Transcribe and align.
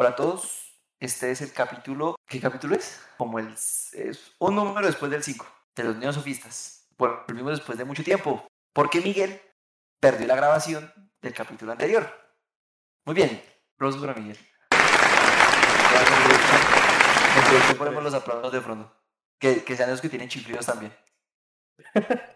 Hola 0.00 0.08
a 0.08 0.16
todos, 0.16 0.80
este 0.98 1.30
es 1.30 1.42
el 1.42 1.52
capítulo, 1.52 2.16
¿qué 2.26 2.40
capítulo 2.40 2.74
es? 2.74 3.02
Como 3.18 3.38
el, 3.38 3.48
es 3.48 4.32
un 4.38 4.54
número 4.54 4.86
después 4.86 5.10
del 5.10 5.22
5, 5.22 5.44
de 5.76 5.84
los 5.84 5.96
neosofistas. 5.98 6.88
Volvimos 6.96 7.58
después 7.58 7.76
de 7.76 7.84
mucho 7.84 8.02
tiempo, 8.02 8.42
porque 8.72 9.02
Miguel 9.02 9.38
perdió 10.00 10.26
la 10.26 10.36
grabación 10.36 10.90
del 11.20 11.34
capítulo 11.34 11.72
anterior. 11.72 12.08
Muy 13.04 13.14
bien, 13.14 13.42
aplausos 13.74 14.00
para 14.00 14.14
Miguel. 14.14 14.38
Entonces 17.36 17.74
ponemos 17.76 18.02
los 18.02 18.14
aplausos 18.14 18.52
de 18.52 18.60
fondo, 18.62 18.90
que, 19.38 19.64
que 19.64 19.76
sean 19.76 19.90
los 19.90 20.00
que 20.00 20.08
tienen 20.08 20.30
chiflidos 20.30 20.64
también. 20.64 20.94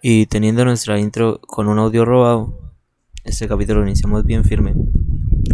Y 0.03 0.27
teniendo 0.27 0.67
nuestra 0.67 0.99
intro 0.99 1.41
con 1.41 1.69
un 1.69 1.79
audio 1.79 2.05
robado, 2.05 2.75
este 3.25 3.49
capítulo 3.49 3.81
lo 3.81 3.87
iniciamos 3.87 4.23
bien 4.27 4.45
firme. 4.45 4.75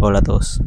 Hola 0.01 0.19
a 0.19 0.23
todos. 0.23 0.61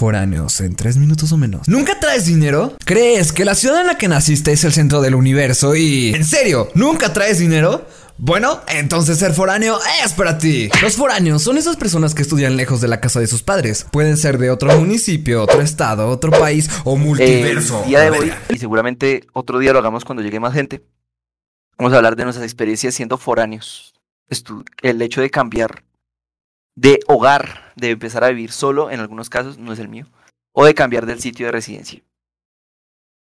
Foráneos 0.00 0.62
en 0.62 0.76
tres 0.76 0.96
minutos 0.96 1.30
o 1.30 1.36
menos. 1.36 1.68
¿Nunca 1.68 2.00
traes 2.00 2.24
dinero? 2.24 2.74
¿Crees 2.86 3.32
que 3.34 3.44
la 3.44 3.54
ciudad 3.54 3.82
en 3.82 3.86
la 3.86 3.98
que 3.98 4.08
naciste 4.08 4.50
es 4.50 4.64
el 4.64 4.72
centro 4.72 5.02
del 5.02 5.14
universo 5.14 5.76
y... 5.76 6.14
¿En 6.14 6.24
serio? 6.24 6.70
¿Nunca 6.74 7.12
traes 7.12 7.38
dinero? 7.38 7.86
Bueno, 8.16 8.62
entonces 8.68 9.18
ser 9.18 9.34
foráneo 9.34 9.78
es 10.02 10.14
para 10.14 10.38
ti. 10.38 10.70
Los 10.80 10.96
foráneos 10.96 11.42
son 11.42 11.58
esas 11.58 11.76
personas 11.76 12.14
que 12.14 12.22
estudian 12.22 12.56
lejos 12.56 12.80
de 12.80 12.88
la 12.88 12.98
casa 12.98 13.20
de 13.20 13.26
sus 13.26 13.42
padres. 13.42 13.84
Pueden 13.92 14.16
ser 14.16 14.38
de 14.38 14.50
otro 14.50 14.74
municipio, 14.78 15.42
otro 15.42 15.60
estado, 15.60 16.08
otro 16.08 16.30
país 16.30 16.70
o 16.84 16.96
multiverso. 16.96 17.84
Día 17.86 18.00
de 18.00 18.10
hoy, 18.10 18.32
y 18.48 18.56
seguramente 18.56 19.26
otro 19.34 19.58
día 19.58 19.74
lo 19.74 19.80
hagamos 19.80 20.06
cuando 20.06 20.22
llegue 20.22 20.40
más 20.40 20.54
gente, 20.54 20.82
vamos 21.76 21.92
a 21.92 21.98
hablar 21.98 22.16
de 22.16 22.24
nuestras 22.24 22.44
experiencias 22.46 22.94
siendo 22.94 23.18
foráneos. 23.18 23.92
Estu- 24.30 24.64
el 24.80 25.02
hecho 25.02 25.20
de 25.20 25.28
cambiar 25.28 25.82
de 26.76 27.00
hogar, 27.08 27.72
de 27.76 27.90
empezar 27.90 28.24
a 28.24 28.28
vivir 28.30 28.52
solo, 28.52 28.90
en 28.90 29.00
algunos 29.00 29.30
casos, 29.30 29.58
no 29.58 29.72
es 29.72 29.78
el 29.78 29.88
mío, 29.88 30.06
o 30.52 30.64
de 30.64 30.74
cambiar 30.74 31.06
del 31.06 31.20
sitio 31.20 31.46
de 31.46 31.52
residencia. 31.52 32.02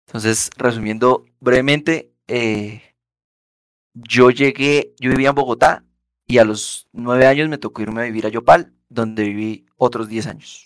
Entonces, 0.08 0.50
resumiendo 0.58 1.26
brevemente, 1.40 2.12
eh, 2.28 2.82
yo 3.94 4.30
llegué, 4.30 4.94
yo 5.00 5.12
vivía 5.12 5.30
en 5.30 5.36
Bogotá 5.36 5.84
y 6.28 6.38
a 6.38 6.46
los 6.46 6.88
nueve 6.94 7.28
años 7.28 7.50
me 7.50 7.58
tocó 7.58 7.82
irme 7.82 8.02
a 8.02 8.06
vivir 8.06 8.26
a 8.26 8.30
Yopal, 8.30 8.74
donde 8.90 9.24
viví 9.24 9.66
otros 9.78 10.08
diez 10.08 10.28
años. 10.28 10.66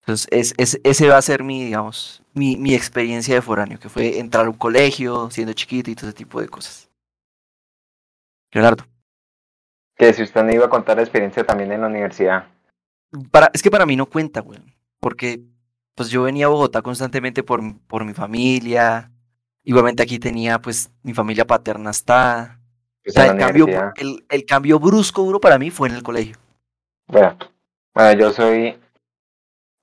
Entonces, 0.00 0.26
es, 0.30 0.54
es- 0.56 0.80
ese 0.84 1.08
va 1.08 1.18
a 1.18 1.22
ser 1.22 1.42
mi, 1.42 1.64
digamos, 1.64 2.22
mi, 2.32 2.56
mi 2.56 2.74
experiencia 2.74 3.34
de 3.34 3.42
foráneo, 3.42 3.78
que 3.78 3.88
fue 3.88 4.18
entrar 4.18 4.46
a 4.46 4.50
un 4.50 4.56
colegio, 4.56 5.30
siendo 5.30 5.52
chiquito 5.52 5.90
y 5.90 5.94
todo 5.94 6.06
ese 6.08 6.16
tipo 6.16 6.40
de 6.40 6.48
cosas. 6.48 6.88
Leonardo. 8.52 8.84
Que 9.96 10.12
si 10.12 10.22
usted 10.22 10.42
no 10.44 10.52
iba 10.52 10.66
a 10.66 10.70
contar 10.70 10.96
la 10.96 11.02
experiencia 11.02 11.44
también 11.44 11.72
en 11.72 11.80
la 11.82 11.86
universidad. 11.88 12.46
Para, 13.30 13.50
es 13.52 13.62
que 13.62 13.70
para 13.70 13.86
mí 13.86 13.96
no 13.96 14.06
cuenta, 14.06 14.40
güey. 14.40 14.60
Porque 15.00 15.40
pues 15.94 16.10
yo 16.10 16.22
venía 16.24 16.46
a 16.46 16.48
Bogotá 16.48 16.82
constantemente 16.82 17.42
por, 17.42 17.60
por 17.86 18.04
mi 18.04 18.12
familia. 18.14 19.10
Igualmente 19.62 20.02
aquí 20.02 20.18
tenía 20.18 20.60
pues 20.60 20.90
mi 21.02 21.14
familia 21.14 21.46
paterna 21.46 21.90
está. 21.90 22.60
O 23.08 23.12
Pues 23.12 23.14
sea, 23.14 23.26
en 23.26 23.32
el 23.32 23.38
cambio, 23.38 23.70
el, 23.94 24.24
el 24.28 24.44
cambio 24.44 24.78
brusco 24.80 25.22
duro 25.22 25.40
para 25.40 25.58
mí 25.58 25.70
fue 25.70 25.88
en 25.88 25.94
el 25.94 26.02
colegio. 26.02 26.36
Bueno, 27.08 27.36
bueno, 27.94 28.18
yo 28.20 28.32
soy, 28.32 28.78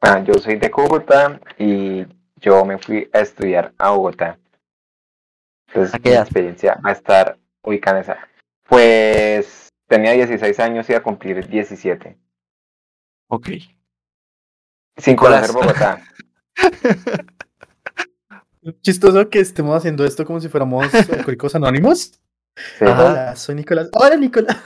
bueno, 0.01 0.25
yo 0.25 0.33
soy 0.39 0.55
de 0.57 0.71
Cúcuta 0.71 1.39
y 1.57 2.05
yo 2.37 2.65
me 2.65 2.77
fui 2.77 3.09
a 3.13 3.19
estudiar 3.19 3.73
a 3.77 3.91
Bogotá. 3.91 4.37
Entonces 5.67 5.93
¿A 5.93 5.99
qué 5.99 6.09
mi 6.11 6.15
experiencia 6.15 6.79
va 6.85 6.89
a 6.91 6.93
estar 6.93 7.37
ubicada 7.63 7.97
en 7.97 8.03
esa. 8.03 8.29
Pues 8.67 9.62
tenía 9.93 10.11
16 10.13 10.59
años 10.59 10.89
y 10.89 10.93
iba 10.93 10.99
a 10.99 11.03
cumplir 11.03 11.47
17. 11.47 12.17
Ok. 13.27 13.47
Sin 14.97 15.13
Nicolás. 15.13 15.51
conocer 15.51 15.67
Bogotá. 15.67 16.03
Chistoso 18.81 19.29
que 19.29 19.39
estemos 19.39 19.75
haciendo 19.75 20.05
esto 20.05 20.25
como 20.25 20.39
si 20.39 20.49
fuéramos 20.49 20.93
alcohólicos 20.93 21.53
anónimos. 21.55 22.19
Sí. 22.79 22.85
Hola, 22.85 23.35
soy 23.35 23.55
Nicolás. 23.55 23.89
Hola, 23.93 24.15
Nicolás. 24.15 24.57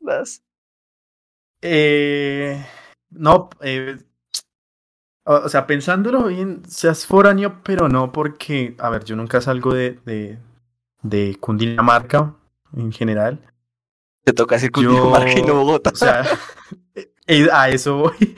Las- 0.00 0.42
Eh, 1.62 2.64
no, 3.10 3.50
eh, 3.60 3.98
o, 5.24 5.34
o 5.34 5.48
sea, 5.50 5.66
pensándolo 5.66 6.24
bien, 6.28 6.62
seas 6.66 7.04
foráneo, 7.04 7.60
pero 7.62 7.88
no 7.88 8.12
porque, 8.12 8.74
a 8.78 8.88
ver, 8.88 9.04
yo 9.04 9.16
nunca 9.16 9.40
salgo 9.42 9.74
de, 9.74 9.98
de, 10.06 10.38
de 11.02 11.36
Cundinamarca 11.40 12.34
en 12.76 12.92
general. 12.92 13.40
Te 14.24 14.32
toca 14.32 14.56
decir 14.56 14.70
Yo- 14.70 14.72
Cundinamarca 14.90 15.38
y 15.38 15.42
no 15.42 15.54
Bogotá. 15.54 15.90
O 15.90 15.96
sea, 15.96 16.24
eh, 17.26 17.48
a 17.52 17.68
eso 17.70 17.96
voy. 17.96 18.36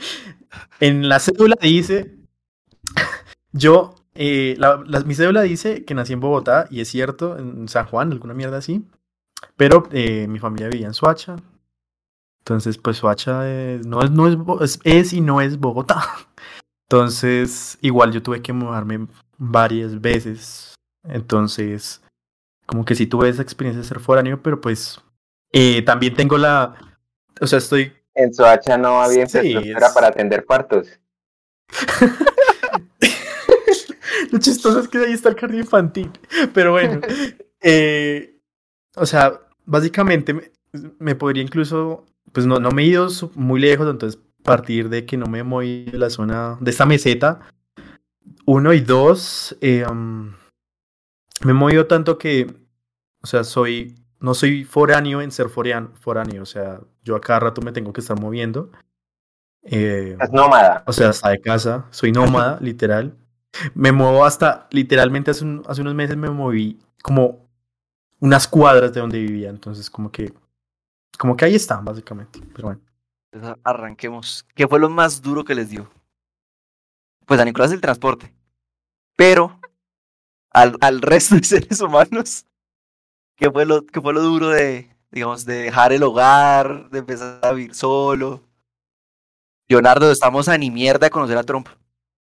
En 0.79 1.07
la 1.09 1.19
cédula 1.19 1.55
dice, 1.61 2.15
yo, 3.51 3.95
eh, 4.15 4.55
la, 4.57 4.83
la- 4.85 5.01
mi 5.01 5.15
cédula 5.15 5.41
dice 5.41 5.83
que 5.85 5.93
nací 5.93 6.13
en 6.13 6.19
Bogotá, 6.19 6.67
y 6.69 6.81
es 6.81 6.87
cierto, 6.89 7.37
en 7.37 7.67
San 7.67 7.85
Juan, 7.85 8.11
alguna 8.11 8.33
mierda 8.33 8.57
así, 8.57 8.85
pero 9.55 9.87
eh, 9.91 10.27
mi 10.27 10.39
familia 10.39 10.69
vivía 10.69 10.87
en 10.87 10.93
Soacha. 10.93 11.35
Entonces, 12.39 12.77
pues 12.77 12.97
Soacha 12.97 13.43
no, 13.85 14.01
es, 14.03 14.11
no 14.11 14.27
es, 14.27 14.35
Bo- 14.35 14.61
es, 14.63 14.79
es 14.83 15.13
y 15.13 15.21
no 15.21 15.41
es 15.41 15.57
Bogotá. 15.59 16.03
Entonces, 16.89 17.77
igual 17.81 18.11
yo 18.11 18.21
tuve 18.21 18.41
que 18.41 18.53
mudarme 18.53 19.07
varias 19.37 19.99
veces. 20.01 20.75
Entonces, 21.07 22.01
como 22.65 22.85
que 22.85 22.95
sí 22.95 23.07
tuve 23.07 23.29
esa 23.29 23.41
experiencia 23.41 23.81
de 23.81 23.87
ser 23.87 23.99
foráneo, 23.99 24.41
pero 24.43 24.59
pues 24.61 25.01
eh, 25.53 25.81
también 25.83 26.15
tengo 26.15 26.37
la... 26.37 26.75
O 27.39 27.47
sea, 27.47 27.59
estoy 27.59 27.93
En 28.15 28.33
Soacha 28.33 28.77
no 28.77 29.01
había 29.01 29.25
Sí, 29.27 29.37
infraestructura 29.37 29.87
es- 29.87 29.93
para 29.93 30.07
atender 30.07 30.45
partos. 30.45 30.87
Lo 34.31 34.39
chistoso 34.39 34.79
es 34.79 34.87
que 34.87 34.97
ahí 34.99 35.13
está 35.13 35.29
el 35.29 35.35
jardín 35.35 35.59
infantil. 35.61 36.11
Pero 36.53 36.71
bueno. 36.71 37.01
eh, 37.61 38.37
o 38.95 39.05
sea, 39.05 39.39
básicamente 39.65 40.33
me, 40.33 40.51
me 40.99 41.15
podría 41.15 41.43
incluso. 41.43 42.05
Pues 42.31 42.45
no, 42.47 42.59
no 42.59 42.71
me 42.71 42.83
he 42.83 42.87
ido 42.87 43.07
muy 43.35 43.59
lejos, 43.61 43.87
entonces 43.89 44.19
partir 44.43 44.89
de 44.89 45.05
que 45.05 45.17
no 45.17 45.27
me 45.27 45.39
he 45.39 45.43
movido 45.43 45.91
de 45.91 45.97
la 45.99 46.09
zona 46.09 46.57
de 46.59 46.71
esta 46.71 46.85
meseta. 46.85 47.41
Uno 48.45 48.73
y 48.73 48.79
dos. 48.81 49.55
eh, 49.61 49.85
um, 49.89 50.33
me 51.43 51.51
he 51.51 51.53
movido 51.53 51.85
tanto 51.87 52.17
que. 52.17 52.47
O 53.21 53.27
sea, 53.27 53.43
soy. 53.43 53.95
No 54.23 54.33
soy 54.33 54.63
foráneo 54.63 55.21
en 55.21 55.31
ser 55.31 55.47
forean- 55.49 55.93
foráneo. 55.99 56.41
O 56.43 56.45
sea, 56.45 56.79
yo 57.03 57.15
a 57.15 57.21
cada 57.21 57.41
rato 57.41 57.61
me 57.61 57.71
tengo 57.73 57.91
que 57.91 57.99
estar 58.01 58.17
moviendo. 58.19 58.71
Eh, 59.63 60.17
Es 60.19 60.31
nómada. 60.31 60.83
o 60.87 60.93
sea, 60.93 61.09
hasta 61.09 61.29
de 61.29 61.41
casa. 61.41 61.85
Soy 61.91 62.11
nómada, 62.11 62.57
literal. 62.61 63.17
Me 63.75 63.91
muevo 63.91 64.25
hasta, 64.25 64.67
literalmente 64.71 65.31
hace, 65.31 65.43
un- 65.43 65.63
hace 65.67 65.81
unos 65.81 65.93
meses 65.93 66.15
me 66.17 66.29
moví 66.29 66.79
como 67.03 67.47
unas 68.19 68.47
cuadras 68.47 68.93
de 68.93 69.01
donde 69.01 69.19
vivía. 69.19 69.49
Entonces, 69.49 69.89
como 69.89 70.09
que, 70.11 70.33
como 71.19 71.35
que 71.35 71.45
ahí 71.45 71.55
están, 71.55 71.83
básicamente. 71.83 72.39
Pero 72.55 72.69
bueno. 72.69 72.81
Entonces, 73.31 73.59
arranquemos. 73.63 74.45
¿Qué 74.55 74.67
fue 74.67 74.79
lo 74.79 74.89
más 74.89 75.21
duro 75.21 75.43
que 75.43 75.53
les 75.55 75.69
dio? 75.69 75.89
Pues 77.25 77.39
a 77.39 77.45
Nicolás 77.45 77.71
el 77.73 77.81
transporte. 77.81 78.33
Pero 79.17 79.59
al, 80.51 80.77
al 80.81 81.01
resto 81.01 81.35
de 81.35 81.43
seres 81.43 81.81
humanos, 81.81 82.45
¿qué 83.35 83.49
fue, 83.51 83.65
lo, 83.65 83.85
¿qué 83.85 84.01
fue 84.01 84.13
lo 84.13 84.21
duro 84.21 84.49
de, 84.49 84.89
digamos, 85.11 85.45
de 85.45 85.55
dejar 85.63 85.93
el 85.93 86.03
hogar, 86.03 86.89
de 86.89 86.99
empezar 86.99 87.39
a 87.43 87.51
vivir 87.53 87.75
solo? 87.75 88.41
Leonardo, 89.67 90.11
estamos 90.11 90.47
a 90.49 90.57
ni 90.57 90.69
mierda 90.69 91.07
de 91.07 91.11
conocer 91.11 91.37
a 91.37 91.43
Trump. 91.43 91.67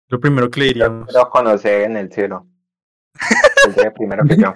Lo 0.08 0.20
primero 0.20 0.50
que 0.50 0.60
le 0.60 0.66
diríamos. 0.66 1.12
lo 1.12 1.28
conocí 1.30 1.68
en 1.68 1.96
el 1.96 2.12
cielo. 2.12 2.46
Llega 3.76 3.92
primero 3.92 4.24
que 4.24 4.36
yo. 4.36 4.52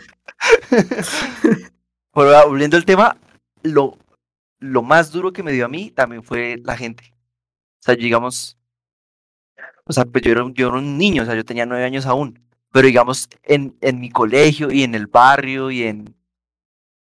Pero 2.14 2.48
volviendo 2.48 2.76
al 2.76 2.84
tema, 2.84 3.16
lo, 3.62 3.96
lo 4.58 4.82
más 4.82 5.10
duro 5.12 5.32
que 5.32 5.42
me 5.42 5.52
dio 5.52 5.64
a 5.64 5.68
mí 5.68 5.90
también 5.90 6.22
fue 6.22 6.60
la 6.64 6.76
gente. 6.76 7.12
O 7.80 7.82
sea, 7.82 7.94
digamos, 7.94 8.58
o 9.84 9.92
sea, 9.92 10.04
pues 10.04 10.22
yo 10.22 10.32
era, 10.32 10.44
un- 10.44 10.54
yo 10.54 10.68
era 10.68 10.76
un 10.78 10.98
niño, 10.98 11.22
o 11.22 11.26
sea, 11.26 11.34
yo 11.34 11.44
tenía 11.44 11.66
nueve 11.66 11.84
años 11.84 12.06
aún. 12.06 12.38
Pero 12.72 12.86
digamos, 12.86 13.28
en, 13.42 13.76
en 13.80 13.98
mi 14.00 14.10
colegio 14.10 14.70
y 14.70 14.84
en 14.84 14.94
el 14.94 15.06
barrio 15.08 15.70
y 15.70 15.82
en, 15.84 16.14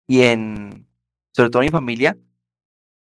y 0.07 0.23
en, 0.23 0.87
sobre 1.35 1.49
todo 1.49 1.61
en 1.61 1.67
mi 1.67 1.71
familia, 1.71 2.17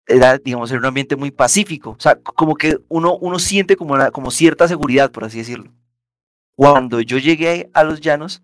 era, 0.06 0.38
digamos, 0.38 0.70
era 0.70 0.80
un 0.80 0.86
ambiente 0.86 1.16
muy 1.16 1.30
pacífico. 1.30 1.90
O 1.90 2.00
sea, 2.00 2.16
como 2.20 2.54
que 2.56 2.78
uno, 2.88 3.16
uno 3.18 3.38
siente 3.38 3.76
como, 3.76 3.94
una- 3.94 4.10
como 4.10 4.30
cierta 4.30 4.66
seguridad, 4.68 5.10
por 5.12 5.24
así 5.24 5.38
decirlo. 5.38 5.72
Cuando 6.56 7.00
yo 7.00 7.18
llegué 7.18 7.70
a 7.74 7.84
los 7.84 8.00
llanos, 8.00 8.42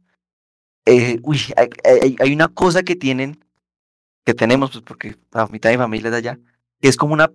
eh, 0.87 1.19
uy, 1.23 1.41
hay, 1.56 1.69
hay- 1.85 2.17
hay 2.21 2.33
una 2.35 2.49
cosa 2.49 2.83
que 2.83 2.97
tienen, 2.97 3.45
que 4.25 4.35
tenemos, 4.35 4.73
pues 4.73 4.85
porque 4.85 5.17
la 5.33 5.47
mitad 5.49 5.71
de 5.71 5.77
mi 5.77 5.83
familia 5.83 6.09
es 6.09 6.12
de 6.12 6.19
allá, 6.19 6.39
que 6.81 6.89
es 6.89 6.97
como 6.97 7.15
una, 7.15 7.33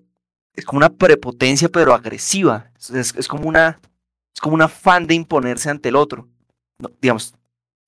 es 0.55 0.65
como 0.65 0.77
una 0.77 0.89
prepotencia, 0.89 1.69
pero 1.69 1.93
agresiva. 1.93 2.71
Es, 2.79 2.89
es- 2.91 3.15
es 3.15 3.27
como 3.27 3.47
una, 3.47 3.79
es 4.35 4.41
como 4.41 4.55
un 4.55 4.61
afán 4.61 5.07
de 5.07 5.15
imponerse 5.15 5.69
ante 5.69 5.89
el 5.89 5.95
otro. 5.95 6.27
No, 6.79 6.89
digamos, 7.01 7.33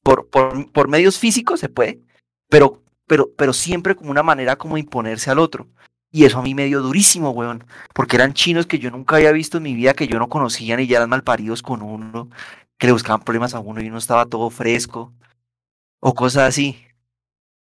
por, 0.03 0.29
por, 0.29 0.71
por 0.71 0.87
medios 0.89 1.19
físicos 1.19 1.59
se 1.59 1.69
puede, 1.69 2.01
pero, 2.49 2.81
pero, 3.11 3.29
pero 3.35 3.51
siempre 3.51 3.93
como 3.93 4.09
una 4.09 4.23
manera 4.23 4.55
como 4.55 4.75
de 4.75 4.79
imponerse 4.79 5.29
al 5.29 5.39
otro. 5.39 5.67
Y 6.13 6.23
eso 6.23 6.39
a 6.39 6.41
mí 6.41 6.55
me 6.55 6.67
dio 6.67 6.81
durísimo, 6.81 7.31
weón. 7.31 7.65
Porque 7.93 8.15
eran 8.15 8.31
chinos 8.31 8.65
que 8.65 8.79
yo 8.79 8.89
nunca 8.89 9.17
había 9.17 9.33
visto 9.33 9.57
en 9.57 9.63
mi 9.63 9.75
vida, 9.75 9.93
que 9.93 10.07
yo 10.07 10.17
no 10.17 10.29
conocía 10.29 10.79
y 10.79 10.87
ya 10.87 10.95
eran 10.95 11.09
malparidos 11.09 11.61
con 11.61 11.81
uno, 11.81 12.29
que 12.77 12.87
le 12.87 12.93
buscaban 12.93 13.21
problemas 13.21 13.53
a 13.53 13.59
uno 13.59 13.81
y 13.81 13.89
uno 13.89 13.97
estaba 13.97 14.27
todo 14.27 14.49
fresco. 14.49 15.11
O 15.99 16.13
cosas 16.13 16.47
así. 16.47 16.85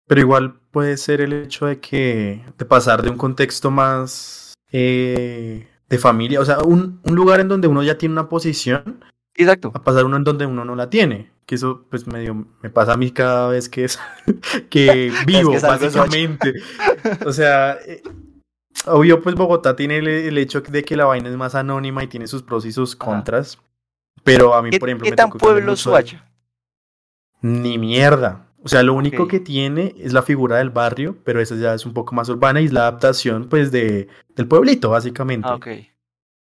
Pero 0.08 0.20
igual 0.20 0.60
puede 0.72 0.98
ser 0.98 1.22
el 1.22 1.32
hecho 1.32 1.68
de 1.68 1.80
que, 1.80 2.44
de 2.58 2.66
pasar 2.66 3.02
de 3.02 3.10
un 3.10 3.18
contexto 3.18 3.72
más 3.72 4.56
eh, 4.74 5.70
de 5.88 5.98
familia, 6.00 6.42
o 6.42 6.46
sea, 6.46 6.60
un, 6.66 7.00
un 7.02 7.16
lugar 7.16 7.40
en 7.40 7.48
donde 7.48 7.70
uno 7.70 7.82
ya 7.82 7.98
tiene 7.98 8.12
una 8.12 8.28
posición, 8.28 9.06
Exacto. 9.36 9.72
a 9.74 9.84
pasar 9.84 10.04
uno 10.04 10.18
en 10.18 10.26
donde 10.26 10.46
uno 10.46 10.66
no 10.66 10.76
la 10.76 10.90
tiene. 10.90 11.32
Que 11.50 11.56
eso, 11.56 11.84
pues, 11.90 12.06
medio 12.06 12.46
me 12.62 12.70
pasa 12.70 12.94
a 12.94 12.98
mí 12.98 13.10
cada 13.10 13.50
vez 13.50 13.70
que 13.70 13.86
es 13.86 14.00
que 14.70 15.12
vivo, 15.26 15.52
que 15.54 15.58
básicamente. 15.58 16.54
O 17.26 17.34
sea, 17.34 17.76
eh, 17.88 18.04
obvio, 18.86 19.20
pues 19.24 19.34
Bogotá 19.34 19.76
tiene 19.76 19.98
el, 19.98 20.08
el 20.08 20.38
hecho 20.38 20.62
de 20.62 20.84
que 20.84 20.96
la 20.96 21.06
vaina 21.06 21.28
es 21.28 21.36
más 21.36 21.56
anónima 21.56 22.04
y 22.04 22.08
tiene 22.08 22.28
sus 22.28 22.44
pros 22.44 22.66
y 22.66 22.72
sus 22.72 22.96
contras. 22.96 23.58
Pero 24.24 24.54
a 24.54 24.62
mí, 24.62 24.70
¿Qué, 24.70 24.80
por 24.80 24.90
ejemplo, 24.90 25.06
qué 25.06 25.10
me 25.10 25.18
tan 25.18 25.32
pueblo 25.32 25.76
Soacha? 25.76 26.24
Ni 27.42 27.80
mierda. 27.80 28.46
O 28.64 28.68
sea, 28.68 28.84
lo 28.84 28.94
único 28.94 29.28
que 29.28 29.40
tiene 29.40 29.96
es 29.98 30.14
la 30.14 30.22
figura 30.22 30.58
del 30.58 30.70
barrio, 30.70 31.18
pero 31.24 31.42
esa 31.42 31.56
ya 31.56 31.74
es 31.74 31.84
un 31.84 31.96
poco 31.96 32.14
más 32.14 32.30
urbana 32.30 32.62
y 32.62 32.66
es 32.66 32.74
la 32.74 32.82
adaptación, 32.82 33.50
pues, 33.50 33.72
de, 33.72 34.08
del 34.36 34.48
pueblito, 34.48 34.92
básicamente. 34.92 35.48
Ah, 35.50 35.56
ok. 35.56 35.68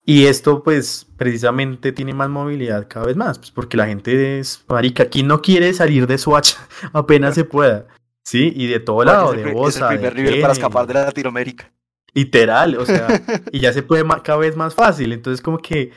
Y 0.10 0.26
esto, 0.28 0.64
pues, 0.64 1.06
precisamente 1.18 1.92
tiene 1.92 2.14
más 2.14 2.30
movilidad 2.30 2.88
cada 2.88 3.08
vez 3.08 3.18
más, 3.18 3.38
pues, 3.40 3.52
porque 3.52 3.76
la 3.76 3.88
gente 3.88 4.40
es, 4.40 4.64
marica, 4.70 5.04
aquí 5.04 5.22
no 5.22 5.42
quiere 5.42 5.74
salir 5.74 6.08
de 6.08 6.18
Soacha 6.18 6.58
apenas 6.94 7.36
se 7.36 7.44
pueda, 7.44 7.88
¿sí? 8.24 8.54
Y 8.56 8.68
de 8.68 8.80
todo 8.80 9.04
lado, 9.04 9.26
es 9.26 9.32
el, 9.32 9.38
de 9.38 9.44
pri- 9.44 9.52
es 9.52 9.76
el 9.76 9.82
Bosa, 9.84 9.88
primer 9.90 10.16
nivel 10.16 10.40
para 10.40 10.54
escapar 10.54 10.88
de 10.88 10.94
Latinoamérica. 10.94 11.74
Literal, 12.14 12.78
o 12.78 12.86
sea, 12.86 13.22
y 13.52 13.60
ya 13.60 13.74
se 13.74 13.84
puede 13.84 14.06
ma- 14.06 14.24
cada 14.24 14.40
vez 14.40 14.56
más 14.56 14.74
fácil, 14.74 15.12
entonces 15.12 15.42
como 15.42 15.58
que, 15.58 15.92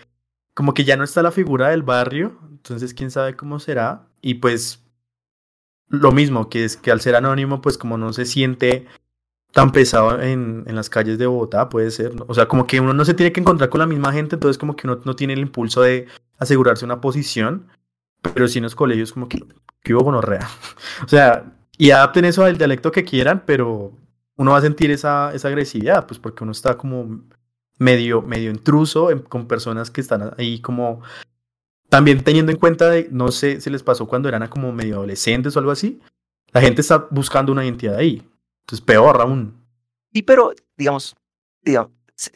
como 0.55 0.75
que 0.75 0.83
ya 0.85 0.97
no 0.97 1.05
está 1.05 1.23
la 1.23 1.31
figura 1.31 1.69
del 1.69 1.85
barrio, 1.85 2.37
entonces 2.51 2.93
quién 2.95 3.12
sabe 3.12 3.37
cómo 3.37 3.61
será, 3.61 4.09
y 4.21 4.35
pues 4.35 4.83
lo 5.87 6.11
mismo, 6.11 6.49
que 6.49 6.65
es 6.65 6.77
que 6.77 6.91
al 6.91 7.01
ser 7.01 7.15
anónimo, 7.15 7.62
pues 7.62 7.79
como 7.79 7.97
no 7.97 8.12
se 8.12 8.25
siente 8.25 8.87
tan 9.52 9.73
pesado 9.73 10.20
en, 10.20 10.64
en 10.67 10.75
las 10.75 10.88
calles 10.88 11.19
de 11.19 11.26
Bogotá, 11.26 11.69
puede 11.69 11.91
ser, 11.91 12.14
¿no? 12.14 12.25
O 12.29 12.35
sea, 12.35 12.47
como 12.47 12.67
que 12.67 12.81
uno 12.81 12.94
no 12.94 13.05
se 13.05 13.14
tiene 13.14 13.32
que 13.32 13.41
encontrar 13.41 13.69
con 13.69 13.81
la 13.81 13.87
misma 13.87 14.12
gente, 14.12 14.37
entonces 14.37 14.58
como 14.58 14.76
que 14.76 14.87
uno 14.87 15.00
no 15.05 15.17
tiene 15.17 15.32
el 15.32 15.41
impulso 15.41 15.82
de 15.82 16.06
asegurarse 16.38 16.85
una 16.85 17.00
posición, 17.00 17.67
pero 18.35 18.49
sí 18.49 18.58
en 18.58 18.64
los 18.64 18.75
colegios 18.75 19.12
como 19.12 19.29
que, 19.29 19.43
que 19.82 19.94
hubo 19.94 20.05
gonorrea. 20.05 20.49
O 21.05 21.08
sea, 21.08 21.52
y 21.76 21.91
adapten 21.91 22.26
eso 22.26 22.44
al 22.44 22.58
dialecto 22.58 22.93
que 22.93 23.05
quieran, 23.05 23.43
pero 23.47 23.93
uno 24.37 24.52
va 24.52 24.58
a 24.58 24.62
sentir 24.62 24.91
esa, 24.91 25.32
esa 25.35 25.49
agresividad, 25.49 26.06
pues 26.06 26.20
porque 26.20 26.44
uno 26.44 26.52
está 26.52 26.76
como 26.76 27.23
medio, 27.79 28.23
medio 28.23 28.50
intruso 28.50 29.08
con 29.29 29.49
personas 29.49 29.91
que 29.91 30.00
están 30.00 30.35
ahí 30.38 30.61
como 30.61 31.02
también 31.88 32.23
teniendo 32.23 32.52
en 32.52 32.58
cuenta 32.58 32.88
de, 32.88 33.08
no 33.11 33.32
sé 33.32 33.61
si 33.61 33.69
les 33.69 33.82
pasó 33.82 34.06
cuando 34.06 34.29
eran 34.29 34.47
como 34.49 34.73
medio 34.73 34.97
adolescentes 34.97 35.56
o 35.56 35.58
algo 35.58 35.73
así, 35.73 36.00
la 36.52 36.61
gente 36.61 36.81
está 36.81 37.08
buscando 37.11 37.50
una 37.50 37.64
identidad 37.64 37.97
ahí. 37.97 38.23
Entonces, 38.71 38.87
peor 38.87 39.21
aún. 39.21 39.67
Sí, 40.13 40.23
pero, 40.23 40.53
digamos, 40.77 41.17
digamos, 41.61 41.91
sí, 42.15 42.31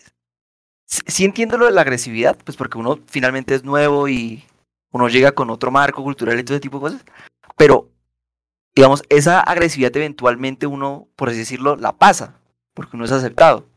sí- 0.85 1.03
sí 1.07 1.25
entiendo 1.25 1.57
lo 1.57 1.67
de 1.67 1.71
la 1.71 1.83
agresividad, 1.83 2.37
pues 2.45 2.57
porque 2.57 2.77
uno 2.77 2.99
finalmente 3.07 3.55
es 3.55 3.63
nuevo 3.63 4.09
y 4.09 4.43
uno 4.91 5.09
llega 5.09 5.31
con 5.31 5.49
otro 5.51 5.71
marco 5.71 6.03
cultural 6.03 6.37
y 6.41 6.43
todo 6.43 6.57
ese 6.57 6.61
tipo 6.63 6.79
de 6.79 6.83
cosas, 6.83 7.05
pero, 7.57 7.89
digamos, 8.75 9.05
esa 9.11 9.39
agresividad 9.39 9.97
eventualmente 9.97 10.67
uno, 10.67 11.07
por 11.15 11.29
así 11.29 11.39
decirlo, 11.39 11.77
la 11.77 11.93
pasa, 11.97 12.41
porque 12.75 12.97
uno 12.97 13.05
es 13.05 13.13
aceptado. 13.13 13.69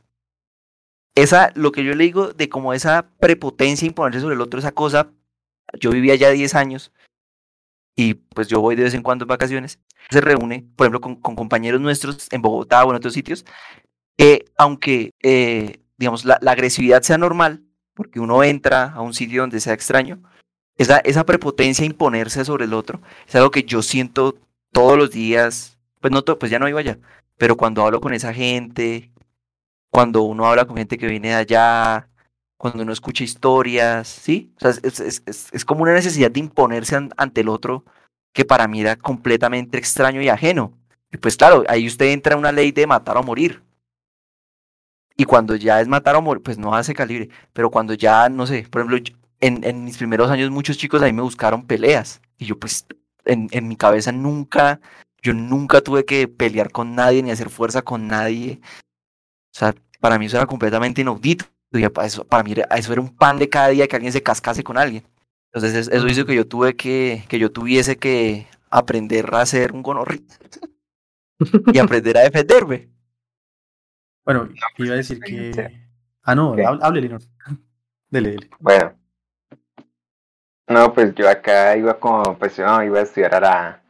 Esa, 1.13 1.51
lo 1.53 1.71
que 1.71 1.83
yo 1.83 1.93
le 1.93 2.05
digo 2.05 2.33
de 2.33 2.49
como 2.49 2.73
esa 2.73 3.07
prepotencia 3.19 3.85
imponerse 3.85 4.21
sobre 4.21 4.33
el 4.33 4.41
otro, 4.41 4.59
esa 4.59 4.71
cosa, 4.71 5.11
yo 5.79 5.91
vivía 5.91 6.15
ya 6.15 6.31
10 6.31 6.55
años 6.55 6.91
y 7.99 8.13
pues 8.13 8.47
yo 8.47 8.61
voy 8.61 8.75
de 8.75 8.83
vez 8.83 8.93
en 8.93 9.01
cuando 9.01 9.23
en 9.23 9.29
vacaciones, 9.29 9.79
se 10.11 10.21
reúne, 10.21 10.65
por 10.75 10.85
ejemplo, 10.85 11.01
con, 11.01 11.35
compañeros 11.35 11.81
nuestros 11.81 12.27
en 12.31 12.43
Bogotá 12.43 12.85
o 12.85 12.91
en 12.91 12.95
otros 12.95 13.13
sitios, 13.13 13.43
que 14.15 14.45
aunque, 14.55 15.11
eh, 15.23 15.81
digamos, 15.97 16.23
la, 16.23 16.35
agresividad 16.45 17.01
sea 17.01 17.17
normal, 17.17 17.63
porque 17.95 18.19
uno 18.19 18.43
entra 18.43 18.91
a 18.93 19.01
un 19.01 19.15
sitio 19.15 19.41
donde 19.41 19.59
sea 19.59 19.73
extraño, 19.73 20.21
esa, 20.77 21.25
prepotencia 21.25 21.85
imponerse 21.85 22.45
sobre 22.45 22.65
el 22.65 22.75
otro 22.75 23.01
es 23.27 23.35
algo 23.35 23.49
que 23.49 23.63
yo 23.63 23.81
siento 23.81 24.35
todos 24.71 24.95
los 24.95 25.09
días, 25.09 25.79
pues 25.99 26.13
no 26.13 26.23
pues 26.23 26.51
ya 26.51 26.59
no 26.59 26.69
iba 26.69 26.79
allá, 26.79 26.99
pero 27.35 27.57
cuando 27.57 27.83
hablo 27.83 27.99
con 27.99 28.13
esa 28.13 28.31
gente, 28.31 29.11
cuando 29.89 30.21
uno 30.21 30.45
habla 30.45 30.65
con 30.65 30.77
gente 30.77 30.99
que 30.99 31.07
viene 31.07 31.29
de 31.29 31.35
allá, 31.35 32.09
cuando 32.57 32.83
uno 32.83 32.93
escucha 32.93 33.23
historias, 33.23 34.07
¿sí? 34.07 34.51
O 34.57 34.59
sea, 34.61 34.71
es, 34.71 34.99
es- 34.99 35.23
es- 35.51 35.65
como 35.65 35.83
una 35.83 35.93
necesidad 35.93 36.31
de 36.31 36.39
imponerse 36.39 36.95
an- 36.95 37.11
ante 37.17 37.41
el 37.41 37.49
otro 37.49 37.85
que 38.33 38.45
para 38.45 38.67
mí 38.67 38.81
era 38.81 38.95
completamente 38.95 39.77
extraño 39.77 40.21
y 40.21 40.29
ajeno. 40.29 40.73
Y 41.11 41.17
pues 41.17 41.37
claro, 41.37 41.63
ahí 41.69 41.87
usted 41.87 42.07
entra 42.07 42.33
en 42.33 42.39
una 42.39 42.51
ley 42.51 42.71
de 42.71 42.87
matar 42.87 43.17
o 43.17 43.23
morir. 43.23 43.61
Y 45.15 45.25
cuando 45.25 45.55
ya 45.55 45.81
es 45.81 45.87
matar 45.87 46.15
o 46.15 46.21
morir, 46.21 46.43
pues 46.43 46.57
no 46.57 46.75
hace 46.75 46.93
calibre. 46.93 47.29
Pero 47.53 47.71
cuando 47.71 47.93
ya, 47.93 48.29
no 48.29 48.45
sé, 48.45 48.67
por 48.69 48.81
ejemplo, 48.81 48.97
en, 49.39 49.63
en 49.63 49.83
mis 49.83 49.97
primeros 49.97 50.29
años 50.29 50.51
muchos 50.51 50.77
chicos 50.77 51.01
ahí 51.01 51.13
me 51.13 51.21
buscaron 51.23 51.65
peleas. 51.65 52.21
Y 52.37 52.45
yo 52.45 52.59
pues 52.59 52.85
en, 53.25 53.47
en 53.51 53.67
mi 53.67 53.75
cabeza 53.75 54.11
nunca, 54.11 54.79
yo 55.21 55.33
nunca 55.33 55.81
tuve 55.81 56.05
que 56.05 56.27
pelear 56.27 56.71
con 56.71 56.95
nadie 56.95 57.23
ni 57.23 57.31
hacer 57.31 57.49
fuerza 57.49 57.81
con 57.81 58.07
nadie. 58.07 58.59
O 59.55 59.59
sea, 59.59 59.75
para 59.99 60.19
mí 60.19 60.27
eso 60.27 60.37
era 60.37 60.45
completamente 60.47 61.01
inaudito. 61.01 61.45
Pa- 61.91 62.05
eso, 62.05 62.23
para 62.25 62.43
mí 62.43 62.51
era- 62.53 62.67
eso 62.75 62.91
era 62.91 63.01
un 63.01 63.15
pan 63.15 63.37
de 63.39 63.49
cada 63.49 63.69
día 63.69 63.87
que 63.87 63.95
alguien 63.95 64.13
se 64.13 64.23
cascase 64.23 64.63
con 64.63 64.77
alguien. 64.77 65.03
Entonces 65.53 65.87
es- 65.87 65.93
eso 65.93 66.07
hizo 66.07 66.25
que 66.25 66.35
yo 66.35 66.47
tuve 66.47 66.75
que, 66.75 67.23
que 67.29 67.39
yo 67.39 67.51
tuviese 67.51 67.97
que 67.97 68.47
aprender 68.69 69.29
a 69.33 69.45
ser 69.45 69.71
un 69.73 69.81
gonorri 69.83 70.25
y 71.73 71.79
aprender 71.79 72.17
a 72.17 72.21
defenderme. 72.21 72.89
Bueno, 74.25 74.49
iba 74.77 74.93
a 74.93 74.97
decir 74.97 75.19
que... 75.19 75.87
Ah, 76.23 76.35
no, 76.35 76.55
¿Qué? 76.55 76.65
hable, 76.65 76.99
Linor. 77.01 77.21
Dele, 78.09 78.31
dele. 78.31 78.49
Bueno. 78.59 78.93
No, 80.69 80.93
pues 80.93 81.15
yo 81.15 81.29
acá 81.29 81.77
iba 81.77 81.97
como, 81.97 82.37
pues 82.37 82.59
no, 82.59 82.83
iba 82.83 82.99
a 82.99 83.03
estudiar 83.03 83.35
a 83.35 83.39
la, 83.39 83.83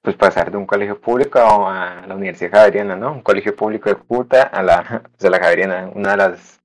pues 0.00 0.16
pasar 0.16 0.50
de 0.50 0.56
un 0.56 0.64
colegio 0.64 0.98
público 0.98 1.38
a 1.38 2.06
la 2.06 2.14
Universidad 2.14 2.52
Javeriana, 2.52 2.96
¿no? 2.96 3.12
Un 3.12 3.20
colegio 3.22 3.54
público 3.54 3.90
de 3.90 3.96
Cúcuta 3.96 4.44
a 4.44 4.62
la, 4.62 5.02
pues 5.12 5.24
a 5.26 5.30
la 5.30 5.38
Javeriana, 5.38 5.90
una 5.94 6.12
de 6.12 6.16
las 6.16 6.60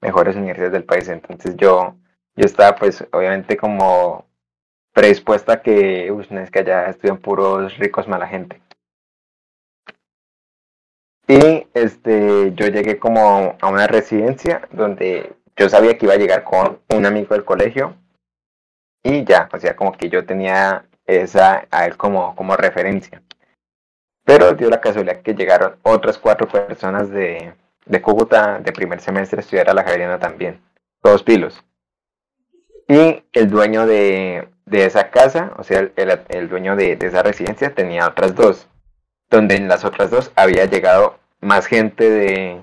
mejores 0.00 0.36
universidades 0.36 0.72
del 0.72 0.84
país. 0.84 1.08
Entonces 1.08 1.56
yo, 1.56 1.94
yo 2.36 2.44
estaba 2.44 2.76
pues 2.76 3.06
obviamente 3.12 3.56
como 3.56 4.26
predispuesta 4.92 5.54
a 5.54 5.62
que, 5.62 6.10
uy, 6.10 6.26
no 6.30 6.40
es 6.40 6.50
que 6.50 6.60
allá 6.60 6.86
estudian 6.86 7.18
puros 7.18 7.76
ricos 7.78 8.08
mala 8.08 8.26
gente. 8.26 8.60
Y 11.28 11.66
este, 11.74 12.52
yo 12.54 12.66
llegué 12.66 12.98
como 12.98 13.56
a 13.60 13.68
una 13.68 13.86
residencia 13.86 14.68
donde 14.72 15.36
yo 15.56 15.68
sabía 15.68 15.96
que 15.96 16.06
iba 16.06 16.14
a 16.14 16.18
llegar 16.18 16.42
con 16.42 16.80
un 16.88 17.06
amigo 17.06 17.34
del 17.34 17.44
colegio 17.44 17.94
y 19.04 19.24
ya, 19.24 19.48
o 19.52 19.58
sea, 19.58 19.76
como 19.76 19.92
que 19.92 20.08
yo 20.08 20.26
tenía 20.26 20.86
esa 21.06 21.66
a 21.70 21.86
él 21.86 21.96
como, 21.96 22.34
como 22.34 22.56
referencia. 22.56 23.22
Pero 24.24 24.54
dio 24.54 24.68
la 24.70 24.80
casualidad 24.80 25.22
que 25.22 25.34
llegaron 25.34 25.76
otras 25.82 26.18
cuatro 26.18 26.48
personas 26.48 27.10
de, 27.10 27.54
de 27.86 28.02
Cúcuta 28.02 28.58
de 28.60 28.72
primer 28.72 29.00
semestre 29.00 29.40
estudiar 29.40 29.70
a 29.70 29.74
la 29.74 29.84
Javeriana 29.84 30.18
también, 30.18 30.60
todos 31.02 31.22
pilos. 31.22 31.62
Y 32.88 33.22
el 33.32 33.48
dueño 33.50 33.86
de, 33.86 34.48
de 34.66 34.84
esa 34.84 35.10
casa, 35.10 35.52
o 35.56 35.62
sea, 35.64 35.78
el, 35.80 35.92
el- 35.96 36.20
el 36.28 36.48
dueño 36.48 36.76
de, 36.76 36.96
de 36.96 37.06
esa 37.06 37.22
residencia 37.22 37.74
tenía 37.74 38.08
otras 38.08 38.34
dos, 38.34 38.68
donde 39.30 39.56
en 39.56 39.68
las 39.68 39.84
otras 39.84 40.10
dos 40.10 40.32
había 40.36 40.66
llegado 40.66 41.18
más 41.40 41.66
gente 41.66 42.10
de, 42.10 42.60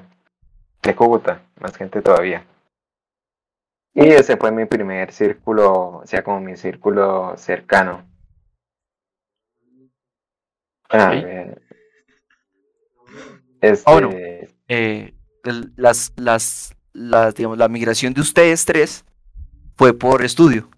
de 0.83 0.95
Cúcuta, 0.95 1.41
más 1.59 1.77
gente 1.77 2.01
todavía. 2.01 2.45
Y 3.93 4.07
ese 4.11 4.37
fue 4.37 4.49
mi 4.53 4.63
primer 4.63 5.11
círculo, 5.11 5.97
o 5.97 6.05
sea, 6.05 6.23
como 6.23 6.39
mi 6.39 6.55
círculo 6.55 7.35
cercano. 7.35 8.05
A 10.89 10.97
Ok. 10.97 11.23
ver. 11.23 11.61
Este. 13.61 14.36
Eh, 14.67 15.13
el- 15.43 15.73
las, 15.75 16.13
las, 16.17 16.75
las, 16.93 17.33
digamos, 17.35 17.57
la 17.57 17.67
migración 17.69 18.13
de 18.13 18.21
ustedes 18.21 18.65
tres 18.65 19.05
fue 19.75 19.93
por 19.97 20.23
estudio. 20.23 20.69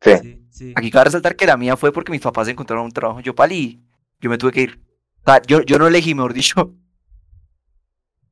sí, 0.00 0.10
Sí, 0.22 0.46
sí. 0.50 0.72
Aquí 0.76 0.90
cabe 0.90 1.06
resaltar 1.06 1.36
que 1.36 1.46
la 1.46 1.56
mía 1.56 1.76
fue 1.76 1.92
porque 1.92 2.12
mis 2.12 2.20
papás 2.20 2.48
encontraron 2.48 2.84
un 2.86 2.92
trabajo 2.92 3.20
en 3.20 3.24
Yopal 3.24 3.52
y 3.52 3.82
yo 4.20 4.28
me 4.30 4.38
tuve 4.38 4.52
que 4.52 4.62
ir. 4.62 4.80
O 5.24 5.30
sea, 5.30 5.40
yo, 5.42 5.62
yo 5.62 5.78
no 5.78 5.86
elegí, 5.86 6.14
mejor 6.14 6.34
dicho. 6.34 6.74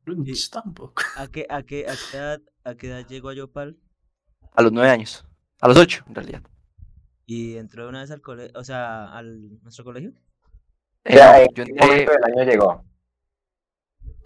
Pues 0.04 0.50
Tampoco. 0.50 1.02
¿A 1.16 1.26
qué, 1.28 1.46
a 1.50 1.62
qué, 1.62 1.86
a 1.88 1.94
qué 2.10 2.16
edad, 2.16 2.40
a 2.64 2.74
qué 2.76 2.86
edad 2.88 3.06
llegó 3.08 3.28
a 3.30 3.34
Yopal? 3.34 3.76
A 4.54 4.62
los 4.62 4.72
nueve 4.72 4.90
años. 4.90 5.24
A 5.60 5.68
los 5.68 5.76
ocho, 5.76 6.04
en 6.08 6.14
realidad. 6.14 6.42
Y 7.26 7.56
entró 7.56 7.82
de 7.84 7.88
una 7.88 8.00
vez 8.02 8.10
al 8.12 8.20
colegio, 8.20 8.52
o 8.58 8.62
sea, 8.62 9.12
al 9.16 9.60
nuestro 9.62 9.84
colegio. 9.84 10.12
Eh, 11.04 11.18
en 11.20 11.54
yo 11.54 11.64
entré- 11.64 12.06
del 12.06 12.24
año 12.24 12.44
llegó. 12.44 12.84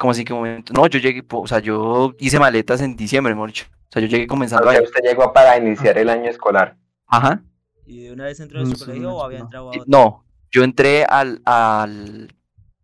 ¿Cómo 0.00 0.12
así 0.12 0.24
que 0.24 0.32
momento? 0.32 0.72
No, 0.72 0.86
yo 0.86 0.98
llegué, 0.98 1.22
o 1.30 1.46
sea, 1.46 1.58
yo 1.58 2.14
hice 2.18 2.40
maletas 2.40 2.80
en 2.80 2.96
diciembre, 2.96 3.34
mejor 3.34 3.50
dicho. 3.50 3.66
O 3.68 3.92
sea, 3.92 4.00
yo 4.00 4.08
llegué 4.08 4.24
O 4.24 4.28
comenzando 4.28 4.70
sea, 4.70 4.78
ahí. 4.78 4.84
usted 4.86 5.00
llegó 5.02 5.30
para 5.30 5.58
iniciar 5.58 5.98
el 5.98 6.08
año 6.08 6.30
escolar. 6.30 6.78
Ajá. 7.06 7.42
¿Y 7.84 8.04
de 8.04 8.12
una 8.14 8.24
vez 8.24 8.40
entró 8.40 8.62
a 8.62 8.64
su 8.64 8.78
colegio 8.78 9.10
o 9.10 9.18
no, 9.18 9.22
había 9.22 9.40
no. 9.40 9.44
entrado 9.44 9.70
a 9.70 9.76
Y- 9.76 9.80
otro? 9.80 9.90
No, 9.90 10.24
yo 10.50 10.64
entré 10.64 11.04
al, 11.04 11.42
al, 11.44 12.34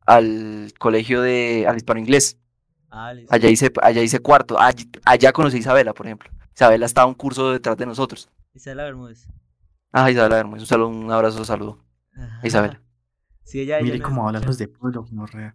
al 0.05 0.75
colegio 0.79 1.23
de, 1.23 1.65
al 1.67 1.77
hispano 1.79 2.01
inglés. 2.01 2.37
Ah. 2.91 3.15
Allá 3.31 3.49
hice, 3.49 3.73
allá 3.83 4.03
hice 4.03 4.21
cuarto. 4.21 4.61
Allí- 4.61 4.91
allá 5.07 5.33
conocí 5.33 5.57
a 5.57 5.61
Isabela, 5.61 5.95
por 5.95 6.05
ejemplo. 6.07 6.29
Isabela 6.55 6.85
estaba 6.85 7.07
un 7.07 7.15
curso 7.15 7.51
detrás 7.53 7.79
de 7.79 7.87
nosotros. 7.87 8.29
Isabela 8.53 8.85
Bermúdez. 8.85 9.27
Ah, 9.91 10.11
Isabela 10.11 10.39
Hermes, 10.39 10.61
un 10.61 10.67
saludo, 10.67 10.89
un 10.89 11.11
abrazo, 11.11 11.43
saludo. 11.47 11.79
a 12.15 12.47
Isabela. 12.47 12.79
Sí, 13.43 13.61
ella, 13.61 13.79
ella 13.79 13.85
Mire 13.85 14.03
cómo 14.03 14.27
hablan 14.27 14.45
los 14.45 14.59
de 14.59 14.69
pueblo, 14.69 15.05
gonorrea. 15.05 15.55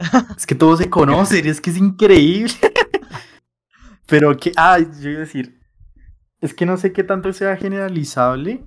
Es 0.36 0.46
que 0.46 0.54
todos 0.54 0.78
se 0.78 0.88
conocen, 0.90 1.46
es 1.46 1.60
que 1.60 1.70
es 1.70 1.76
increíble. 1.76 2.52
Pero 4.06 4.36
que, 4.36 4.52
ah, 4.56 4.78
yo 4.78 5.10
iba 5.10 5.18
a 5.18 5.24
decir, 5.24 5.60
es 6.40 6.54
que 6.54 6.66
no 6.66 6.76
sé 6.76 6.92
qué 6.92 7.04
tanto 7.04 7.32
sea 7.32 7.56
generalizable 7.56 8.64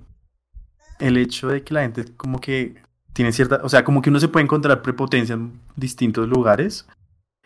el 0.99 1.17
hecho 1.17 1.49
de 1.49 1.63
que 1.63 1.73
la 1.73 1.81
gente 1.81 2.05
como 2.15 2.39
que 2.39 2.75
tiene 3.11 3.31
cierta, 3.31 3.59
o 3.63 3.69
sea, 3.69 3.83
como 3.83 4.01
que 4.01 4.09
uno 4.09 4.19
se 4.19 4.27
puede 4.29 4.45
encontrar 4.45 4.81
prepotencia 4.81 5.33
en 5.33 5.59
distintos 5.75 6.27
lugares 6.29 6.87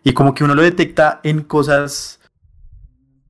y 0.03 0.13
como 0.13 0.34
que 0.36 0.44
uno 0.44 0.53
lo 0.53 0.62
detecta 0.62 1.20
en 1.24 1.41
cosas 1.41 2.20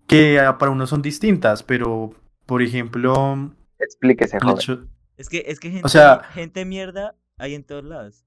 que 0.08 0.40
para 0.60 0.72
uno 0.72 0.86
son 0.86 1.02
distintas, 1.02 1.64
pero 1.64 2.14
por 2.46 2.62
ejemplo, 2.62 3.52
Explíquese, 3.80 4.40
joven. 4.40 4.56
hecho, 4.56 4.88
Es 5.18 5.30
que, 5.30 5.44
es 5.48 5.60
que 5.60 5.70
gente, 5.72 5.90
sea- 5.90 6.24
gente 6.34 6.66
mierda 6.66 7.16
hay 7.38 7.56
en 7.56 7.64
todos 7.64 7.86
lados. 7.86 8.26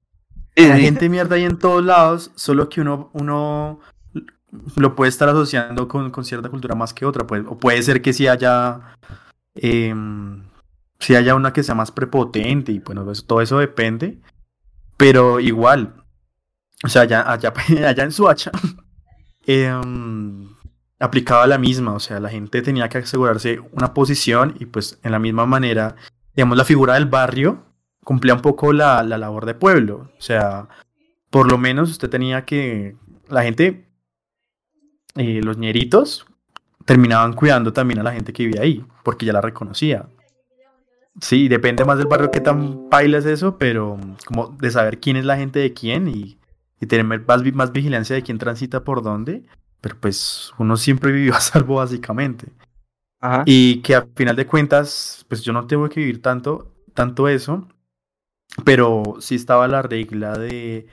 La 0.56 0.78
gente 0.78 1.08
mierda 1.08 1.36
hay 1.36 1.44
en 1.44 1.58
todos 1.58 1.84
lados, 1.84 2.32
solo 2.34 2.68
que 2.68 2.80
uno, 2.80 3.10
uno 3.14 3.80
lo 4.76 4.94
puede 4.96 5.08
estar 5.08 5.28
asociando 5.28 5.88
con, 5.88 6.10
con 6.10 6.24
cierta 6.24 6.48
cultura 6.48 6.74
más 6.74 6.92
que 6.92 7.06
otra. 7.06 7.26
Pues, 7.26 7.44
o 7.46 7.58
puede 7.58 7.82
ser 7.82 8.02
que 8.02 8.12
sí 8.12 8.26
haya, 8.26 8.96
em, 9.54 10.42
sí 10.98 11.14
haya 11.14 11.34
una 11.34 11.52
que 11.52 11.62
sea 11.62 11.74
más 11.74 11.92
prepotente 11.92 12.72
y 12.72 12.78
bueno, 12.80 13.04
pues, 13.04 13.24
todo 13.26 13.40
eso 13.40 13.58
depende. 13.58 14.20
Pero 14.96 15.40
igual, 15.40 15.94
o 16.84 16.88
sea, 16.88 17.02
allá, 17.02 17.30
allá, 17.30 17.52
allá 17.88 18.04
en 18.04 18.12
Suacha, 18.12 18.50
em, 19.46 20.48
aplicaba 20.98 21.46
la 21.46 21.58
misma. 21.58 21.92
O 21.92 22.00
sea, 22.00 22.20
la 22.20 22.28
gente 22.28 22.62
tenía 22.62 22.88
que 22.88 22.98
asegurarse 22.98 23.60
una 23.72 23.94
posición 23.94 24.56
y 24.58 24.66
pues 24.66 24.98
en 25.02 25.12
la 25.12 25.18
misma 25.18 25.46
manera, 25.46 25.96
digamos, 26.34 26.58
la 26.58 26.64
figura 26.64 26.94
del 26.94 27.06
barrio 27.06 27.69
cumplía 28.10 28.34
un 28.34 28.42
poco 28.42 28.72
la, 28.72 29.04
la 29.04 29.18
labor 29.18 29.46
de 29.46 29.54
pueblo. 29.54 30.10
O 30.18 30.20
sea, 30.20 30.66
por 31.30 31.48
lo 31.48 31.58
menos 31.58 31.90
usted 31.90 32.10
tenía 32.10 32.44
que. 32.44 32.96
La 33.28 33.44
gente, 33.44 33.86
eh, 35.14 35.40
los 35.44 35.58
ñeritos, 35.58 36.26
terminaban 36.84 37.34
cuidando 37.34 37.72
también 37.72 38.00
a 38.00 38.02
la 38.02 38.10
gente 38.10 38.32
que 38.32 38.46
vivía 38.46 38.62
ahí, 38.62 38.84
porque 39.04 39.26
ya 39.26 39.32
la 39.32 39.40
reconocía. 39.40 40.08
Sí, 41.20 41.46
depende 41.46 41.84
más 41.84 41.98
del 41.98 42.08
barrio 42.08 42.32
que 42.32 42.40
tan 42.40 42.88
paila 42.88 43.18
es 43.18 43.26
eso, 43.26 43.58
pero 43.58 43.96
como 44.26 44.48
de 44.60 44.72
saber 44.72 44.98
quién 44.98 45.16
es 45.16 45.24
la 45.24 45.36
gente 45.36 45.60
de 45.60 45.72
quién 45.72 46.08
y, 46.08 46.36
y 46.80 46.86
tener 46.86 47.06
más, 47.06 47.44
más 47.54 47.70
vigilancia 47.70 48.16
de 48.16 48.24
quién 48.24 48.38
transita 48.38 48.82
por 48.82 49.04
dónde. 49.04 49.44
Pero 49.80 49.96
pues 50.00 50.52
uno 50.58 50.76
siempre 50.76 51.12
vivió 51.12 51.36
a 51.36 51.40
salvo 51.40 51.76
básicamente. 51.76 52.48
Ajá. 53.20 53.44
Y 53.46 53.82
que 53.82 53.94
a 53.94 54.08
final 54.16 54.34
de 54.34 54.48
cuentas, 54.48 55.24
pues 55.28 55.42
yo 55.42 55.52
no 55.52 55.68
tengo 55.68 55.88
que 55.88 56.00
vivir 56.00 56.20
tanto, 56.20 56.74
tanto 56.92 57.28
eso, 57.28 57.68
pero 58.64 59.16
sí 59.20 59.36
estaba 59.36 59.68
la 59.68 59.82
regla 59.82 60.36
de 60.38 60.86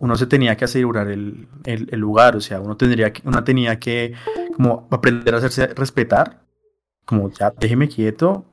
uno 0.00 0.16
se 0.16 0.26
tenía 0.26 0.56
que 0.56 0.64
asegurar 0.64 1.08
el, 1.08 1.48
el, 1.64 1.88
el 1.90 2.00
lugar, 2.00 2.36
o 2.36 2.40
sea, 2.40 2.60
uno 2.60 2.76
tendría 2.76 3.12
que, 3.12 3.22
uno 3.24 3.42
tenía 3.42 3.78
que 3.78 4.14
como 4.54 4.86
aprender 4.90 5.34
a 5.34 5.38
hacerse 5.38 5.66
respetar, 5.68 6.44
como 7.04 7.30
ya 7.30 7.50
déjeme 7.50 7.88
quieto, 7.88 8.44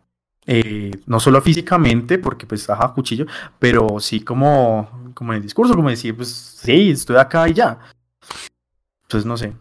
eh, 0.48 0.92
no 1.08 1.20
solo 1.20 1.42
físicamente, 1.42 2.20
porque 2.20 2.46
pues 2.46 2.70
ajá, 2.70 2.94
cuchillo, 2.94 3.26
pero 3.60 4.00
sí 4.00 4.22
como, 4.22 5.12
como 5.14 5.34
en 5.34 5.38
el 5.38 5.44
discurso, 5.44 5.76
como 5.76 5.90
decir, 5.90 6.16
pues 6.16 6.30
sí, 6.30 6.92
estoy 6.92 7.18
acá 7.18 7.48
y 7.50 7.54
ya. 7.54 7.80
Entonces 9.04 9.26
no 9.26 9.38
sé. 9.38 9.54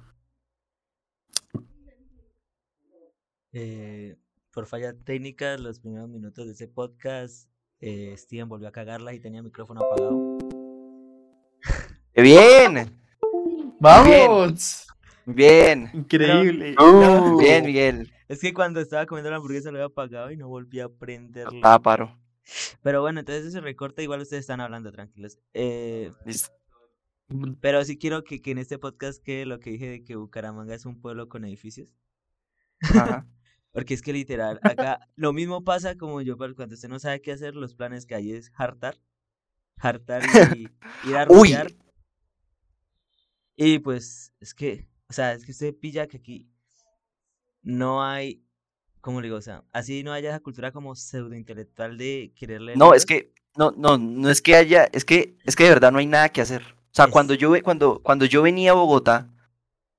Eh, 3.52 4.16
por 4.52 4.66
falla 4.66 4.94
técnica, 4.94 5.56
los 5.58 5.80
primeros 5.80 6.08
minutos 6.08 6.46
de 6.46 6.52
ese 6.52 6.68
podcast, 6.68 7.48
eh, 7.80 8.14
Steven 8.16 8.48
volvió 8.48 8.68
a 8.68 8.72
cagarla 8.72 9.12
y 9.14 9.20
tenía 9.20 9.38
el 9.38 9.44
micrófono 9.44 9.80
apagado. 9.82 10.38
¡Qué 12.12 12.22
bien! 12.22 12.98
¡Vamos! 13.80 14.86
Bien. 15.26 15.90
Increíble. 15.92 16.74
Uh, 16.78 17.38
Bien, 17.38 17.64
Miguel. 17.64 18.12
Es 18.28 18.40
que 18.40 18.52
cuando 18.52 18.80
estaba 18.80 19.06
comiendo 19.06 19.30
la 19.30 19.36
hamburguesa 19.36 19.70
lo 19.70 19.78
había 19.78 19.86
apagado 19.86 20.30
y 20.30 20.36
no 20.36 20.48
volví 20.48 20.80
a 20.80 20.88
prenderlo. 20.88 21.52
Estaba 21.52 21.78
paro. 21.80 22.18
Pero 22.82 23.00
bueno, 23.00 23.20
entonces 23.20 23.46
ese 23.46 23.60
recorte 23.60 24.02
igual 24.02 24.20
ustedes 24.20 24.42
están 24.42 24.60
hablando, 24.60 24.92
tranquilos. 24.92 25.38
Eh, 25.54 26.12
Listo. 26.26 26.52
pero 27.60 27.84
sí 27.84 27.98
quiero 27.98 28.22
que, 28.24 28.42
que 28.42 28.50
en 28.50 28.58
este 28.58 28.78
podcast 28.78 29.22
quede 29.22 29.46
lo 29.46 29.60
que 29.60 29.70
dije 29.70 29.88
de 29.88 30.04
que 30.04 30.16
Bucaramanga 30.16 30.74
es 30.74 30.84
un 30.84 31.00
pueblo 31.00 31.28
con 31.28 31.44
edificios. 31.44 31.88
Ajá. 32.82 33.26
Porque 33.74 33.92
es 33.92 34.00
que 34.00 34.12
literal, 34.14 34.58
acá 34.62 35.00
lo 35.16 35.32
mismo 35.34 35.62
pasa 35.64 35.96
como 35.98 36.22
yo, 36.22 36.38
cuando 36.38 36.74
usted 36.74 36.88
no 36.88 36.98
sabe 36.98 37.20
qué 37.20 37.32
hacer, 37.32 37.54
los 37.56 37.74
planes 37.74 38.06
que 38.06 38.14
hay 38.14 38.32
es 38.32 38.50
hartar. 38.54 38.96
Hartar 39.76 40.22
y 40.56 40.68
ir 41.06 41.16
a 41.16 41.24
rumbear. 41.26 41.72
Y 43.56 43.78
pues, 43.80 44.32
es 44.40 44.54
que, 44.54 44.88
o 45.08 45.12
sea, 45.12 45.32
es 45.32 45.44
que 45.44 45.52
usted 45.52 45.74
pilla 45.74 46.06
que 46.06 46.16
aquí 46.18 46.48
no 47.62 48.02
hay, 48.04 48.42
¿cómo 49.00 49.20
le 49.20 49.26
digo? 49.28 49.36
O 49.38 49.42
sea, 49.42 49.64
así 49.72 50.02
no 50.02 50.12
haya 50.12 50.30
esa 50.30 50.40
cultura 50.40 50.72
como 50.72 50.94
pseudo 50.94 51.34
intelectual 51.34 51.96
de 51.98 52.32
querer 52.36 52.60
leer 52.60 52.78
No, 52.78 52.94
es 52.94 53.06
que, 53.06 53.32
no, 53.56 53.72
no, 53.76 53.98
no 53.98 54.30
es 54.30 54.42
que 54.42 54.54
haya, 54.56 54.84
es 54.92 55.04
que, 55.04 55.36
es 55.44 55.56
que 55.56 55.64
de 55.64 55.70
verdad 55.70 55.92
no 55.92 55.98
hay 55.98 56.06
nada 56.06 56.28
que 56.28 56.40
hacer. 56.40 56.62
O 56.62 56.90
sea, 56.92 57.06
Es- 57.06 57.10
cuando 57.10 57.34
yo, 57.34 57.52
cuando, 57.62 58.00
cuando 58.02 58.24
yo 58.24 58.42
venía 58.42 58.70
a 58.72 58.74
Bogotá 58.74 59.28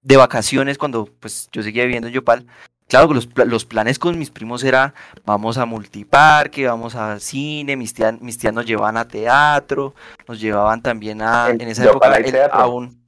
de 0.01 0.17
vacaciones, 0.17 0.77
cuando 0.77 1.05
pues 1.05 1.49
yo 1.51 1.63
seguía 1.63 1.83
viviendo 1.83 2.07
en 2.07 2.13
Yopal, 2.13 2.45
claro 2.87 3.07
que 3.09 3.13
los, 3.15 3.29
los 3.47 3.65
planes 3.65 3.99
con 3.99 4.17
mis 4.17 4.29
primos 4.29 4.63
era, 4.63 4.93
vamos 5.25 5.57
a 5.57 5.65
multiparque, 5.65 6.67
vamos 6.67 6.95
al 6.95 7.21
cine, 7.21 7.75
mis 7.75 7.93
tías, 7.93 8.19
mis 8.21 8.37
tías 8.37 8.53
nos 8.53 8.65
llevaban 8.65 8.97
a 8.97 9.07
teatro, 9.07 9.93
nos 10.27 10.39
llevaban 10.39 10.81
también 10.81 11.21
a, 11.21 11.49
¿En 11.49 11.61
en 11.61 11.69
esa 11.69 11.85
época, 11.85 12.15
el- 12.17 12.35
a 12.51 12.67
un- 12.67 13.03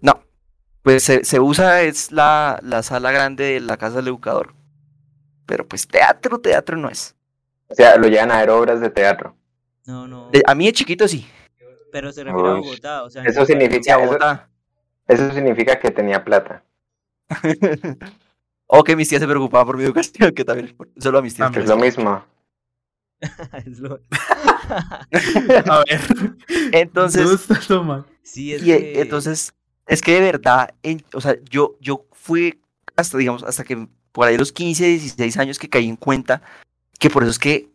no, 0.00 0.22
pues 0.82 1.02
se, 1.02 1.24
se 1.24 1.40
usa, 1.40 1.82
es 1.82 2.12
la, 2.12 2.58
la 2.62 2.82
sala 2.82 3.10
grande 3.12 3.44
de 3.44 3.60
la 3.60 3.76
casa 3.76 3.96
del 3.96 4.08
educador, 4.08 4.54
pero 5.46 5.66
pues 5.66 5.86
teatro, 5.86 6.38
teatro 6.40 6.76
no 6.76 6.88
es. 6.88 7.14
O 7.68 7.74
sea, 7.74 7.96
lo 7.96 8.06
llegan 8.08 8.30
a 8.30 8.38
ver 8.38 8.50
obras 8.50 8.80
de 8.80 8.90
teatro. 8.90 9.36
No, 9.86 10.06
no, 10.08 10.30
De- 10.30 10.42
a 10.46 10.54
mí 10.54 10.66
de 10.66 10.72
chiquito 10.72 11.06
sí. 11.08 11.26
pero 11.92 12.12
se 12.12 12.24
refiere 12.24 12.48
a 12.48 12.54
Bogotá, 12.54 13.02
o 13.04 13.10
sea, 13.10 13.22
Eso 13.24 13.44
significa, 13.46 13.94
a 13.94 13.98
eso, 13.98 14.06
Bogotá. 14.06 14.48
eso 15.08 15.32
significa 15.32 15.78
que 15.78 15.90
tenía 15.90 16.22
plata. 16.24 16.62
o 18.66 18.82
que 18.84 18.96
mis 18.96 19.08
tías 19.08 19.20
se 19.20 19.26
preocupaban 19.28 19.66
por 19.66 19.76
mi 19.76 19.84
educación, 19.84 20.34
que 20.34 20.44
también, 20.44 20.74
solo 20.98 21.18
a 21.18 21.22
mis 21.22 21.34
tías. 21.34 21.50
Ah, 21.54 21.58
es 21.60 21.68
lo 21.68 21.76
mismo. 21.76 22.24
Es 23.66 23.78
lo- 23.78 24.00
A 25.70 25.84
ver. 25.88 26.00
Entonces. 26.72 27.46
Sí, 28.22 28.52
es 28.52 28.62
y, 28.62 28.72
eh, 28.72 28.78
que... 28.92 29.00
entonces, 29.00 29.54
es 29.86 30.02
que 30.02 30.12
de 30.14 30.20
verdad, 30.20 30.74
en- 30.82 31.04
o 31.14 31.20
sea, 31.20 31.36
yo, 31.48 31.76
yo 31.80 32.04
fui 32.12 32.60
hasta, 32.96 33.16
digamos, 33.18 33.42
hasta 33.44 33.64
que 33.64 33.88
por 34.12 34.26
ahí 34.26 34.36
los 34.36 34.52
15, 34.52 34.84
16 34.86 35.36
años 35.38 35.58
que 35.58 35.68
caí 35.68 35.88
en 35.88 35.96
cuenta 35.96 36.42
que 36.98 37.08
por 37.10 37.22
eso 37.22 37.30
es 37.30 37.38
que 37.38 37.68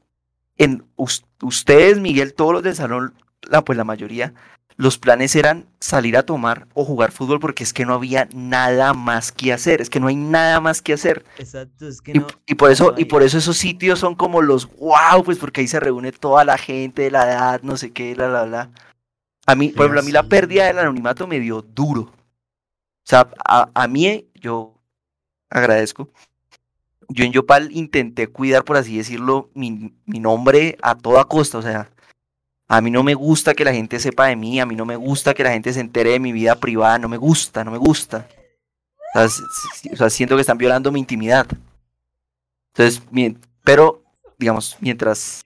en 0.57 0.83
us- 0.95 1.23
ustedes, 1.41 1.99
Miguel, 1.99 2.33
todos 2.33 2.53
los 2.53 2.63
del 2.63 2.75
salón, 2.75 3.13
la, 3.49 3.63
pues 3.63 3.77
la 3.77 3.83
mayoría, 3.83 4.33
los 4.81 4.97
planes 4.97 5.35
eran 5.35 5.67
salir 5.79 6.17
a 6.17 6.23
tomar 6.23 6.67
o 6.73 6.83
jugar 6.83 7.11
fútbol 7.11 7.39
porque 7.39 7.63
es 7.63 7.71
que 7.71 7.85
no 7.85 7.93
había 7.93 8.27
nada 8.33 8.95
más 8.95 9.31
que 9.31 9.53
hacer, 9.53 9.79
es 9.79 9.91
que 9.91 9.99
no 9.99 10.07
hay 10.07 10.15
nada 10.15 10.59
más 10.59 10.81
que 10.81 10.93
hacer. 10.93 11.23
Exacto, 11.37 11.87
es 11.87 12.01
que 12.01 12.13
Y, 12.13 12.15
no... 12.15 12.25
y 12.47 12.55
por 12.55 12.71
eso, 12.71 12.91
no 12.93 12.99
y 12.99 13.05
por 13.05 13.21
eso 13.21 13.37
esos 13.37 13.57
sitios 13.57 13.99
son 13.99 14.15
como 14.15 14.41
los 14.41 14.65
wow, 14.77 15.23
pues 15.23 15.37
porque 15.37 15.61
ahí 15.61 15.67
se 15.67 15.79
reúne 15.79 16.11
toda 16.11 16.43
la 16.45 16.57
gente 16.57 17.03
de 17.03 17.11
la 17.11 17.31
edad, 17.31 17.61
no 17.61 17.77
sé 17.77 17.91
qué, 17.91 18.15
la 18.15 18.27
la 18.27 18.47
la. 18.47 18.71
A 19.45 19.53
mí, 19.53 19.69
por 19.69 19.85
ejemplo, 19.85 19.99
a 19.99 20.03
mí 20.03 20.11
la 20.11 20.23
pérdida 20.23 20.65
del 20.65 20.79
anonimato 20.79 21.27
me 21.27 21.39
dio 21.39 21.61
duro. 21.61 22.01
O 22.01 23.05
sea, 23.05 23.29
a, 23.47 23.69
a 23.75 23.87
mí, 23.87 24.25
yo 24.33 24.73
agradezco. 25.51 26.09
Yo 27.07 27.23
en 27.23 27.33
Yopal 27.33 27.71
intenté 27.71 28.25
cuidar, 28.25 28.63
por 28.63 28.77
así 28.77 28.97
decirlo, 28.97 29.51
mi, 29.53 29.93
mi 30.05 30.19
nombre 30.19 30.79
a 30.81 30.95
toda 30.95 31.25
costa. 31.25 31.59
O 31.59 31.61
sea, 31.61 31.90
a 32.73 32.79
mí 32.79 32.89
no 32.89 33.03
me 33.03 33.13
gusta 33.15 33.53
que 33.53 33.65
la 33.65 33.73
gente 33.73 33.99
sepa 33.99 34.27
de 34.27 34.35
mí, 34.37 34.59
a 34.61 34.65
mí 34.65 34.75
no 34.75 34.85
me 34.85 34.95
gusta 34.95 35.33
que 35.33 35.43
la 35.43 35.51
gente 35.51 35.73
se 35.73 35.81
entere 35.81 36.11
de 36.11 36.19
mi 36.19 36.31
vida 36.31 36.55
privada, 36.55 36.97
no 36.99 37.09
me 37.09 37.17
gusta, 37.17 37.63
no 37.65 37.71
me 37.71 37.77
gusta. 37.77 38.27
O 39.13 39.19
sea, 39.19 39.25
s- 39.25 39.43
s- 39.73 39.89
o 39.93 39.97
sea, 39.97 40.09
siento 40.09 40.35
que 40.35 40.41
están 40.41 40.57
violando 40.57 40.89
mi 40.89 40.99
intimidad. 41.01 41.45
Entonces, 42.73 43.01
pero, 43.65 44.01
digamos, 44.37 44.77
mientras 44.79 45.41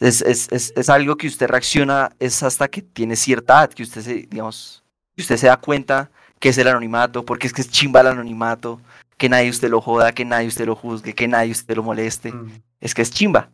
es, 0.00 0.22
es, 0.22 0.48
es, 0.50 0.72
es 0.74 0.88
algo 0.88 1.16
que 1.16 1.26
usted 1.28 1.48
reacciona, 1.48 2.12
es 2.18 2.42
hasta 2.42 2.68
que 2.68 2.82
tiene 2.82 3.14
cierta 3.16 3.58
edad, 3.60 3.70
que 3.74 3.82
usted 3.82 4.00
se, 4.00 4.14
digamos, 4.26 4.82
y 5.16 5.20
usted 5.22 5.36
se 5.36 5.46
da 5.48 5.58
cuenta 5.58 6.10
que 6.40 6.48
es 6.48 6.58
el 6.58 6.66
anonimato, 6.68 7.24
porque 7.24 7.46
es 7.46 7.52
que 7.52 7.60
es 7.60 7.70
chimba 7.70 8.00
el 8.00 8.06
anonimato, 8.08 8.80
que 9.16 9.28
nadie 9.28 9.50
usted 9.50 9.68
lo 9.70 9.80
joda, 9.80 10.12
que 10.12 10.24
nadie 10.24 10.48
usted 10.48 10.66
lo 10.66 10.74
juzgue, 10.74 11.14
que 11.14 11.28
nadie 11.28 11.52
usted 11.52 11.76
lo 11.76 11.82
moleste, 11.82 12.32
Mm. 12.32 12.62
es 12.80 12.94
que 12.94 13.02
es 13.02 13.10
chimba. 13.10 13.50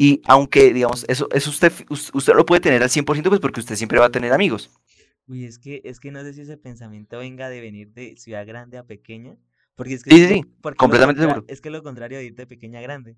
Y 0.00 0.22
aunque, 0.24 0.72
digamos, 0.72 1.04
eso, 1.08 1.28
eso 1.30 1.50
usted, 1.50 1.70
us- 1.90 2.10
usted 2.14 2.32
lo 2.32 2.46
puede 2.46 2.62
tener 2.62 2.82
al 2.82 2.88
100%, 2.88 3.28
pues 3.28 3.38
porque 3.38 3.60
usted 3.60 3.76
siempre 3.76 3.98
va 3.98 4.06
a 4.06 4.10
tener 4.10 4.32
amigos. 4.32 4.70
Uy, 5.26 5.44
es 5.44 5.58
que, 5.58 5.82
es 5.84 6.00
que 6.00 6.10
no 6.10 6.22
sé 6.22 6.32
si 6.32 6.40
ese 6.40 6.56
pensamiento 6.56 7.18
venga 7.18 7.48
de 7.50 7.60
venir 7.60 7.92
de 7.92 8.16
ciudad 8.16 8.46
grande 8.46 8.78
a 8.78 8.86
pequeña. 8.86 9.36
Porque 9.76 9.94
es 9.94 10.02
que 10.02 10.10
Sí, 10.12 10.16
sí, 10.16 10.34
sí, 10.34 10.44
porque 10.62 10.78
completamente 10.78 11.20
seguro. 11.20 11.44
Es 11.46 11.60
que 11.60 11.70
lo 11.70 11.82
contrario 11.82 12.18
de 12.18 12.24
ir 12.24 12.34
de 12.34 12.46
pequeña 12.46 12.78
a 12.80 12.82
grande. 12.82 13.16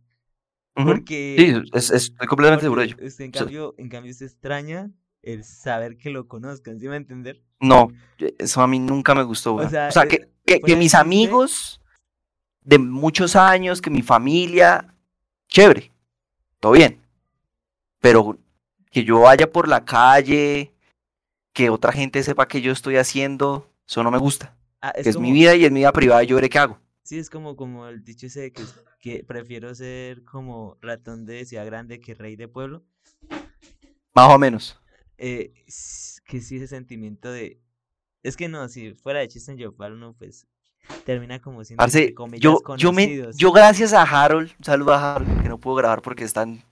Porque, 0.74 1.36
Sí, 1.38 1.54
es- 1.72 1.90
es- 1.90 1.90
estoy 2.10 2.26
completamente 2.26 2.64
seguro 2.64 2.80
de 2.82 2.86
ello. 2.88 2.96
usted 3.00 3.24
en 3.24 3.30
O 3.30 3.32
cambio, 3.32 3.74
en 3.78 3.88
cambio 3.88 4.12
usted 4.12 4.26
extraña 4.26 4.90
el 5.22 5.44
saber 5.44 5.96
que 5.96 6.10
lo 6.10 6.26
conozcan, 6.28 6.78
¿sí 6.80 6.84
me 6.84 6.90
va 6.90 6.94
a 6.94 6.98
entender? 6.98 7.42
No, 7.60 7.92
eso 8.38 8.60
a 8.60 8.66
mí 8.66 8.78
nunca 8.78 9.14
me 9.14 9.22
gustó. 9.22 9.54
O 9.54 9.68
sea, 9.68 9.90
sea, 9.92 10.02
eh, 10.04 10.08
que, 10.44 10.60
que, 10.60 10.76
mis 10.76 10.94
amigos 10.94 11.80
de 12.62 12.78
muchos 12.78 13.36
años, 13.36 13.82
que 13.82 13.90
mi 13.90 14.02
familia, 14.02 14.94
chévere, 15.48 15.91
todo 16.62 16.72
bien. 16.72 17.00
Pero 18.00 18.38
que 18.90 19.04
yo 19.04 19.20
vaya 19.20 19.50
por 19.50 19.66
la 19.68 19.84
calle, 19.84 20.72
que 21.52 21.70
otra 21.70 21.92
gente 21.92 22.22
sepa 22.22 22.46
que 22.46 22.60
yo 22.60 22.70
estoy 22.72 22.96
haciendo, 22.96 23.68
eso 23.86 24.02
no 24.04 24.10
me 24.12 24.18
gusta. 24.18 24.56
Ah, 24.80 24.92
Que 24.92 25.00
es 25.10 25.16
mi 25.18 25.28
como- 25.28 25.34
vida 25.34 25.54
y 25.56 25.64
es 25.64 25.72
mi 25.72 25.80
vida 25.80 25.92
privada 25.92 26.22
y 26.22 26.28
yo 26.28 26.36
veré 26.36 26.48
qué 26.48 26.58
hago. 26.58 26.78
Sí, 27.02 27.18
es 27.18 27.28
como, 27.30 27.56
como 27.56 27.88
el 27.88 28.04
dicho 28.04 28.26
ese 28.26 28.40
de 28.42 28.52
que, 28.52 28.62
que 29.00 29.24
prefiero 29.24 29.74
ser 29.74 30.22
como 30.24 30.78
ratón 30.80 31.26
de 31.26 31.44
ciudad 31.44 31.66
grande 31.66 32.00
que 32.00 32.14
rey 32.14 32.36
de 32.36 32.46
pueblo. 32.48 32.84
Más 34.14 34.30
o 34.32 34.38
menos. 34.38 34.78
eh, 35.18 35.52
que 36.24 36.40
sí 36.40 36.56
ese 36.56 36.68
sentimiento 36.68 37.30
de... 37.30 37.60
Es 38.22 38.36
que 38.36 38.48
no, 38.48 38.68
si 38.68 38.94
fuera 38.94 39.18
de 39.20 39.28
chiste 39.28 39.50
en 39.52 39.58
Yopal 39.58 39.94
uno 39.94 40.14
pues 40.16 40.46
termina 41.04 41.40
como 41.40 41.64
siendo 41.64 41.86
yo, 42.38 42.60
yo, 42.76 42.92
me, 42.92 43.32
yo 43.34 43.52
gracias 43.52 43.92
a 43.92 44.02
Harold, 44.02 44.52
un 44.58 44.64
saludo 44.64 44.94
a 44.94 45.14
Harold, 45.14 45.42
que 45.42 45.48
no 45.48 45.58
puedo 45.58 45.76
grabar 45.76 46.02
porque 46.02 46.24
están 46.24 46.62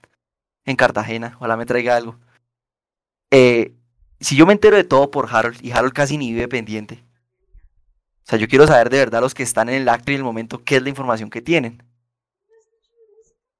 en 0.65 0.75
Cartagena, 0.75 1.35
ojalá 1.37 1.57
me 1.57 1.65
traiga 1.65 1.95
algo. 1.95 2.17
Eh, 3.31 3.73
si 4.19 4.35
yo 4.35 4.45
me 4.45 4.53
entero 4.53 4.75
de 4.75 4.83
todo 4.83 5.09
por 5.09 5.27
Harold, 5.33 5.63
y 5.63 5.71
Harold 5.71 5.93
casi 5.93 6.17
ni 6.17 6.31
vive 6.31 6.47
pendiente, 6.47 7.03
o 8.23 8.29
sea, 8.31 8.37
yo 8.37 8.47
quiero 8.47 8.67
saber 8.67 8.89
de 8.89 8.99
verdad 8.99 9.21
los 9.21 9.33
que 9.33 9.43
están 9.43 9.69
en 9.69 9.75
el 9.81 9.89
acto 9.89 10.11
y 10.11 10.15
en 10.15 10.19
el 10.19 10.25
momento 10.25 10.63
qué 10.63 10.77
es 10.77 10.83
la 10.83 10.89
información 10.89 11.29
que 11.29 11.41
tienen. 11.41 11.83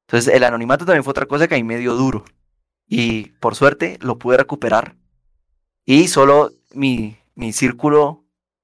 Entonces, 0.07 0.33
el 0.33 0.43
anonimato 0.43 0.85
también 0.85 1.03
fue 1.03 1.11
otra 1.11 1.25
cosa 1.25 1.47
que 1.47 1.55
a 1.55 1.57
mí 1.57 1.63
me 1.63 1.77
dio 1.77 1.95
duro. 1.95 2.25
Y 2.87 3.29
por 3.39 3.55
suerte 3.55 3.97
lo 4.01 4.19
pude 4.19 4.37
recuperar. 4.37 4.95
Y 5.85 6.09
solo 6.09 6.51
mi, 6.73 7.17
mi 7.33 7.53
círculo, 7.53 8.20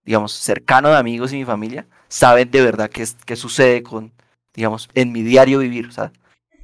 digamos, 0.08 0.32
cercano 0.32 0.90
de 0.90 0.98
amigos 0.98 1.32
y 1.34 1.36
mi 1.36 1.46
familia 1.46 1.86
saben 2.08 2.50
de 2.50 2.62
verdad 2.62 2.90
qué, 2.90 3.04
es- 3.04 3.18
qué 3.26 3.36
sucede 3.36 3.84
con, 3.84 4.12
digamos, 4.56 4.90
en 4.96 5.12
mi 5.12 5.22
diario 5.22 5.60
vivir. 5.60 5.88
O 5.88 5.92
sea, 5.92 6.12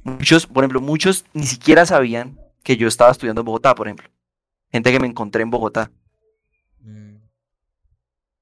muchos, 0.02 0.46
por 0.48 0.64
ejemplo, 0.64 0.80
muchos 0.80 1.24
ni 1.34 1.44
siquiera 1.44 1.86
sabían 1.86 2.36
que 2.64 2.76
yo 2.76 2.88
estaba 2.88 3.12
estudiando 3.12 3.42
en 3.42 3.44
Bogotá, 3.44 3.74
por 3.76 3.86
ejemplo. 3.86 4.08
Gente 4.72 4.90
que 4.90 4.98
me 4.98 5.06
encontré 5.06 5.42
en 5.42 5.50
Bogotá. 5.50 5.92
Mm, 6.80 7.16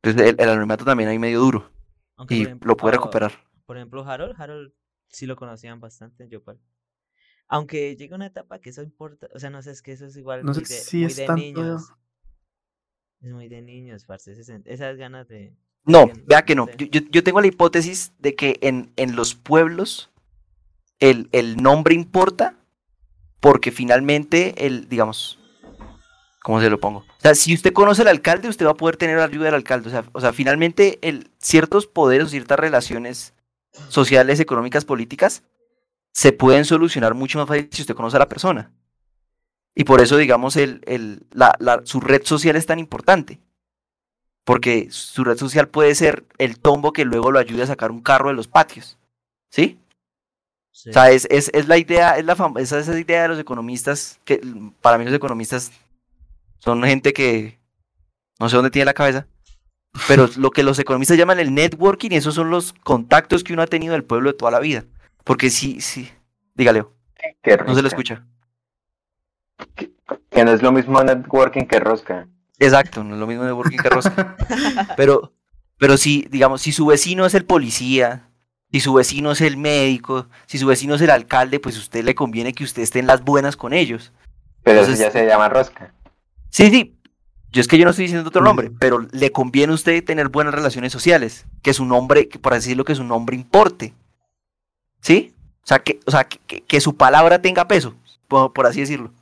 Entonces, 0.03 0.31
el, 0.31 0.37
el 0.41 0.49
anonimato 0.49 0.85
también 0.85 1.09
ahí 1.11 1.19
medio 1.19 1.41
duro. 1.41 1.71
aunque, 2.17 2.37
Y 2.37 2.43
ejemplo, 2.45 2.69
lo 2.69 2.77
pude 2.77 2.93
recuperar. 2.93 3.33
Por 3.67 3.77
ejemplo, 3.77 4.05
Harold, 4.09 4.41
Harold 4.41 4.73
sí 5.09 5.27
lo 5.27 5.37
conocían 5.37 5.81
bastante 5.81 6.23
en 6.25 6.31
Yopal. 6.31 6.59
Aunque 7.49 7.97
llega 7.97 8.17
una 8.17 8.27
etapa 8.27 8.61
que 8.61 8.71
eso 8.71 8.83
importa, 8.83 9.29
o 9.35 9.39
sea, 9.39 9.51
no 9.51 9.61
sé, 9.63 9.73
es 9.73 9.83
que 9.83 9.93
eso 9.93 10.07
es 10.07 10.17
igual 10.17 10.45
No 10.45 10.53
muy 10.55 10.65
sé 10.65 10.75
de, 10.75 10.81
si 10.81 10.97
muy 10.99 11.07
es 11.07 11.17
de 11.17 11.27
tanto- 11.27 11.43
niños. 11.43 11.93
Es 13.23 13.31
muy 13.33 13.49
de 13.49 13.63
niños, 13.63 14.05
parce, 14.05 14.33
esas 14.65 14.97
ganas 14.97 15.29
de... 15.29 15.55
No, 15.85 16.11
vea 16.27 16.45
que 16.45 16.55
no. 16.55 16.69
Yo, 16.77 16.87
yo- 16.87 17.01
yo 17.11 17.23
tengo 17.25 17.41
la 17.41 17.47
hipótesis 17.47 18.13
de 18.19 18.35
que 18.35 18.59
en, 18.63 18.93
en 18.97 19.17
los 19.17 19.35
pueblos 19.35 20.11
el, 21.01 21.29
el 21.33 21.57
nombre 21.57 21.95
importa 21.95 22.57
porque 23.41 23.73
finalmente 23.73 24.67
el, 24.67 24.89
digamos, 24.89 25.39
¿cómo 26.43 26.61
se 26.61 26.71
lo 26.71 26.79
pongo? 26.79 26.99
O 27.01 27.21
sea, 27.21 27.35
si 27.35 27.53
usted 27.55 27.73
conoce 27.73 28.03
al 28.03 28.09
alcalde, 28.09 28.49
usted 28.49 28.67
va 28.67 28.71
a 28.73 28.77
poder 28.77 28.97
tener 28.97 29.19
la 29.19 29.25
ayuda 29.25 29.47
del 29.47 29.55
alcalde. 29.55 29.89
O 29.89 29.91
sea, 29.91 30.05
o 30.13 30.21
sea 30.21 30.33
finalmente 30.33 30.99
el, 31.03 31.31
ciertos 31.39 31.87
poderes 31.89 32.27
o 32.29 32.31
ciertas 32.31 32.59
relaciones 32.61 33.35
sociales, 33.89 34.39
económicas, 34.39 34.85
políticas, 34.85 35.43
se 36.13 36.33
pueden 36.33 36.65
solucionar 36.65 37.15
mucho 37.15 37.39
más 37.39 37.49
fácil 37.49 37.69
si 37.73 37.83
usted 37.83 37.95
conoce 37.97 38.17
a 38.17 38.21
la 38.21 38.29
persona. 38.29 38.71
Y 39.75 39.85
por 39.85 40.01
eso, 40.01 40.17
digamos, 40.17 40.57
el, 40.57 40.83
el, 40.87 41.27
la, 41.33 41.55
la- 41.59 41.83
su 41.85 42.01
red 42.01 42.23
social 42.25 42.57
es 42.57 42.67
tan 42.67 42.79
importante. 42.79 43.41
Porque 44.45 44.89
su 44.91 45.25
red 45.25 45.37
social 45.37 45.69
puede 45.69 45.95
ser 45.95 46.25
el 46.39 46.59
tombo 46.59 46.93
que 46.93 47.05
luego 47.05 47.31
lo 47.31 47.39
ayude 47.39 47.63
a 47.63 47.67
sacar 47.69 47.91
un 47.91 48.01
carro 48.03 48.29
de 48.29 48.35
los 48.35 48.49
patios. 48.49 48.99
¿Sí? 49.51 49.79
Sí. 50.73 50.91
O 50.91 50.93
sea, 50.93 51.11
es, 51.11 51.27
es, 51.31 51.51
es 51.55 51.69
la 51.69 51.79
idea, 51.79 52.17
es 52.19 52.25
la 52.25 52.37
esa, 52.57 52.79
esa 52.79 52.99
idea 52.99 53.23
de 53.23 53.29
los 53.29 53.39
economistas, 53.39 54.19
que 54.25 54.41
para 54.81 54.99
mí 54.99 55.05
los 55.05 55.15
economistas 55.15 55.71
son 56.59 56.83
gente 56.83 57.13
que 57.13 57.59
no 58.41 58.49
sé 58.49 58.57
dónde 58.57 58.71
tiene 58.71 58.87
la 58.87 58.95
cabeza, 58.95 59.27
pero 60.09 60.29
lo 60.37 60.51
que 60.51 60.63
los 60.63 60.79
economistas 60.79 61.19
llaman 61.19 61.39
el 61.39 61.55
networking, 61.55 62.11
esos 62.13 62.35
son 62.35 62.51
los 62.51 62.73
contactos 62.73 63.45
que 63.45 63.53
uno 63.53 63.63
ha 63.63 63.67
tenido 63.67 63.93
del 63.93 64.05
pueblo 64.05 64.33
de 64.33 64.39
toda 64.39 64.51
la 64.51 64.61
vida. 64.61 64.85
Porque 65.25 65.51
sí, 65.51 65.81
sí, 65.81 66.11
dígale, 66.55 66.85
no 67.65 67.75
se 67.75 67.83
le 67.83 67.89
rosca. 67.89 67.89
escucha. 67.89 68.27
Que 70.31 70.45
no 70.45 70.53
es 70.53 70.63
lo 70.63 70.73
mismo 70.73 71.03
networking 71.03 71.65
que 71.67 71.79
rosca. 71.81 72.27
Exacto, 72.59 73.03
no 73.05 73.15
es 73.15 73.21
lo 73.21 73.27
mismo 73.27 73.45
networking 73.45 73.79
que 73.79 73.89
rosca. 73.91 74.37
Pero, 74.97 75.33
pero 75.79 75.97
si, 75.97 76.27
digamos, 76.31 76.63
si 76.63 76.71
su 76.73 76.87
vecino 76.87 77.27
es 77.27 77.35
el 77.35 77.45
policía, 77.45 78.29
si 78.71 78.79
su 78.81 78.95
vecino 78.95 79.33
es 79.33 79.41
el 79.41 79.57
médico, 79.57 80.27
si 80.47 80.59
su 80.59 80.67
vecino 80.67 80.95
es 80.95 81.01
el 81.01 81.11
alcalde, 81.11 81.59
pues 81.61 81.77
a 81.77 81.81
usted 81.81 82.05
le 82.05 82.15
conviene 82.15 82.53
que 82.53 82.63
usted 82.65 82.83
esté 82.83 83.01
en 83.01 83.07
las 83.09 83.23
buenas 83.25 83.57
con 83.57 83.73
ellos. 83.73 84.13
Pero 84.63 84.81
Entonces- 84.81 85.01
eso 85.05 85.09
ya 85.13 85.21
se 85.21 85.27
llama 85.27 85.49
rosca. 85.49 85.93
Sí, 86.51 86.71
sí. 86.71 86.97
Yo 87.51 87.61
es 87.61 87.67
que 87.69 87.77
yo 87.79 87.85
no 87.85 87.91
estoy 87.91 88.05
diciendo 88.05 88.29
otro 88.29 88.43
Mm. 88.43 88.45
nombre, 88.45 88.71
pero 88.79 89.07
le 89.11 89.33
conviene 89.33 89.73
a 89.73 89.75
usted 89.75 90.03
tener 90.05 90.29
buenas 90.29 90.55
relaciones 90.55 90.93
sociales, 90.93 91.47
que 91.63 91.75
su 91.75 91.85
nombre, 91.85 92.29
que 92.29 92.39
por 92.39 92.55
así 92.55 92.69
decirlo, 92.69 92.85
que 92.85 92.95
su 92.95 93.05
nombre 93.05 93.35
importe. 93.37 93.93
¿Sí? 95.01 95.35
O 95.65 95.67
sea, 95.67 95.81
que, 95.81 95.99
o 96.07 96.11
sea, 96.11 96.25
que, 96.25 96.39
que- 96.47 96.61
que 96.63 96.81
su 96.81 96.97
palabra 96.97 97.41
tenga 97.43 97.67
peso, 97.67 97.95
por, 98.29 98.53
por 98.53 98.67
así 98.67 98.81
decirlo. 98.81 99.13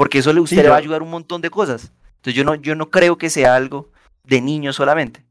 Porque 0.00 0.16
eso 0.20 0.32
le, 0.32 0.40
usted 0.40 0.56
Sí, 0.56 0.62
le 0.62 0.70
va 0.70 0.76
a 0.76 0.78
ayudar 0.78 1.02
un 1.02 1.10
montón 1.10 1.42
de 1.42 1.50
cosas. 1.50 1.92
Entonces 2.16 2.32
yo 2.34 2.42
no, 2.42 2.54
yo 2.54 2.74
no 2.74 2.88
creo 2.88 3.18
que 3.18 3.28
sea 3.28 3.54
algo 3.54 3.90
de 4.24 4.40
niños 4.40 4.76
solamente. 4.76 5.26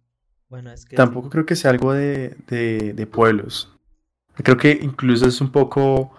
Bueno, 0.48 0.72
es 0.72 0.86
que... 0.86 0.96
Tampoco 0.96 1.32
creo 1.32 1.44
que 1.44 1.56
sea 1.56 1.72
algo 1.72 1.92
de, 1.92 2.38
de, 2.48 2.94
de 2.94 3.08
pueblos. 3.08 3.76
Creo 4.36 4.58
que 4.58 4.78
incluso 4.80 5.28
es 5.28 5.42
un 5.42 5.52
poco, 5.52 6.14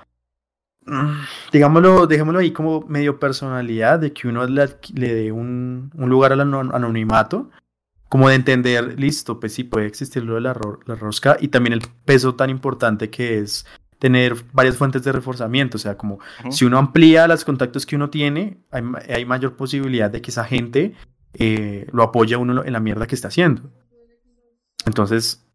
mm, 0.85 1.13
digámoslo, 1.53 2.09
dejémoslo 2.09 2.41
ahí 2.41 2.51
como 2.51 2.81
medio 2.89 3.21
personalidad, 3.21 4.01
de 4.01 4.13
que 4.13 4.27
uno 4.27 4.45
le, 4.45 4.67
dé 4.97 5.31
un, 5.31 5.93
un 5.95 6.11
lugar 6.11 6.33
al 6.33 6.41
ano- 6.41 6.75
anonimato, 6.75 7.51
como 8.09 8.31
de 8.31 8.35
entender, 8.35 8.99
listo, 8.99 9.39
pues 9.39 9.55
sí 9.55 9.63
puede 9.63 9.87
existir 9.87 10.25
lo 10.25 10.35
de 10.35 10.41
la, 10.41 10.55
ro- 10.55 10.81
la 10.87 10.97
rosca 10.97 11.37
y 11.39 11.47
también 11.49 11.75
el 11.75 11.83
peso 12.05 12.35
tan 12.35 12.51
importante 12.51 13.11
que 13.11 13.39
es 13.39 13.65
tener 14.01 14.35
varias 14.53 14.77
fuentes 14.77 15.05
de 15.05 15.13
reforzamiento, 15.13 15.77
o 15.77 15.81
sea, 15.81 15.97
como 15.97 16.15
Ujú. 16.41 16.51
si 16.51 16.65
uno 16.65 16.79
amplía 16.79 17.29
los 17.29 17.45
contactos 17.45 17.87
que 17.87 17.95
uno 17.95 18.11
tiene, 18.11 18.59
hay, 18.73 18.83
hay 19.09 19.25
mayor 19.25 19.55
posibilidad 19.55 20.11
de 20.11 20.21
que 20.21 20.31
esa 20.33 20.45
gente 20.45 20.95
eh, 21.35 21.87
lo 21.93 22.03
apoye 22.03 22.35
a 22.35 22.39
uno 22.39 22.65
en 22.65 22.73
la 22.73 22.81
mierda 22.81 23.07
que 23.07 23.15
está 23.15 23.29
haciendo. 23.29 23.63
Entonces, 24.87 25.47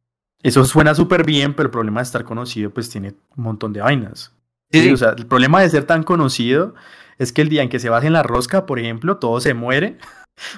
eso 0.44 0.64
suena 0.64 0.94
súper 0.94 1.26
bien, 1.26 1.56
pero 1.56 1.68
el 1.68 1.72
problema 1.72 2.00
de 2.00 2.06
estar 2.06 2.24
conocido, 2.24 2.70
pues 2.70 2.90
tiene 2.90 3.16
un 3.36 3.44
montón 3.44 3.74
de 3.74 3.82
vainas. 3.82 4.32
Sí, 4.72 4.82
Sí. 4.82 4.92
O 4.92 4.98
sea, 4.98 5.10
el 5.18 5.26
problema 5.26 5.62
de 5.62 5.70
ser 5.70 5.86
tan 5.86 6.04
conocido 6.04 6.76
es 7.18 7.32
que 7.32 7.42
el 7.42 7.50
día 7.50 7.64
en 7.64 7.70
que 7.70 7.80
se 7.80 7.90
baje 7.90 8.08
en 8.08 8.14
la 8.14 8.24
rosca, 8.24 8.66
por 8.66 8.80
ejemplo, 8.80 9.18
todo 9.18 9.42
se 9.42 9.54
muere. 9.54 9.98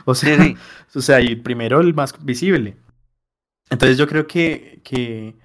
O 0.06 0.15
sea, 0.15 0.43
sí. 0.43 0.58
o 0.95 1.02
sea, 1.02 1.21
y 1.21 1.36
primero 1.36 1.82
el 1.82 1.93
más 1.93 2.15
visible. 2.26 2.78
Entonces 3.69 3.95
yo 3.95 4.08
creo 4.08 4.26
que, 4.26 4.82
que, 4.84 5.36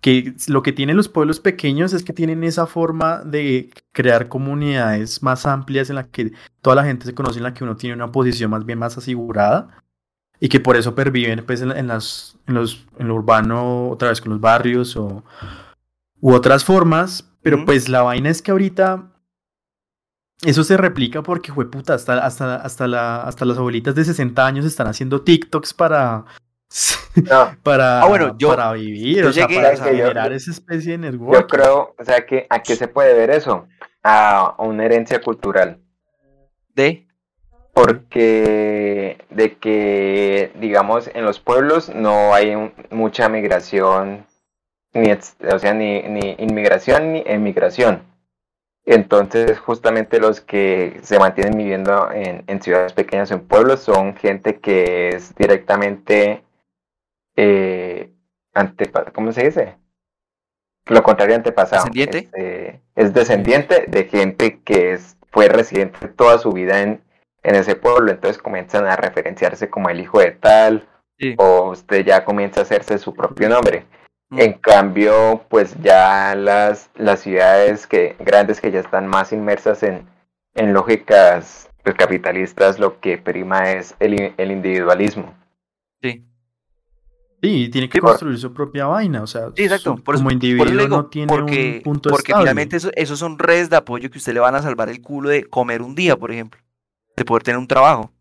que 0.00 0.34
lo 0.46 0.62
que 0.62 0.72
tienen 0.72 0.96
los 0.96 1.08
pueblos 1.08 1.40
pequeños 1.40 1.92
es 1.92 2.04
que 2.04 2.12
tienen 2.12 2.44
esa 2.44 2.66
forma 2.66 3.18
de 3.24 3.70
crear 3.92 4.28
comunidades 4.28 5.22
más 5.22 5.44
amplias 5.46 5.90
en 5.90 5.96
la 5.96 6.08
que 6.08 6.32
toda 6.60 6.76
la 6.76 6.84
gente 6.84 7.06
se 7.06 7.14
conoce, 7.14 7.38
en 7.38 7.44
la 7.44 7.54
que 7.54 7.64
uno 7.64 7.76
tiene 7.76 7.96
una 7.96 8.12
posición 8.12 8.50
más 8.50 8.64
bien 8.64 8.78
más 8.78 8.96
asegurada 8.96 9.82
y 10.40 10.48
que 10.48 10.60
por 10.60 10.76
eso 10.76 10.94
perviven 10.94 11.44
pues 11.44 11.62
en, 11.62 11.72
en 11.72 11.88
las, 11.88 12.36
en, 12.46 12.54
los, 12.54 12.86
en 12.98 13.08
lo 13.08 13.16
urbano, 13.16 13.88
otra 13.90 14.10
vez 14.10 14.20
con 14.20 14.30
los 14.30 14.40
barrios 14.40 14.96
o, 14.96 15.24
u 16.20 16.32
otras 16.32 16.64
formas. 16.64 17.24
Pero 17.42 17.64
pues 17.64 17.88
la 17.88 18.02
vaina 18.02 18.30
es 18.30 18.42
que 18.42 18.50
ahorita 18.50 19.10
eso 20.42 20.62
se 20.64 20.76
replica 20.76 21.22
porque, 21.22 21.52
fue 21.52 21.70
puta, 21.70 21.94
hasta, 21.94 22.24
hasta, 22.24 22.56
hasta, 22.56 22.86
la, 22.86 23.22
hasta 23.22 23.44
las 23.44 23.58
abuelitas 23.58 23.94
de 23.94 24.04
60 24.04 24.46
años 24.46 24.64
están 24.64 24.86
haciendo 24.86 25.22
TikToks 25.22 25.74
para, 25.74 26.24
No, 27.28 27.56
para, 27.62 28.02
Ah, 28.02 28.06
bueno, 28.08 28.36
yo- 28.38 28.48
para 28.50 28.72
vivir, 28.72 29.22
yo 29.22 29.28
o 29.28 29.32
sea, 29.32 29.46
llegué- 29.46 29.56
para 29.62 29.74
o 29.74 29.76
sea, 29.76 29.86
yo- 29.92 29.98
generar 29.98 30.32
esa 30.32 30.50
especie 30.50 30.92
de 30.92 30.98
network. 30.98 31.40
yo 31.40 31.46
creo, 31.46 31.94
o 31.98 32.04
sea, 32.04 32.24
que 32.26 32.46
¿a 32.50 32.62
qué 32.62 32.76
se 32.76 32.88
puede 32.88 33.14
ver 33.14 33.30
eso? 33.30 33.66
A 34.02 34.54
una 34.58 34.84
herencia 34.84 35.20
cultural. 35.20 35.80
De. 36.74 37.04
porque 37.74 39.18
de 39.30 39.56
que, 39.56 40.50
digamos, 40.60 41.10
en 41.14 41.24
los 41.24 41.38
pueblos 41.40 41.92
no 41.94 42.34
hay 42.34 42.54
un- 42.54 42.72
mucha 42.90 43.28
migración, 43.28 44.26
ni, 44.92 45.10
o 45.12 45.58
sea, 45.58 45.74
ni, 45.74 46.02
ni 46.02 46.34
inmigración 46.38 47.12
ni 47.12 47.22
emigración. 47.26 48.02
Entonces, 48.84 49.58
justamente 49.58 50.18
los 50.18 50.40
que 50.40 50.98
se 51.02 51.18
mantienen 51.18 51.56
viviendo 51.58 52.10
en, 52.10 52.42
en 52.46 52.62
ciudades 52.62 52.92
pequeñas 52.94 53.30
o 53.30 53.34
en 53.34 53.46
pueblos 53.46 53.80
son 53.80 54.16
gente 54.16 54.58
que 54.60 55.10
es 55.10 55.34
directamente, 55.36 56.42
eh, 57.40 58.10
antepa- 58.52 59.12
¿cómo 59.12 59.30
se 59.32 59.44
dice? 59.44 59.76
Lo 60.86 61.02
contrario, 61.02 61.36
antepasado. 61.36 61.84
¿Descendiente? 61.84 62.18
Este, 62.18 62.82
es 62.96 63.12
descendiente 63.14 63.84
de 63.86 64.04
gente 64.04 64.60
que 64.62 64.92
es, 64.92 65.16
fue 65.30 65.48
residente 65.48 66.08
toda 66.08 66.38
su 66.38 66.50
vida 66.50 66.82
en, 66.82 67.00
en 67.42 67.54
ese 67.54 67.76
pueblo, 67.76 68.10
entonces 68.10 68.42
comienzan 68.42 68.86
a 68.86 68.96
referenciarse 68.96 69.70
como 69.70 69.88
el 69.88 70.00
hijo 70.00 70.18
de 70.20 70.32
tal, 70.32 70.88
Sí. 71.20 71.34
o 71.36 71.70
usted 71.70 72.04
ya 72.04 72.24
comienza 72.24 72.60
a 72.60 72.62
hacerse 72.62 72.96
su 72.98 73.12
propio 73.12 73.48
nombre. 73.48 73.84
Mm. 74.30 74.38
En 74.40 74.52
cambio, 74.54 75.44
pues 75.48 75.74
ya 75.82 76.34
las, 76.36 76.90
las 76.94 77.20
ciudades 77.20 77.86
que, 77.86 78.14
grandes 78.20 78.60
que 78.60 78.70
ya 78.70 78.80
están 78.80 79.06
más 79.08 79.32
inmersas 79.32 79.82
en, 79.82 80.06
en 80.54 80.72
lógicas 80.72 81.68
pues, 81.82 81.96
capitalistas, 81.96 82.78
lo 82.78 83.00
que 83.00 83.18
prima 83.18 83.72
es 83.72 83.94
el, 83.98 84.32
el 84.36 84.50
individualismo. 84.52 85.34
Sí. 86.02 86.24
Sí, 87.40 87.68
tiene 87.68 87.88
que 87.88 87.98
Sí, 87.98 88.00
por- 88.00 88.10
construir 88.10 88.38
su 88.38 88.52
propia 88.52 88.86
vaina, 88.86 89.22
o 89.22 89.26
sea, 89.26 89.48
Sí, 89.54 89.62
exacto. 89.64 89.96
su- 89.96 90.02
Por 90.02 90.14
eso, 90.16 90.20
como 90.20 90.26
por 90.28 90.32
individuo 90.32 90.66
eso 90.66 90.74
le 90.74 90.82
digo, 90.82 90.96
no 90.96 91.06
tiene 91.06 91.26
porque, 91.28 91.74
un 91.78 91.82
punto 91.82 92.10
porque 92.10 92.32
estable. 92.32 92.42
finalmente 92.44 92.76
eso, 92.76 92.90
esos 92.94 93.18
son 93.18 93.38
redes 93.38 93.70
de 93.70 93.76
apoyo 93.76 94.10
que 94.10 94.18
usted 94.18 94.34
le 94.34 94.40
van 94.40 94.54
a 94.56 94.62
salvar 94.62 94.88
el 94.88 95.00
culo 95.00 95.28
de 95.28 95.44
comer 95.44 95.82
un 95.82 95.94
día, 95.94 96.16
por 96.16 96.32
ejemplo, 96.32 96.60
de 97.16 97.24
poder 97.24 97.42
tener 97.44 97.58
un 97.58 97.68
trabajo. 97.68 98.12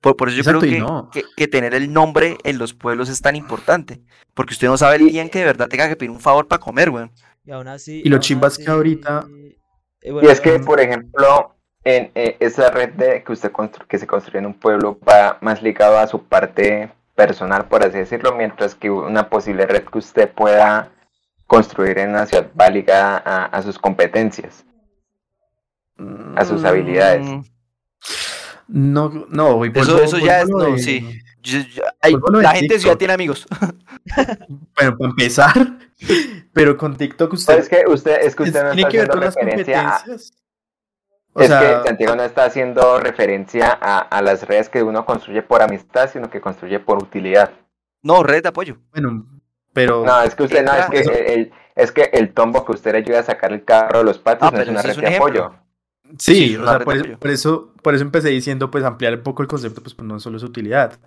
Por, 0.00 0.16
por 0.16 0.28
eso 0.28 0.36
yo 0.36 0.40
Exacto, 0.42 0.66
y 0.66 0.68
creo 0.70 0.86
que, 0.86 0.92
no. 0.92 1.10
que, 1.10 1.24
que 1.36 1.48
tener 1.48 1.74
el 1.74 1.92
nombre 1.92 2.36
en 2.44 2.58
los 2.58 2.72
pueblos 2.74 3.08
es 3.08 3.20
tan 3.20 3.34
importante, 3.36 4.00
porque 4.34 4.52
usted 4.54 4.68
no 4.68 4.76
sabe 4.76 4.96
el 4.96 5.08
día 5.08 5.22
en 5.22 5.28
que 5.30 5.38
de 5.40 5.44
verdad 5.46 5.66
tenga 5.68 5.88
que 5.88 5.96
pedir 5.96 6.10
un 6.10 6.20
favor 6.20 6.46
para 6.46 6.60
comer, 6.60 6.90
weón. 6.90 7.10
Y 7.44 7.50
aún 7.50 7.66
así. 7.68 8.02
Y 8.04 8.08
lo 8.10 8.16
aún 8.16 8.20
chimba 8.22 8.48
es 8.48 8.58
que 8.58 8.62
así- 8.64 8.70
ahorita- 8.70 9.26
eh, 10.02 10.12
Y 10.22 10.26
es 10.26 10.40
que, 10.40 10.50
aún- 10.50 10.64
por 10.64 10.78
ejemplo, 10.80 11.56
en 11.84 12.10
eh, 12.14 12.36
esa 12.38 12.70
red 12.70 12.90
de, 12.90 13.24
que 13.24 13.32
usted 13.32 13.50
constru- 13.50 13.86
que 13.88 13.98
se 13.98 14.06
construye 14.06 14.38
en 14.38 14.46
un 14.46 14.54
pueblo 14.54 14.98
va 15.08 15.38
más 15.40 15.62
ligado 15.62 15.98
a 15.98 16.06
su 16.06 16.22
parte 16.22 16.90
personal, 17.22 17.66
por 17.66 17.82
así 17.84 17.98
decirlo, 17.98 18.32
mientras 18.36 18.76
que 18.76 18.88
una 18.90 19.28
posible 19.28 19.66
red 19.66 19.82
que 19.84 19.98
usted 19.98 20.30
pueda 20.32 20.92
construir 21.48 21.98
en 21.98 22.10
una 22.10 22.26
ciudad 22.26 22.46
va 22.58 22.70
ligada 22.70 23.20
a, 23.26 23.44
a 23.46 23.62
sus 23.62 23.76
competencias, 23.76 24.64
a 26.36 26.44
sus 26.44 26.64
habilidades. 26.64 27.26
Mm, 27.26 27.42
No, 28.68 29.08
no, 29.30 29.56
voy 29.56 29.70
por 29.70 29.82
Eso- 29.82 30.00
eso 30.02 30.18
ya 30.18 30.42
es- 30.42 30.48
no, 30.48 30.58
de- 30.58 30.78
sí. 30.78 31.20
yo- 31.42 31.58
yo- 31.60 31.82
de 32.30 32.42
la 32.42 32.50
gente 32.52 32.74
de 32.74 32.80
ciudad 32.80 32.96
TikTok. 32.96 32.98
tiene 32.98 33.14
amigos. 33.14 33.46
Bueno, 34.76 34.96
para 34.96 35.10
empezar, 35.10 35.54
pero 36.52 36.76
con 36.76 36.96
TikTok 36.96 37.32
usted, 37.32 37.52
Pero 37.54 37.62
es 37.64 37.68
que 37.68 37.92
usted, 37.92 38.18
es 38.22 38.36
que 38.36 38.42
usted 38.44 38.62
no 38.62 38.70
tiene 38.72 38.82
está 38.82 38.90
que 38.90 38.96
ver 38.98 39.10
haciendo 39.10 39.12
con 39.12 39.20
las 39.24 39.34
referencia 39.34 39.80
a, 39.80 39.98
competencias. 39.98 40.32
O 41.38 41.42
es 41.42 41.48
sea, 41.48 41.82
que 41.82 41.88
Santiago 41.88 42.16
no 42.16 42.22
está 42.24 42.44
haciendo 42.44 42.98
referencia 43.00 43.76
a, 43.80 43.98
a 43.98 44.22
las 44.22 44.46
redes 44.46 44.68
que 44.68 44.82
uno 44.82 45.04
construye 45.04 45.42
por 45.42 45.62
amistad, 45.62 46.10
sino 46.12 46.28
que 46.30 46.40
construye 46.40 46.80
por 46.80 47.02
utilidad. 47.02 47.50
No, 48.02 48.22
red 48.22 48.42
de 48.42 48.48
apoyo. 48.48 48.76
bueno, 48.92 49.26
pero 49.72 50.04
No, 50.04 50.22
es 50.22 50.34
que 50.34 50.42
usted 50.44 50.64
no, 50.64 50.72
es 50.74 50.86
que 50.86 51.00
el, 51.00 51.10
el- 51.10 51.52
es 51.76 51.92
que 51.92 52.10
el 52.12 52.32
tombo 52.34 52.64
que 52.64 52.72
usted 52.72 52.90
le 52.92 52.98
ayuda 52.98 53.20
a 53.20 53.22
sacar 53.22 53.52
el 53.52 53.64
carro 53.64 53.98
de 54.00 54.04
los 54.04 54.18
patios 54.18 54.50
Ah, 54.52 54.56
no 54.56 54.62
es 54.62 54.68
una 54.68 54.82
red 54.82 54.90
es 54.90 54.96
un 54.96 55.04
de 55.04 55.08
ejemplo. 55.10 55.44
apoyo. 55.44 55.58
Sí, 56.18 56.34
Sí, 56.34 56.56
o 56.56 56.64
sea, 56.66 56.78
por, 56.80 57.18
por 57.18 57.30
eso, 57.30 57.72
por 57.82 57.94
eso 57.94 58.02
empecé 58.02 58.30
diciendo, 58.30 58.70
pues 58.70 58.82
ampliar 58.82 59.14
un 59.14 59.22
poco 59.22 59.42
el 59.42 59.48
concepto, 59.48 59.80
pues, 59.82 59.94
pues 59.94 60.08
no 60.08 60.18
solo 60.18 60.38
es 60.38 60.42
utilidad. 60.42 60.98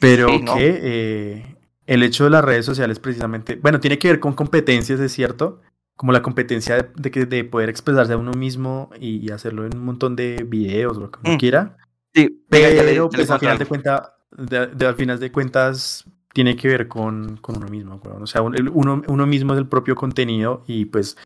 Pero 0.00 0.28
Sí, 0.28 0.40
¿no? 0.42 0.54
que 0.56 0.78
eh, 0.82 1.56
el 1.86 2.02
hecho 2.02 2.24
de 2.24 2.30
las 2.30 2.44
redes 2.44 2.66
sociales 2.66 2.98
precisamente, 2.98 3.56
bueno, 3.56 3.80
tiene 3.80 3.98
que 3.98 4.08
ver 4.08 4.20
con 4.20 4.34
competencias, 4.34 5.00
es 5.00 5.12
cierto, 5.12 5.60
como 5.98 6.12
la 6.12 6.22
competencia 6.22 6.76
de, 6.76 6.88
de, 6.96 7.10
que- 7.10 7.26
de 7.26 7.44
poder 7.44 7.68
expresarse 7.68 8.12
a 8.14 8.16
uno 8.16 8.30
mismo 8.32 8.88
y, 8.98 9.16
y 9.26 9.30
hacerlo 9.30 9.66
en 9.66 9.76
un 9.76 9.84
montón 9.84 10.16
de 10.16 10.44
videos, 10.48 10.96
lo 10.96 11.10
que 11.10 11.18
uno 11.24 11.34
Mm. 11.34 11.38
quiera. 11.38 11.76
Sí, 12.14 12.42
ya 12.50 12.58
le- 12.58 12.74
ya 12.76 12.82
Pero 12.84 13.04
le 13.10 13.16
pues 13.16 13.30
al 13.30 13.40
final 13.40 13.58
de 13.58 13.66
cuenta, 13.66 14.14
de, 14.36 14.66
de- 14.68 14.86
al 14.86 14.94
final 14.94 15.18
de 15.20 15.30
cuentas 15.32 16.04
tiene 16.32 16.56
que 16.56 16.68
ver 16.68 16.86
con, 16.88 17.36
con 17.38 17.56
uno 17.56 17.66
mismo, 17.68 18.00
weón. 18.04 18.22
O 18.22 18.26
sea, 18.26 18.42
uno, 18.42 19.02
uno 19.08 19.26
mismo 19.26 19.52
es 19.54 19.58
el 19.58 19.66
propio 19.66 19.96
contenido 19.96 20.62
y 20.68 20.84
pues 20.84 21.16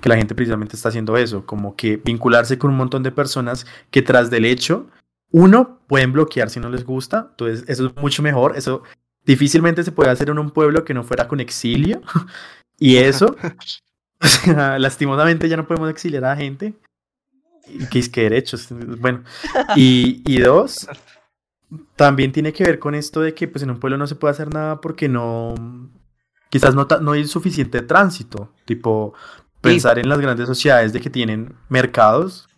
que 0.00 0.08
la 0.08 0.16
gente 0.16 0.34
precisamente 0.36 0.76
está 0.76 0.88
haciendo 0.90 1.16
eso, 1.16 1.44
como 1.44 1.74
que 1.74 1.96
vincularse 1.96 2.56
con 2.56 2.70
un 2.70 2.76
montón 2.76 3.02
de 3.02 3.10
personas 3.10 3.66
que 3.90 4.00
tras 4.00 4.30
del 4.30 4.44
hecho, 4.44 4.86
uno, 5.32 5.80
pueden 5.88 6.12
bloquear 6.12 6.48
si 6.50 6.60
no 6.60 6.70
les 6.70 6.84
gusta, 6.84 7.28
entonces 7.32 7.64
eso 7.68 7.86
es 7.88 7.96
mucho 7.96 8.22
mejor, 8.22 8.56
eso 8.56 8.82
difícilmente 9.26 9.82
se 9.82 9.92
puede 9.92 10.10
hacer 10.10 10.30
en 10.30 10.38
un 10.38 10.50
pueblo 10.50 10.84
que 10.84 10.94
no 10.94 11.02
fuera 11.04 11.28
con 11.28 11.40
exilio 11.40 12.00
y 12.78 12.96
eso, 12.96 13.36
o 14.22 14.26
sea, 14.26 14.78
lastimosamente 14.78 15.48
ya 15.48 15.56
no 15.56 15.66
podemos 15.66 15.90
exiliar 15.90 16.24
a 16.24 16.30
la 16.30 16.36
gente. 16.36 16.74
Que 17.90 18.00
es 18.00 18.08
que 18.08 18.22
derechos, 18.22 18.68
bueno. 18.70 19.22
Y, 19.76 20.22
y 20.26 20.40
dos, 20.40 20.88
también 21.96 22.32
tiene 22.32 22.52
que 22.52 22.64
ver 22.64 22.78
con 22.78 22.94
esto 22.94 23.20
de 23.20 23.34
que 23.34 23.46
pues 23.48 23.62
en 23.62 23.70
un 23.70 23.78
pueblo 23.78 23.96
no 23.96 24.06
se 24.06 24.16
puede 24.16 24.32
hacer 24.32 24.52
nada 24.52 24.80
porque 24.80 25.08
no, 25.08 25.54
quizás 26.48 26.74
no, 26.74 26.86
no 27.00 27.12
hay 27.12 27.26
suficiente 27.26 27.80
tránsito, 27.82 28.52
tipo 28.64 29.14
pensar 29.60 29.98
en 29.98 30.08
las 30.08 30.20
grandes 30.20 30.46
sociedades 30.46 30.92
de 30.92 31.00
que 31.00 31.10
tienen 31.10 31.54
mercados, 31.68 32.48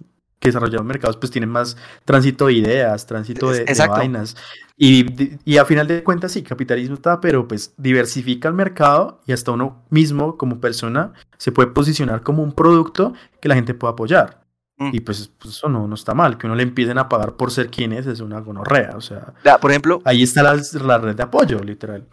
que 0.42 0.48
desarrollaron 0.48 0.87
mercados 0.88 1.16
pues 1.16 1.31
tienen 1.31 1.48
más 1.48 1.76
tránsito 2.05 2.46
de 2.48 2.55
ideas, 2.55 3.07
tránsito 3.07 3.50
de, 3.52 3.64
de 3.64 3.87
vainas. 3.87 4.37
Y, 4.76 5.07
y 5.44 5.59
a 5.59 5.64
final 5.64 5.87
de 5.87 6.02
cuentas 6.02 6.33
sí, 6.33 6.42
capitalismo 6.42 6.96
está, 6.96 7.20
pero 7.20 7.46
pues 7.46 7.72
diversifica 7.76 8.48
el 8.48 8.55
mercado 8.55 9.20
y 9.24 9.33
hasta 9.33 9.52
uno 9.52 9.85
mismo 9.90 10.37
como 10.37 10.59
persona 10.61 11.12
se 11.38 11.52
puede 11.52 11.68
posicionar 11.70 12.22
como 12.22 12.42
un 12.42 12.52
producto 12.52 13.14
que 13.40 13.48
la 13.48 13.55
gente 13.55 13.72
pueda 13.74 13.92
apoyar. 13.92 14.42
Mm. 14.78 14.90
Y 14.92 15.00
pues, 15.00 15.31
pues, 15.38 15.55
eso 15.55 15.68
no, 15.68 15.87
no 15.87 15.94
está 15.94 16.12
mal, 16.12 16.37
que 16.38 16.46
uno 16.46 16.57
le 16.57 16.64
empiecen 16.64 16.98
a 16.98 17.09
pagar 17.09 17.35
por 17.35 17.52
ser 17.52 17.70
quien 17.70 17.92
es, 17.92 18.07
es 18.07 18.18
una 18.18 18.40
gonorrea, 18.40 18.94
o 18.96 19.00
sea, 19.00 19.35
Ya, 19.44 19.59
por 19.59 19.70
ejemplo, 19.70 20.00
ahí 20.05 20.22
está 20.24 20.42
la, 20.42 20.61
la 20.85 20.98
red 20.98 21.14
de 21.14 21.22
apoyo, 21.22 21.61
literal. 21.61 22.05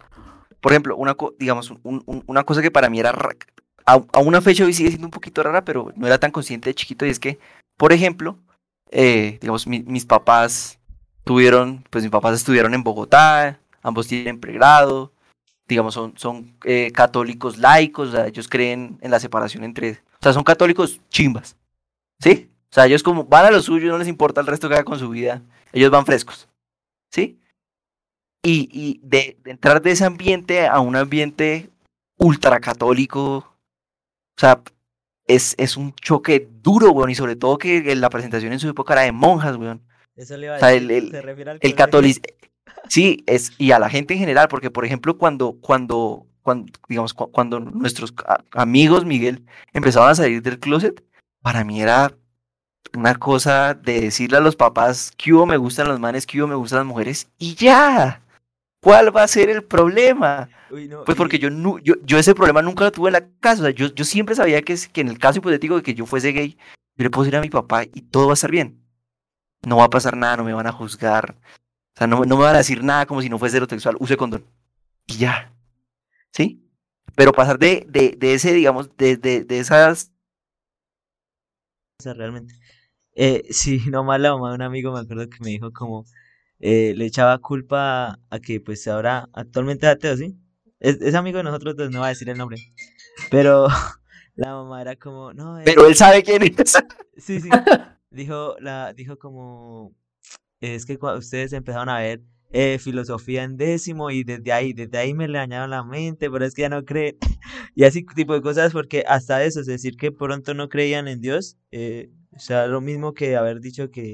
por 0.60 0.70
ejemplo, 0.70 0.94
una, 0.96 1.16
digamos, 1.38 1.70
un- 1.82 2.02
un- 2.06 2.22
una 2.26 2.44
cosa 2.44 2.62
que 2.62 2.70
para 2.70 2.88
mí 2.88 3.00
era, 3.00 3.10
ra- 3.10 3.34
a, 3.86 3.94
a 4.12 4.18
una 4.20 4.40
fecha 4.40 4.64
hoy 4.64 4.72
sigue 4.74 4.90
siendo 4.90 5.06
un 5.08 5.10
poquito 5.10 5.42
rara, 5.42 5.64
pero 5.64 5.90
no 5.96 6.06
era 6.06 6.18
tan 6.18 6.30
consciente 6.30 6.70
de 6.70 6.74
chiquito, 6.74 7.04
y 7.06 7.10
es 7.10 7.18
que, 7.18 7.38
por 7.80 7.94
ejemplo, 7.94 8.36
eh, 8.90 9.38
digamos, 9.40 9.66
mi- 9.66 9.82
mis 9.84 10.04
papás 10.04 10.78
tuvieron, 11.24 11.82
pues 11.88 12.04
mis 12.04 12.10
papás 12.10 12.34
estuvieron 12.34 12.74
en 12.74 12.82
Bogotá, 12.82 13.58
ambos 13.82 14.06
tienen 14.06 14.38
pregrado, 14.38 15.12
digamos, 15.66 15.94
son, 15.94 16.12
son 16.18 16.54
eh, 16.64 16.90
católicos 16.92 17.56
laicos, 17.56 18.12
ellos 18.12 18.48
creen 18.48 18.98
en 19.00 19.10
la 19.10 19.18
separación 19.18 19.64
entre, 19.64 19.92
o 19.92 20.22
sea, 20.22 20.34
son 20.34 20.44
católicos 20.44 21.00
chimbas, 21.08 21.56
¿sí? 22.20 22.50
O 22.70 22.74
sea, 22.74 22.84
ellos 22.84 23.02
como 23.02 23.24
van 23.24 23.46
a 23.46 23.50
lo 23.50 23.62
suyo, 23.62 23.90
no 23.90 23.96
les 23.96 24.08
importa 24.08 24.42
el 24.42 24.46
resto 24.46 24.68
que 24.68 24.74
haga 24.74 24.84
con 24.84 24.98
su 24.98 25.08
vida, 25.08 25.40
ellos 25.72 25.90
van 25.90 26.04
frescos, 26.04 26.48
¿sí? 27.10 27.38
Y, 28.44 28.68
y 28.72 29.00
de, 29.02 29.38
de 29.42 29.52
entrar 29.52 29.80
de 29.80 29.92
ese 29.92 30.04
ambiente 30.04 30.66
a 30.66 30.80
un 30.80 30.96
ambiente 30.96 31.70
ultracatólico, 32.18 33.36
o 33.38 33.56
sea, 34.38 34.60
es, 35.34 35.54
es 35.58 35.76
un 35.76 35.94
choque 35.94 36.48
duro, 36.62 36.90
weón, 36.92 37.10
y 37.10 37.14
sobre 37.14 37.36
todo 37.36 37.58
que 37.58 37.94
la 37.96 38.10
presentación 38.10 38.52
en 38.52 38.58
su 38.60 38.68
época 38.68 38.94
era 38.94 39.02
de 39.02 39.12
monjas, 39.12 39.56
weón. 39.56 39.82
Eso 40.16 40.36
le 40.36 40.46
iba 40.46 40.54
a 40.54 40.58
o 40.58 40.60
sea, 40.60 40.68
decir, 40.70 40.90
el- 40.90 41.04
el- 41.04 41.10
se 41.10 41.22
refiere 41.22 41.50
al 41.52 41.58
El 41.60 41.74
catolicismo, 41.74 42.26
sí, 42.88 43.22
es, 43.26 43.52
y 43.58 43.72
a 43.72 43.78
la 43.78 43.88
gente 43.88 44.14
en 44.14 44.20
general, 44.20 44.48
porque 44.48 44.70
por 44.70 44.84
ejemplo, 44.84 45.16
cuando, 45.16 45.56
cuando, 45.60 46.26
cuando 46.42 46.72
digamos, 46.88 47.14
cu- 47.14 47.30
cuando 47.30 47.60
nuestros 47.60 48.12
amigos, 48.52 49.04
Miguel, 49.04 49.44
empezaban 49.72 50.10
a 50.10 50.14
salir 50.14 50.42
del 50.42 50.58
closet, 50.58 51.02
para 51.42 51.64
mí 51.64 51.80
era 51.80 52.12
una 52.94 53.14
cosa 53.14 53.74
de 53.74 54.00
decirle 54.00 54.38
a 54.38 54.40
los 54.40 54.56
papás 54.56 55.12
que 55.16 55.32
hubo 55.32 55.46
me 55.46 55.56
gustan 55.56 55.86
los 55.88 56.00
manes, 56.00 56.26
que 56.26 56.40
hubo 56.40 56.48
me 56.48 56.54
gustan 56.56 56.80
las 56.80 56.86
mujeres, 56.86 57.28
y 57.38 57.54
ya. 57.54 58.20
¿Cuál 58.80 59.14
va 59.14 59.22
a 59.24 59.28
ser 59.28 59.50
el 59.50 59.62
problema? 59.64 60.48
Uy, 60.70 60.88
no, 60.88 61.04
Pues 61.04 61.16
y- 61.16 61.18
porque 61.18 61.38
yo, 61.38 61.48
yo, 61.82 61.94
yo 62.02 62.18
ese 62.18 62.34
problema 62.34 62.62
nunca 62.62 62.84
lo 62.84 62.92
tuve 62.92 63.08
en 63.08 63.14
la 63.14 63.28
casa. 63.40 63.62
O 63.62 63.64
sea, 63.66 63.74
yo, 63.74 63.88
yo 63.94 64.04
siempre 64.04 64.34
sabía 64.34 64.62
que, 64.62 64.76
que 64.92 65.00
en 65.00 65.08
el 65.08 65.18
caso 65.18 65.38
hipotético 65.38 65.76
de 65.76 65.82
que 65.82 65.94
yo 65.94 66.06
fuese 66.06 66.32
gay, 66.32 66.56
yo 66.96 67.04
le 67.04 67.10
puedo 67.10 67.24
decir 67.24 67.36
a 67.36 67.40
mi 67.42 67.50
papá 67.50 67.84
y 67.84 68.02
todo 68.02 68.26
va 68.26 68.32
a 68.32 68.34
estar 68.34 68.50
bien. 68.50 68.82
No 69.66 69.76
va 69.78 69.84
a 69.84 69.90
pasar 69.90 70.16
nada, 70.16 70.38
no 70.38 70.44
me 70.44 70.54
van 70.54 70.66
a 70.66 70.72
juzgar. 70.72 71.36
O 71.96 71.98
sea, 71.98 72.06
no, 72.06 72.24
no 72.24 72.36
me 72.36 72.44
van 72.44 72.54
a 72.54 72.58
decir 72.58 72.82
nada 72.84 73.06
como 73.06 73.20
si 73.22 73.28
no 73.28 73.38
fuese 73.38 73.56
heterosexual. 73.58 73.96
Use 74.00 74.16
condón. 74.16 74.44
Y 75.06 75.18
ya. 75.18 75.52
¿Sí? 76.32 76.64
Pero 77.16 77.32
pasar 77.32 77.58
de, 77.58 77.86
de, 77.88 78.16
de 78.18 78.34
ese, 78.34 78.52
digamos, 78.54 78.96
de, 78.96 79.16
de, 79.18 79.44
de 79.44 79.58
esas... 79.60 80.12
o 81.98 82.02
sea, 82.02 82.14
realmente. 82.14 82.54
Eh, 83.14 83.44
sí, 83.50 83.80
nomás 83.90 84.20
la 84.20 84.32
mamá 84.34 84.50
de 84.50 84.54
un 84.56 84.62
amigo 84.62 84.92
me 84.92 85.00
acuerdo 85.00 85.28
que 85.28 85.38
me 85.40 85.50
dijo 85.50 85.72
como 85.72 86.04
eh, 86.60 86.94
le 86.96 87.06
echaba 87.06 87.38
culpa 87.38 88.18
a, 88.30 88.38
que 88.40 88.60
pues 88.60 88.86
ahora 88.88 89.28
actualmente 89.32 89.86
es 89.86 89.92
ateo, 89.92 90.16
¿sí? 90.16 90.36
Es, 90.78 91.00
es 91.00 91.14
amigo 91.14 91.38
de 91.38 91.44
nosotros, 91.44 91.72
entonces 91.72 91.94
no 91.94 92.00
va 92.00 92.06
a 92.06 92.10
decir 92.10 92.28
el 92.28 92.38
nombre. 92.38 92.58
Pero 93.30 93.66
la 94.34 94.52
mamá 94.54 94.80
era 94.82 94.96
como, 94.96 95.32
no, 95.32 95.58
eh, 95.58 95.62
Pero 95.64 95.86
él 95.86 95.94
sabe 95.94 96.22
quién 96.22 96.42
es. 96.42 96.74
sí, 97.16 97.40
sí. 97.40 97.48
Dijo, 98.10 98.56
la, 98.60 98.92
dijo 98.92 99.18
como, 99.18 99.94
es 100.60 100.84
que 100.84 100.98
cua- 100.98 101.16
ustedes 101.16 101.52
empezaron 101.52 101.88
a 101.88 102.00
ver 102.00 102.20
eh, 102.52 102.78
filosofía 102.80 103.44
en 103.44 103.56
décimo 103.56 104.10
y 104.10 104.24
desde 104.24 104.52
ahí, 104.52 104.72
desde 104.72 104.98
ahí 104.98 105.14
me 105.14 105.28
le 105.28 105.38
dañaron 105.38 105.70
la 105.70 105.84
mente, 105.84 106.28
pero 106.28 106.44
es 106.44 106.54
que 106.54 106.62
ya 106.62 106.68
no 106.68 106.84
creen. 106.84 107.16
Y 107.76 107.84
así 107.84 108.04
tipo 108.04 108.34
de 108.34 108.42
cosas, 108.42 108.72
porque 108.72 109.04
hasta 109.06 109.44
eso, 109.44 109.60
es 109.60 109.66
decir, 109.66 109.96
que 109.96 110.10
pronto 110.10 110.54
no 110.54 110.68
creían 110.68 111.06
en 111.06 111.20
Dios, 111.20 111.56
eh, 111.70 112.10
o 112.32 112.38
sea, 112.40 112.66
lo 112.66 112.80
mismo 112.80 113.14
que 113.14 113.36
haber 113.36 113.60
dicho 113.60 113.90
que, 113.90 114.12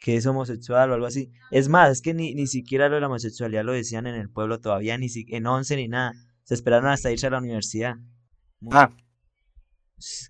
que 0.00 0.16
es 0.16 0.26
homosexual 0.26 0.90
o 0.90 0.94
algo 0.94 1.06
así. 1.06 1.30
Es 1.50 1.68
más, 1.68 1.90
es 1.90 2.02
que 2.02 2.14
ni, 2.14 2.34
ni 2.34 2.46
siquiera 2.46 2.88
lo 2.88 2.96
de 2.96 3.02
la 3.02 3.06
homosexualidad 3.06 3.64
lo 3.64 3.72
decían 3.72 4.06
en 4.06 4.14
el 4.16 4.30
pueblo 4.30 4.58
todavía, 4.58 4.96
ni 4.98 5.08
si, 5.08 5.26
en 5.28 5.46
once 5.46 5.76
ni 5.76 5.86
nada. 5.88 6.14
Se 6.42 6.54
esperaron 6.54 6.90
hasta 6.90 7.12
irse 7.12 7.26
a 7.26 7.30
la 7.30 7.38
universidad. 7.38 7.96
Muy- 8.60 8.72
Ah, 8.74 8.90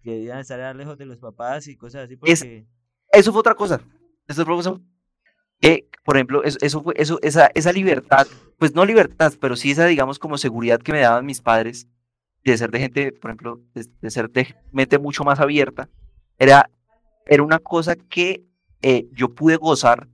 Querían 0.03 0.41
estar 0.41 0.75
lejos 0.75 0.99
de 0.99 1.07
los 1.07 1.19
papás 1.21 1.69
y 1.69 1.77
cosas 1.77 2.05
así 2.05 2.19
Es- 2.25 2.45
eso 3.13 3.33
fue 3.33 3.41
otra 3.41 3.55
cosa. 3.55 3.81
Eso 4.27 4.45
fue 4.45 4.55
otra 4.55 4.73
cosa. 4.73 4.81
Que, 5.61 5.89
por 6.05 6.17
ejemplo, 6.17 6.43
eso, 6.43 6.59
eso 6.61 6.83
fue, 6.83 6.95
eso, 6.97 7.19
esa, 7.23 7.51
esa 7.55 7.73
libertad, 7.73 8.27
pues 8.59 8.75
no 8.75 8.85
libertad, 8.85 9.33
pero 9.41 9.57
sí 9.57 9.71
esa, 9.73 9.87
digamos, 9.87 10.19
como 10.19 10.39
seguridad 10.39 10.81
que 10.81 10.93
me 10.93 11.01
daban 11.01 11.27
mis 11.27 11.41
padres 11.41 11.87
de 12.45 12.57
ser 12.57 12.71
de 12.71 12.81
gente, 12.81 13.13
por 13.13 13.31
ejemplo, 13.31 13.61
de, 13.75 13.87
de 14.01 14.11
ser 14.11 14.31
de 14.31 14.57
mente 14.73 14.99
mucho 14.99 15.23
más 15.23 15.39
abierta, 15.39 15.89
era, 16.39 16.71
era 17.27 17.43
una 17.43 17.59
cosa 17.59 17.95
que 17.95 18.45
eh, 18.83 19.09
yo 19.13 19.35
pude 19.35 19.57
gozar 19.57 20.09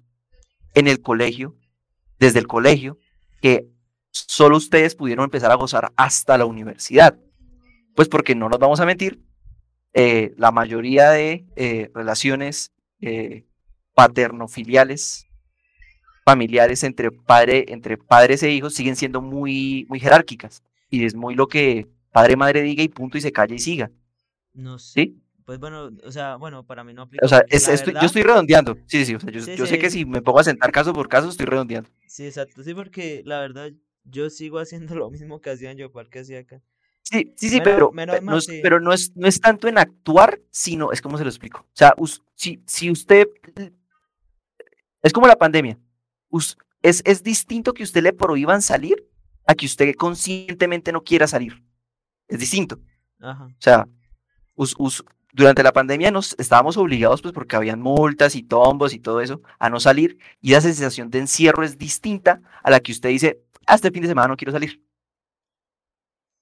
en 0.75 0.89
el 0.89 1.01
colegio, 1.01 1.57
desde 2.19 2.39
el 2.39 2.47
colegio, 2.47 2.99
que 3.41 3.69
solo 4.11 4.57
ustedes 4.57 4.95
pudieron 4.95 5.25
empezar 5.25 5.51
a 5.51 5.57
gozar 5.57 5.93
hasta 5.97 6.39
la 6.39 6.47
universidad. 6.47 7.19
Pues 7.95 8.09
porque 8.09 8.35
no 8.35 8.49
nos 8.49 8.59
vamos 8.59 8.81
a 8.81 8.87
mentir, 8.87 9.23
eh, 9.99 10.35
la 10.37 10.51
mayoría 10.51 11.11
de 11.11 11.47
eh, 11.57 11.91
relaciones 11.95 12.71
eh, 13.01 13.47
paternofiliales, 13.95 15.27
familiares 16.23 16.83
entre, 16.83 17.11
padre, 17.11 17.65
entre 17.69 17.97
padres 17.97 18.43
e 18.43 18.53
hijos 18.53 18.75
siguen 18.75 18.97
siendo 18.97 19.23
muy, 19.23 19.87
muy 19.89 19.99
jerárquicas. 19.99 20.63
Y 20.91 21.05
es 21.07 21.15
muy 21.15 21.35
lo 21.35 21.49
que 21.49 21.89
padre, 22.13 22.37
madre 22.37 22.61
diga 22.61 22.83
y 22.83 22.89
punto 22.89 23.17
y 23.17 23.23
se 23.23 23.33
calla 23.33 23.55
y 23.55 23.59
siga. 23.59 23.91
No 24.53 24.79
sé. 24.79 25.01
¿Sí? 25.01 25.23
Pues 25.47 25.61
bueno, 25.61 25.91
o 26.05 26.11
sea, 26.13 26.35
bueno, 26.37 26.67
para 26.67 26.83
mí 26.83 26.93
no 26.93 27.03
aplica 27.03 27.25
O 27.25 27.29
sea, 27.29 27.45
es- 27.49 27.69
estoy- 27.69 27.95
yo 27.95 28.01
estoy 28.07 28.23
redondeando. 28.25 28.77
Sí, 28.87 29.07
sí, 29.07 29.15
o 29.15 29.21
sea, 29.21 29.31
yo, 29.31 29.41
Sí, 29.41 29.55
yo 29.57 29.65
sé 29.65 29.79
que 29.79 29.91
si 29.91 30.05
me 30.05 30.21
pongo 30.21 30.41
a 30.41 30.45
sentar 30.45 30.73
caso 30.73 30.93
por 30.93 31.09
caso, 31.09 31.29
estoy 31.29 31.47
redondeando. 31.47 31.89
Sí, 32.09 32.27
exacto, 32.27 32.63
sí, 32.65 32.75
porque 32.75 33.23
la 33.25 33.41
verdad 33.41 33.71
yo 34.05 34.29
sigo 34.29 34.59
haciendo 34.59 34.95
lo 35.05 35.09
mismo 35.09 35.41
que 35.41 35.51
hacían 35.51 35.77
yo, 35.77 35.93
que 36.11 36.19
hacía 36.19 36.41
acá. 36.41 36.61
Sí, 37.03 37.33
sí, 37.37 37.49
sí, 37.49 37.61
Menos- 37.61 37.65
pero, 37.65 37.93
menos 37.93 38.23
no 38.23 38.41
sí. 38.41 38.59
pero 38.61 38.81
no 38.81 38.93
es, 38.93 39.13
no 39.15 39.29
es 39.29 39.41
tanto 39.41 39.69
en 39.69 39.79
actuar, 39.79 40.41
sino, 40.51 40.91
es 40.91 41.01
como 41.01 41.17
se 41.17 41.23
lo 41.23 41.31
explico. 41.31 41.61
O 41.61 41.71
sea, 41.77 41.95
us- 41.97 42.21
si, 42.35 42.61
si 42.67 42.91
usted, 42.91 43.29
es 45.03 45.13
como 45.13 45.29
la 45.29 45.37
pandemia, 45.37 45.79
us- 46.29 46.57
es, 46.83 47.03
es 47.05 47.23
distinto 47.23 47.73
que 47.73 47.85
usted 47.85 48.03
le 48.03 48.13
prohíban 48.13 48.63
salir 48.63 49.07
a 49.47 49.55
que 49.55 49.67
usted 49.67 49.95
conscientemente 49.95 50.91
no 50.91 51.03
quiera 51.05 51.29
salir. 51.29 51.63
Es 52.27 52.41
distinto. 52.41 52.81
Ajá. 53.21 53.45
O 53.45 53.55
sea, 53.61 53.87
us- 54.57 54.75
us- 54.79 55.05
durante 55.37 55.63
la 55.63 55.73
pandemia 55.73 56.11
nos 56.11 56.35
estábamos 56.39 56.77
obligados, 56.79 57.21
pues 57.23 57.35
porque 57.35 57.57
habían 57.57 57.81
multas 57.81 58.35
y 58.35 58.43
tombos 58.43 58.95
y 58.95 58.99
todo 58.99 59.21
eso, 59.21 59.43
a 59.59 59.69
no 59.71 59.79
salir. 59.81 60.19
Y 60.41 60.53
la 60.53 60.61
sensación 60.63 61.11
de 61.11 61.19
encierro 61.21 61.63
es 61.63 61.77
distinta 61.79 62.41
a 62.63 62.71
la 62.71 62.81
que 62.81 62.93
usted 62.93 63.11
dice, 63.11 63.43
ah, 63.67 63.75
este 63.75 63.91
fin 63.91 64.03
de 64.03 64.09
semana 64.09 64.29
no 64.29 64.37
quiero 64.37 64.53
salir. 64.53 64.83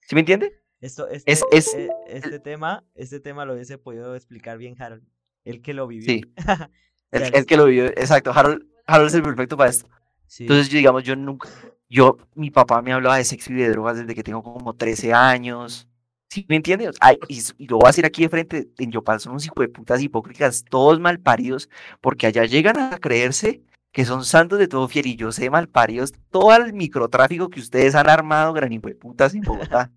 ¿Sí 0.00 0.14
me 0.14 0.20
entiende? 0.20 0.60
Esto, 0.80 1.08
este, 1.08 1.32
Es- 1.32 1.42
es- 1.50 1.74
eh, 1.74 1.88
este 2.08 2.38
tema, 2.38 2.84
este 2.94 3.18
tema 3.20 3.44
lo 3.44 3.54
hubiese 3.54 3.78
podido 3.78 4.14
explicar 4.14 4.58
bien 4.58 4.80
Harold, 4.80 5.02
el 5.44 5.60
que 5.62 5.74
lo 5.74 5.86
vivió. 5.86 6.06
Sí. 6.06 6.22
El, 7.10 7.32
el 7.32 7.46
que 7.46 7.56
lo 7.56 7.66
vivió, 7.66 7.84
exacto. 7.86 8.32
Harold, 8.34 8.66
Harold 8.86 9.08
es 9.08 9.14
el 9.14 9.22
perfecto 9.22 9.56
para 9.56 9.70
esto. 9.70 9.88
sí. 10.26 10.44
Entonces, 10.44 10.68
digamos, 10.68 11.04
yo 11.04 11.14
nunca, 11.14 11.48
yo, 11.88 12.16
mi 12.34 12.50
papá 12.50 12.82
me 12.82 12.92
hablaba 12.92 13.18
de 13.18 13.24
sexo 13.24 13.52
y 13.52 13.56
de 13.56 13.68
drogas 13.70 13.98
desde 13.98 14.16
que 14.16 14.24
tengo 14.24 14.42
como 14.42 14.74
13 14.74 15.12
años. 15.12 15.86
¿Sí 16.34 16.44
me 16.48 16.56
entiendes? 16.56 16.96
Ay, 16.98 17.16
y, 17.28 17.66
lo 17.68 17.76
voy 17.76 17.86
a 17.86 17.90
decir 17.90 18.04
aquí 18.04 18.22
de 18.22 18.28
frente, 18.28 18.68
en 18.78 18.90
Yopal 18.90 19.20
son 19.20 19.34
unos 19.34 19.46
hijos 19.46 19.60
de 19.60 19.68
putas 19.68 20.02
hipócritas, 20.02 20.64
todos 20.68 20.98
malparidos, 20.98 21.70
porque 22.00 22.26
allá 22.26 22.44
llegan 22.44 22.76
a 22.76 22.98
creerse 22.98 23.62
que 23.92 24.04
son 24.04 24.24
santos 24.24 24.58
de 24.58 24.66
todo 24.66 24.88
fiel, 24.88 25.06
y 25.06 25.14
yo 25.14 25.30
sé 25.30 25.48
malparidos, 25.48 26.12
todo 26.32 26.52
el 26.56 26.72
microtráfico 26.72 27.50
que 27.50 27.60
ustedes 27.60 27.94
han 27.94 28.10
armado, 28.10 28.52
gran 28.52 28.72
hijo 28.72 28.88
de 28.88 28.96
putas 28.96 29.32
en 29.34 29.42
Bogotá. 29.42 29.92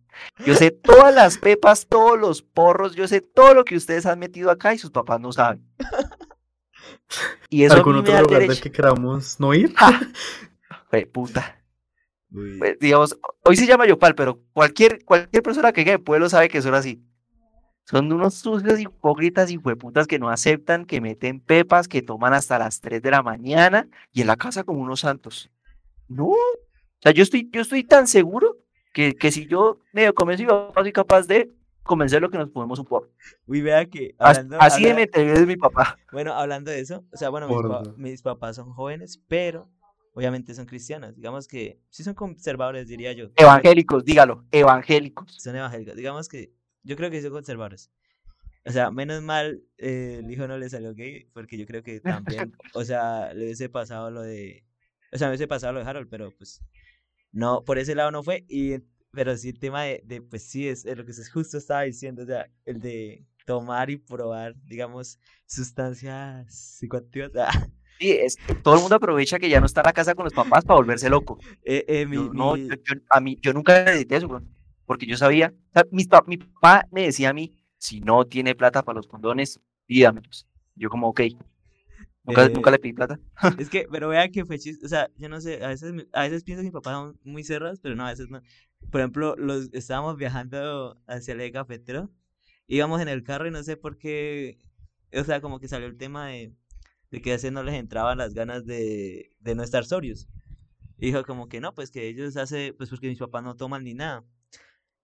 Yo 0.45 0.54
sé 0.54 0.69
todas 0.69 1.12
las 1.15 1.39
pepas, 1.39 1.88
todos 1.88 2.19
los 2.19 2.43
porros, 2.43 2.93
yo 2.95 3.08
sé 3.08 3.21
todo 3.21 3.56
lo 3.56 3.65
que 3.65 3.76
ustedes 3.76 4.06
han 4.06 4.19
metido 4.19 4.52
acá 4.52 4.76
y 4.76 4.78
sus 4.78 4.91
papás 4.91 5.19
no 5.19 5.32
saben. 5.32 5.65
Y 7.50 7.63
eso 7.63 7.76
a 7.76 7.78
¿Algún 7.78 7.95
mí 7.95 8.02
me 8.02 8.10
otro 8.10 8.13
da 8.13 8.21
lugar 8.21 8.47
del 8.47 8.62
que 8.62 8.71
queramos 8.71 9.39
no 9.39 9.54
ir? 9.54 9.73
Jue 10.91 11.06
puta. 11.06 11.58
Pues, 12.32 12.78
digamos, 12.80 13.18
hoy 13.44 13.56
se 13.56 13.66
llama 13.66 13.88
Yopal, 13.88 14.13
pero 14.16 14.42
cualquier, 14.54 15.04
cualquier 15.06 15.42
persona 15.44 15.72
que 15.72 15.82
venga 15.82 15.92
de 15.94 16.00
pueblo 16.00 16.30
sabe 16.30 16.50
que 16.50 16.62
son 16.62 16.74
así. 16.76 17.02
Son 17.86 18.12
unos 18.12 18.34
sucios 18.34 18.80
hipócritas 18.82 19.50
y 19.50 19.58
hueputas 19.58 20.08
que 20.08 20.20
no 20.20 20.30
aceptan, 20.30 20.84
que 20.86 21.00
meten 21.00 21.40
pepas, 21.40 21.88
que 21.88 22.02
toman 22.02 22.34
hasta 22.34 22.60
las 22.60 22.82
3 22.82 23.02
de 23.02 23.12
la 23.12 23.24
mañana 23.24 23.88
y 24.12 24.22
en 24.22 24.28
la 24.28 24.36
casa 24.36 24.66
como 24.66 24.82
unos 24.82 25.00
santos. 25.00 25.50
No. 26.10 26.26
O 26.28 26.36
sea, 27.02 27.13
yo 27.13 27.24
estoy, 27.24 27.50
yo 27.52 27.62
estoy 27.62 27.86
tan 27.86 28.08
seguro 28.08 28.58
que, 28.94 29.13
que 29.16 29.32
si 29.32 29.46
yo 29.48 29.80
medio 29.94 30.13
convenzo 30.13 30.44
mi 30.44 30.50
papá, 30.50 30.82
soy 30.82 30.92
capaz 30.92 31.28
de 31.28 31.50
convencerlo 31.84 32.30
que 32.30 32.38
nos 32.38 32.50
podemos 32.50 32.78
un 32.80 32.86
poco. 32.86 33.08
uy, 33.46 33.62
vea 33.62 33.86
que 33.86 34.13
As- 34.18 34.40
hablando, 34.40 34.58
Así 34.60 34.84
de 34.84 34.94
mentalidad 34.94 35.38
es 35.38 35.48
mi 35.48 35.56
papá. 35.56 35.98
bueno, 36.12 36.34
hablando 36.34 36.72
de 36.72 36.82
eso, 36.82 37.06
o 37.13 37.16
sea, 37.18 37.30
bueno, 37.30 37.48
mis, 37.48 37.56
pa- 37.62 37.84
mis 37.96 38.22
papás 38.22 38.58
son 38.58 38.74
jóvenes, 38.74 39.22
pero 39.30 39.70
obviamente 40.17 40.56
son 40.56 40.65
cristianos, 40.65 41.15
digamos 41.15 41.47
que 41.47 41.80
sí 41.91 42.03
son 42.03 42.15
conservadores, 42.15 42.88
diría 42.88 43.13
yo. 43.13 43.30
Evangélicos, 43.36 44.03
dígalo, 44.03 44.47
evangélicos. 44.49 45.32
son 45.38 45.56
evangélicos. 45.56 45.95
Digamos 45.95 46.27
que 46.27 46.51
yo 46.82 46.95
creo 46.95 47.12
que 47.12 47.21
son 47.21 47.30
conservadores. 47.30 47.91
O 48.65 48.71
sea, 48.71 48.89
menos 48.89 49.21
mal 49.21 49.62
eh, 49.77 50.21
el 50.23 50.32
hijo 50.32 50.47
no 50.47 50.58
le 50.58 50.69
salió 50.69 50.95
gay, 50.95 51.30
porque 51.34 51.56
yo 51.56 51.67
creo 51.67 51.84
que 51.84 51.99
también, 51.99 52.51
o 52.73 52.84
sea, 52.84 53.32
le 53.36 53.45
hubiese 53.45 53.69
pasado 53.69 54.10
lo 54.10 54.23
de, 54.23 54.65
o 55.12 55.19
sea, 55.19 55.27
me 55.27 55.34
hubiese 55.34 55.47
pasado 55.47 55.73
lo 55.73 55.82
de 55.82 55.86
Harold, 55.86 56.10
pero 56.10 56.36
pues 56.36 56.63
no, 57.32 57.63
por 57.63 57.77
ese 57.77 57.93
lado 57.93 58.10
no 58.10 58.23
fue. 58.23 58.43
Y, 58.49 58.80
pero 59.12 59.38
sí 59.38 59.49
el 59.49 59.60
tema 59.60 59.84
de, 59.84 60.01
de, 60.03 60.23
pues 60.23 60.41
sí, 60.49 60.67
es, 60.67 60.84
es 60.84 60.97
lo 60.97 61.06
que 61.06 61.13
se 61.13 61.30
justo 61.30 61.60
estaba 61.60 61.84
diciendo, 61.84 62.23
o 62.23 62.25
sea, 62.25 62.49
el 62.65 62.80
de 62.80 63.23
tomar 63.45 63.91
y 63.91 63.97
probar, 63.97 64.56
digamos, 64.63 65.19
sustancias 65.45 66.51
psicoactivas. 66.51 67.32
Sí, 67.99 68.12
es 68.12 68.38
que 68.45 68.53
todo 68.55 68.75
el 68.75 68.81
mundo 68.81 68.95
aprovecha 68.97 69.39
que 69.39 69.49
ya 69.49 69.60
no 69.60 69.65
está 69.65 69.81
en 69.81 69.86
la 69.88 69.93
casa 69.93 70.13
con 70.15 70.25
los 70.25 70.33
papás 70.33 70.63
para 70.65 70.77
volverse 70.77 71.10
loco. 71.10 71.39
eh, 71.63 71.83
eh, 71.88 72.05
mi, 72.05 72.29
Yo, 72.29 72.33
no, 72.33 72.55
mi- 72.55 72.69
yo, 72.69 72.75
yo- 72.83 73.01
a 73.10 73.19
mí, 73.19 73.38
yo 73.41 73.53
nunca 73.53 73.83
necesité 73.83 74.17
eso, 74.17 74.29
porque 74.86 75.05
yo 75.07 75.17
sabía, 75.17 75.53
o 75.71 75.73
sea, 75.73 76.21
mi 76.27 76.38
papá 76.38 76.88
me 76.91 77.03
decía 77.03 77.29
a 77.29 77.33
mí, 77.33 77.53
si 77.77 77.99
no 78.01 78.25
tiene 78.25 78.55
plata 78.55 78.83
para 78.83 78.97
los 78.97 79.07
condones, 79.07 79.60
pídamelos. 79.88 80.47
Yo 80.75 80.89
como, 80.89 81.07
ok, 81.10 81.21
nunca, 82.23 82.49
nunca 82.49 82.71
Eh, 82.71 82.71
le 82.71 82.79
pedí 82.79 82.93
plata. 82.93 83.19
Es 83.57 83.69
que, 83.69 83.88
pero 83.91 84.10
vea 84.10 84.29
que 84.29 84.45
fue 84.45 84.57
chis- 84.57 84.83
o 84.83 84.88
sea, 84.88 85.10
yo 85.17 85.29
no 85.29 85.41
sé, 85.41 85.63
a 85.63 85.69
veces, 85.69 85.93
a 86.13 86.23
veces 86.23 86.43
pienso 86.43 86.62
que 86.62 86.65
mis 86.67 86.73
papás 86.73 86.93
son 86.95 87.19
muy 87.23 87.43
cerrados, 87.43 87.79
pero 87.81 87.95
no, 87.95 88.05
a 88.05 88.12
veces 88.12 88.29
no. 88.29 88.41
Por 88.91 89.01
ejemplo, 89.01 89.36
los, 89.38 89.69
estábamos 89.73 90.17
viajando 90.17 90.97
hacia 91.07 91.33
el 91.33 91.51
cafetero, 91.51 92.10
íbamos 92.67 93.01
en 93.01 93.07
el 93.10 93.23
carro 93.23 93.47
y 93.47 93.51
no 93.51 93.63
sé 93.63 93.77
por 93.77 93.97
qué, 93.97 94.60
o 95.13 95.23
sea, 95.23 95.41
como 95.41 95.60
que 95.60 95.67
salió 95.67 95.88
el 95.88 95.97
tema 95.97 96.27
de, 96.27 96.53
de 97.12 97.22
que 97.22 97.32
veces 97.32 97.52
no 97.52 97.63
les 97.63 97.76
entraban 97.76 98.17
las 98.17 98.34
ganas 98.34 98.65
de, 98.65 99.32
de 99.39 99.56
no 99.56 99.63
estar 99.63 99.86
sobrios. 99.86 100.28
Y 100.98 101.08
dijo 101.08 101.24
como 101.24 101.48
que 101.48 101.62
no, 101.62 101.74
pues 101.76 101.91
que 101.91 102.08
ellos 102.08 102.38
hace, 102.38 102.74
pues 102.74 102.89
porque 102.89 103.08
mis 103.08 103.20
papás 103.20 103.43
no 103.43 103.56
toman 103.56 103.84
ni 103.84 103.93
nada. 103.93 104.24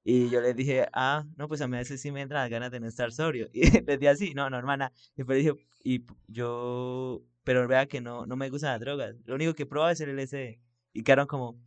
Y 0.04 0.30
yo 0.30 0.42
les 0.42 0.56
dije, 0.56 0.88
ah, 0.94 1.26
no, 1.38 1.48
pues 1.48 1.62
a 1.62 1.68
mí 1.68 1.78
a 1.78 1.80
veces 1.80 2.02
sí 2.02 2.12
me 2.12 2.22
entran 2.22 2.42
las 2.42 2.50
ganas 2.50 2.72
de 2.72 2.80
no 2.80 2.88
estar 2.88 3.12
sobrio. 3.12 3.50
Y 3.54 3.70
les 3.70 4.00
dije 4.00 4.10
así, 4.10 4.34
no, 4.34 4.50
no, 4.50 4.58
hermana. 4.58 4.92
Y 5.14 5.18
después 5.18 5.38
dije, 5.38 5.54
y 5.84 6.06
yo, 6.28 7.24
pero 7.44 7.68
vea 7.68 7.86
que 7.88 8.02
no, 8.02 8.26
no 8.26 8.36
me 8.36 8.50
gustan 8.50 8.72
las 8.72 8.82
drogas. 8.82 9.16
Lo 9.26 9.36
único 9.36 9.54
que 9.54 9.66
pruebo 9.66 9.90
es 9.90 10.02
el 10.02 10.10
LSD. 10.18 10.60
Y 10.94 11.04
quedaron 11.04 11.28
como, 11.28 11.58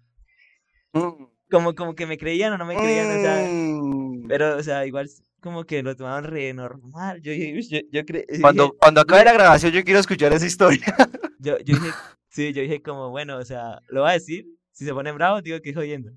Mm, 0.96 1.26
como, 1.50 1.74
como 1.74 1.94
que 1.94 2.06
me 2.06 2.16
creían 2.16 2.52
o 2.52 2.58
no 2.58 2.64
me 2.64 2.76
creían, 2.76 3.06
o 3.06 3.20
sea, 3.20 3.48
mm. 3.50 4.26
pero, 4.28 4.56
o 4.56 4.62
sea, 4.62 4.86
igual 4.86 5.08
como 5.46 5.64
que 5.64 5.82
lo 5.82 5.94
tomaban 5.96 6.24
re 6.24 6.52
normal. 6.52 7.20
Yo 7.22 7.32
dije, 7.32 7.56
"Ush, 7.58 7.68
yo, 7.68 7.78
yo, 7.92 8.00
cre- 8.02 8.26
dije- 8.28 8.42
Cuando, 8.42 8.72
cuando 8.78 9.00
acabe 9.00 9.24
la 9.24 9.32
grabación, 9.32 9.72
yo 9.72 9.84
quiero 9.84 10.00
escuchar 10.00 10.32
esa 10.32 10.44
historia. 10.46 10.80
yo, 11.38 11.56
yo 11.58 11.74
dije, 11.76 11.90
sí, 12.28 12.52
yo 12.52 12.62
dije 12.62 12.82
como, 12.82 13.10
bueno, 13.10 13.38
o 13.38 13.44
sea, 13.44 13.80
lo 13.88 14.02
voy 14.02 14.10
a 14.10 14.14
decir. 14.14 14.46
Si 14.72 14.84
se 14.84 14.92
ponen 14.92 15.14
bravos, 15.16 15.42
digo 15.42 15.58
que 15.62 15.72
jodiendo. 15.72 16.10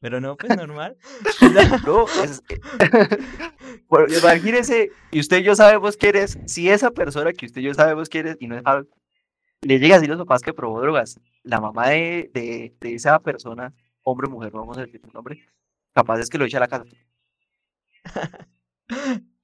Pero 0.00 0.20
no, 0.20 0.36
pues 0.36 0.54
normal. 0.56 0.96
No, 1.86 2.04
es- 2.22 2.42
Bueno, 3.88 4.06
imagínese, 4.16 4.90
y 5.10 5.20
usted 5.20 5.38
y 5.38 5.42
yo 5.44 5.54
sabemos 5.56 5.96
quién 5.96 6.16
es, 6.16 6.38
si 6.46 6.68
esa 6.68 6.90
persona 6.90 7.32
que 7.32 7.46
usted 7.46 7.60
y 7.60 7.64
yo 7.64 7.74
sabemos 7.74 8.08
quién 8.08 8.26
es, 8.28 8.36
y 8.40 8.46
no 8.46 8.56
es 8.56 8.62
Harold, 8.64 8.88
le 9.62 9.78
llega 9.78 9.96
a 9.96 9.98
decir 9.98 10.12
a 10.12 10.16
los 10.16 10.26
papás 10.26 10.42
que 10.42 10.52
probó 10.52 10.80
drogas, 10.80 11.18
la 11.42 11.60
mamá 11.60 11.88
de, 11.88 12.30
de, 12.34 12.74
de 12.80 12.94
esa 12.94 13.18
persona, 13.20 13.72
hombre 14.02 14.28
o 14.28 14.30
mujer, 14.30 14.52
no 14.52 14.60
vamos 14.60 14.76
a 14.78 14.82
decir 14.82 15.00
el 15.02 15.12
nombre, 15.12 15.44
capaz 15.94 16.20
es 16.20 16.28
que 16.28 16.38
lo 16.38 16.44
echa 16.44 16.58
a 16.58 16.60
la 16.60 16.68
casa. 16.68 16.84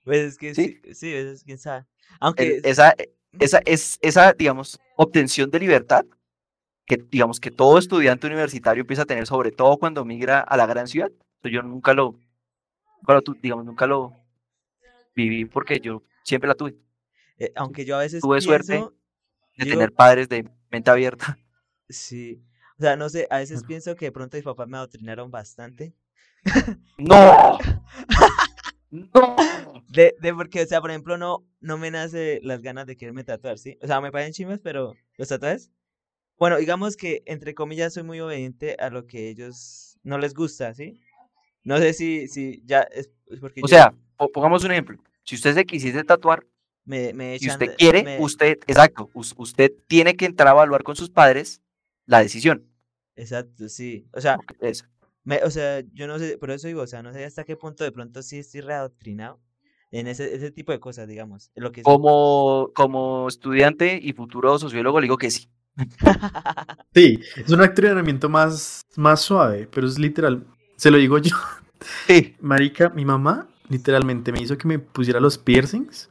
Pues 0.05 0.21
es 0.33 0.39
que 0.39 0.55
¿Sí? 0.55 0.81
sí, 0.85 0.95
sí, 0.95 1.13
es 1.15 1.45
quién 1.45 1.59
sabe. 1.59 1.81
El- 1.81 2.19
Aunque, 2.21 2.61
esa, 2.65 2.95
esa, 3.39 3.61
es, 3.65 3.99
esa, 4.03 4.33
digamos, 4.33 4.81
obtención 4.97 5.51
de 5.51 5.61
libertad 5.61 6.05
que, 6.87 6.99
digamos, 7.11 7.41
que 7.41 7.51
todo 7.51 7.79
estudiante 7.79 8.27
universitario 8.27 8.83
empieza 8.83 9.03
a 9.03 9.07
tener, 9.07 9.27
sobre 9.27 9.53
todo 9.53 9.79
cuando 9.79 10.05
migra 10.05 10.41
a 10.41 10.57
la 10.57 10.67
gran 10.67 10.87
ciudad. 10.89 11.11
Yo 11.45 11.63
nunca 11.63 11.95
lo, 11.95 12.17
lo 13.07 13.23
tu- 13.23 13.35
digamos, 13.41 13.65
nunca 13.65 13.87
lo 13.87 14.13
viví 15.15 15.45
porque 15.45 15.81
yo 15.81 16.03
siempre 16.25 16.49
la 16.49 16.55
tuve, 16.55 16.75
Eh, 17.39 17.53
aunque 17.57 17.85
yo 17.85 17.97
a 17.97 18.01
veces 18.01 18.23
Tuve 18.23 18.41
suerte 18.41 18.73
pienso, 18.75 18.95
de 19.57 19.65
digo, 19.65 19.79
tener 19.79 19.93
padres 19.93 20.29
de 20.29 20.49
mente 20.71 20.91
abierta. 20.91 21.39
sí, 21.89 22.43
o 22.79 22.83
sea, 22.83 22.97
no 22.97 23.09
sé, 23.09 23.27
a 23.31 23.39
veces 23.39 23.59
Ujú. 23.59 23.69
pienso 23.69 23.97
que 23.97 24.07
de 24.07 24.13
pronto 24.13 24.37
mis 24.37 24.45
papás 24.45 24.69
me 24.69 24.77
adoctrinaron 24.77 25.31
bastante. 25.31 25.95
¡No! 26.99 27.59
¡No! 28.93 29.37
De, 29.89 30.15
de 30.21 30.35
porque, 30.35 30.63
o 30.63 30.67
sea, 30.67 30.81
por 30.81 30.91
ejemplo, 30.91 31.17
no, 31.19 31.45
no 31.61 31.79
me 31.79 31.91
nace 31.91 32.41
las 32.43 32.63
ganas 32.63 32.87
de 32.87 32.97
quererme 32.97 33.25
tatuar, 33.25 33.59
¿sí? 33.59 33.79
O 33.83 33.87
sea, 33.87 34.01
me 34.01 34.13
parecen 34.13 34.33
chimas, 34.35 34.61
pero 34.63 34.95
los 35.17 35.29
tatuajes. 35.29 35.71
Bueno, 36.39 36.59
digamos 36.59 36.97
que, 36.97 37.23
entre 37.27 37.55
comillas, 37.55 37.95
soy 37.95 38.03
muy 38.03 38.21
obediente 38.21 38.77
a 38.79 38.91
lo 38.91 39.07
que 39.07 39.29
ellos 39.29 39.99
no 40.03 40.19
les 40.19 40.35
gusta, 40.35 40.75
¿sí? 40.75 41.01
No 41.65 41.79
sé 41.79 41.95
si, 41.95 42.29
si 42.29 42.63
ya 42.67 42.83
es, 42.83 43.11
porque 43.41 43.61
O 43.63 43.67
yo 43.67 43.69
sea, 43.69 43.95
po- 44.17 44.31
pongamos 44.31 44.63
un 44.65 44.73
ejemplo. 44.73 44.99
Si 45.25 45.37
usted 45.37 45.55
se 45.55 45.65
quisiese 45.65 46.05
tatuar 46.05 46.45
me, 46.85 47.13
me 47.15 47.35
echan 47.35 47.53
usted 47.53 47.69
de- 47.71 47.77
quiere, 47.77 48.03
me- 48.03 48.21
usted, 48.21 48.59
exacto, 48.67 49.11
us- 49.15 49.35
usted 49.39 49.73
tiene 49.87 50.17
que 50.17 50.27
entrar 50.27 50.49
a 50.49 50.53
evaluar 50.53 50.83
con 50.83 50.97
sus 50.97 51.09
padres 51.11 51.63
la 52.07 52.19
decisión. 52.21 52.67
Exacto, 53.17 53.69
sí. 53.69 54.07
O 54.13 54.21
sea, 54.21 54.37
porque 54.37 54.57
es- 54.69 54.85
me, 55.25 55.43
o 55.45 55.51
sea, 55.51 55.83
yo 55.93 56.07
no 56.07 56.19
sé, 56.19 56.37
por 56.39 56.51
eso 56.51 56.67
digo, 56.69 56.83
o 56.83 56.87
sea, 56.87 57.03
no 57.03 57.13
sé 57.13 57.25
hasta 57.25 57.45
qué 57.45 57.57
punto 57.57 57.85
de 57.85 57.93
pronto 57.93 58.23
sí 58.23 58.39
estoy 58.39 58.61
readoctrinado 58.61 59.41
en 59.91 60.07
ese, 60.07 60.35
ese 60.35 60.51
tipo 60.51 60.73
de 60.73 60.81
cosas, 60.81 61.07
digamos. 61.09 61.51
Lo 61.55 61.71
que 61.73 61.81
es- 61.81 61.85
como, 61.85 62.71
como 62.75 63.29
estudiante 63.29 63.99
y 64.03 64.13
futuro 64.13 64.59
sociólogo, 64.59 65.01
le 65.01 65.05
digo 65.05 65.19
que 65.19 65.31
sí. 65.31 65.49
Sí, 66.95 67.19
es 67.37 67.51
un 67.51 67.63
entrenamiento 67.63 68.29
más, 68.29 68.83
más 68.97 69.23
suave, 69.23 69.67
pero 69.73 69.87
es 69.87 69.99
literal. 69.99 70.47
Se 70.77 70.91
lo 70.91 70.99
digo 70.99 71.19
yo. 71.19 71.37
Sí. 72.07 72.37
Marica, 72.41 72.91
mi 72.91 73.05
mamá 73.05 73.49
literalmente 73.69 74.31
me 74.31 74.41
hizo 74.41 74.57
que 74.57 74.69
me 74.69 74.79
pusiera 74.79 75.19
los 75.19 75.37
piercings. 75.37 76.09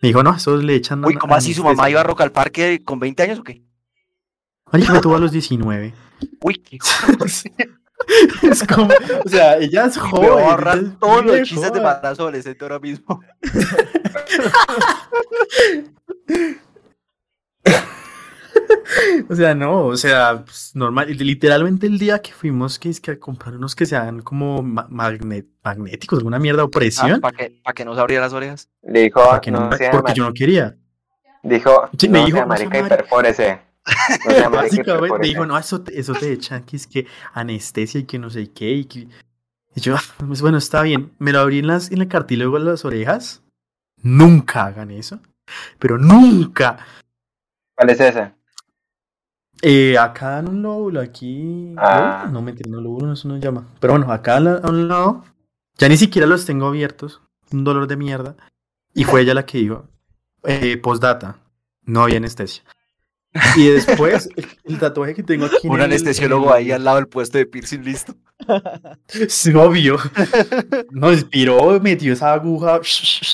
Me 0.00 0.10
dijo, 0.10 0.22
no, 0.22 0.36
eso 0.36 0.56
le 0.56 0.76
echan. 0.76 1.04
Uy, 1.04 1.14
¿cómo 1.14 1.34
así 1.34 1.52
su 1.52 1.64
mamá 1.64 1.90
iba 1.90 1.98
a 2.00 2.02
anestesia". 2.02 2.02
Rock 2.04 2.20
al 2.20 2.30
Parque 2.32 2.80
con 2.84 3.00
20 3.00 3.24
años 3.24 3.40
o 3.40 3.42
qué? 3.42 3.64
Marica, 4.70 4.92
me 4.92 5.00
tuvo 5.00 5.16
a 5.16 5.18
los 5.18 5.32
19. 5.32 5.92
Uy, 6.42 6.54
qué 6.54 6.78
es 8.42 8.66
como, 8.66 8.88
o 9.24 9.28
sea, 9.28 9.56
ella 9.58 9.86
es 9.86 9.96
me 9.96 10.02
joven. 10.02 10.30
voy 10.30 10.38
a 10.38 10.42
ella 10.42 10.50
ahorrar 10.50 10.78
es 10.78 10.98
todos 10.98 11.24
los 11.24 11.36
chistes 11.42 11.60
de 11.60 11.68
joven. 11.68 11.76
embarazo 11.82 12.22
adolescente 12.22 12.64
ahora 12.64 12.78
mismo. 12.78 13.20
O 19.30 19.34
sea, 19.34 19.54
no, 19.54 19.86
o 19.86 19.96
sea, 19.96 20.42
pues, 20.44 20.72
normal. 20.74 21.08
Literalmente 21.16 21.86
el 21.86 21.98
día 21.98 22.20
que 22.20 22.32
fuimos 22.32 22.78
que, 22.78 22.90
es 22.90 23.00
que 23.00 23.12
a 23.12 23.18
comprar 23.18 23.56
unos 23.56 23.74
que 23.74 23.86
sean 23.86 24.20
como 24.20 24.62
ma- 24.62 24.86
magnéticos, 24.90 26.18
alguna 26.18 26.38
mierda 26.38 26.64
o 26.64 26.70
presión, 26.70 27.20
para 27.20 27.36
que, 27.36 27.60
pa' 27.64 27.72
que 27.72 27.84
no 27.84 27.94
se 27.94 28.00
abriera 28.00 28.24
las 28.24 28.32
orejas. 28.32 28.68
Le 28.82 29.02
dijo, 29.04 29.24
para 29.24 29.40
que 29.40 29.50
no, 29.50 29.70
no 29.70 29.76
sea 29.76 29.90
porque 29.92 30.12
yo 30.14 30.24
no 30.24 30.34
quería. 30.34 30.76
dijo, 31.42 31.88
Sí, 31.98 32.08
me 32.08 32.20
no 32.20 32.26
dijo, 32.26 32.38
sea 32.38 32.46
no 32.46 32.56
sea 32.56 32.64
marica 32.66 32.78
y 32.78 32.82
marica. 32.82 32.96
perfórese. 32.96 33.60
No 34.26 34.30
sea 34.30 34.48
Básicamente 34.48 35.18
me 35.18 35.26
dijo, 35.28 35.44
no, 35.46 35.58
eso 35.58 35.82
eso 35.92 36.12
te 36.14 36.32
echan, 36.32 36.62
que 36.64 36.76
es 36.76 36.86
que 36.86 37.06
anestesia 37.34 38.00
y 38.00 38.04
que 38.04 38.18
no 38.18 38.30
sé 38.30 38.50
qué. 38.52 38.70
Y, 38.72 38.84
que- 38.84 39.08
y 39.74 39.80
yo, 39.80 39.96
"Ah, 39.96 40.02
pues 40.26 40.40
bueno, 40.40 40.58
está 40.58 40.82
bien. 40.82 41.12
Me 41.18 41.32
lo 41.32 41.40
abrí 41.40 41.58
en, 41.58 41.66
las, 41.66 41.90
en 41.90 42.00
el 42.00 42.08
cartílago 42.08 42.58
de 42.58 42.64
las 42.64 42.84
orejas. 42.84 43.42
Nunca 44.02 44.66
hagan 44.66 44.90
eso. 44.90 45.20
Pero 45.78 45.98
nunca. 45.98 46.78
¿Cuál 47.74 47.90
es 47.90 48.00
ese? 48.00 48.32
Eh, 49.62 49.96
acá 49.96 50.38
en 50.40 50.48
un 50.48 50.62
lóbulo, 50.62 51.00
aquí. 51.00 51.74
Ah. 51.78 52.22
lóbulo, 52.24 52.32
No, 52.32 52.42
mentira, 52.42 52.70
no 52.70 52.80
lóbulo, 52.80 53.06
no, 53.06 53.12
eso 53.14 53.28
no 53.28 53.34
se 53.36 53.40
llama. 53.40 53.66
Pero 53.80 53.94
bueno, 53.94 54.12
acá 54.12 54.36
a 54.38 54.68
un 54.70 54.88
lado. 54.88 55.24
Ya 55.78 55.88
ni 55.88 55.96
siquiera 55.96 56.26
los 56.26 56.44
tengo 56.44 56.66
abiertos. 56.66 57.20
Un 57.52 57.64
dolor 57.64 57.86
de 57.86 57.96
mierda. 57.96 58.36
Y 58.94 59.04
fue 59.04 59.22
ella 59.22 59.34
la 59.34 59.46
que 59.46 59.58
dijo. 59.58 59.88
Eh, 60.44 60.76
postdata. 60.76 61.38
No 61.84 62.02
había 62.02 62.18
anestesia. 62.18 62.62
Y 63.56 63.66
después, 63.68 64.28
el, 64.64 64.78
tatuaje 64.78 65.14
que 65.14 65.22
tengo 65.22 65.46
aquí. 65.46 65.68
Un 65.68 65.78
el- 65.78 65.84
anestesiólogo 65.84 66.52
ahí 66.52 66.70
al 66.70 66.84
lado 66.84 66.98
del 66.98 67.08
puesto 67.08 67.38
de 67.38 67.46
piercing 67.46 67.82
listo. 67.82 68.14
Es 69.08 69.46
obvio. 69.54 69.98
Nos 70.90 71.14
inspiró, 71.14 71.80
metió 71.80 72.12
esa 72.12 72.32
aguja 72.32 72.80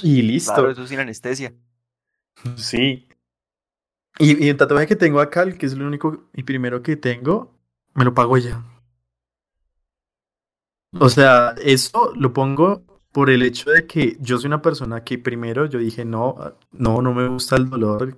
y 0.02 0.22
listo. 0.22 0.54
Claro, 0.54 0.70
eso 0.70 0.86
sin 0.86 1.00
anestesia. 1.00 1.52
Sí. 2.56 3.08
Y, 4.18 4.44
y 4.44 4.48
el 4.48 4.56
tatuaje 4.56 4.86
que 4.86 4.96
tengo 4.96 5.20
acá, 5.20 5.42
el 5.42 5.56
que 5.56 5.66
es 5.66 5.72
el 5.72 5.82
único 5.82 6.28
y 6.34 6.42
primero 6.42 6.82
que 6.82 6.96
tengo, 6.96 7.54
me 7.94 8.04
lo 8.04 8.14
pago 8.14 8.36
ella. 8.36 8.62
O 10.98 11.08
sea, 11.08 11.54
eso 11.62 12.12
lo 12.16 12.32
pongo 12.32 12.82
por 13.12 13.30
el 13.30 13.42
hecho 13.42 13.70
de 13.70 13.86
que 13.86 14.16
yo 14.20 14.38
soy 14.38 14.46
una 14.48 14.62
persona 14.62 15.04
que 15.04 15.18
primero 15.18 15.66
yo 15.66 15.78
dije, 15.78 16.04
no, 16.04 16.36
no, 16.72 17.02
no 17.02 17.14
me 17.14 17.28
gusta 17.28 17.56
el 17.56 17.68
dolor. 17.68 18.16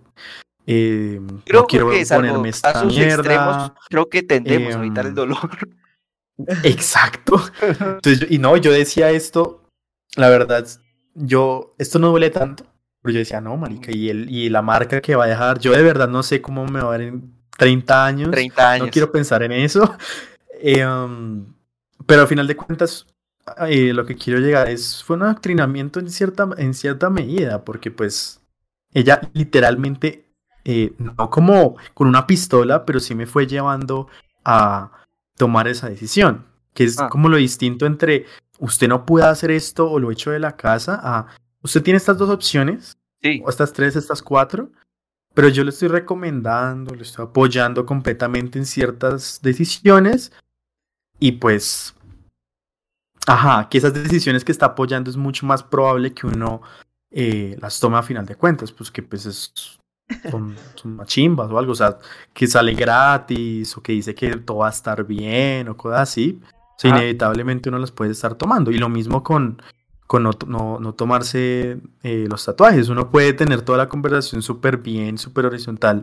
Eh, 0.71 1.21
Creo 1.45 1.63
no 1.63 1.67
quiero 1.67 1.91
que 1.91 2.05
ponerme 2.07 2.49
esta 2.49 2.73
casos 2.73 2.97
extremos, 2.97 3.57
mierda. 3.57 3.75
creo 3.89 4.09
que 4.09 4.23
tendemos 4.23 4.75
a 4.75 4.79
evitar 4.79 5.05
el 5.05 5.11
em, 5.11 5.15
dolor. 5.15 5.51
Exacto. 6.65 7.41
Entonces, 7.61 8.27
y 8.31 8.39
no, 8.39 8.57
yo 8.57 8.73
decía 8.73 9.11
esto, 9.11 9.65
la 10.17 10.29
verdad, 10.29 10.67
yo, 11.15 11.75
esto 11.79 11.99
no 11.99 12.11
duele 12.11 12.31
tanto, 12.31 12.65
pero 13.03 13.15
yo 13.15 13.19
decía, 13.19 13.41
no, 13.41 13.57
marica, 13.57 13.91
y, 13.93 14.11
el, 14.11 14.31
y 14.31 14.49
la 14.49 14.63
marca 14.63 15.01
que 15.01 15.17
va 15.17 15.25
a 15.25 15.29
dejar, 15.29 15.59
yo 15.59 15.73
de 15.73 15.83
verdad 15.83 16.09
no 16.09 16.23
sé 16.23 16.41
cómo 16.41 16.67
me 16.67 16.81
va 16.81 16.89
a 16.89 16.99
ver 16.99 17.03
en 17.03 17.35
30 17.59 18.07
años, 18.07 18.31
30 18.31 18.71
años. 18.71 18.87
no 18.87 18.93
quiero 18.93 19.13
pensar 19.13 19.43
en 19.43 19.53
eso, 19.53 19.97
Eh, 20.63 20.87
um, 20.87 21.55
pero 22.07 22.23
al 22.23 22.29
final 22.29 22.47
de 22.47 22.57
cuentas, 22.57 23.07
eh, 23.67 23.93
lo 23.93 24.05
que 24.05 24.15
quiero 24.15 24.41
llegar 24.41 24.69
es, 24.69 25.03
fue 25.03 25.17
un 25.17 25.23
adoctrinamiento 25.23 26.01
en 26.01 26.11
cierta, 26.11 26.49
en 26.59 26.75
cierta 26.75 27.11
medida, 27.11 27.65
porque 27.65 27.91
pues 27.91 28.41
ella 28.93 29.21
literalmente, 29.33 30.30
eh, 30.65 30.93
no 30.99 31.31
como 31.31 31.77
con 31.95 32.07
una 32.09 32.27
pistola, 32.27 32.85
pero 32.85 33.01
sí 33.01 33.15
me 33.15 33.27
fue 33.27 33.47
llevando 33.47 34.09
a 34.45 34.91
tomar 35.37 35.69
esa 35.69 35.89
decisión, 35.89 36.45
que 36.75 36.85
es 36.85 36.99
Ah. 36.99 37.09
como 37.09 37.29
lo 37.29 37.37
distinto 37.37 37.87
entre 37.87 38.27
usted 38.59 38.89
no 38.89 39.07
puede 39.07 39.27
hacer 39.27 39.51
esto 39.51 39.91
o 39.91 39.99
lo 39.99 40.11
echo 40.11 40.31
de 40.31 40.39
la 40.39 40.57
casa 40.57 41.01
a 41.03 41.27
usted 41.63 41.83
tiene 41.83 41.97
estas 41.97 42.19
dos 42.19 42.29
opciones, 42.31 42.97
Sí, 43.23 43.43
o 43.45 43.51
estas 43.51 43.73
tres, 43.73 43.97
estas 43.97 44.23
cuatro, 44.23 44.71
pero 45.35 45.49
yo 45.49 45.63
le 45.65 45.71
estoy 45.71 45.89
recomendando, 45.89 46.95
le 46.95 47.03
estoy 47.03 47.25
apoyando 47.27 47.85
completamente 47.87 48.59
en 48.59 48.65
ciertas 48.67 49.41
decisiones 49.43 50.33
y 51.19 51.33
pues, 51.33 51.95
ajá, 53.27 53.69
que 53.69 53.79
esas 53.79 53.93
decisiones 53.95 54.45
que 54.45 54.53
está 54.53 54.67
apoyando 54.67 55.11
es 55.11 55.17
mucho 55.17 55.47
más 55.47 55.63
probable 55.63 56.13
que 56.15 56.27
uno 56.27 56.63
eh, 57.11 57.57
las 57.61 57.79
tome 57.81 57.97
a 57.99 58.03
final 58.03 58.25
de 58.27 58.37
cuentas, 58.37 58.73
pues 58.73 58.91
que 58.91 59.03
pues 59.03 59.27
es, 59.27 59.79
son, 60.31 60.57
son 60.75 60.97
machimbas 60.97 61.51
o 61.51 61.59
algo, 61.59 61.73
o 61.73 61.77
sea, 61.77 61.99
que 62.33 62.47
sale 62.47 62.75
gratis 62.75 63.77
o 63.77 63.83
que 63.83 63.93
dice 63.93 64.15
que 64.15 64.37
todo 64.37 64.59
va 64.59 64.69
a 64.69 64.71
estar 64.71 65.05
bien 65.05 65.69
o 65.69 65.77
cosas 65.77 66.01
así, 66.01 66.41
o 66.43 66.81
sea, 66.81 66.91
Ajá. 66.91 67.01
inevitablemente 67.01 67.69
uno 67.69 67.79
las 67.79 67.91
puede 67.91 68.13
estar 68.13 68.35
tomando. 68.37 68.71
Y 68.71 68.79
lo 68.79 68.89
mismo 68.89 69.23
con, 69.23 69.61
con 70.07 70.23
no, 70.23 70.31
no, 70.47 70.81
no 70.81 70.95
tomarse 70.95 71.79
eh, 72.03 72.27
los 72.29 72.45
tatuajes. 72.45 72.89
Uno 72.89 73.11
puede 73.11 73.35
tener 73.35 73.63
toda 73.63 73.79
la 73.79 73.89
conversación 73.89 74.41
súper 74.43 74.79
bien, 74.79 75.19
súper 75.19 75.47
horizontal 75.47 76.03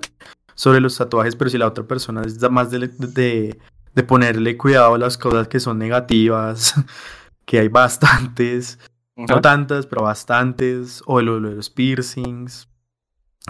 sobre 0.54 0.80
los 0.80 0.98
tatuajes, 0.98 1.36
pero 1.36 1.50
si 1.50 1.58
la 1.58 1.67
otra 1.67 1.84
persona 1.84 2.22
es 2.22 2.39
más 2.50 2.72
de, 2.72 2.88
de, 2.88 3.60
de 3.96 4.04
ponerle 4.04 4.56
cuidado 4.56 4.96
a 4.96 4.98
las 4.98 5.17
cosas 5.17 5.48
que 5.48 5.60
son 5.60 5.78
negativas, 5.78 6.76
que 7.46 7.60
hay 7.60 7.67
bastantes, 7.67 8.80
no 9.15 9.26
Ajá. 9.26 9.41
tantas, 9.41 9.88
pero 9.88 10.04
bastantes, 10.04 11.02
o 11.06 11.22
lo, 11.22 11.39
lo 11.39 11.50
de 11.50 11.56
los 11.56 11.70
piercings, 11.70 12.67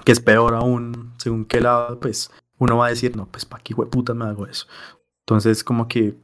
que 0.06 0.12
es 0.12 0.20
peor 0.20 0.54
aún, 0.54 1.14
según 1.18 1.46
qué 1.46 1.62
lado, 1.62 2.00
pues 2.00 2.32
uno 2.60 2.78
va 2.78 2.88
a 2.88 2.90
decir, 2.90 3.16
no, 3.16 3.28
pues 3.28 3.46
pa' 3.46 3.60
qué 3.60 3.76
puta 3.76 4.14
me 4.14 4.26
hago 4.26 4.48
eso. 4.48 4.68
Entonces, 5.22 5.64
como 5.64 5.88
que, 5.88 6.16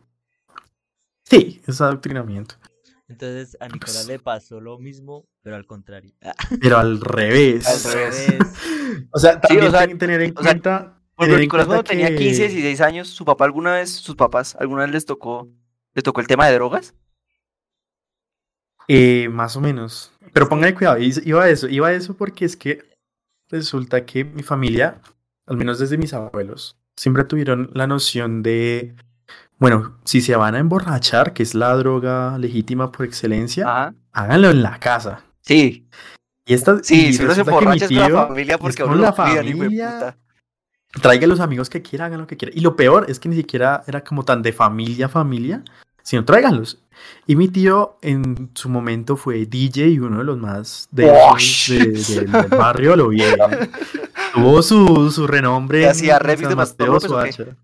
sí, 1.25 1.61
es 1.67 1.81
adoctrinamiento. 1.81 2.55
Entonces 3.09 3.57
a 3.59 3.67
Nicolás 3.67 4.07
le 4.07 4.17
pasó 4.17 4.61
lo 4.61 4.79
mismo, 4.79 5.27
pero 5.41 5.55
al 5.55 5.65
contrario. 5.67 6.13
Pero 6.61 6.77
al 6.77 6.99
revés. 7.01 7.67
Al 7.67 7.93
revés. 7.93 8.37
O 9.11 9.19
sea, 9.19 9.39
también 9.39 9.67
o 9.67 9.71
sea, 9.71 9.85
ten- 9.87 9.97
tener 9.97 10.21
en 10.21 10.31
o 10.37 10.41
sea, 10.41 10.51
cuenta. 10.53 10.99
Porque 11.15 11.37
Nicolás 11.37 11.67
cuando 11.67 11.83
cuenta 11.83 11.91
tenía 12.05 12.17
15, 12.17 12.43
que- 12.47 12.53
16 12.53 12.81
años, 12.81 13.09
su 13.09 13.25
papá 13.25 13.45
alguna 13.45 13.73
vez, 13.73 13.91
sus 13.91 14.15
papás, 14.15 14.55
alguna 14.59 14.83
vez 14.83 14.91
les 14.91 15.05
tocó, 15.05 15.47
les 15.93 16.03
tocó 16.03 16.21
el 16.21 16.27
tema 16.27 16.47
de 16.47 16.53
drogas. 16.55 16.95
Eh, 18.87 19.29
más 19.29 19.55
o 19.55 19.61
menos. 19.61 20.11
Pero 20.33 20.49
póngale 20.49 20.73
cuidado, 20.73 20.97
iba 20.99 21.43
a 21.43 21.49
eso, 21.49 21.67
iba 21.67 21.87
a 21.89 21.93
eso 21.93 22.15
porque 22.15 22.45
es 22.45 22.57
que 22.57 22.81
resulta 23.49 24.05
que 24.05 24.23
mi 24.25 24.43
familia, 24.43 25.01
al 25.45 25.57
menos 25.57 25.79
desde 25.79 25.97
mis 25.97 26.13
abuelos, 26.13 26.77
siempre 26.95 27.23
tuvieron 27.23 27.69
la 27.73 27.87
noción 27.87 28.43
de, 28.43 28.95
bueno, 29.57 29.97
si 30.05 30.21
se 30.21 30.35
van 30.35 30.55
a 30.55 30.59
emborrachar, 30.59 31.33
que 31.33 31.43
es 31.43 31.55
la 31.55 31.73
droga 31.75 32.37
legítima 32.37 32.91
por 32.91 33.05
excelencia, 33.05 33.65
Ajá. 33.67 33.95
háganlo 34.11 34.49
en 34.49 34.63
la 34.63 34.79
casa. 34.79 35.23
Sí. 35.41 35.87
Y 36.45 36.53
esta, 36.53 36.83
Sí, 36.83 37.07
y 37.07 37.13
si 37.13 37.23
uno 37.23 37.33
se 37.33 37.41
emborracha 37.41 37.85
es 37.85 37.91
con 37.91 38.11
la 38.11 38.27
familia 38.27 38.57
porque 38.57 38.83
uno 38.83 38.95
la 38.95 39.13
familia. 39.13 40.17
traiga 41.01 41.25
los 41.27 41.39
amigos 41.39 41.69
que 41.69 41.81
quiera, 41.81 42.05
hagan 42.05 42.19
lo 42.21 42.27
que 42.27 42.37
quiera. 42.37 42.53
Y 42.55 42.61
lo 42.61 42.75
peor 42.75 43.05
es 43.09 43.19
que 43.19 43.29
ni 43.29 43.35
siquiera 43.35 43.83
era 43.87 44.03
como 44.03 44.23
tan 44.23 44.41
de 44.41 44.51
familia, 44.53 45.07
familia, 45.09 45.63
sino 46.03 46.23
tráiganlos. 46.25 46.77
Y 47.25 47.35
mi 47.35 47.47
tío 47.47 47.97
en 48.01 48.51
su 48.53 48.69
momento 48.69 49.17
fue 49.17 49.45
DJ 49.45 49.87
y 49.89 49.99
uno 49.99 50.19
de 50.19 50.23
los 50.23 50.37
más 50.37 50.87
de, 50.91 51.05
de- 51.05 51.11
de- 52.07 52.21
del 52.25 52.47
barrio, 52.49 52.95
lo 52.95 53.09
vieron. 53.09 53.51
Tuvo 54.33 54.61
su, 54.61 55.11
su 55.11 55.27
renombre. 55.27 55.79
¿Qué 55.79 55.85
en 55.85 55.91
hacía, 55.91 56.19
remix 56.19 56.49
de 56.49 56.55
Mateo. 56.55 56.99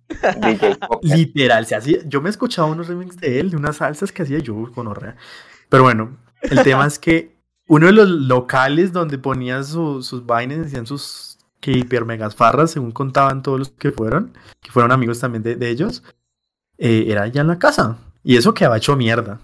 DJ 0.42 0.76
Pop. 0.76 1.00
Literal, 1.04 1.66
se 1.66 1.76
hacía. 1.76 2.00
Yo 2.06 2.22
me 2.22 2.30
escuchaba 2.30 2.68
unos 2.68 2.88
remix 2.88 3.18
de 3.18 3.40
él, 3.40 3.50
de 3.52 3.58
unas 3.58 3.78
salsas 3.78 4.12
que 4.12 4.24
hacía 4.24 4.40
yo 4.40 4.70
con 4.74 4.88
horror. 4.88 5.16
Pero 5.70 5.84
bueno, 5.84 6.18
el 6.42 6.62
tema 6.64 6.86
es 6.86 7.00
que 7.00 7.36
uno 7.68 7.86
de 7.88 7.94
los 7.94 8.10
locales 8.10 8.92
donde 8.92 9.18
ponían 9.18 9.64
su- 9.64 10.02
sus 10.04 10.26
vainas, 10.26 10.66
hacían 10.68 10.86
sus 10.86 11.38
que 11.60 11.72
hiper 11.72 12.06
megas 12.06 12.36
farras, 12.36 12.72
según 12.72 12.92
contaban 12.92 13.42
todos 13.44 13.60
los 13.60 13.70
que 13.72 13.92
fueron, 13.92 14.34
que 14.62 14.72
fueron 14.72 14.92
amigos 14.92 15.20
también 15.20 15.44
de, 15.44 15.56
de 15.56 15.70
ellos, 15.70 16.04
eh, 16.78 17.06
era 17.08 17.24
allá 17.24 17.42
en 17.42 17.48
la 17.48 17.60
casa. 17.60 17.98
Y 18.24 18.38
eso 18.38 18.54
quedaba 18.54 18.78
hecho 18.78 18.96
mierda. 18.96 19.40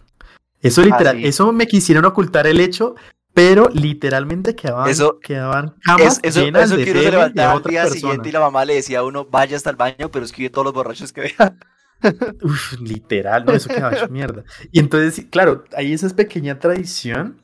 Eso 0.61 0.81
literal, 0.83 1.17
sí. 1.17 1.27
eso 1.27 1.51
me 1.53 1.67
quisieron 1.67 2.05
ocultar 2.05 2.47
el 2.47 2.59
hecho, 2.59 2.95
pero 3.33 3.69
literalmente 3.73 4.55
quedaban, 4.55 4.89
Eso- 4.89 5.19
quedaban 5.19 5.75
camas 5.83 6.19
Es- 6.23 6.35
eso, 6.35 6.43
llenas 6.43 6.63
eso 6.65 6.77
de 6.77 6.85
que 6.85 6.91
uno 6.91 7.01
se 7.01 7.11
levantaba 7.11 7.51
al 7.53 7.63
día 7.63 7.81
persona. 7.83 7.99
siguiente 7.99 8.29
y 8.29 8.31
la 8.31 8.39
mamá 8.39 8.65
le 8.65 8.75
decía 8.75 8.99
a 8.99 9.03
uno, 9.03 9.25
vaya 9.25 9.57
hasta 9.57 9.69
el 9.69 9.75
baño, 9.75 10.09
pero 10.11 10.25
escribe 10.25 10.49
todos 10.49 10.65
los 10.65 10.73
borrachos 10.73 11.11
que 11.13 11.21
vea. 11.21 11.57
Uf, 12.41 12.79
literal, 12.81 13.45
no, 13.45 13.53
eso 13.53 13.69
quedaba 13.69 13.95
hecho 13.95 14.07
mierda. 14.09 14.43
Y 14.71 14.79
entonces, 14.79 15.25
claro, 15.29 15.63
hay 15.75 15.93
esa 15.93 16.09
pequeña 16.09 16.59
tradición 16.59 17.41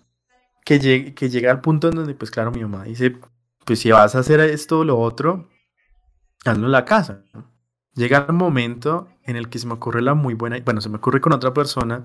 que, 0.65 0.79
lleg- 0.79 1.13
que 1.13 1.29
llega 1.29 1.51
al 1.51 1.61
punto 1.61 1.89
en 1.89 1.95
donde, 1.95 2.13
pues 2.15 2.31
claro, 2.31 2.51
mi 2.51 2.61
mamá 2.61 2.83
dice, 2.85 3.15
pues 3.65 3.79
si 3.79 3.91
vas 3.91 4.15
a 4.15 4.19
hacer 4.19 4.39
esto 4.41 4.79
o 4.79 4.83
lo 4.83 4.99
otro, 4.99 5.49
hazlo 6.45 6.65
en 6.65 6.71
la 6.71 6.85
casa. 6.85 7.23
¿no? 7.33 7.50
Llega 7.95 8.25
el 8.27 8.33
momento 8.33 9.09
en 9.23 9.35
el 9.35 9.49
que 9.49 9.59
se 9.59 9.67
me 9.67 9.73
ocurre 9.73 10.01
la 10.01 10.13
muy 10.13 10.33
buena, 10.33 10.57
bueno, 10.63 10.81
se 10.81 10.89
me 10.89 10.97
ocurre 10.97 11.19
con 11.21 11.33
otra 11.33 11.53
persona 11.53 12.03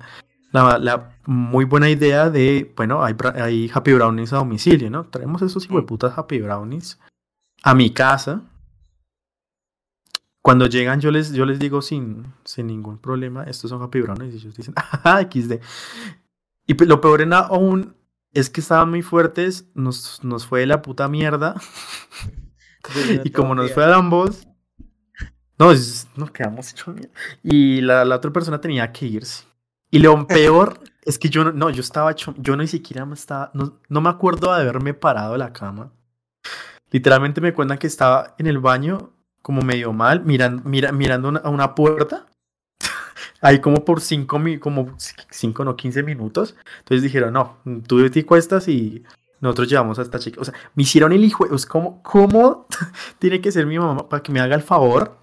la, 0.52 0.78
la 0.78 1.16
muy 1.26 1.64
buena 1.64 1.88
idea 1.88 2.30
de, 2.30 2.72
bueno, 2.76 3.04
hay, 3.04 3.14
hay 3.34 3.70
Happy 3.72 3.92
Brownies 3.92 4.32
a 4.32 4.36
domicilio, 4.36 4.90
¿no? 4.90 5.04
Traemos 5.06 5.42
esos 5.42 5.68
hueputas 5.70 6.16
Happy 6.16 6.40
Brownies 6.40 6.98
a 7.62 7.74
mi 7.74 7.90
casa. 7.90 8.42
Cuando 10.42 10.66
llegan 10.66 11.00
yo 11.00 11.10
les, 11.10 11.32
yo 11.32 11.44
les 11.44 11.58
digo 11.58 11.82
sin, 11.82 12.32
sin 12.44 12.68
ningún 12.68 12.98
problema, 12.98 13.44
estos 13.44 13.70
son 13.70 13.82
Happy 13.82 14.00
Brownies 14.00 14.34
y 14.34 14.36
ellos 14.38 14.54
dicen, 14.56 14.74
ah, 15.04 15.20
XD. 15.22 15.60
Y 16.66 16.74
pe- 16.74 16.86
lo 16.86 17.00
peor 17.00 17.22
en 17.22 17.32
aún 17.32 17.96
es 18.32 18.50
que 18.50 18.60
estaban 18.60 18.90
muy 18.90 19.02
fuertes, 19.02 19.68
nos, 19.74 20.22
nos 20.22 20.46
fue 20.46 20.60
de 20.60 20.66
la 20.66 20.82
puta 20.82 21.08
mierda. 21.08 21.54
y 23.24 23.30
como 23.30 23.54
nos 23.54 23.72
fue 23.72 23.84
a 23.84 23.96
ambos, 23.96 24.46
no, 25.58 25.72
es- 25.72 26.06
nos 26.16 26.30
quedamos 26.30 26.70
hechos 26.72 26.88
mierda. 26.94 27.10
Y 27.42 27.80
la, 27.80 28.04
la 28.04 28.16
otra 28.16 28.30
persona 28.32 28.60
tenía 28.60 28.92
que 28.92 29.06
irse. 29.06 29.44
Y 29.90 29.98
lo 30.00 30.26
peor 30.28 30.80
es 31.02 31.18
que 31.18 31.28
yo 31.30 31.44
no, 31.44 31.52
no, 31.52 31.70
yo 31.70 31.80
estaba 31.80 32.10
hecho, 32.12 32.34
yo 32.38 32.56
ni 32.56 32.66
siquiera 32.66 33.06
me 33.06 33.14
estaba, 33.14 33.50
no, 33.54 33.78
no 33.88 34.00
me 34.00 34.08
acuerdo 34.10 34.52
de 34.54 34.62
haberme 34.62 34.94
parado 34.94 35.32
de 35.32 35.38
la 35.38 35.52
cama. 35.52 35.92
Literalmente 36.90 37.40
me 37.40 37.52
cuentan 37.52 37.78
que 37.78 37.86
estaba 37.86 38.34
en 38.38 38.46
el 38.46 38.58
baño 38.58 39.10
como 39.42 39.62
medio 39.62 39.92
mal, 39.92 40.24
miran, 40.24 40.62
mira, 40.64 40.92
mirando 40.92 41.28
una- 41.28 41.40
a 41.40 41.48
una 41.50 41.74
puerta. 41.74 42.26
Ahí 43.40 43.60
como 43.60 43.84
por 43.84 44.00
cinco, 44.00 44.38
mi- 44.38 44.58
como 44.58 44.96
cinco, 45.30 45.64
no, 45.64 45.76
15 45.76 46.02
minutos. 46.02 46.56
Entonces 46.80 47.02
dijeron, 47.02 47.32
no, 47.34 47.58
tú 47.86 48.08
te 48.10 48.24
cuestas 48.26 48.66
y 48.68 49.04
nosotros 49.40 49.68
llevamos 49.68 49.98
a 49.98 50.02
esta 50.02 50.18
chica. 50.18 50.40
O 50.40 50.44
sea, 50.44 50.54
me 50.74 50.82
hicieron 50.82 51.12
el 51.12 51.22
hijo, 51.24 51.46
es 51.54 51.66
como, 51.66 52.02
¿cómo 52.02 52.66
tiene 53.18 53.40
que 53.40 53.52
ser 53.52 53.66
mi 53.66 53.78
mamá 53.78 54.08
para 54.08 54.22
que 54.22 54.32
me 54.32 54.40
haga 54.40 54.54
el 54.56 54.62
favor 54.62 55.18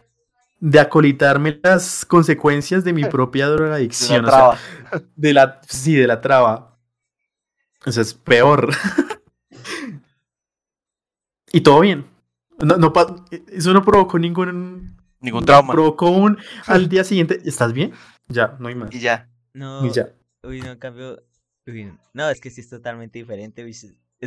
de 0.65 0.79
acolitarme 0.79 1.59
las 1.61 2.05
consecuencias 2.05 2.85
de 2.85 2.93
mi 2.93 3.03
propia 3.05 3.47
De 3.49 3.53
drogadicción? 3.55 4.25
O 4.25 4.29
sea, 4.29 4.37
traba. 4.37 4.57
de 5.15 5.33
la, 5.33 5.61
sí, 5.67 5.95
de 5.95 6.07
la 6.07 6.21
traba. 6.21 6.77
O 7.85 7.91
sea, 7.91 8.01
es 8.01 8.13
peor. 8.13 8.73
y 11.51 11.61
todo 11.61 11.81
bien. 11.81 12.05
No, 12.59 12.77
no 12.77 12.93
pa- 12.93 13.25
eso 13.49 13.73
no 13.73 13.83
provocó 13.83 14.17
ningún. 14.19 14.97
Ningún 15.19 15.45
trauma. 15.45 15.73
Provocó 15.73 16.09
un. 16.09 16.37
Al 16.65 16.87
día 16.87 17.03
siguiente, 17.03 17.41
¿estás 17.43 17.73
bien? 17.73 17.93
Ya, 18.27 18.55
no 18.59 18.69
hay 18.69 18.75
más. 18.75 18.93
Y 18.93 18.99
ya. 18.99 19.29
No, 19.53 19.85
Y 19.85 19.91
ya. 19.91 20.09
uy, 20.43 20.61
no, 20.61 20.71
en 20.71 20.79
cambio, 20.79 21.21
uy, 21.67 21.85
no. 21.85 21.97
no, 22.13 22.29
es 22.29 22.39
que 22.41 22.49
sí 22.49 22.61
es 22.61 22.69
totalmente 22.69 23.19
diferente, 23.19 23.63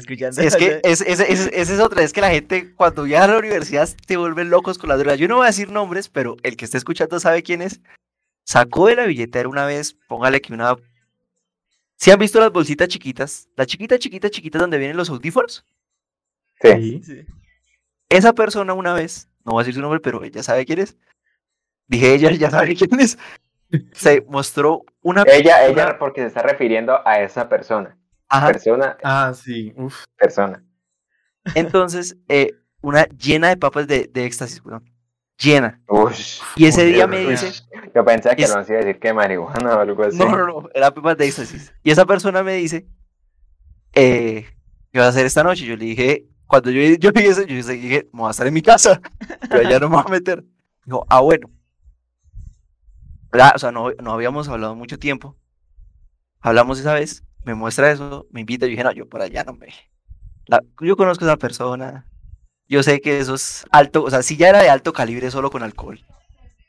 sí, 0.04 0.12
escuchando. 0.12 0.40
Es 0.40 0.56
que 0.56 0.80
es, 0.82 1.00
es, 1.00 1.20
es- 1.20 1.50
esa 1.52 1.74
es 1.74 1.80
otra, 1.80 2.02
es 2.02 2.12
que 2.12 2.20
la 2.20 2.30
gente 2.30 2.74
cuando 2.74 3.02
viaja 3.04 3.24
a 3.24 3.28
la 3.28 3.38
universidad 3.38 3.88
se 4.06 4.16
vuelven 4.16 4.50
locos 4.50 4.78
con 4.78 4.88
las 4.88 4.98
drogas. 4.98 5.18
Yo 5.18 5.28
no 5.28 5.36
voy 5.36 5.44
a 5.44 5.48
decir 5.48 5.70
nombres, 5.70 6.08
pero 6.08 6.36
el 6.42 6.56
que 6.56 6.64
esté 6.64 6.78
escuchando 6.78 7.18
sabe 7.20 7.42
quién 7.42 7.62
es. 7.62 7.80
Sacó 8.44 8.86
de 8.86 8.96
la 8.96 9.06
billetera 9.06 9.48
una 9.48 9.66
vez, 9.66 9.96
póngale 10.06 10.40
que 10.40 10.52
una... 10.52 10.76
¿Sí 11.96 12.10
han 12.10 12.18
visto 12.18 12.38
las 12.38 12.52
bolsitas 12.52 12.86
chiquitas? 12.88 13.48
Las 13.56 13.66
chiquitas, 13.66 13.98
chiquitas, 13.98 14.30
chiquitas 14.30 14.60
donde 14.60 14.78
vienen 14.78 14.96
los 14.96 15.10
audífonos. 15.10 15.64
Sí. 16.62 17.02
Sí. 17.02 17.26
Esa 18.08 18.32
persona 18.32 18.72
una 18.72 18.92
vez, 18.94 19.28
no 19.44 19.52
voy 19.52 19.60
a 19.60 19.64
decir 19.64 19.74
su 19.74 19.80
nombre, 19.80 19.98
pero 20.00 20.22
ella 20.22 20.42
sabe 20.42 20.64
quién 20.64 20.78
es. 20.78 20.96
Dije 21.88 22.14
ella, 22.14 22.30
ya 22.32 22.50
sabe 22.50 22.76
quién 22.76 23.00
es. 23.00 23.18
Se 23.92 24.20
mostró 24.28 24.84
una... 25.02 25.24
Ella, 25.26 25.66
ella, 25.66 25.98
porque 25.98 26.20
se 26.20 26.28
está 26.28 26.42
refiriendo 26.42 27.00
a 27.06 27.20
esa 27.20 27.48
persona. 27.48 27.98
Ajá. 28.28 28.48
Persona, 28.48 28.96
Ah, 29.02 29.32
sí. 29.34 29.72
Uf. 29.76 30.04
persona. 30.16 30.62
Entonces, 31.54 32.16
eh, 32.28 32.54
una 32.80 33.04
llena 33.04 33.48
de 33.48 33.56
papas 33.56 33.86
de, 33.86 34.08
de 34.12 34.24
éxtasis, 34.26 34.64
weón. 34.64 34.84
Llena. 35.38 35.80
Ush, 35.88 36.40
Y 36.56 36.66
ese 36.66 36.84
día 36.86 37.06
me 37.06 37.18
dice... 37.20 37.52
Yo 37.94 38.04
pensé 38.04 38.34
que 38.34 38.44
Es- 38.44 38.54
no 38.54 38.62
iba 38.62 38.74
a 38.80 38.84
decir 38.84 38.98
que 38.98 39.12
marihuana 39.12 39.76
o 39.76 39.80
algo 39.80 40.02
así. 40.04 40.16
No, 40.18 40.34
no, 40.34 40.46
no, 40.46 40.68
era 40.74 40.92
pepas 40.92 41.16
de 41.18 41.26
éxtasis. 41.26 41.72
Y 41.82 41.90
esa 41.90 42.06
persona 42.06 42.42
me 42.42 42.54
dice, 42.54 42.86
eh, 43.92 44.46
¿qué 44.92 44.98
vas 44.98 45.06
a 45.08 45.10
hacer 45.10 45.26
esta 45.26 45.42
noche? 45.44 45.64
Yo 45.66 45.76
le 45.76 45.84
dije, 45.84 46.26
cuando 46.46 46.70
yo, 46.70 46.80
yo 46.98 47.12
vi 47.12 47.22
eso, 47.26 47.42
yo 47.42 47.54
dije, 47.54 48.08
me 48.12 48.20
voy 48.20 48.28
a 48.28 48.30
estar 48.30 48.46
en 48.46 48.54
mi 48.54 48.62
casa, 48.62 49.00
pero 49.50 49.66
allá 49.68 49.78
no 49.78 49.88
me 49.90 49.96
voy 49.96 50.04
a 50.06 50.10
meter. 50.10 50.44
Dijo, 50.84 51.04
ah, 51.08 51.20
bueno. 51.20 51.50
¿Verdad? 53.30 53.52
O 53.54 53.58
sea, 53.58 53.72
no, 53.72 53.90
no 54.02 54.12
habíamos 54.12 54.48
hablado 54.48 54.74
mucho 54.74 54.98
tiempo. 54.98 55.36
Hablamos 56.40 56.78
esa 56.78 56.94
vez, 56.94 57.22
me 57.46 57.54
muestra 57.54 57.90
eso, 57.90 58.26
me 58.30 58.40
invita, 58.40 58.66
yo 58.66 58.70
dije, 58.72 58.84
no, 58.84 58.92
yo 58.92 59.08
por 59.08 59.22
allá 59.22 59.44
no 59.44 59.54
me... 59.54 59.68
La- 60.46 60.62
yo 60.80 60.96
conozco 60.96 61.24
a 61.24 61.28
esa 61.28 61.36
persona, 61.38 62.06
yo 62.68 62.82
sé 62.82 63.00
que 63.00 63.18
eso 63.18 63.34
es 63.34 63.64
alto, 63.70 64.04
o 64.04 64.10
sea, 64.10 64.22
si 64.22 64.36
ya 64.36 64.50
era 64.50 64.62
de 64.62 64.68
alto 64.68 64.92
calibre 64.92 65.30
solo 65.30 65.50
con 65.50 65.62
alcohol. 65.62 66.04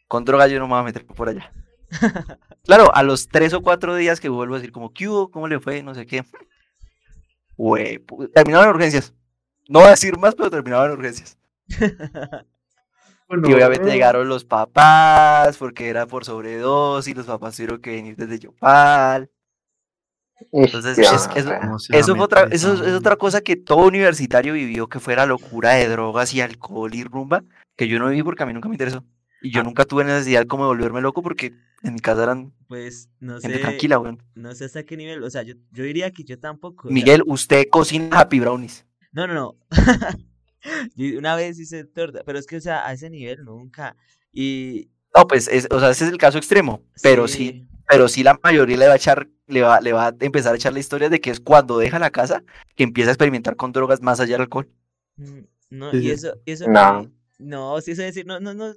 Con 0.07 0.23
drogas 0.23 0.49
yo 0.49 0.59
no 0.59 0.67
me 0.67 0.73
voy 0.75 0.80
a 0.82 0.84
meter 0.84 1.05
por 1.05 1.30
allá. 1.30 1.51
Claro, 2.65 2.93
a 2.93 3.01
los 3.01 3.30
tres 3.30 3.53
o 3.53 3.61
cuatro 3.61 3.95
días 3.95 4.19
que 4.19 4.28
vuelvo 4.28 4.55
a 4.55 4.57
decir 4.57 4.73
como, 4.73 4.91
¿qué 4.93 5.07
hubo? 5.07 5.32
¿Cómo 5.32 5.47
le 5.47 5.59
fue? 5.61 5.84
No 5.84 5.95
sé 5.95 6.05
qué. 6.05 6.25
Güey, 7.55 7.97
pu- 8.05 8.30
terminaba 8.34 8.65
en 8.65 8.71
urgencias. 8.71 9.13
No 9.69 9.80
voy 9.80 9.88
a 9.88 9.91
decir 9.91 10.17
más, 10.17 10.36
pero 10.36 10.49
terminaba 10.51 10.86
en 10.86 10.91
urgencias. 10.91 11.38
Y 13.30 13.53
obviamente 13.53 13.86
llegaron 13.93 14.28
los 14.30 14.45
papás, 14.45 15.57
porque 15.57 15.89
era 15.89 16.05
por 16.07 16.23
sobredosis, 16.25 17.15
los 17.15 17.25
papás 17.25 17.55
tuvieron 17.55 17.82
que 17.82 17.91
venir 17.91 18.15
desde 18.15 18.39
Yopal. 18.39 19.30
Entonces, 20.51 20.97
Ya, 20.97 21.15
es- 21.15 21.29
eso- 21.35 21.53
¿Cómo 21.61 21.79
se 21.79 21.93
va 21.93 21.97
a 21.97 22.01
Eso, 22.01 22.15
fue 22.15 22.25
otra, 22.25 22.43
eso 22.51 22.73
es- 22.73 22.81
es 22.81 22.93
otra 22.93 23.15
cosa 23.15 23.41
que 23.41 23.55
todo 23.55 23.88
universitario 23.88 24.53
vivió, 24.53 24.88
que 24.88 24.99
fuera 24.99 25.25
locura 25.25 25.73
de 25.73 25.88
drogas 25.89 26.33
y 26.33 26.41
alcohol 26.41 26.93
y 26.93 27.03
rumba, 27.03 27.43
que 27.75 27.88
yo 27.88 27.99
no 27.99 28.09
viví 28.09 28.23
porque 28.23 28.43
a 28.43 28.45
mí 28.45 28.53
nunca 28.53 28.69
me 28.69 28.75
interesó. 28.75 29.03
Y 29.41 29.51
yo 29.51 29.63
nunca 29.63 29.85
tuve 29.85 30.03
necesidad 30.03 30.45
como 30.47 30.63
de 30.63 30.69
volverme 30.69 31.01
loco 31.01 31.21
porque 31.21 31.53
en 31.83 31.93
mi 31.93 31.99
casa 31.99 32.23
eran 32.23 32.53
Pues 32.67 33.09
no 33.19 33.39
gente 33.39 33.57
sé, 33.57 33.61
tranquila, 33.63 33.99
weón. 33.99 34.21
no 34.35 34.53
sé 34.55 34.65
hasta 34.65 34.83
qué 34.83 34.97
nivel, 34.97 35.23
o 35.23 35.29
sea, 35.29 35.43
yo, 35.43 35.53
yo 35.71 35.83
diría 35.83 36.09
que 36.11 36.23
yo 36.23 36.39
tampoco. 36.39 36.89
Miguel, 36.89 37.21
usted 37.27 37.67
cocina 37.69 38.19
happy 38.19 38.39
brownies. 38.39 38.85
No, 39.11 39.27
no, 39.27 39.33
no. 39.33 39.55
Yo 40.95 41.17
Una 41.17 41.35
vez 41.35 41.59
hice 41.59 41.83
torta, 41.85 42.23
pero 42.25 42.39
es 42.39 42.45
que, 42.45 42.57
o 42.57 42.61
sea, 42.61 42.85
a 42.85 42.93
ese 42.93 43.09
nivel 43.09 43.45
nunca. 43.45 43.95
Y. 44.33 44.89
No, 45.15 45.25
pues, 45.27 45.47
es- 45.47 45.67
o 45.71 45.79
sea, 45.79 45.91
ese 45.91 46.05
es 46.05 46.11
el 46.11 46.17
caso 46.17 46.38
extremo, 46.38 46.81
pero 47.01 47.27
sí, 47.27 47.67
pero 47.88 48.07
sí 48.07 48.23
la 48.23 48.39
mayoría 48.43 48.77
le 48.77 48.88
va 48.88 48.93
a 48.93 48.97
echar, 48.97 49.27
le 49.47 49.61
va, 49.61 49.79
le 49.81 49.93
va 49.93 50.07
a 50.07 50.15
empezar 50.19 50.53
a 50.53 50.55
echar 50.55 50.73
la 50.73 50.79
historia 50.79 51.09
de 51.09 51.21
que 51.21 51.29
es 51.31 51.39
cuando 51.39 51.77
deja 51.77 51.99
la 51.99 52.09
casa 52.11 52.43
que 52.75 52.83
empieza 52.83 53.09
a 53.09 53.13
experimentar 53.13 53.55
con 53.55 53.71
drogas 53.71 54.01
más 54.01 54.19
allá 54.19 54.33
del 54.33 54.41
alcohol. 54.41 54.69
Mm, 55.17 55.39
No, 55.69 55.93
y 55.93 56.11
eso, 56.11 56.33
y 56.45 56.51
eso 56.51 56.65
No. 56.69 57.01
que- 57.03 57.09
no, 57.39 57.81
sí 57.81 57.91
eso 57.91 58.01
decir, 58.01 58.25
no, 58.25 58.39
no, 58.39 58.53
no, 58.53 58.73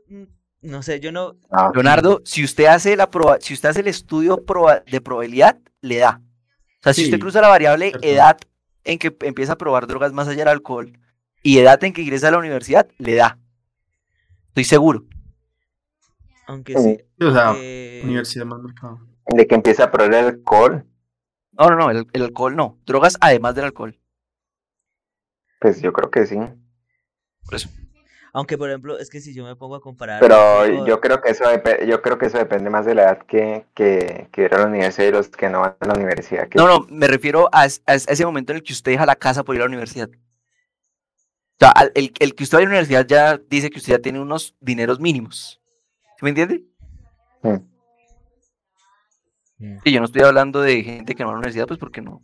no 0.62 0.82
sé, 0.82 0.98
yo 1.00 1.12
no, 1.12 1.36
No, 1.52 1.70
Leonardo, 1.72 2.20
si 2.24 2.42
usted 2.44 2.66
hace 2.66 2.96
la 2.96 3.08
proba- 3.11 3.38
si 3.40 3.54
usted 3.54 3.68
hace 3.68 3.80
el 3.80 3.86
estudio 3.88 4.44
proba- 4.44 4.82
de 4.84 5.00
probabilidad, 5.00 5.58
le 5.82 5.98
da. 5.98 6.20
O 6.80 6.82
sea, 6.82 6.92
si 6.94 7.04
usted 7.04 7.18
cruza 7.20 7.40
la 7.40 7.48
variable 7.48 7.90
cierto. 7.90 8.06
edad 8.06 8.38
en 8.84 8.98
que 8.98 9.16
empieza 9.20 9.52
a 9.52 9.58
probar 9.58 9.86
drogas 9.86 10.12
más 10.12 10.26
allá 10.28 10.38
del 10.40 10.48
alcohol 10.48 10.98
y 11.42 11.58
edad 11.58 11.82
en 11.84 11.92
que 11.92 12.02
ingresa 12.02 12.28
a 12.28 12.30
la 12.32 12.38
universidad, 12.38 12.88
le 12.98 13.14
da. 13.14 13.38
Estoy 14.48 14.64
seguro. 14.64 15.04
aunque 16.46 16.76
Sí. 16.76 16.98
O 17.20 17.30
sea, 17.32 17.48
aunque- 17.48 18.00
universidad 18.04 18.46
más 18.46 18.60
mercado. 18.60 19.00
de 19.26 19.46
que 19.46 19.54
empieza 19.54 19.84
a 19.84 19.90
probar 19.90 20.14
el 20.14 20.24
alcohol. 20.26 20.84
No, 21.52 21.68
no, 21.68 21.76
no, 21.76 21.90
el, 21.90 22.06
el 22.12 22.22
alcohol 22.22 22.56
no. 22.56 22.78
Drogas 22.86 23.16
además 23.20 23.54
del 23.54 23.64
alcohol. 23.66 23.98
Pues 25.60 25.80
yo 25.82 25.92
creo 25.92 26.10
que 26.10 26.26
sí. 26.26 26.36
Por 27.44 27.54
eso. 27.54 27.68
Aunque, 28.32 28.56
por 28.56 28.68
ejemplo, 28.70 28.96
es 28.98 29.10
que 29.10 29.20
si 29.20 29.34
yo 29.34 29.44
me 29.44 29.56
pongo 29.56 29.74
a 29.74 29.80
comparar. 29.80 30.20
Pero 30.20 30.86
yo 30.86 31.00
creo 31.00 31.20
que 31.20 31.30
eso 31.30 31.44
yo 31.86 32.00
creo 32.00 32.16
que 32.16 32.26
eso 32.26 32.38
depende 32.38 32.70
más 32.70 32.86
de 32.86 32.94
la 32.94 33.02
edad 33.02 33.18
que, 33.26 33.66
que, 33.74 34.28
que 34.32 34.44
ir 34.44 34.54
a 34.54 34.58
la 34.60 34.66
universidad 34.66 35.08
y 35.08 35.10
los 35.10 35.28
que 35.28 35.48
no 35.50 35.60
van 35.60 35.76
a 35.80 35.86
la 35.86 35.94
universidad. 35.94 36.48
que- 36.48 36.56
No, 36.56 36.66
no, 36.68 36.86
me 36.90 37.08
refiero 37.08 37.48
a, 37.52 37.62
a 37.62 37.66
a 37.86 37.94
ese 37.94 38.24
momento 38.24 38.52
en 38.52 38.58
el 38.58 38.62
que 38.62 38.72
usted 38.72 38.92
deja 38.92 39.04
la 39.04 39.16
casa 39.16 39.42
por 39.42 39.56
ir 39.56 39.60
a 39.62 39.64
la 39.64 39.68
universidad. 39.68 40.08
O 40.08 41.58
sea, 41.58 41.72
el, 41.94 42.12
el 42.20 42.34
que 42.34 42.44
usted 42.44 42.56
va 42.56 42.60
a 42.60 42.64
la 42.64 42.68
universidad 42.70 43.04
ya 43.06 43.36
dice 43.36 43.68
que 43.68 43.78
usted 43.78 43.94
ya 43.94 43.98
tiene 43.98 44.20
unos 44.20 44.54
dineros 44.60 45.00
mínimos. 45.00 45.60
¿Sí 46.16 46.24
me 46.24 46.30
entiende? 46.30 46.64
Mm. 47.43 47.57
mm, 49.59 49.78
Y 49.84 49.93
yo 49.93 50.01
no 50.01 50.07
estoy 50.07 50.22
hablando 50.22 50.61
de 50.61 50.82
gente 50.82 51.14
que 51.14 51.22
no 51.22 51.28
va 51.28 51.32
a 51.32 51.36
la 51.36 51.38
universidad, 51.41 51.66
pues 51.66 51.78
porque 51.78 52.01
no. 52.03 52.12
O 52.14 52.22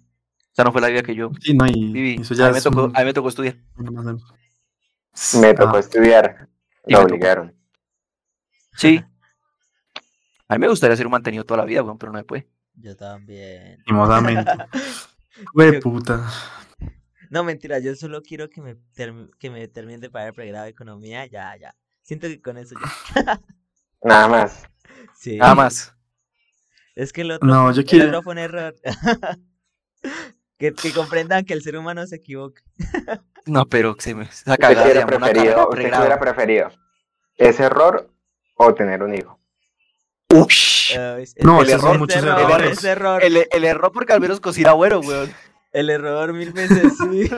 sea, 0.57 0.65
no 0.65 0.73
fue 0.73 0.81
la 0.81 0.89
vida 0.89 1.03
que 1.03 1.15
yo 1.15 1.31
Sí, 1.41 1.55
no, 1.55 1.67
y 1.67 1.93
viví. 1.93 2.15
eso 2.21 2.35
a, 2.43 2.49
mí 2.49 2.55
me 2.55 2.61
tocó, 2.63 2.85
un- 2.85 2.97
a 2.97 3.01
mí 3.01 3.05
me 3.07 3.13
tocó 3.13 3.29
estudiar. 3.29 3.57
Me 5.41 5.55
tocó 5.55 5.77
Ah, 5.77 5.81
estudiar, 5.81 6.49
Y 6.87 6.93
lo 6.93 6.99
me 6.99 7.05
tocó. 7.05 7.15
obligaron. 7.15 7.55
Sí. 8.75 9.03
A 10.49 10.55
mí 10.55 10.61
me 10.61 10.69
gustaría 10.69 10.97
ser 10.97 11.07
un 11.07 11.13
mantenido 11.13 11.45
toda 11.45 11.59
la 11.59 11.65
vida, 11.65 11.83
weón, 11.83 11.99
pero 11.99 12.13
no 12.13 12.19
se 12.19 12.25
puede. 12.25 12.49
Yo 12.75 12.97
también. 12.97 13.79
Lastimosamente. 13.79 14.53
Güey, 15.53 15.81
puta. 15.81 16.27
No, 17.29 17.45
mentira, 17.45 17.79
yo 17.79 17.95
solo 17.95 18.23
quiero 18.23 18.49
que 18.49 18.63
me, 18.63 18.77
term- 18.95 19.31
que 19.39 19.51
me 19.51 19.69
termine 19.69 19.99
de 19.99 20.09
pagar 20.09 20.29
el 20.29 20.35
pregrado 20.35 20.65
de 20.65 20.71
economía. 20.71 21.27
Ya, 21.27 21.55
ya. 21.59 21.75
Siento 22.03 22.27
que 22.27 22.41
con 22.41 22.57
eso 22.57 22.75
ya. 23.15 23.41
Nada 24.03 24.29
más. 24.29 24.65
Sí. 25.15 25.37
Nada 25.37 25.55
más. 25.57 25.95
Es 26.95 27.13
que 27.13 27.21
el 27.23 27.33
otro, 27.33 27.47
No, 27.47 27.71
yo 27.73 27.81
el 27.81 27.87
quiero. 27.87 28.09
otro 28.09 28.23
fue 28.23 28.33
un 28.33 28.39
error. 28.39 28.75
que, 30.59 30.73
que 30.73 30.93
comprendan 30.93 31.45
que 31.45 31.53
el 31.55 31.63
ser 31.63 31.77
humano 31.77 32.07
se 32.07 32.17
equivoca. 32.17 32.63
No, 33.49 33.65
pero 33.69 33.95
se 34.01 34.13
me 34.13 34.25
esa 34.25 34.51
¿Usted 34.51 34.57
cagada 34.61 34.75
qué 34.75 34.75
se 34.75 34.83
hubiera 34.83 35.01
llama 35.03 35.17
una 35.19 35.27
carrera 35.29 35.45
preferido? 35.45 35.69
¿Usted 35.69 35.99
hubiera 36.01 36.19
preferido? 36.19 36.71
¿Ese 37.37 37.63
error 37.63 38.13
o 38.57 38.75
tener 38.75 39.05
un 39.05 39.15
hijo? 39.15 39.39
Ush. 40.35 40.91
Eh, 40.97 41.19
es- 41.23 41.35
No, 41.45 41.63
el 41.63 41.71
error, 41.71 41.97
muchos 41.97 42.17
error, 42.25 42.41
errores. 42.41 42.73
ese 42.79 42.89
error, 42.91 43.23
El, 43.23 43.47
el 43.49 43.65
error 43.65 43.93
porque 43.93 44.13
al 44.15 44.21
menos 44.21 44.41
cocina 44.41 44.73
bueno, 44.73 44.99
weón. 44.99 45.33
el 45.71 45.91
error 45.91 46.33
mil 46.33 46.53
veces, 46.53 46.93
sí. 46.99 47.31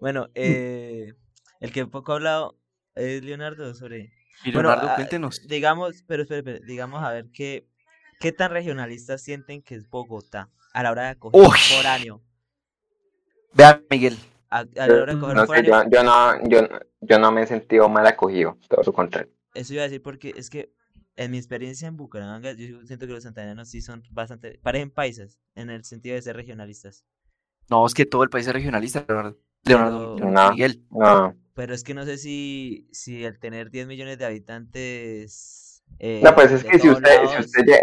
bueno, 0.00 0.28
eh, 0.34 1.14
el 1.60 1.72
que 1.72 1.86
poco 1.86 2.12
ha 2.12 2.16
hablado 2.16 2.56
es 2.94 3.24
Leonardo 3.24 3.74
sobre 3.74 4.12
Y 4.42 4.52
Leonardo, 4.52 4.88
ah, 4.90 4.94
cuéntenos. 4.96 5.40
Digamos, 5.46 6.02
pero 6.06 6.22
espere, 6.22 6.38
espere, 6.40 6.60
digamos 6.66 7.02
a 7.02 7.12
ver 7.12 7.26
qué, 7.32 7.66
qué 8.20 8.32
tan 8.32 8.50
regionalistas 8.50 9.22
sienten 9.22 9.62
que 9.62 9.74
es 9.74 9.88
Bogotá 9.88 10.50
a 10.72 10.82
la 10.82 10.90
hora 10.90 11.02
de 11.04 11.08
acoger 11.10 11.40
Uy. 11.40 11.56
foráneo. 11.76 12.22
Vea, 13.52 13.80
Miguel. 13.90 14.18
A, 14.50 14.58
a 14.58 14.86
la 14.88 15.02
hora 15.02 15.12
de 15.12 15.18
acoger 15.18 15.36
No 15.36 15.46
foráneo. 15.46 15.84
yo, 15.84 15.90
yo 15.90 16.02
no, 16.02 16.48
yo, 16.48 16.68
yo 17.00 17.18
no 17.18 17.32
me 17.32 17.42
he 17.42 17.46
sentido 17.46 17.88
mal 17.88 18.06
acogido, 18.06 18.58
todo 18.68 18.82
lo 18.84 18.92
contrario. 18.92 19.32
Eso 19.54 19.72
iba 19.74 19.82
a 19.82 19.84
decir 19.84 20.02
porque 20.02 20.34
es 20.36 20.50
que 20.50 20.72
en 21.16 21.30
mi 21.30 21.38
experiencia 21.38 21.86
en 21.86 21.96
Bucaramanga, 21.96 22.52
yo 22.52 22.84
siento 22.86 23.06
que 23.06 23.12
los 23.12 23.22
santandereanos 23.22 23.68
sí 23.68 23.80
son 23.80 24.02
bastante, 24.10 24.58
parecen 24.62 24.90
paisas 24.90 25.38
en 25.54 25.70
el 25.70 25.84
sentido 25.84 26.16
de 26.16 26.22
ser 26.22 26.34
regionalistas. 26.36 27.04
No, 27.70 27.86
es 27.86 27.94
que 27.94 28.04
todo 28.04 28.24
el 28.24 28.30
país 28.30 28.46
es 28.46 28.52
regionalista, 28.52 29.04
Leonardo. 29.08 29.38
Leonardo, 29.64 30.16
No. 30.18 30.50
Miguel. 30.52 30.82
No, 30.90 31.34
Pero 31.54 31.74
es 31.74 31.84
que 31.84 31.94
no 31.94 32.04
sé 32.04 32.18
si, 32.18 32.88
si 32.92 33.24
al 33.24 33.38
tener 33.38 33.70
10 33.70 33.86
millones 33.86 34.18
de 34.18 34.24
habitantes. 34.26 35.82
eh, 35.98 36.20
no 36.22 36.34
pues 36.34 36.50
es 36.52 36.64
que 36.64 36.78
si 36.78 36.88
usted, 36.90 37.26
si 37.28 37.40
usted 37.40 37.64
ya, 37.66 37.76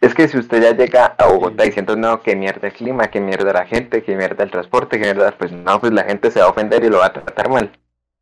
es 0.00 0.14
que 0.14 0.28
si 0.28 0.38
usted 0.38 0.62
ya 0.62 0.76
llega 0.76 1.06
a 1.06 1.26
Bogotá 1.26 1.64
diciendo 1.64 1.96
no, 1.96 2.22
que 2.22 2.36
mierda 2.36 2.68
el 2.68 2.74
clima, 2.74 3.08
que 3.10 3.20
mierda 3.20 3.52
la 3.52 3.66
gente, 3.66 4.02
que 4.02 4.16
mierda 4.16 4.44
el 4.44 4.50
transporte, 4.50 4.98
que 4.98 5.04
mierda, 5.04 5.36
pues 5.36 5.52
no, 5.52 5.80
pues 5.80 5.92
la 5.92 6.04
gente 6.04 6.30
se 6.30 6.40
va 6.40 6.46
a 6.46 6.50
ofender 6.50 6.84
y 6.84 6.88
lo 6.90 6.98
va 6.98 7.06
a 7.06 7.12
tratar 7.12 7.48
mal. 7.48 7.72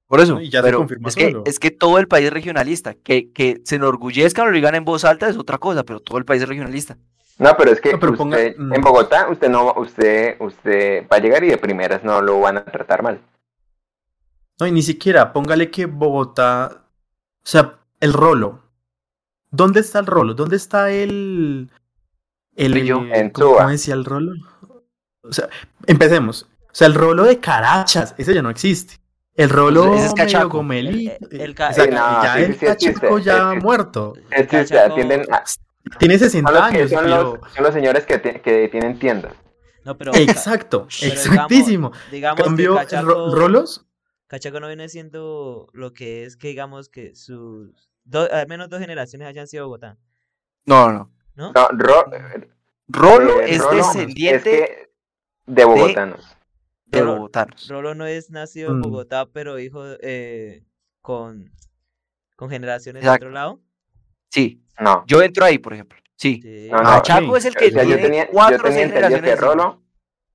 Por 0.07 0.21
eso. 0.21 0.41
Y 0.41 0.51
ya 0.51 0.63
pero 0.63 0.87
es 1.07 1.15
que, 1.17 1.35
es 1.47 1.59
que 1.59 1.71
todo 1.71 1.99
el 1.99 2.07
país 2.09 2.27
es 2.27 2.33
regionalista. 2.33 2.95
Que, 2.95 3.33
que 3.33 3.61
se 3.65 3.77
enorgullezcan 3.77 4.47
o 4.47 4.51
lo 4.51 4.55
digan 4.55 4.75
en 4.75 4.85
voz 4.85 5.05
alta 5.05 5.29
es 5.29 5.37
otra 5.37 5.59
cosa, 5.59 5.83
pero 5.83 6.01
todo 6.01 6.19
el 6.19 6.25
país 6.25 6.43
es 6.43 6.49
regionalista. 6.49 6.97
No, 7.39 7.57
pero 7.57 7.73
es 7.73 7.81
que 7.81 7.93
No, 7.93 7.99
pero 8.01 8.13
usted, 8.13 8.25
ponga- 8.25 8.55
mm. 8.57 8.75
en 8.75 8.81
Bogotá, 8.81 9.29
usted 9.29 9.49
no, 9.49 9.73
usted, 9.75 10.37
usted 10.41 11.07
va 11.13 11.17
a 11.17 11.21
llegar 11.21 11.43
y 11.45 11.49
de 11.49 11.59
primeras 11.59 12.05
no 12.05 12.21
lo 12.23 12.41
van 12.41 12.59
a 12.59 12.65
tratar 12.65 13.03
mal. 13.03 13.21
No, 14.61 14.67
y 14.67 14.73
ni 14.73 14.83
siquiera, 14.83 15.33
póngale 15.33 15.71
que 15.71 15.87
Bogotá, 15.87 16.85
o 16.85 17.47
sea, 17.47 17.79
el 18.01 18.13
rolo. 18.13 18.61
¿Dónde 19.51 19.81
está 19.81 19.99
el 19.99 20.07
rolo? 20.07 20.35
¿Dónde 20.35 20.57
está 20.57 20.91
el... 20.91 21.71
el. 22.57 22.77
En 23.13 23.31
¿cómo, 23.31 23.57
cómo 23.57 23.69
decía 23.71 23.95
el 23.95 24.05
rolo? 24.05 24.33
O 25.23 25.33
sea, 25.33 25.49
empecemos. 25.87 26.49
O 26.67 26.75
sea, 26.75 26.87
el 26.89 26.95
rolo 26.95 27.25
de 27.25 27.39
Carachas, 27.41 28.15
ese 28.19 28.35
ya 28.35 28.43
no 28.43 28.51
existe. 28.51 28.97
El 29.37 29.51
rolo 29.51 29.95
Ese 29.95 30.07
es 30.07 30.13
medio 30.13 30.15
cachaco. 30.27 30.49
gomelito. 30.59 31.27
El- 31.31 31.41
el 31.41 31.51
exacto, 31.51 31.83
Sí, 31.85 31.91
no, 31.91 32.23
ya 32.23 32.39
el 32.39 32.57
cachaco 32.57 33.19
ya 33.19 33.55
muerto. 33.55 34.15
Es 34.31 34.47
que 34.47 34.65
se 34.67 34.75
Cachaco- 34.77 34.93
atienden 34.93 35.33
a- 35.33 35.43
Tiene 35.99 36.19
son 36.19 36.29
60 36.31 36.51
los, 36.51 36.61
que- 36.71 36.77
años, 36.79 36.91
son 36.91 37.05
pero... 37.05 37.23
los- 37.43 37.53
son 37.53 37.65
los 37.65 37.75
señores 37.75 38.07
que, 38.07 38.19
ti- 38.19 38.41
que 38.41 38.69
tienen 38.69 38.99
tiendas. 38.99 39.35
No, 39.85 39.97
pero. 39.99 40.15
Exacto, 40.15 40.87
pero 41.01 41.13
exactísimo. 41.13 41.93
Digamos 42.11 42.43
Cambio, 42.43 42.75
Cachaco, 42.75 43.07
ro- 43.07 43.35
rolos, 43.35 43.87
Cachaco 44.27 44.59
no 44.61 44.67
viene 44.69 44.89
siendo 44.89 45.69
lo 45.75 45.93
que 45.93 46.25
es 46.25 46.37
que 46.37 46.49
digamos 46.49 46.89
que 46.89 47.15
sus. 47.15 47.91
do- 48.05 48.33
al 48.33 48.49
menos 48.49 48.71
dos 48.71 48.81
generaciones 48.81 49.29
hayan 49.29 49.47
sido 49.47 49.67
Bogotá, 49.67 49.99
No, 50.65 50.91
no. 50.91 51.13
¿no? 51.35 51.53
No, 51.53 51.69
ro- 51.73 52.07
Rolo 52.89 53.41
eh, 53.43 53.55
es 53.55 53.63
Rolo 53.63 53.77
descendiente 53.77 54.37
es 54.37 54.43
que 54.69 54.91
de 55.47 55.65
bogotanos. 55.65 56.37
de 56.87 57.03
bogotanos. 57.03 57.69
Rolo 57.69 57.95
no 57.95 58.07
es 58.07 58.31
nacido 58.31 58.71
en 58.71 58.79
Mm. 58.79 58.83
Bogotá, 58.83 59.27
pero 59.27 59.59
hijo 59.59 59.83
eh, 60.01 60.65
con, 61.03 61.51
con 62.37 62.49
generaciones 62.51 63.03
Exacto. 63.03 63.25
de 63.25 63.29
otro 63.29 63.35
lado. 63.35 63.61
Sí. 64.35 64.61
No. 64.81 65.05
Yo 65.07 65.23
entro 65.23 65.45
ahí, 65.45 65.59
por 65.59 65.73
ejemplo. 65.75 65.97
Sí. 66.17 66.41
Sí. 66.43 66.69
No, 66.71 66.79
no, 66.79 66.85
Cachaco 66.91 67.31
ok. 67.31 67.37
es 67.37 67.45
el 67.45 67.55
que 67.55 67.67
O 67.67 67.71
sea, 67.71 67.83
yo 67.85 67.89
tiene 67.91 68.03
tenía, 68.03 68.25
yo 68.27 68.33
cuatro 68.33 68.59
o 68.59 68.63
tenía 68.65 68.79
seis 68.89 68.95
entendido 68.95 69.23
que. 69.23 69.37
Rolo, 69.37 69.83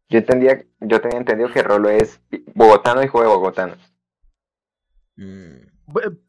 yo 0.08 0.18
entendía, 0.20 0.66
yo 0.80 1.02
tenía 1.02 1.18
entendido 1.18 1.52
que 1.52 1.62
Rolo 1.64 1.90
es 1.90 2.22
bogotano, 2.56 3.04
hijo 3.04 3.22
de 3.22 3.28
bogotanos. 3.28 3.78
Mm. 5.18 5.68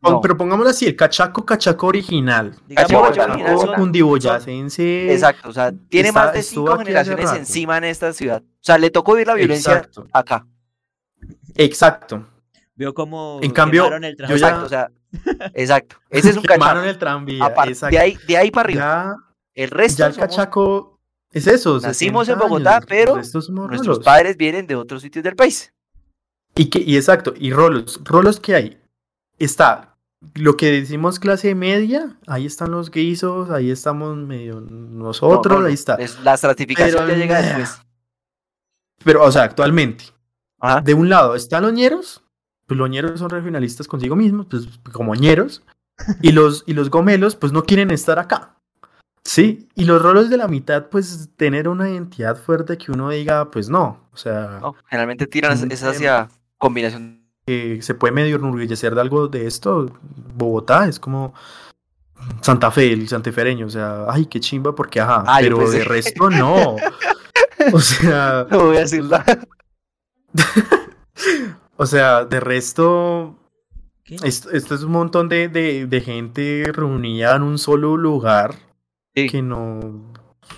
No. 0.03 0.21
Pero 0.23 0.37
pongámoslo 0.37 0.71
así, 0.71 0.87
el 0.87 0.97
cachaco, 0.97 1.45
cachaco 1.45 1.87
original. 1.87 2.57
Digamos, 2.67 3.11
Cachaco 3.17 3.75
cundiboyacense. 3.75 5.13
Exacto, 5.13 5.51
o 5.51 5.53
sea, 5.53 5.71
tiene 5.89 6.09
Está- 6.09 6.25
más 6.25 6.33
de 6.33 6.43
cinco 6.43 6.79
generaciones 6.79 7.31
encima 7.33 7.79
en 7.79 7.85
esta 7.85 8.13
ciudad. 8.13 8.43
O 8.43 8.63
sea, 8.63 8.79
le 8.79 8.91
tocó 8.91 9.13
vivir 9.13 9.27
la 9.29 9.35
violencia 9.35 9.75
Exacto. 9.75 10.09
acá. 10.13 10.47
Exacto. 11.57 12.27
Vio 12.81 12.95
cómo 12.95 13.41
En 13.43 13.51
cambio, 13.51 13.83
quemaron 13.85 14.05
el 14.05 14.17
ya- 14.17 14.25
Exacto, 14.35 14.65
o 14.65 14.69
sea, 14.71 14.91
exacto. 15.55 15.97
Ese 16.09 16.31
es 16.31 16.37
un 16.39 16.43
Quemaron 16.45 16.77
cachaco. 16.85 16.89
el 16.91 16.99
tranvía. 16.99 17.45
Aparte, 17.45 17.91
de 17.91 17.99
ahí, 17.99 18.19
de 18.27 18.37
ahí 18.39 18.51
para 18.51 18.65
arriba. 18.65 18.81
ya, 18.81 19.35
El 19.63 19.71
resto 19.71 19.99
ya 19.99 20.07
el 20.07 20.15
somos- 20.15 20.29
cachaco 20.31 21.01
es 21.31 21.47
eso. 21.47 21.79
Nacimos 21.79 22.27
60 22.27 22.33
en 22.33 22.39
Bogotá, 22.51 22.77
años, 22.77 22.87
pero 22.89 23.15
nuestros 23.17 23.49
rolos. 23.51 23.99
padres 23.99 24.39
vienen 24.39 24.67
de 24.67 24.77
otros 24.77 25.03
sitios 25.03 25.23
del 25.23 25.37
país. 25.37 25.75
Y, 26.57 26.71
que, 26.71 26.79
y 26.81 26.97
exacto, 26.97 27.35
y 27.39 27.53
rolos. 27.53 28.01
¿Rolos 28.03 28.41
qué 28.41 28.55
hay? 28.55 28.81
Está 29.39 29.99
lo 30.37 30.57
que 30.57 30.71
decimos 30.71 31.19
clase 31.19 31.55
media, 31.55 32.17
ahí 32.27 32.47
están 32.47 32.71
los 32.71 32.91
guisos, 32.91 33.51
ahí 33.51 33.71
estamos 33.71 34.17
medio 34.17 34.63
nosotros, 34.63 35.53
No, 35.53 35.57
no, 35.57 35.61
no, 35.61 35.67
ahí 35.69 35.75
está. 35.75 35.97
es- 35.97 36.19
la 36.25 36.33
estratificación 36.33 37.05
Pero 37.05 37.13
ya 37.13 37.17
llega 37.19 37.43
después. 37.43 37.79
Pero, 39.05 39.23
o 39.23 39.31
sea, 39.31 39.43
actualmente, 39.43 40.05
Ajá. 40.59 40.81
de 40.81 40.95
un 40.95 41.11
lado 41.11 41.35
están 41.35 41.63
los 41.63 41.73
ñeros, 41.75 42.23
pues 42.71 42.79
los 42.79 42.89
ñeros 42.89 43.19
son 43.19 43.31
regionalistas 43.31 43.89
consigo 43.89 44.15
mismos, 44.15 44.47
pues 44.49 44.69
como 44.93 45.17
ñeros, 45.17 45.65
y 46.23 46.31
los, 46.31 46.63
y 46.69 46.73
los 46.75 46.89
gomelos, 46.89 47.35
pues 47.35 47.53
no 47.53 47.65
quieren 47.65 47.91
estar 47.91 48.21
acá. 48.21 48.55
Sí, 49.25 49.67
y 49.75 49.87
los 49.87 50.01
rolos 50.01 50.31
de 50.31 50.37
la 50.37 50.47
mitad, 50.47 50.87
pues 50.87 51.31
tener 51.37 51.67
una 51.67 51.91
identidad 51.91 52.37
fuerte 52.37 52.79
que 52.79 52.93
uno 52.93 53.11
diga, 53.11 53.51
pues 53.51 53.69
no, 53.69 54.09
o 54.13 54.17
sea, 54.17 54.61
No, 54.63 54.77
generalmente 54.87 55.27
tiran 55.27 55.53
es- 55.55 55.65
es 55.65 55.83
hacia 55.83 56.29
combinación. 56.59 57.27
que 57.45 57.83
se 57.83 57.95
puede 57.97 58.13
medio 58.15 58.37
enorgullecer 58.37 58.95
de 58.95 59.01
algo 59.01 59.27
de 59.27 59.49
esto. 59.49 59.91
Bogotá 60.37 60.87
es 60.87 61.01
como 61.01 61.35
Santa 62.41 62.71
Fe, 62.71 62.93
el 62.93 63.09
santefereño, 63.09 63.67
o 63.67 63.71
sea, 63.71 64.05
ay, 64.09 64.27
qué 64.27 64.39
chimba, 64.39 64.77
porque 64.77 65.01
ajá, 65.01 65.25
pero 65.41 65.59
pensé- 65.59 65.79
de 65.79 65.85
resto 65.87 66.31
no. 66.31 66.77
O 67.75 67.81
sea, 67.81 68.47
No 68.49 68.67
voy 68.67 68.77
a 68.77 68.81
decir 68.81 69.03
nada. 69.05 69.25
o 71.83 71.87
sea, 71.87 72.25
de 72.27 72.41
resto, 72.41 73.37
¿Qué? 74.05 74.17
esto, 74.23 74.51
esto 74.51 74.75
es 74.75 74.83
un 74.83 74.93
montón 74.93 75.29
de, 75.31 75.49
de, 75.49 75.87
de 75.87 76.01
gente 76.03 76.65
reunida 76.75 77.35
en 77.37 77.43
un 77.43 77.57
solo 77.59 77.97
lugar 77.97 78.55
Sí, 79.15 79.29
que 79.29 79.41
no, 79.43 79.81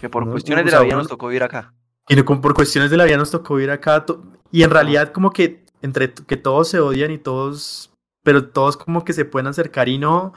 que 0.00 0.08
por 0.08 0.26
no, 0.26 0.32
cuestiones 0.32 0.64
de 0.64 0.72
la 0.72 0.80
vida 0.80 0.96
nos 0.96 1.08
tocó 1.08 1.28
vivir 1.28 1.42
acá. 1.44 1.72
Y 2.08 2.16
no, 2.16 2.24
como 2.24 2.40
por 2.40 2.54
cuestiones 2.54 2.90
de 2.90 2.96
la 2.96 3.04
vida 3.04 3.16
nos 3.16 3.30
tocó 3.30 3.60
ir 3.60 3.70
acá. 3.70 4.04
to- 4.04 4.22
Y 4.50 4.62
en 4.64 4.70
realidad 4.70 5.12
como 5.12 5.30
que 5.30 5.64
entre 5.80 6.12
que 6.12 6.36
todos 6.36 6.68
se 6.68 6.80
odian 6.80 7.10
y 7.12 7.18
todos, 7.18 7.92
pero 8.24 8.48
todos 8.48 8.76
como 8.76 9.04
que 9.04 9.12
se 9.12 9.24
pueden 9.24 9.46
acercar 9.46 9.88
y 9.88 9.98
no. 9.98 10.32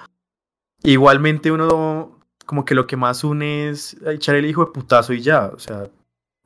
Igualmente 0.84 1.52
uno 1.52 2.20
como 2.46 2.64
que 2.64 2.76
lo 2.76 2.86
que 2.86 2.96
más 2.96 3.24
une 3.24 3.70
es 3.70 3.98
echar 4.06 4.36
el 4.36 4.46
hijo 4.46 4.64
de 4.66 4.72
putazo 4.72 5.14
y 5.14 5.22
ya. 5.22 5.48
O 5.48 5.60
sea, 5.60 5.90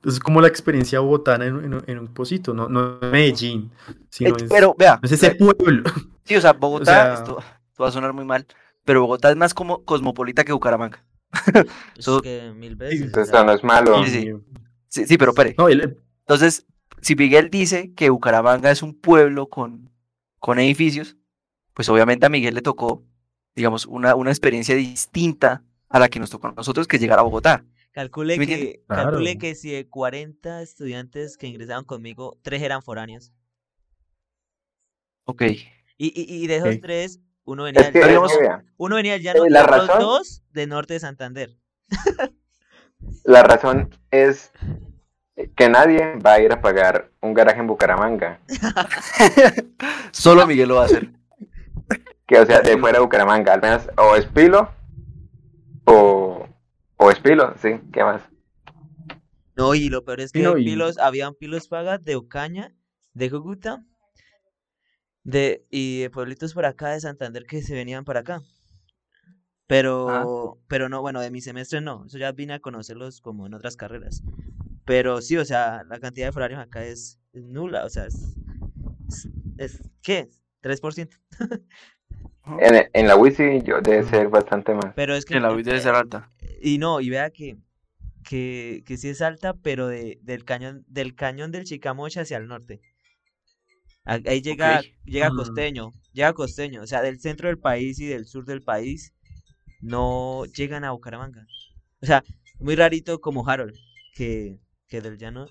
es 0.05 0.19
como 0.19 0.41
la 0.41 0.47
experiencia 0.47 0.99
bogotana 0.99 1.45
en, 1.45 1.73
en- 1.73 1.83
en 1.87 1.99
un 1.99 2.07
posito, 2.13 2.53
no, 2.53 2.69
no 2.69 2.99
es 3.01 3.11
Medellín, 3.11 3.71
sino 4.09 4.31
Eh, 4.31 4.43
es, 4.43 4.49
pero 4.49 4.75
vea, 4.77 4.99
no 5.01 5.05
es 5.05 5.11
ese 5.11 5.31
pueblo. 5.35 5.83
sí, 6.23 6.35
o 6.35 6.41
sea, 6.41 6.53
Bogotá, 6.53 6.85
sea- 6.91 7.13
esto, 7.15 7.39
esto 7.39 7.83
va 7.83 7.89
a 7.89 7.91
sonar 7.91 8.13
muy 8.13 8.25
mal, 8.25 8.45
pero 8.85 9.01
Bogotá 9.01 9.29
es 9.29 9.35
más 9.37 9.53
como 9.53 9.83
cosmopolita 9.83 10.43
que 10.43 10.53
Bucaramanga. 10.53 11.03
Es 11.97 12.05
So- 12.05 12.21
que 12.21 12.51
mil 12.55 12.75
veces. 12.75 13.13
o 13.15 13.19
eso 13.21 13.43
no 13.45 13.51
es 13.53 13.63
malo. 13.63 14.03
Sí, 14.05 14.09
sí. 14.11 14.33
Sí, 14.87 15.05
sí, 15.05 15.17
pero 15.17 15.31
espere. 15.31 15.53
No, 15.57 15.67
el- 15.69 15.97
Entonces, 16.21 16.65
si 17.01 17.15
Miguel 17.15 17.49
dice 17.49 17.93
que 17.93 18.09
Bucaramanga 18.09 18.71
es 18.71 18.81
un 18.81 18.93
pueblo 18.99 19.47
con, 19.47 19.89
con 20.39 20.57
edificios, 20.59 21.15
pues 21.73 21.87
obviamente 21.89 22.25
a 22.25 22.29
Miguel 22.29 22.55
le 22.55 22.61
tocó, 22.61 23.03
digamos, 23.55 23.85
una, 23.85 24.15
una 24.15 24.31
experiencia 24.31 24.75
distinta 24.75 25.63
a 25.89 25.99
la 25.99 26.09
que 26.09 26.19
nos 26.19 26.29
tocó 26.29 26.47
a 26.47 26.51
nosotros, 26.53 26.87
que 26.87 26.95
es 26.97 27.01
llegar 27.01 27.19
a 27.19 27.23
Bogotá. 27.23 27.63
Calcule 27.91 28.35
¿Sí 28.35 28.45
que, 28.45 28.83
Claro. 28.87 29.19
que 29.39 29.55
si 29.55 29.71
de 29.71 29.89
40 29.89 30.61
estudiantes 30.61 31.37
que 31.37 31.47
ingresaron 31.47 31.85
conmigo, 31.85 32.37
tres 32.43 32.61
eran 32.61 32.81
foráneos. 32.81 33.31
Ok. 35.25 35.41
Y, 35.43 35.67
y, 35.97 36.43
y 36.43 36.47
de 36.47 36.57
esos 36.57 36.75
Ok. 36.75 36.81
tres, 36.81 37.19
uno 37.45 37.63
venía 37.63 37.81
Es 37.81 37.91
que, 37.91 37.99
uno 38.77 38.95
venía 38.95 39.13
del 39.13 39.21
llano 39.23 39.45
y 39.45 39.49
la 39.49 39.63
otros 39.63 39.87
razón- 39.87 39.99
dos 40.01 40.43
de 40.51 40.67
norte 40.67 40.93
de 40.93 40.99
Santander. 40.99 41.57
la 43.23 43.43
razón 43.43 43.89
es 44.11 44.51
que 45.55 45.69
nadie 45.69 46.17
va 46.17 46.33
a 46.33 46.41
ir 46.41 46.51
a 46.51 46.61
pagar 46.61 47.11
un 47.21 47.33
garaje 47.33 47.59
en 47.59 47.67
Bucaramanga. 47.67 48.39
Solo 50.11 50.45
Miguel 50.45 50.69
lo 50.69 50.75
va 50.75 50.83
a 50.83 50.85
hacer. 50.85 51.09
Que 52.27 52.39
o 52.39 52.45
sea, 52.45 52.61
de 52.61 52.77
fuera 52.79 52.99
de 52.99 53.03
Bucaramanga, 53.03 53.53
al 53.53 53.61
menos 53.61 53.89
o 53.97 54.15
es 54.15 54.25
Pilo 54.25 54.69
o, 55.85 56.47
o 56.99 57.09
es 57.09 57.19
Pilo, 57.19 57.53
sí, 57.61 57.69
¿qué 57.91 58.03
más? 58.03 58.21
No, 59.55 59.75
y 59.75 59.89
lo 59.89 60.03
peor 60.05 60.21
es 60.21 60.31
que 60.31 60.43
no, 60.43 60.57
y- 60.57 60.63
pilos, 60.65 60.97
habían 60.97 61.33
pilos 61.35 61.67
pagas 61.67 62.03
de 62.03 62.15
Ocaña, 62.15 62.73
de 63.13 63.29
Cúcuta, 63.29 63.83
de, 65.23 65.65
y 65.69 66.01
de 66.01 66.09
pueblitos 66.09 66.53
por 66.53 66.65
acá 66.65 66.89
de 66.89 66.99
Santander 67.01 67.45
que 67.45 67.61
se 67.61 67.73
venían 67.75 68.05
para 68.05 68.21
acá. 68.21 68.41
Pero, 69.67 70.57
pero 70.67 70.89
no, 70.89 71.01
bueno, 71.01 71.21
de 71.21 71.29
mi 71.29 71.41
semestre 71.41 71.79
no, 71.79 72.05
eso 72.05 72.17
ya 72.17 72.31
vine 72.31 72.53
a 72.53 72.59
conocerlos 72.59 73.21
como 73.21 73.45
en 73.45 73.53
otras 73.53 73.75
carreras. 73.77 74.23
Pero 74.85 75.21
sí, 75.21 75.37
o 75.37 75.45
sea, 75.45 75.83
la 75.87 75.99
cantidad 75.99 76.27
de 76.27 76.31
forarios 76.31 76.59
acá 76.59 76.83
es, 76.83 77.19
es 77.33 77.43
nula, 77.43 77.85
o 77.85 77.89
sea, 77.89 78.05
es, 78.05 78.35
es, 79.09 79.27
es- 79.57 79.91
¿qué? 80.01 80.29
3%. 80.61 81.17
En, 82.59 82.89
en 82.93 83.07
la 83.07 83.15
WISI 83.15 83.61
yo 83.63 83.81
debe 83.81 84.03
ser 84.03 84.27
bastante 84.29 84.73
más. 84.73 84.93
Pero 84.95 85.15
es 85.15 85.25
que 85.25 85.35
En 85.35 85.43
la 85.43 85.51
UIS 85.53 85.65
debe 85.65 85.79
ser 85.81 85.95
alta. 85.95 86.29
Y 86.61 86.77
no, 86.77 86.99
y 87.01 87.09
vea 87.09 87.29
que, 87.29 87.57
que, 88.23 88.83
que 88.85 88.97
sí 88.97 89.09
es 89.09 89.21
alta, 89.21 89.53
pero 89.53 89.87
de, 89.87 90.19
del 90.21 90.45
cañón, 90.45 90.83
del 90.87 91.15
cañón 91.15 91.51
del 91.51 91.65
Chicamocha 91.65 92.21
hacia 92.21 92.37
el 92.37 92.47
norte. 92.47 92.81
Ahí 94.05 94.41
llega, 94.41 94.79
Ok. 94.79 94.85
llega 95.05 95.29
Mm. 95.29 95.35
costeño, 95.37 95.91
llega 96.13 96.33
costeño, 96.33 96.81
o 96.81 96.87
sea, 96.87 97.01
del 97.01 97.19
centro 97.19 97.47
del 97.47 97.59
país 97.59 97.99
y 97.99 98.07
del 98.07 98.25
sur 98.25 98.45
del 98.45 98.61
país 98.63 99.13
no 99.81 100.45
llegan 100.45 100.83
a 100.83 100.91
Bucaramanga. 100.91 101.45
O 102.01 102.05
sea, 102.05 102.23
muy 102.59 102.75
rarito 102.75 103.21
como 103.21 103.47
Harold, 103.47 103.75
que, 104.15 104.59
que 104.87 105.01
del 105.01 105.17
llano. 105.17 105.47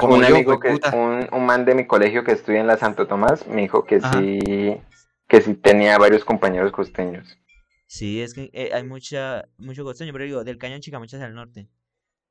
Como 0.00 0.14
un 0.16 0.20
yo, 0.20 0.36
amigo 0.36 0.60
que, 0.60 0.78
un, 0.92 1.28
un 1.32 1.46
man 1.46 1.64
de 1.64 1.74
mi 1.74 1.86
colegio 1.86 2.22
que 2.24 2.32
estudia 2.32 2.60
en 2.60 2.66
la 2.66 2.76
Santo 2.76 3.06
Tomás 3.06 3.46
me 3.46 3.62
dijo 3.62 3.84
que 3.84 4.00
Ajá. 4.02 4.20
sí, 4.20 4.80
que 5.28 5.40
sí 5.40 5.54
tenía 5.54 5.98
varios 5.98 6.24
compañeros 6.24 6.72
costeños. 6.72 7.38
Sí, 7.86 8.20
es 8.20 8.34
que 8.34 8.50
eh, 8.52 8.70
hay 8.72 8.84
mucha, 8.84 9.48
mucho 9.56 9.84
costeño, 9.84 10.12
pero 10.12 10.24
digo, 10.24 10.44
del 10.44 10.58
cañón 10.58 10.80
Chicamocha 10.80 11.16
hacia 11.16 11.26
el 11.26 11.34
norte. 11.34 11.68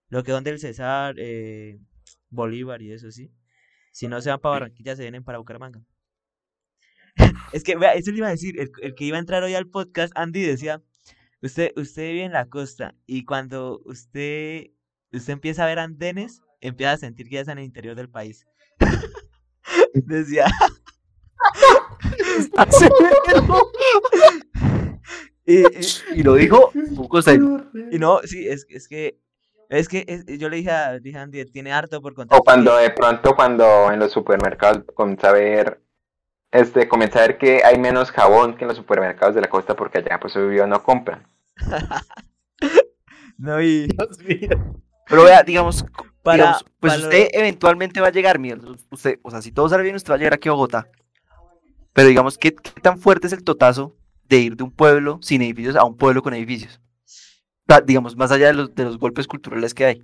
Lo 0.09 0.23
que 0.23 0.31
son 0.31 0.43
del 0.43 0.59
Cesar, 0.59 1.15
eh, 1.17 1.79
Bolívar 2.29 2.81
y 2.81 2.91
eso, 2.91 3.11
sí. 3.11 3.31
Si 3.91 4.07
no 4.07 4.21
se 4.21 4.29
van 4.29 4.39
para 4.39 4.53
Barranquilla, 4.53 4.95
se 4.95 5.03
vienen 5.03 5.23
para 5.23 5.37
Bucaramanga. 5.37 5.81
es 7.53 7.63
que, 7.63 7.75
vea, 7.75 7.93
eso 7.93 8.11
le 8.11 8.17
iba 8.17 8.27
a 8.27 8.31
decir, 8.31 8.59
el, 8.59 8.71
el 8.81 8.95
que 8.95 9.05
iba 9.05 9.17
a 9.17 9.19
entrar 9.19 9.43
hoy 9.43 9.55
al 9.55 9.67
podcast, 9.67 10.13
Andy 10.15 10.41
decía, 10.43 10.81
usted, 11.41 11.71
usted 11.75 12.11
vive 12.11 12.23
en 12.23 12.33
la 12.33 12.47
costa 12.47 12.95
y 13.05 13.25
cuando 13.25 13.81
usted, 13.85 14.67
usted 15.11 15.33
empieza 15.33 15.63
a 15.63 15.67
ver 15.67 15.79
andenes, 15.79 16.41
empieza 16.61 16.93
a 16.93 16.97
sentir 16.97 17.27
que 17.27 17.35
ya 17.35 17.41
está 17.41 17.53
en 17.53 17.59
el 17.59 17.65
interior 17.65 17.95
del 17.95 18.09
país. 18.09 18.45
decía, 19.93 20.45
y, 25.45 25.59
y- 25.59 25.63
Y 26.15 26.23
lo 26.23 26.33
dijo 26.35 26.71
un 26.73 27.07
costeño. 27.07 27.69
y 27.91 27.99
no, 27.99 28.19
sí, 28.23 28.47
es, 28.47 28.65
es 28.69 28.87
que, 28.87 29.19
es 29.69 29.87
que 29.87 30.05
es- 30.07 30.25
yo 30.39 30.49
le 30.49 30.57
dije 30.57 30.71
a, 30.71 30.99
dije 30.99 31.17
a 31.17 31.23
Andy, 31.23 31.45
tiene 31.45 31.71
harto 31.71 32.01
por 32.01 32.13
contar. 32.13 32.37
O 32.39 32.43
cuando 32.43 32.75
de 32.77 32.89
pronto 32.91 33.35
cuando 33.35 33.91
en 33.91 33.99
los 33.99 34.11
supermercados 34.11 34.83
comienza 34.93 35.29
a 35.29 35.33
ver, 35.33 35.81
este, 36.51 36.87
comienza 36.87 37.19
a 37.19 37.27
ver 37.27 37.37
que 37.37 37.63
hay 37.63 37.77
menos 37.79 38.11
jabón 38.11 38.55
que 38.55 38.63
en 38.63 38.69
los 38.69 38.77
supermercados 38.77 39.35
de 39.35 39.41
la 39.41 39.49
costa 39.49 39.75
porque 39.75 39.99
allá 39.99 40.19
pues 40.19 40.35
obvio 40.35 40.67
no 40.67 40.83
compran. 40.83 41.25
No, 43.39 43.61
y 43.61 43.87
Pero 45.07 45.23
vea, 45.23 45.43
digamos, 45.43 45.85
para, 46.23 46.37
digamos, 46.37 46.65
pues 46.79 46.93
para 46.93 46.97
lo- 47.03 47.07
usted 47.07 47.27
eventualmente 47.33 48.01
va 48.01 48.07
a 48.07 48.11
llegar, 48.11 48.39
Miguel. 48.39 48.61
Usted, 48.89 49.19
o 49.21 49.29
sea, 49.29 49.43
si 49.43 49.51
todo 49.51 49.69
sale 49.69 49.83
bien, 49.83 49.95
usted 49.95 50.09
va 50.09 50.15
a 50.15 50.17
llegar 50.17 50.33
aquí 50.33 50.49
a 50.49 50.53
Bogotá. 50.53 50.89
Pero 51.97 52.09
digamos, 52.09 52.37
¿qué, 52.37 52.53
qué 52.53 52.79
tan 52.81 52.99
fuerte 52.99 53.25
es 53.25 53.33
el 53.33 53.43
totazo 53.43 53.97
de 54.29 54.37
ir 54.37 54.55
de 54.55 54.63
un 54.63 54.71
pueblo 54.71 55.17
sin 55.23 55.41
edificios 55.41 55.75
a 55.75 55.83
un 55.83 55.97
pueblo 55.97 56.21
con 56.21 56.35
edificios? 56.35 56.79
O 57.67 57.73
sea, 57.73 57.81
digamos, 57.81 58.15
más 58.15 58.31
allá 58.31 58.47
de 58.47 58.53
los, 58.53 58.75
de 58.75 58.83
los 58.83 58.99
golpes 58.99 59.25
culturales 59.27 59.73
que 59.73 59.85
hay. 59.85 60.03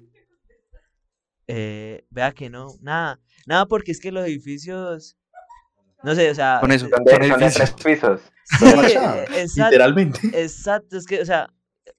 eh, 1.47 2.03
vea 2.09 2.31
que 2.31 2.49
no, 2.49 2.67
nada, 2.81 3.19
nada 3.45 3.65
porque 3.67 3.91
es 3.91 3.99
que 3.99 4.11
los 4.11 4.25
edificios, 4.25 5.17
no 6.03 6.15
sé, 6.15 6.31
o 6.31 6.35
sea, 6.35 6.57
Con 6.61 6.71
eso. 6.71 6.87
eh, 6.87 6.89
Son 6.89 7.03
de, 7.05 7.11
Son 7.11 7.19
de 7.21 7.27
edificios. 7.27 7.75
tres 7.75 7.99
pisos. 7.99 8.21
sí, 8.59 8.65
exacto, 9.37 9.63
literalmente. 9.65 10.19
exacto, 10.43 10.97
es 10.97 11.05
que, 11.05 11.21
o 11.21 11.25
sea, 11.25 11.47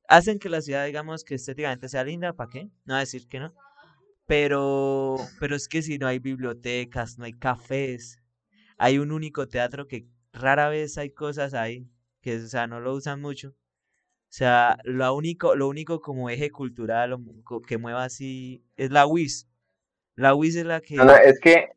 hacen 0.09 0.39
que 0.41 0.49
la 0.49 0.61
ciudad, 0.61 0.87
digamos, 0.87 1.25
que 1.25 1.37
estéticamente 1.37 1.89
sea 1.89 2.03
linda, 2.05 2.33
¿para 2.33 2.51
qué? 2.51 2.69
No 2.85 2.97
a 2.97 3.01
decir 3.01 3.29
que 3.29 3.39
no, 3.39 3.55
pero, 4.27 5.17
pero 5.39 5.55
es 5.57 5.69
que 5.69 5.83
si 5.83 5.99
no 5.99 6.07
hay 6.09 6.19
bibliotecas, 6.19 7.19
no 7.19 7.25
hay 7.27 7.33
cafés, 7.35 8.21
hay 8.77 8.99
un 8.99 9.13
único 9.13 9.49
teatro 9.49 9.87
que 9.87 10.07
rara 10.33 10.69
vez 10.69 10.99
hay 10.99 11.11
cosas 11.11 11.55
ahí, 11.55 11.87
que, 12.21 12.37
o 12.37 12.47
sea, 12.47 12.67
no 12.67 12.81
lo 12.81 12.95
usan 12.95 13.21
mucho. 13.21 13.49
O 13.49 14.37
sea, 14.37 14.79
lo 14.83 15.15
único, 15.15 15.55
lo 15.55 15.69
único 15.69 16.01
como 16.01 16.29
eje 16.29 16.51
cultural 16.51 17.17
que 17.69 17.79
mueva 17.79 18.05
así 18.05 18.65
es 18.77 18.91
la 18.91 19.07
WIS. 19.07 19.49
La 20.17 20.35
WIS 20.35 20.57
es 20.57 20.67
la 20.67 20.81
que... 20.81 20.97
No, 20.97 21.05
no, 21.05 21.15
es 21.15 21.39
que 21.39 21.71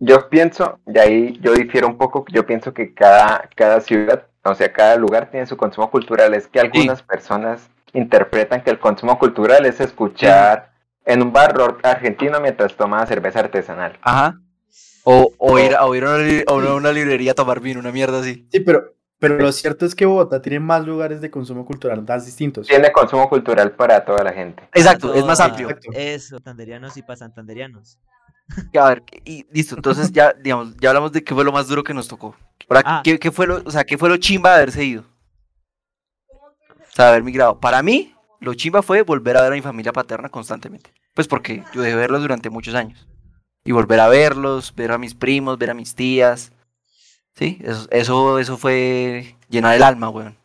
yo 0.00 0.28
pienso, 0.28 0.80
y 0.86 0.98
ahí 0.98 1.38
yo 1.40 1.54
difiero 1.54 1.86
un 1.86 1.96
poco, 1.96 2.24
yo 2.32 2.44
pienso 2.44 2.74
que 2.74 2.94
cada, 2.94 3.48
cada 3.54 3.80
ciudad, 3.80 4.26
o 4.42 4.54
sea, 4.54 4.72
cada 4.72 4.96
lugar 4.96 5.30
tiene 5.30 5.46
su 5.46 5.56
consumo 5.56 5.90
cultural. 5.90 6.34
Es 6.34 6.48
que 6.48 6.60
algunas 6.60 7.02
personas 7.02 7.70
interpretan 7.92 8.62
que 8.62 8.70
el 8.70 8.78
consumo 8.78 9.18
cultural 9.18 9.64
es 9.64 9.80
escuchar 9.80 10.72
en 11.06 11.22
un 11.22 11.32
bar 11.32 11.56
rock 11.56 11.80
argentino 11.84 12.40
mientras 12.40 12.74
toma 12.76 13.06
cerveza 13.06 13.40
artesanal. 13.40 13.98
Ajá. 14.02 14.40
O, 15.06 15.32
o 15.38 15.58
ir, 15.58 15.74
a, 15.74 15.84
o 15.84 15.94
ir 15.94 16.04
a, 16.04 16.14
una, 16.14 16.18
li- 16.18 16.44
a 16.46 16.52
una- 16.54 16.92
librería 16.92 17.32
a 17.32 17.34
tomar 17.34 17.60
vino, 17.60 17.78
una 17.78 17.92
mierda 17.92 18.20
así. 18.20 18.48
Sí, 18.50 18.60
pero, 18.60 18.94
pero 19.18 19.36
lo 19.38 19.52
cierto 19.52 19.84
es 19.84 19.94
que 19.94 20.06
Bogotá 20.06 20.40
tiene 20.40 20.60
más 20.60 20.84
lugares 20.86 21.20
de 21.20 21.30
consumo 21.30 21.66
cultural 21.66 22.02
más 22.08 22.24
distintos. 22.24 22.66
Tiene 22.66 22.90
consumo 22.90 23.28
cultural 23.28 23.72
para 23.72 24.02
toda 24.04 24.24
la 24.24 24.32
gente. 24.32 24.62
Exacto, 24.72 25.12
es 25.14 25.24
más 25.26 25.40
amplio. 25.40 25.68
Exacto. 25.68 25.90
Eso, 25.94 26.36
santanderianos 26.36 26.96
y 26.96 27.02
para 27.02 27.16
santanderianos. 27.18 27.98
A 28.78 28.88
ver, 28.88 29.02
y 29.24 29.46
listo, 29.52 29.74
entonces 29.76 30.10
ya, 30.12 30.32
digamos, 30.32 30.74
ya 30.78 30.88
hablamos 30.90 31.12
de 31.12 31.22
qué 31.22 31.34
fue 31.34 31.44
lo 31.44 31.52
más 31.52 31.68
duro 31.68 31.82
que 31.84 31.94
nos 31.94 32.08
tocó. 32.08 32.34
Ahora, 32.68 32.82
Ah. 32.84 33.00
¿qué, 33.04 33.18
qué 33.18 33.30
fue 33.30 33.46
lo, 33.46 33.62
o 33.64 33.70
sea, 33.70 33.84
qué 33.84 33.96
fue 33.98 34.08
lo 34.08 34.16
chimba 34.16 34.50
de 34.50 34.56
haberse 34.56 34.84
ido? 34.84 35.04
O 36.30 36.94
sea, 36.94 37.06
de 37.06 37.10
haber 37.12 37.22
migrado. 37.24 37.58
Para 37.60 37.82
mí, 37.82 38.14
lo 38.40 38.54
chimba 38.54 38.82
fue 38.82 39.02
volver 39.02 39.36
a 39.36 39.42
ver 39.42 39.52
a 39.52 39.54
mi 39.54 39.62
familia 39.62 39.92
paterna 39.92 40.28
constantemente. 40.28 40.92
Pues 41.14 41.28
porque 41.28 41.62
yo 41.74 41.80
dejé 41.82 41.94
de 41.94 42.00
verlos 42.00 42.20
durante 42.22 42.50
muchos 42.50 42.74
años. 42.74 43.06
Y 43.64 43.72
volver 43.72 44.00
a 44.00 44.08
verlos, 44.08 44.74
ver 44.74 44.92
a 44.92 44.98
mis 44.98 45.14
primos, 45.14 45.58
ver 45.58 45.70
a 45.70 45.74
mis 45.74 45.94
tías. 45.94 46.52
Sí, 47.34 47.58
eso, 47.62 47.88
eso, 47.90 48.38
eso 48.38 48.56
fue 48.58 49.36
llenar 49.48 49.74
el 49.74 49.82
alma, 49.82 50.08
weón. 50.10 50.36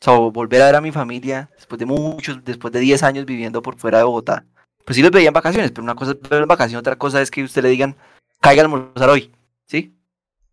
O 0.00 0.04
sea, 0.04 0.14
volver 0.14 0.62
a 0.62 0.66
ver 0.66 0.76
a 0.76 0.80
mi 0.80 0.92
familia 0.92 1.50
después 1.56 1.78
de 1.78 1.86
muchos, 1.86 2.44
después 2.44 2.72
de 2.72 2.80
10 2.80 3.02
años 3.02 3.24
viviendo 3.26 3.62
por 3.62 3.76
fuera 3.78 3.98
de 3.98 4.04
Bogotá. 4.04 4.44
Pues 4.84 4.96
sí 4.96 5.02
los 5.02 5.10
veía 5.10 5.28
en 5.28 5.34
vacaciones, 5.34 5.70
pero 5.70 5.82
una 5.84 5.94
cosa 5.94 6.12
es 6.12 6.20
verlos 6.20 6.42
en 6.42 6.48
vacaciones, 6.48 6.80
otra 6.80 6.96
cosa 6.96 7.20
es 7.20 7.30
que 7.30 7.42
usted 7.42 7.62
le 7.62 7.70
digan, 7.70 7.96
caiga 8.40 8.62
a 8.62 8.64
almorzar 8.66 9.08
hoy, 9.10 9.32
¿sí? 9.66 9.94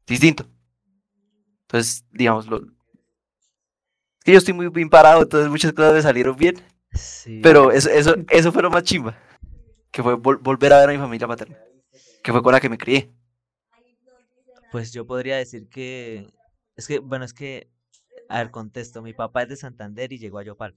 Distinto. 0.08 0.46
Entonces, 1.68 2.04
digamos, 2.12 2.48
lo... 2.48 2.58
es 2.58 2.64
que 4.24 4.32
yo 4.32 4.38
estoy 4.38 4.54
muy 4.54 4.68
bien 4.70 4.90
parado, 4.90 5.22
entonces 5.22 5.50
muchas 5.50 5.74
cosas 5.74 5.94
me 5.94 6.02
salieron 6.02 6.36
bien, 6.36 6.56
Sí. 6.94 7.40
pero 7.44 7.72
eso, 7.72 7.90
eso, 7.90 8.16
eso 8.30 8.52
fue 8.52 8.62
lo 8.64 8.70
más 8.70 8.84
chimba, 8.84 9.16
que 9.92 10.02
fue 10.04 10.16
vol- 10.16 10.40
volver 10.42 10.74
a 10.74 10.80
ver 10.80 10.90
a 10.90 10.94
mi 10.94 11.00
familia 11.00 11.28
paterna, 11.28 11.58
que 12.24 12.32
fue 12.32 12.42
con 12.42 12.54
la 12.54 12.60
que 12.60 12.70
me 12.70 12.78
crié. 12.78 13.14
Pues 14.72 14.92
yo 14.92 15.06
podría 15.06 15.38
decir 15.38 15.70
que... 15.70 16.34
Es 16.76 16.88
que, 16.88 17.00
bueno, 17.00 17.26
es 17.26 17.34
que... 17.34 17.70
A 18.30 18.40
ver, 18.40 18.50
contesto. 18.50 19.02
Mi 19.04 19.14
papá 19.14 19.44
es 19.44 19.50
de 19.50 19.58
Santander 19.58 20.12
y 20.12 20.18
llegó 20.18 20.40
a 20.40 20.44
Yopal. 20.44 20.76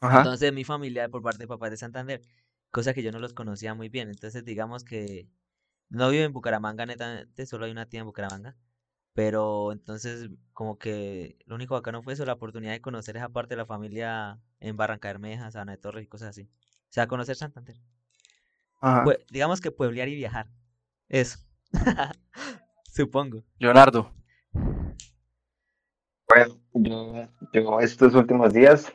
Ajá. 0.00 0.18
Entonces 0.18 0.52
mi 0.52 0.64
familia 0.64 1.08
por 1.08 1.22
parte 1.22 1.40
de 1.40 1.48
papá 1.48 1.66
es 1.66 1.72
de 1.72 1.76
Santander. 1.76 2.22
cosa 2.70 2.94
que 2.94 3.02
yo 3.02 3.12
no 3.12 3.18
los 3.18 3.34
conocía 3.34 3.74
muy 3.74 3.88
bien. 3.88 4.08
Entonces, 4.08 4.44
digamos 4.44 4.84
que 4.84 5.28
no 5.90 6.08
vivo 6.10 6.24
en 6.24 6.32
Bucaramanga, 6.32 6.86
netamente, 6.86 7.46
solo 7.46 7.66
hay 7.66 7.72
una 7.72 7.86
tía 7.86 8.00
en 8.00 8.06
Bucaramanga. 8.06 8.56
Pero 9.12 9.72
entonces, 9.72 10.30
como 10.52 10.78
que 10.78 11.38
lo 11.46 11.54
único 11.56 11.76
acá 11.76 11.92
no 11.92 12.02
fue 12.02 12.14
eso, 12.14 12.24
la 12.24 12.34
oportunidad 12.34 12.72
de 12.72 12.80
conocer 12.80 13.16
esa 13.16 13.28
parte 13.28 13.54
de 13.54 13.58
la 13.58 13.66
familia 13.66 14.40
en 14.60 14.76
Barranca 14.76 15.08
Bermeja, 15.08 15.50
Sabana 15.50 15.72
de 15.72 15.78
Torres 15.78 16.04
y 16.04 16.08
cosas 16.08 16.30
así. 16.30 16.42
O 16.42 16.92
sea, 16.94 17.06
conocer 17.06 17.36
Santander. 17.36 17.76
Ajá. 18.84 19.02
Digamos 19.30 19.62
que 19.62 19.70
pueblear 19.70 20.08
y 20.08 20.14
viajar. 20.14 20.46
Eso. 21.08 21.38
Supongo. 22.92 23.42
Leonardo. 23.58 24.12
Bueno, 26.28 26.60
yo, 26.74 27.28
yo 27.54 27.80
estos 27.80 28.14
últimos 28.14 28.52
días 28.52 28.92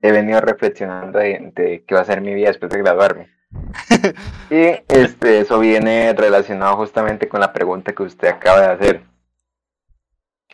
he 0.00 0.12
venido 0.12 0.40
reflexionando 0.40 1.18
de, 1.18 1.50
de 1.52 1.84
qué 1.84 1.94
va 1.96 2.02
a 2.02 2.04
ser 2.04 2.20
mi 2.20 2.32
vida 2.32 2.48
después 2.48 2.70
de 2.70 2.78
graduarme. 2.78 3.34
Y 4.50 4.84
este, 4.88 5.40
eso 5.40 5.58
viene 5.58 6.12
relacionado 6.12 6.76
justamente 6.76 7.28
con 7.28 7.40
la 7.40 7.52
pregunta 7.52 7.92
que 7.92 8.04
usted 8.04 8.28
acaba 8.28 8.60
de 8.60 8.66
hacer. 8.66 9.02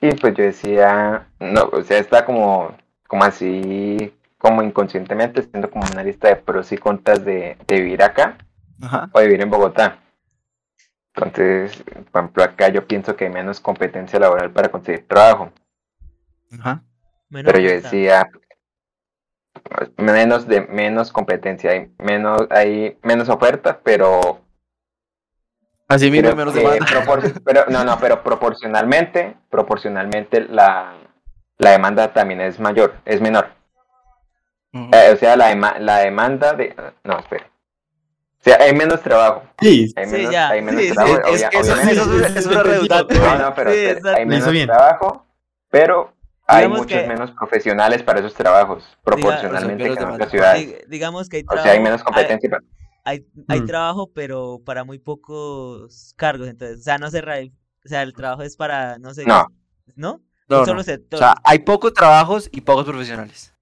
Y 0.01 0.15
pues 0.15 0.35
yo 0.35 0.45
decía, 0.45 1.29
no, 1.39 1.65
o 1.71 1.83
sea, 1.83 1.99
está 1.99 2.25
como, 2.25 2.75
como 3.07 3.25
así, 3.25 4.15
como 4.39 4.63
inconscientemente, 4.63 5.41
haciendo 5.41 5.71
como 5.71 5.85
una 5.93 6.03
lista 6.03 6.29
de 6.29 6.37
pros 6.37 6.73
y 6.73 6.79
contras 6.79 7.23
de, 7.27 7.59
de 7.67 7.81
vivir 7.81 8.03
acá 8.03 8.39
Ajá. 8.83 9.11
o 9.13 9.21
vivir 9.21 9.41
en 9.41 9.51
Bogotá. 9.51 9.99
Entonces, 11.15 11.83
por 12.13 12.23
ejemplo, 12.23 12.43
acá 12.45 12.69
yo 12.69 12.87
pienso 12.87 13.17
que 13.17 13.25
hay 13.25 13.31
menos 13.31 13.61
competencia 13.61 14.19
laboral 14.19 14.51
para 14.53 14.69
conseguir 14.71 15.07
trabajo. 15.09 15.51
Ajá. 16.59 16.83
Menos 17.29 17.53
Pero 17.53 17.63
yo 17.65 17.71
decía 17.71 18.29
menos 19.97 20.47
de 20.47 20.61
menos 20.63 21.13
competencia, 21.13 21.73
hay 21.73 21.93
menos, 21.99 22.47
hay 22.51 22.99
menos 23.03 23.29
oferta, 23.29 23.81
pero 23.83 24.41
Así 25.89 26.09
mismo, 26.11 26.35
menos 26.37 26.55
propor- 26.55 27.43
pero 27.45 27.65
no, 27.69 27.85
no, 27.85 27.99
pero 27.99 28.23
proporcionalmente, 28.23 29.37
proporcionalmente 29.51 30.43
la, 30.43 30.95
la 31.59 31.71
demanda 31.71 32.13
también 32.13 32.41
es 32.41 32.61
mayor, 32.61 32.95
es 33.05 33.21
menor. 33.21 33.49
Eh, 34.73 35.11
o 35.13 35.17
sea, 35.17 35.37
la, 35.37 35.53
dema- 35.53 35.79
la 35.79 35.99
demanda 35.99 36.53
de 36.53 36.75
no, 37.03 37.19
espere. 37.19 37.45
O 38.41 38.43
sea, 38.43 38.57
hay 38.61 38.75
menos 38.75 39.03
trabajo, 39.03 39.43
Sí, 39.61 39.93
hay 39.97 40.07
Sí, 40.07 40.13
menos, 40.13 40.33
ya. 40.33 40.49
hay 40.49 40.63
menos 40.63 40.81
Sí, 40.81 40.89
sí, 40.89 40.95
trabajo, 40.95 41.17
Es, 41.19 41.25
obvia- 41.41 41.49
que 41.51 41.59
eso, 41.59 41.73
obviamente. 41.75 42.39
eso 42.41 42.51
es, 42.51 42.63
redundante. 42.67 43.15
No, 43.19 43.39
no, 43.39 43.55
pero 43.55 43.71
Sí, 43.73 43.79
hay 44.17 44.27
menos 44.27 44.51
bien. 44.51 44.67
trabajo, 44.67 45.27
pero 45.69 46.15
hay 46.47 46.57
Digamos 46.63 46.79
muchos 46.79 47.01
que- 47.03 47.07
menos 47.07 47.31
profesionales 47.33 48.03
para 48.03 48.21
esos 48.21 48.35
trabajos, 48.35 48.85
proporcionalmente 49.05 49.85
que 49.85 49.91
en 50.03 50.09
otras 50.09 50.31
ciudades. 50.31 50.67
Dig- 50.69 50.87
digamos 50.89 51.29
que 51.29 51.37
hay 51.37 51.43
O 51.43 51.47
trabajo. 51.47 51.65
sea, 51.65 51.73
hay 51.73 51.81
menos 51.81 52.01
hay- 52.01 52.05
competencia. 52.05 52.59
Hay, 53.05 53.27
hay 53.49 53.61
Mm. 53.61 53.67
trabajo, 53.67 54.11
pero 54.15 54.61
para 54.65 54.85
muy 54.85 54.99
pocos 54.99 56.15
cargos. 56.17 56.49
Entonces, 56.49 56.81
o 56.81 56.83
sea, 56.83 56.99
no 56.99 57.11
se 57.11 57.21
ra- 57.21 57.37
O 57.85 57.89
sea, 57.89 58.03
el 58.03 58.13
trabajo 58.13 58.43
es 58.43 58.57
para, 58.57 58.99
no 58.99 59.15
sé. 59.15 59.25
No. 59.25 59.47
¿No? 59.97 60.21
No, 60.49 60.57
Un 60.57 60.61
no. 60.61 60.67
solo 60.67 60.81
O 60.81 61.17
sea, 61.17 61.35
hay 61.45 61.61
pocos 61.61 61.95
trabajos 61.95 62.49
y 62.53 62.61
pocos 62.61 62.85
profesionales. 62.85 63.55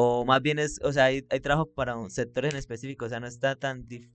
O 0.00 0.24
más 0.24 0.40
bien 0.40 0.60
es, 0.60 0.78
o 0.84 0.92
sea, 0.92 1.06
hay, 1.06 1.26
hay 1.28 1.40
trabajo 1.40 1.68
para 1.74 1.96
un 1.96 2.08
sector 2.08 2.44
en 2.44 2.54
específico. 2.54 3.06
O 3.06 3.08
sea, 3.08 3.18
no 3.18 3.26
está 3.26 3.56
tan 3.56 3.82
dif- 3.88 4.08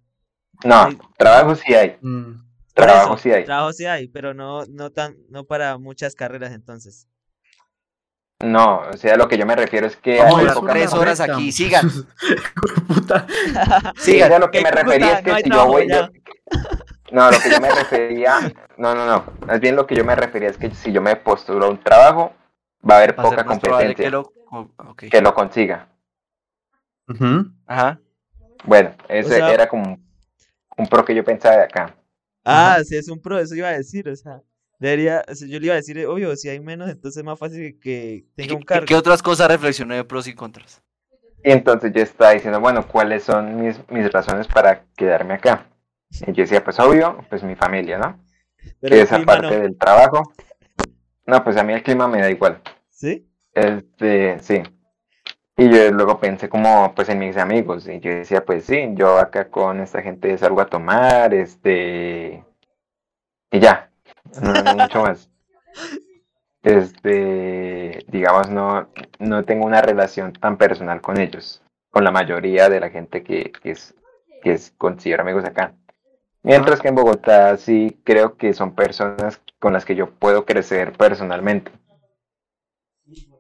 No, 0.64 0.88
trabajo 1.18 1.56
sí 1.56 1.74
hay. 1.74 1.98
Mm, 2.00 2.36
Trabajo 2.74 3.16
eso, 3.16 3.24
sí 3.24 3.32
hay. 3.34 3.44
Trabajo 3.44 3.74
sí 3.74 3.86
hay, 3.86 4.08
pero 4.08 4.34
no, 4.34 4.64
no 4.68 4.92
tan, 4.92 5.18
no 5.28 5.44
para 5.44 5.78
muchas 5.78 6.16
carreras 6.16 6.54
entonces. 6.54 7.10
No, 8.40 8.80
o 8.94 8.98
sea, 8.98 9.18
lo 9.18 9.28
que 9.28 9.38
yo 9.38 9.46
me 9.46 9.58
refiero 9.58 9.86
es 9.88 9.98
que 9.98 10.20
Vamos 10.20 10.40
hay 10.40 10.74
tres 10.74 10.94
horas 10.94 11.20
aquí, 11.20 11.52
sigan. 11.52 11.86
Puta. 12.88 13.28
Sí, 13.98 14.22
o 14.22 14.28
sea, 14.28 14.40
lo 14.40 14.52
que 14.52 14.60
¿Qué 14.60 14.64
me 14.64 14.72
refería 14.72 15.18
puta? 15.18 15.18
es 15.20 15.24
que 15.24 15.32
No 15.32 15.38
si 15.38 15.50
yo 15.50 15.68
voy. 15.68 15.90
yo- 15.90 16.10
No, 17.12 17.30
lo 17.30 17.40
que 17.40 17.50
yo 17.50 17.60
me 17.60 17.70
refería. 17.72 18.40
No, 18.78 18.96
no, 18.96 19.06
no. 19.06 19.26
Más 19.46 19.60
bien 19.60 19.76
lo 19.76 19.86
que 19.86 19.96
yo 19.96 20.06
me 20.06 20.16
refería 20.16 20.50
es 20.50 20.58
que 20.58 20.72
si 20.74 20.94
yo 20.94 21.02
me 21.02 21.16
postulo 21.18 21.66
a 21.66 21.70
un 21.70 21.84
trabajo, 21.84 22.32
va 22.90 22.96
a 22.96 22.98
haber 23.00 23.18
Va 23.20 23.24
poca 23.24 23.44
competencia 23.46 23.94
que 23.96 24.10
lo. 24.10 24.32
Ok. 24.62 25.04
que 25.10 25.22
lo 25.22 25.34
consiga. 25.34 25.88
Ajá. 27.68 28.00
Bueno, 28.66 28.92
ese 29.10 29.36
sea- 29.36 29.54
era 29.54 29.68
como 29.68 30.00
un, 30.78 30.88
pro 30.88 31.04
que 31.04 31.16
yo 31.16 31.24
pensaba 31.24 31.58
de 31.58 31.64
acá. 31.64 31.96
Ah, 32.46 32.80
sí, 32.86 32.96
es 32.96 33.10
un 33.10 33.22
pro, 33.22 33.40
eso 33.40 33.56
iba 33.56 33.70
a 33.70 33.78
decir, 33.78 34.08
o 34.10 34.16
sea, 34.16 34.42
debería, 34.80 35.24
o 35.30 35.36
sea, 35.36 35.48
yo 35.48 35.60
le 35.60 35.66
iba 35.68 35.74
a 35.74 35.78
decir, 35.78 36.06
obvio, 36.06 36.36
si 36.36 36.50
hay 36.50 36.60
menos, 36.60 36.90
entonces 36.90 37.18
es 37.18 37.24
más 37.24 37.40
fácil 37.40 37.80
que 37.80 38.26
¿Y 38.36 38.36
tenga 38.36 38.56
un 38.56 38.60
¿Qué, 38.62 38.66
cargo. 38.66 38.86
qué 38.86 38.96
otras 38.96 39.22
cosas 39.22 39.48
reflexioné 39.50 39.96
de 39.96 40.04
pros 40.04 40.28
y 40.28 40.34
contras? 40.34 40.82
Y 41.44 41.52
entonces 41.52 41.92
yo 41.94 42.02
estaba 42.02 42.32
diciendo, 42.32 42.60
bueno, 42.60 42.88
¿cuáles 42.88 43.24
son 43.24 43.62
mis, 43.62 43.80
mis 43.90 44.12
razones 44.12 44.48
para 44.48 44.86
quedarme 44.96 45.36
acá? 45.36 45.68
Y 46.26 46.32
yo 46.32 46.44
decía, 46.44 46.64
pues 46.64 46.80
obvio, 46.80 47.18
pues 47.30 47.44
mi 47.44 47.56
familia, 47.56 47.98
¿no? 47.98 48.20
Pero 48.80 48.96
que 48.96 49.02
esa 49.02 49.20
parte 49.24 49.56
no. 49.58 49.62
del 49.64 49.78
trabajo. 49.78 50.24
No, 51.26 51.44
pues 51.44 51.58
a 51.58 51.64
mí 51.64 51.74
el 51.74 51.84
clima 51.84 52.08
me 52.08 52.22
da 52.22 52.30
igual. 52.30 52.62
¿Sí? 52.90 53.28
Este, 53.54 54.40
sí. 54.40 54.64
Y 55.56 55.70
yo 55.70 55.92
luego 55.92 56.20
pensé 56.20 56.50
como, 56.50 56.94
pues 56.96 57.10
en 57.10 57.20
mis 57.20 57.38
amigos, 57.38 57.88
y 57.88 58.00
yo 58.00 58.10
decía, 58.12 58.44
pues 58.44 58.66
sí, 58.66 58.90
yo 58.96 59.20
acá 59.20 59.50
con 59.50 59.80
esta 59.82 60.02
gente 60.02 60.36
salgo 60.38 60.62
a 60.62 60.66
tomar, 60.66 61.34
este, 61.34 62.44
y 63.52 63.60
ya, 63.60 63.92
no, 64.42 64.52
no 64.64 64.76
mucho 64.76 65.04
más. 65.04 65.30
Este, 66.64 68.04
digamos, 68.08 68.50
no, 68.50 68.90
no 69.20 69.46
tengo 69.46 69.66
una 69.66 69.82
relación 69.82 70.34
tan 70.34 70.58
personal 70.58 71.02
con 71.02 71.20
ellos, 71.20 71.62
con 71.92 72.04
la 72.04 72.12
mayoría 72.12 72.70
de 72.70 72.80
la 72.80 72.90
gente 72.90 73.22
que, 73.22 73.52
que 73.52 73.72
es, 73.72 73.94
que 74.42 74.54
es, 74.54 74.74
considero 74.78 75.22
amigos 75.22 75.46
acá. 75.46 75.76
Mientras 76.42 76.82
que 76.82 76.88
en 76.88 76.96
Bogotá 76.96 77.56
sí 77.58 78.00
creo 78.04 78.38
que 78.38 78.54
son 78.54 78.74
personas 78.74 79.40
con 79.60 79.72
las 79.72 79.86
que 79.86 79.96
yo 79.96 80.10
puedo 80.10 80.46
crecer 80.46 80.94
personalmente. 80.94 81.72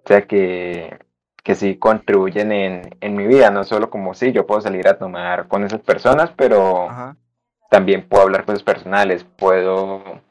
O 0.03 0.07
sea 0.07 0.21
que, 0.27 0.99
que 1.43 1.55
sí 1.55 1.75
contribuyen 1.77 2.51
en, 2.51 2.97
en 2.99 3.15
mi 3.15 3.25
vida, 3.27 3.49
no 3.51 3.63
solo 3.63 3.89
como 3.89 4.13
sí, 4.13 4.31
yo 4.31 4.45
puedo 4.45 4.61
salir 4.61 4.87
a 4.87 4.97
tomar 4.97 5.47
con 5.47 5.63
esas 5.63 5.81
personas, 5.81 6.31
pero 6.35 6.89
Ajá. 6.89 7.17
también 7.69 8.07
puedo 8.07 8.23
hablar 8.23 8.45
cosas 8.45 8.63
personales, 8.63 9.23
puedo, 9.23 10.21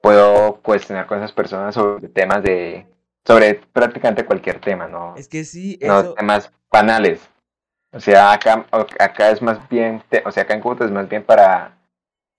puedo 0.00 0.60
cuestionar 0.62 1.06
con 1.06 1.18
esas 1.18 1.32
personas 1.32 1.74
sobre 1.74 2.08
temas 2.08 2.42
de, 2.42 2.86
sobre 3.24 3.54
prácticamente 3.72 4.24
cualquier 4.24 4.60
tema, 4.60 4.86
¿no? 4.86 5.14
Es 5.16 5.28
que 5.28 5.44
sí, 5.44 5.78
no 5.82 6.00
eso, 6.00 6.14
temas 6.14 6.52
banales. 6.70 7.28
O 7.92 7.98
sea, 7.98 8.32
acá, 8.32 8.64
acá 9.00 9.30
es 9.30 9.42
más 9.42 9.68
bien, 9.68 10.02
te- 10.08 10.22
o 10.24 10.30
sea, 10.30 10.44
acá 10.44 10.54
en 10.54 10.60
Cúcuta 10.60 10.84
es 10.84 10.92
más 10.92 11.08
bien 11.08 11.24
para 11.24 11.76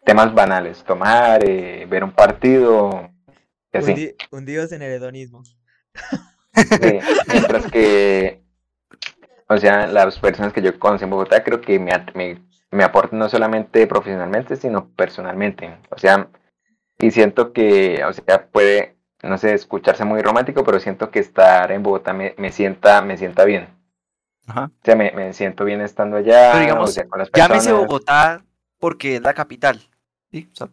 temas 0.05 0.33
banales, 0.33 0.83
tomar, 0.85 1.43
eh, 1.43 1.85
ver 1.89 2.03
un 2.05 2.11
partido, 2.11 3.09
y 3.73 3.77
así. 3.77 4.15
en 4.31 4.81
el 4.81 4.91
hedonismo. 4.91 5.43
Sí, 6.53 6.99
mientras 7.27 7.71
que, 7.71 8.41
o 9.47 9.57
sea, 9.57 9.87
las 9.87 10.19
personas 10.19 10.53
que 10.53 10.61
yo 10.61 10.77
conocí 10.79 11.03
en 11.03 11.09
Bogotá 11.09 11.43
creo 11.43 11.61
que 11.61 11.79
me, 11.79 11.91
me, 12.13 12.41
me 12.71 12.83
aportan 12.83 13.19
no 13.19 13.29
solamente 13.29 13.85
profesionalmente, 13.87 14.55
sino 14.55 14.89
personalmente. 14.89 15.77
O 15.89 15.97
sea, 15.97 16.29
y 16.97 17.11
siento 17.11 17.53
que, 17.53 18.03
o 18.05 18.13
sea, 18.13 18.47
puede, 18.47 18.95
no 19.23 19.37
sé, 19.37 19.53
escucharse 19.53 20.05
muy 20.05 20.21
romántico, 20.21 20.63
pero 20.63 20.79
siento 20.79 21.09
que 21.11 21.19
estar 21.19 21.71
en 21.71 21.83
Bogotá 21.83 22.13
me, 22.13 22.35
me 22.37 22.51
sienta, 22.51 23.01
me 23.01 23.17
sienta 23.17 23.43
bien. 23.45 23.67
Ajá. 24.47 24.65
O 24.65 24.85
sea, 24.85 24.95
me, 24.95 25.11
me 25.11 25.33
siento 25.33 25.65
bien 25.65 25.81
estando 25.81 26.17
allá, 26.17 26.51
Pero 26.53 26.61
digamos, 26.63 26.89
o 26.89 26.93
sea, 26.93 27.07
con 27.07 27.19
las 27.19 27.31
Llámese 27.31 27.69
personas. 27.69 27.87
Bogotá 27.87 28.43
porque 28.79 29.15
es 29.15 29.21
la 29.21 29.33
capital. 29.33 29.79
¿sí? 30.31 30.49
O 30.51 30.55
sea, 30.55 30.69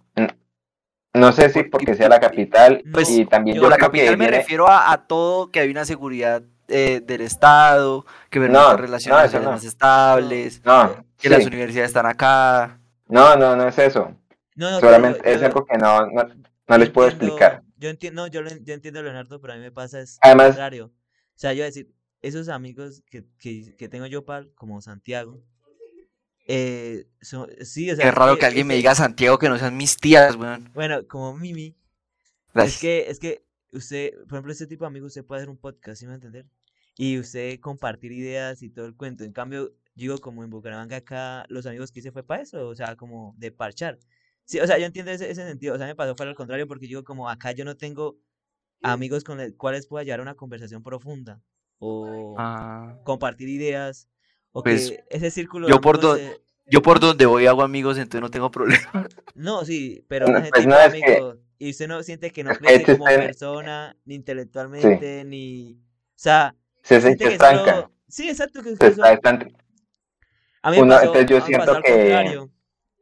No 1.19 1.33
sé 1.33 1.51
si 1.51 1.63
porque 1.65 1.95
sea 1.95 2.09
la 2.09 2.21
capital 2.21 2.83
Pues, 2.93 3.11
y 3.11 3.25
también 3.27 3.57
yo 3.57 3.63
yo 3.63 3.69
la 3.71 3.77
creo 3.77 3.91
que 3.91 3.99
capital 3.99 4.17
me 4.19 4.25
viene- 4.27 4.39
refiero 4.39 4.69
a, 4.69 4.93
a 4.93 5.07
todo 5.07 5.51
que 5.51 5.61
hay 5.61 5.71
una 5.71 5.85
seguridad 5.85 6.43
eh, 6.69 7.01
del 7.05 7.23
Estado, 7.23 8.05
que 8.31 8.39
No, 8.41 8.77
relaciones 8.77 9.33
no, 9.35 9.41
no. 9.41 9.51
más 9.53 9.65
estables, 9.65 10.63
No, 10.65 10.97
que 11.19 11.29
sí. 11.29 11.35
las 11.35 11.47
universidades 11.47 11.89
están 11.91 12.07
acá. 12.07 12.79
no, 13.09 13.37
no, 13.37 13.57
no 13.57 13.67
es 13.69 13.79
eso. 13.79 14.13
No, 14.55 14.71
no, 14.71 14.81
pero 14.81 14.93
Solamente 14.93 15.21
yo- 15.25 15.31
es 15.31 15.41
yo- 15.41 15.47
algo 15.47 15.65
que 15.65 15.79
no, 15.79 16.07
no, 16.07 16.79
les 16.79 16.91
puedo 16.91 17.09
entiendo- 17.09 17.35
explicar. 17.37 17.63
Yo 17.79 17.89
entiendo, 17.89 18.27
yo, 18.27 18.43
lo 18.43 18.51
yo 18.51 18.75
entiendo, 18.75 19.03
Leonardo, 19.03 19.41
pero 19.41 19.53
a 19.53 19.57
mí 19.57 19.63
me 19.63 19.71
pasa 19.71 20.01
es 20.01 20.19
Además- 20.21 20.49
contrario. 20.49 20.87
O 20.87 20.93
sea, 21.41 21.53
yo 21.53 21.63
decir, 21.65 21.91
esos 22.23 22.49
amigos 22.49 23.03
que, 23.09 23.25
que, 23.39 23.77
que 23.77 23.89
tengo 23.89 24.07
yo, 24.07 24.25
Pal, 24.25 24.51
como 24.57 24.81
Santiago, 24.83 25.41
eh, 26.49 27.07
son, 27.21 27.49
sí, 27.61 27.91
o 27.91 27.95
sea, 27.95 28.03
Qué 28.05 28.09
es 28.09 28.15
raro 28.15 28.35
que- 28.35 28.41
que 28.41 28.47
alguien 28.47 28.67
me 28.67 28.75
diga 28.75 28.95
Santiago 28.95 29.39
que 29.39 29.49
no 29.49 29.59
sean 29.59 29.77
mis 29.77 29.97
tías, 29.97 30.35
weón. 30.37 30.71
Bueno, 30.75 31.07
como 31.07 31.37
Mimi, 31.37 31.77
es 32.55 32.79
que, 32.81 33.09
es 33.09 33.19
que 33.21 33.45
usted, 33.73 34.15
por 34.25 34.33
ejemplo, 34.35 34.53
este 34.53 34.67
tipo 34.67 34.85
de 34.85 34.89
amigos, 34.89 35.09
usted 35.09 35.25
puede 35.25 35.43
hacer 35.43 35.51
un 35.51 35.59
podcast, 35.59 36.01
¿sí 36.01 36.07
me 36.07 36.11
va 36.11 36.15
a 36.15 36.17
entender? 36.17 36.47
Y 36.97 37.19
usted 37.19 37.61
compartir 37.61 38.11
ideas 38.13 38.63
y 38.63 38.71
todo 38.71 38.87
el 38.87 38.97
cuento. 38.97 39.23
En 39.25 39.33
cambio, 39.33 39.73
digo, 39.95 40.19
como 40.19 40.43
en 40.43 40.51
Bucaramanga 40.51 40.97
acá, 40.97 41.45
los 41.49 41.67
amigos 41.67 41.93
que 41.93 42.01
hice 42.01 42.11
fue 42.11 42.25
para 42.25 42.43
eso, 42.43 42.67
o 42.67 42.75
sea, 42.75 42.97
como 42.97 43.35
de 43.39 43.53
parchar. 43.53 43.99
Sí, 44.45 44.59
o 44.59 44.67
sea, 44.67 44.79
yo 44.79 44.87
entiendo 44.87 45.13
ese, 45.13 45.31
ese 45.31 45.47
sentido, 45.47 45.75
o 45.75 45.79
sea, 45.79 45.87
me 45.87 45.95
pasó 45.95 46.17
fue 46.17 46.27
al 46.27 46.35
contrario, 46.35 46.67
porque 46.67 46.87
digo, 46.87 47.05
como 47.05 47.29
acá 47.29 47.53
yo 47.53 47.65
no 47.67 47.77
tengo 47.77 48.19
amigos 48.83 49.23
con 49.23 49.37
los 49.39 49.53
cuales 49.57 49.87
pueda 49.87 50.05
llevar 50.05 50.21
una 50.23 50.35
conversación 50.35 50.83
profunda, 50.83 51.43
o 51.79 52.35
Ah, 52.39 52.99
compartir 53.05 53.49
ideas, 53.49 54.09
O 54.59 54.63
Pues, 54.63 54.91
que 54.91 55.05
ese 55.11 55.31
círculo. 55.31 55.69
yo 55.69 55.81
por 55.81 56.01
do- 56.01 56.17
se- 56.17 56.41
Yo 56.71 56.83
por 56.83 57.01
donde 57.01 57.25
voy 57.27 57.47
hago 57.47 57.63
amigos, 57.63 57.97
entonces 57.97 58.21
no 58.21 58.31
tengo 58.31 58.51
problema. 58.51 58.83
No, 59.35 59.65
sí, 59.65 60.05
pero 60.09 60.27
No, 60.29 60.39
ese 60.39 60.51
pues 60.51 60.67
no, 60.67 60.79
es 60.79 60.93
que-. 60.93 61.35
Y 61.61 61.71
usted 61.71 61.89
no 61.89 62.03
siente 62.03 62.31
que 62.31 62.45
no 62.45 62.51
crece 62.55 62.75
este 62.75 62.93
como 62.93 63.05
usted- 63.05 63.19
persona, 63.27 63.97
ni 64.05 64.15
intelectualmente, 64.17 65.25
ni. 65.25 65.75
O 65.81 66.15
sea, 66.17 66.55
Se 66.83 67.01
siente 67.01 67.25
se 67.25 67.29
que 67.31 67.35
estanca. 67.37 67.75
solo. 67.75 67.93
Sí, 68.09 68.29
exacto, 68.29 68.61
que 68.63 68.69
Se 68.69 68.73
usted 68.75 68.87
está 68.89 69.03
solo- 69.03 69.15
estanca. 69.15 69.49
A 70.63 70.71
mí 70.71 70.77
me 70.79 70.83
Uno- 70.83 70.95
pasó, 70.95 71.07
entonces 71.07 71.31
yo 71.31 71.41
siento 71.47 71.75
al 71.77 71.83
que- 71.83 71.93
contrario. 71.93 72.51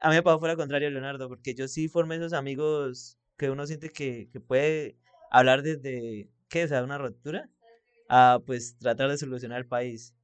A 0.01 0.11
mí 0.11 0.15
me 0.17 0.23
pasó 0.23 0.39
fue 0.39 0.51
al 0.51 0.57
contrario, 0.57 0.91
Leonardo, 0.91 1.29
porque 1.29 1.55
yo 1.55 1.67
sí 1.69 1.89
formé 1.89 2.17
esos 2.17 2.35
amigos 2.35 3.17
que 3.39 3.51
uno 3.51 3.67
siente 3.67 3.89
que, 3.91 4.29
que 4.33 4.41
puede 4.41 4.97
hablar 5.31 5.63
desde, 5.63 6.29
¿qué? 6.49 6.65
O 6.65 6.69
sea, 6.69 6.85
una 6.85 6.99
ruptura, 6.99 7.49
a 8.09 8.41
pues 8.47 8.77
tratar 8.79 9.09
de 9.11 9.17
solucionar 9.19 9.59
el 9.59 9.67
país. 9.67 10.15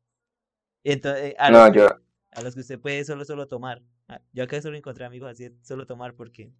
Entonces, 0.84 1.34
a, 1.38 1.50
No, 1.50 1.58
los 1.64 1.72
que, 1.72 1.78
yo, 1.78 1.88
a 2.32 2.42
los 2.42 2.54
que 2.54 2.60
usted 2.60 2.80
puede 2.80 3.04
solo, 3.04 3.24
solo 3.24 3.46
tomar. 3.46 3.82
Ah, 4.08 4.20
Yo 4.32 4.44
acá 4.44 4.60
solo 4.60 4.76
encontré 4.76 5.04
amigos 5.04 5.30
así, 5.30 5.50
solo 5.62 5.86
tomar 5.86 6.14
porque... 6.14 6.50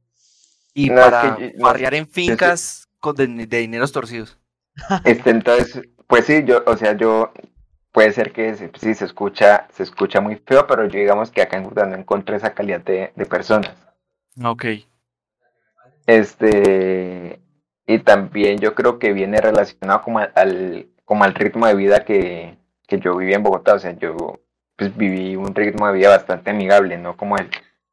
Y 0.75 0.89
No, 0.89 1.01
es 1.01 1.07
para 1.11 1.37
que 1.37 1.53
yo- 1.53 1.59
no, 1.59 1.67
farrear 1.69 1.95
en 1.95 2.09
fincas 2.09 2.89
con 3.01 3.15
de, 3.17 3.27
de 3.27 3.59
dineros 3.59 3.93
torcidos. 3.93 4.39
este, 5.05 5.31
entonces, 5.31 5.83
pues 6.07 6.27
sí, 6.27 6.45
yo, 6.45 6.63
o 6.67 6.77
sea, 6.77 6.97
yo, 6.97 7.33
puede 7.93 8.13
ser 8.13 8.33
que 8.33 8.55
se- 8.55 8.71
sí 8.81 8.95
se 8.95 9.05
escucha, 9.05 9.67
se 9.73 9.83
escucha 9.83 10.21
muy 10.21 10.37
feo, 10.37 10.67
pero 10.67 10.87
yo 10.87 10.99
digamos 10.99 11.31
que 11.31 11.43
acá 11.43 11.57
en 11.59 11.65
Jordán 11.65 11.91
no 11.91 11.97
encontré 11.97 12.37
esa 12.37 12.55
calidad 12.55 12.81
de, 12.81 13.13
de 13.15 13.27
personas. 13.27 13.75
Ok. 14.45 14.65
Este, 16.07 17.41
y 17.87 17.99
también 18.01 18.59
yo 18.59 18.75
creo 18.75 18.99
que 18.99 19.13
viene 19.13 19.41
relacionado 19.41 20.03
como 20.03 20.19
al- 20.19 20.33
al, 20.35 20.89
como 21.05 21.25
al 21.25 21.35
ritmo 21.35 21.67
de 21.67 21.75
vida 21.75 22.05
que, 22.05 22.57
que 22.93 23.01
yo 23.01 23.17
viví 23.17 23.33
en 23.35 23.43
Bogotá. 23.43 23.75
O 23.75 23.79
sea, 23.79 23.93
yo 23.93 24.41
pues 24.77 24.95
viví 24.97 25.37
un 25.37 25.55
ritmo 25.55 25.87
de 25.87 25.95
vida 25.95 26.09
bastante 26.11 26.51
amigable, 26.51 26.99
no 26.99 27.17
como 27.17 27.37
el 27.39 27.49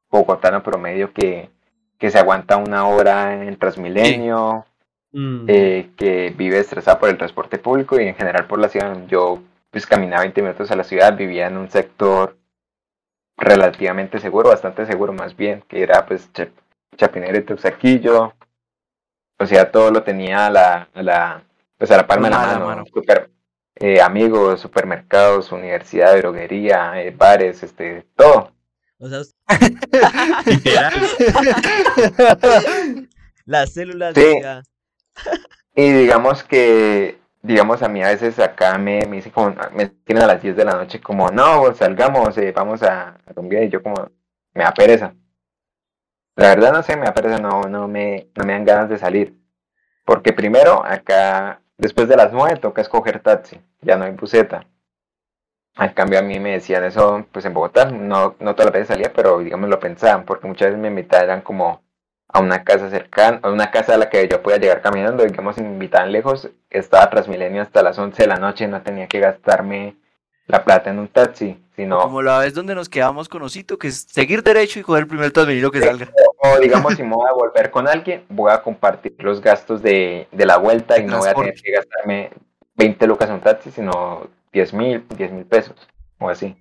bogotano 0.09 0.61
promedio 0.63 1.13
que, 1.13 1.49
que 1.97 2.09
se 2.11 2.19
aguanta 2.19 2.57
una 2.57 2.87
hora 2.87 3.43
en 3.43 3.57
Transmilenio, 3.57 4.65
Mm, 5.11 5.45
eh, 5.47 5.89
que 5.97 6.29
vive 6.37 6.59
estresado 6.59 6.99
por 6.99 7.09
el 7.09 7.17
transporte 7.17 7.57
público 7.57 7.99
y 7.99 8.07
en 8.07 8.15
general 8.15 8.45
por 8.45 8.59
la 8.59 8.69
ciudad. 8.69 8.95
Yo 9.07 9.41
pues 9.71 9.87
caminaba 9.87 10.21
20 10.21 10.41
minutos 10.43 10.69
a 10.69 10.75
la 10.75 10.83
ciudad, 10.83 11.17
vivía 11.17 11.47
en 11.47 11.57
un 11.57 11.69
sector 11.71 12.37
relativamente 13.37 14.19
seguro, 14.19 14.49
bastante 14.49 14.85
seguro 14.85 15.13
más 15.13 15.35
bien, 15.35 15.63
que 15.67 15.81
era 15.81 16.05
pues 16.05 16.31
Cha- 16.33 16.49
Chapinero 16.95 17.37
y 17.39 17.41
Teusaquillo. 17.43 18.33
O 19.39 19.45
sea, 19.45 19.71
todo 19.71 19.89
lo 19.91 20.03
tenía 20.03 20.45
a 20.47 20.49
la, 20.49 20.89
a 20.93 21.01
la, 21.01 21.43
pues 21.77 21.89
a 21.91 21.97
la 21.97 22.05
palma 22.05 22.27
de 22.29 22.35
la 22.35 22.39
mano. 22.39 22.65
mano. 22.65 22.85
Super, 22.93 23.29
eh, 23.79 24.01
amigos, 24.01 24.61
supermercados, 24.61 25.51
universidad, 25.51 26.17
droguería, 26.17 27.01
eh, 27.01 27.11
bares, 27.11 27.63
este, 27.63 28.07
todo. 28.15 28.53
O 28.99 29.07
sea, 29.09 29.21
literal. 30.45 30.93
las 33.45 33.73
células 33.73 34.13
Sí. 34.13 34.21
de 34.21 34.33
vida. 34.35 34.63
Y 35.75 35.91
digamos 35.93 36.43
que, 36.43 37.19
digamos, 37.41 37.81
a 37.83 37.89
mí 37.89 38.03
a 38.03 38.07
veces 38.09 38.37
acá 38.39 38.77
me, 38.77 39.05
me 39.07 39.17
dicen 39.17 39.31
como, 39.31 39.55
me 39.73 39.87
tienen 39.87 40.23
a 40.23 40.27
las 40.27 40.41
10 40.41 40.55
de 40.55 40.65
la 40.65 40.73
noche 40.73 40.99
como, 41.01 41.29
no, 41.29 41.73
salgamos, 41.73 42.37
eh, 42.37 42.51
vamos 42.51 42.83
a, 42.83 43.09
a 43.25 43.33
rumbear", 43.35 43.63
y 43.63 43.69
yo 43.69 43.81
como, 43.83 44.11
me 44.53 44.63
da 44.63 44.73
pereza. 44.73 45.13
La 46.35 46.49
verdad 46.49 46.71
no 46.71 46.81
sé, 46.83 46.95
me 46.95 47.05
da 47.05 47.13
pereza, 47.13 47.37
no, 47.39 47.63
no 47.63 47.87
me, 47.87 48.29
no 48.35 48.45
me 48.45 48.53
dan 48.53 48.65
ganas 48.65 48.89
de 48.89 48.97
salir. 48.97 49.37
Porque 50.05 50.33
primero, 50.33 50.83
acá, 50.85 51.61
después 51.79 52.07
de 52.07 52.15
las 52.17 52.31
9 52.31 52.57
toca 52.57 52.81
escoger 52.81 53.19
taxi, 53.21 53.59
ya 53.81 53.97
no 53.97 54.05
hay 54.05 54.11
buseta. 54.11 54.67
En 55.77 55.93
cambio 55.93 56.19
a 56.19 56.21
mí 56.21 56.39
me 56.39 56.51
decían 56.51 56.83
eso, 56.83 57.25
pues 57.31 57.45
en 57.45 57.53
Bogotá, 57.53 57.85
no, 57.85 58.35
no 58.39 58.53
todas 58.53 58.65
las 58.65 58.73
veces 58.73 58.87
salía, 58.89 59.13
pero 59.13 59.39
digamos 59.39 59.69
lo 59.69 59.79
pensaban, 59.79 60.25
porque 60.25 60.47
muchas 60.47 60.67
veces 60.69 60.81
me 60.81 60.89
invitaban 60.89 61.41
como 61.41 61.81
a 62.27 62.39
una 62.41 62.63
casa 62.63 62.89
cercana, 62.89 63.39
a 63.43 63.49
una 63.49 63.71
casa 63.71 63.95
a 63.95 63.97
la 63.97 64.09
que 64.09 64.27
yo 64.27 64.43
podía 64.43 64.59
llegar 64.59 64.81
caminando, 64.81 65.23
digamos, 65.23 65.57
invitaban 65.57 66.11
lejos, 66.11 66.49
estaba 66.69 67.09
Transmilenio 67.09 67.61
hasta 67.61 67.81
las 67.81 67.97
11 67.97 68.23
de 68.23 68.27
la 68.27 68.35
noche, 68.35 68.67
no 68.67 68.81
tenía 68.83 69.07
que 69.07 69.19
gastarme 69.19 69.95
la 70.49 70.65
plata 70.65 70.89
en 70.89 70.97
un 70.99 71.07
taxi, 71.07 71.63
sino, 71.75 71.99
Como 72.01 72.21
la 72.23 72.39
vez 72.39 72.55
donde 72.55 72.73
nos 72.73 72.89
quedamos 72.89 73.29
con 73.29 73.43
Osito, 73.43 73.77
que 73.77 73.87
es 73.89 74.07
seguir 74.09 74.41
derecho 74.43 74.79
y 74.79 74.81
coger 74.83 75.03
el 75.03 75.07
primer 75.07 75.31
Transmilenio 75.31 75.69
que 75.71 75.79
Sí. 75.79 75.85
salga. 75.87 76.09
o 76.41 76.57
digamos, 76.59 76.95
si 76.95 77.03
me 77.03 77.13
voy 77.15 77.29
a 77.29 77.33
volver 77.33 77.69
con 77.69 77.87
alguien, 77.87 78.25
voy 78.29 78.51
a 78.51 78.61
compartir 78.63 79.15
los 79.19 79.41
gastos 79.41 79.81
de, 79.83 80.27
de 80.31 80.45
la 80.47 80.57
vuelta 80.57 80.97
y 80.99 81.05
no 81.05 81.19
voy 81.19 81.29
a 81.29 81.33
tener 81.35 81.53
que 81.53 81.71
gastarme 81.71 82.31
20 82.75 83.05
lucas 83.07 83.29
en 83.29 83.35
un 83.35 83.41
taxi, 83.41 83.69
sino 83.71 84.27
10 84.51 84.73
mil, 84.73 85.05
10 85.15 85.31
mil 85.31 85.45
pesos, 85.45 85.75
o 86.17 86.27
así. 86.29 86.55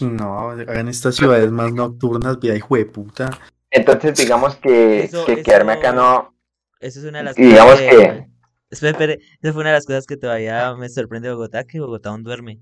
No, 0.00 0.50
hagan 0.50 0.88
estas 0.88 1.14
ciudades 1.16 1.50
más 1.50 1.72
nocturnas, 1.72 2.40
vida 2.40 2.56
hijo 2.56 2.74
de 2.76 2.86
puta. 2.86 3.30
Entonces, 3.70 4.16
digamos 4.18 4.56
que, 4.56 5.04
Eso- 5.04 5.26
que 5.26 5.42
quedarme 5.42 5.74
eso- 5.74 5.80
acá 5.80 5.92
no, 5.92 6.34
Eso 6.80 6.98
es 7.00 7.04
una 7.04 7.18
de 7.18 7.24
las 7.24 7.38
Y 7.38 7.42
digamos 7.42 7.72
cosas 7.74 7.88
que- 7.90 8.26
Espera, 8.70 8.92
espera, 8.92 9.12
esa 9.14 9.52
fue 9.52 9.60
una 9.62 9.70
de 9.70 9.76
las 9.76 9.86
cosas 9.86 10.06
que 10.06 10.16
todavía 10.16 10.74
me 10.76 10.88
sorprende 10.88 11.28
de 11.28 11.34
Bogotá, 11.34 11.64
que 11.64 11.80
Bogotá 11.80 12.10
aún 12.10 12.22
duerme. 12.22 12.60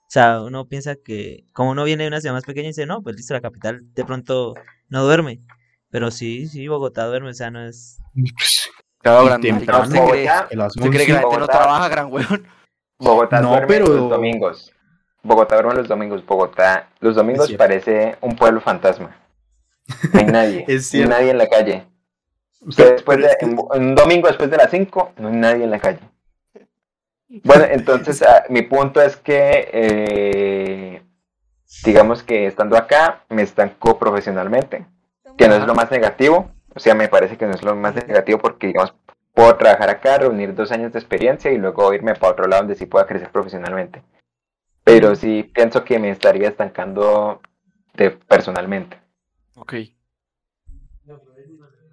O 0.00 0.10
sea, 0.14 0.42
uno 0.42 0.66
piensa 0.66 0.94
que, 0.96 1.44
como 1.52 1.70
uno 1.70 1.84
viene 1.84 2.04
de 2.04 2.08
una 2.08 2.20
ciudad 2.20 2.34
más 2.34 2.44
pequeña 2.44 2.66
y 2.66 2.70
dice, 2.70 2.86
no, 2.86 3.02
pues 3.02 3.16
listo, 3.16 3.34
la 3.34 3.40
capital 3.40 3.80
de 3.94 4.04
pronto 4.04 4.54
no 4.88 5.04
duerme. 5.04 5.40
Pero 5.90 6.10
sí, 6.10 6.46
sí, 6.48 6.66
Bogotá 6.68 7.06
duerme, 7.06 7.30
o 7.30 7.34
sea, 7.34 7.50
no 7.50 7.64
es... 7.66 7.98
Claro, 8.98 9.24
Y 9.24 9.26
gran 9.26 9.40
temprano, 9.40 9.84
¿Usted 9.84 9.98
cree, 9.98 10.24
Bogotá, 10.26 10.48
a 10.50 10.56
las 10.56 10.76
usted 10.76 10.90
cree 10.90 11.06
que 11.06 11.12
la 11.12 11.18
11. 11.18 11.24
gente 11.24 11.38
no 11.40 11.46
Bogotá. 11.46 11.52
trabaja, 11.58 11.88
gran 11.88 12.12
huevón? 12.12 12.46
Bogotá 12.98 13.40
No, 13.40 13.48
duerme 13.50 13.66
pero- 13.68 13.86
los 13.88 14.10
domingos. 14.10 14.72
Bogotá 15.22 15.54
duerme 15.56 15.74
los 15.74 15.88
domingos. 15.88 16.24
Bogotá, 16.26 16.88
los 17.00 17.14
domingos 17.14 17.52
parece 17.52 18.16
un 18.20 18.36
pueblo 18.36 18.60
fantasma. 18.60 19.16
No 20.12 20.20
hay 20.20 20.26
nadie. 20.26 20.64
Es 20.68 20.92
no 20.94 21.00
hay 21.02 21.08
nadie 21.08 21.30
en 21.30 21.38
la 21.38 21.48
calle. 21.48 21.86
Usted 22.66 22.92
después 22.92 23.18
de, 23.18 23.36
que- 23.38 23.46
un 23.46 23.94
domingo 23.94 24.28
después 24.28 24.50
de 24.50 24.56
las 24.56 24.70
5, 24.70 25.12
no 25.18 25.28
hay 25.28 25.36
nadie 25.36 25.64
en 25.64 25.70
la 25.70 25.78
calle. 25.78 26.00
Bueno, 27.42 27.64
entonces 27.68 28.22
ah, 28.22 28.44
mi 28.48 28.62
punto 28.62 29.00
es 29.00 29.16
que, 29.16 29.68
eh, 29.72 31.02
digamos 31.84 32.22
que 32.22 32.46
estando 32.46 32.76
acá, 32.76 33.24
me 33.28 33.42
estancó 33.42 33.98
profesionalmente, 33.98 34.86
que 35.36 35.48
no 35.48 35.54
es 35.56 35.66
lo 35.66 35.74
más 35.74 35.90
negativo. 35.90 36.50
O 36.74 36.80
sea, 36.80 36.94
me 36.94 37.08
parece 37.08 37.36
que 37.36 37.46
no 37.46 37.52
es 37.54 37.62
lo 37.62 37.74
más 37.74 37.94
negativo 37.94 38.38
porque, 38.38 38.68
digamos, 38.68 38.94
puedo 39.32 39.56
trabajar 39.56 39.90
acá, 39.90 40.18
reunir 40.18 40.54
dos 40.54 40.70
años 40.72 40.92
de 40.92 40.98
experiencia 40.98 41.50
y 41.50 41.58
luego 41.58 41.92
irme 41.92 42.14
para 42.14 42.32
otro 42.32 42.46
lado 42.46 42.62
donde 42.62 42.76
sí 42.76 42.86
pueda 42.86 43.06
crecer 43.06 43.30
profesionalmente. 43.30 44.02
Pero 44.84 45.14
sí 45.16 45.42
pienso 45.54 45.82
que 45.84 45.98
me 45.98 46.10
estaría 46.10 46.48
estancando 46.48 47.40
de, 47.94 48.10
personalmente, 48.10 48.98
Ok. 49.56 49.74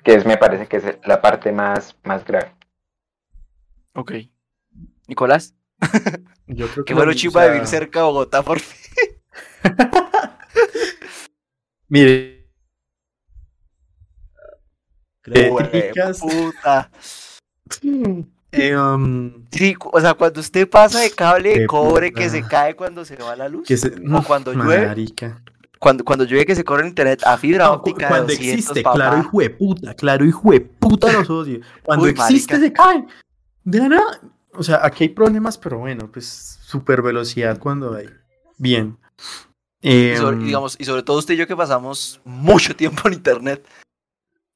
Que 0.03 0.15
es, 0.15 0.25
me 0.25 0.37
parece 0.37 0.67
que 0.67 0.77
es 0.77 0.83
la 1.05 1.21
parte 1.21 1.51
más, 1.51 1.95
más 2.03 2.25
grave. 2.25 2.55
Ok. 3.93 4.13
Nicolás, 5.07 5.55
Yo 6.47 6.67
creo 6.67 6.85
que 6.85 6.93
lo 6.93 6.99
fue 6.99 7.05
lo 7.05 7.11
mismo, 7.11 7.19
chimba 7.19 7.41
o 7.41 7.43
de 7.43 7.47
sea, 7.47 7.53
vivir 7.53 7.67
cerca 7.67 7.99
de 7.99 8.05
Bogotá, 8.05 8.43
por 8.43 8.59
fin. 8.59 8.79
Mire, 11.87 12.41
Creo, 15.21 15.59
Eh, 15.71 15.91
puta. 16.19 16.89
eh, 18.51 18.75
um, 18.75 19.45
Sí, 19.51 19.75
o 19.79 20.01
sea, 20.01 20.13
cuando 20.15 20.39
usted 20.39 20.67
pasa 20.67 20.99
de 20.99 21.11
cable 21.11 21.59
de 21.59 21.67
cobre 21.67 22.11
que 22.11 22.29
se 22.29 22.43
cae 22.43 22.75
cuando 22.75 23.05
se 23.05 23.15
va 23.17 23.35
la 23.35 23.47
luz, 23.47 23.67
que 23.67 23.77
se, 23.77 23.89
o 23.89 24.23
cuando 24.23 24.53
llueve, 24.53 24.87
marica. 24.87 25.41
Cuando, 25.81 26.05
cuando 26.05 26.25
llueve 26.25 26.45
que 26.45 26.55
se 26.55 26.63
corre 26.63 26.83
el 26.83 26.89
internet 26.89 27.23
a 27.25 27.37
fibra 27.39 27.65
No, 27.65 27.73
óptica 27.73 28.05
de 28.05 28.09
cuando 28.09 28.27
200, 28.27 28.53
existe, 28.53 28.81
papá. 28.83 28.95
claro, 28.95 29.17
hijo 29.17 29.39
de 29.39 29.49
puta, 29.49 29.93
claro, 29.95 30.25
hijo 30.25 30.51
de 30.51 30.61
puta 30.61 31.11
los 31.11 31.27
odio. 31.29 31.59
Cuando 31.83 32.05
Uy, 32.05 32.11
existe, 32.11 32.53
marica. 32.53 32.67
se 32.67 32.73
cae. 32.73 33.07
De 33.63 33.79
la 33.79 33.89
nada. 33.89 34.21
O 34.53 34.61
sea, 34.61 34.79
aquí 34.85 35.05
hay 35.05 35.09
problemas, 35.09 35.57
pero 35.57 35.79
bueno, 35.79 36.11
pues 36.11 36.59
super 36.61 37.01
velocidad 37.01 37.57
cuando 37.57 37.95
hay. 37.95 38.07
Bien. 38.59 38.95
Y, 39.81 40.15
sobre- 40.17 40.37
Em, 40.37 40.45
digamos, 40.45 40.75
y 40.79 40.85
sobre 40.85 41.01
todo 41.01 41.17
usted 41.17 41.33
y 41.33 41.37
yo 41.37 41.47
que 41.47 41.55
pasamos 41.55 42.21
mucho 42.25 42.75
tiempo 42.75 43.07
en 43.07 43.15
internet. 43.15 43.65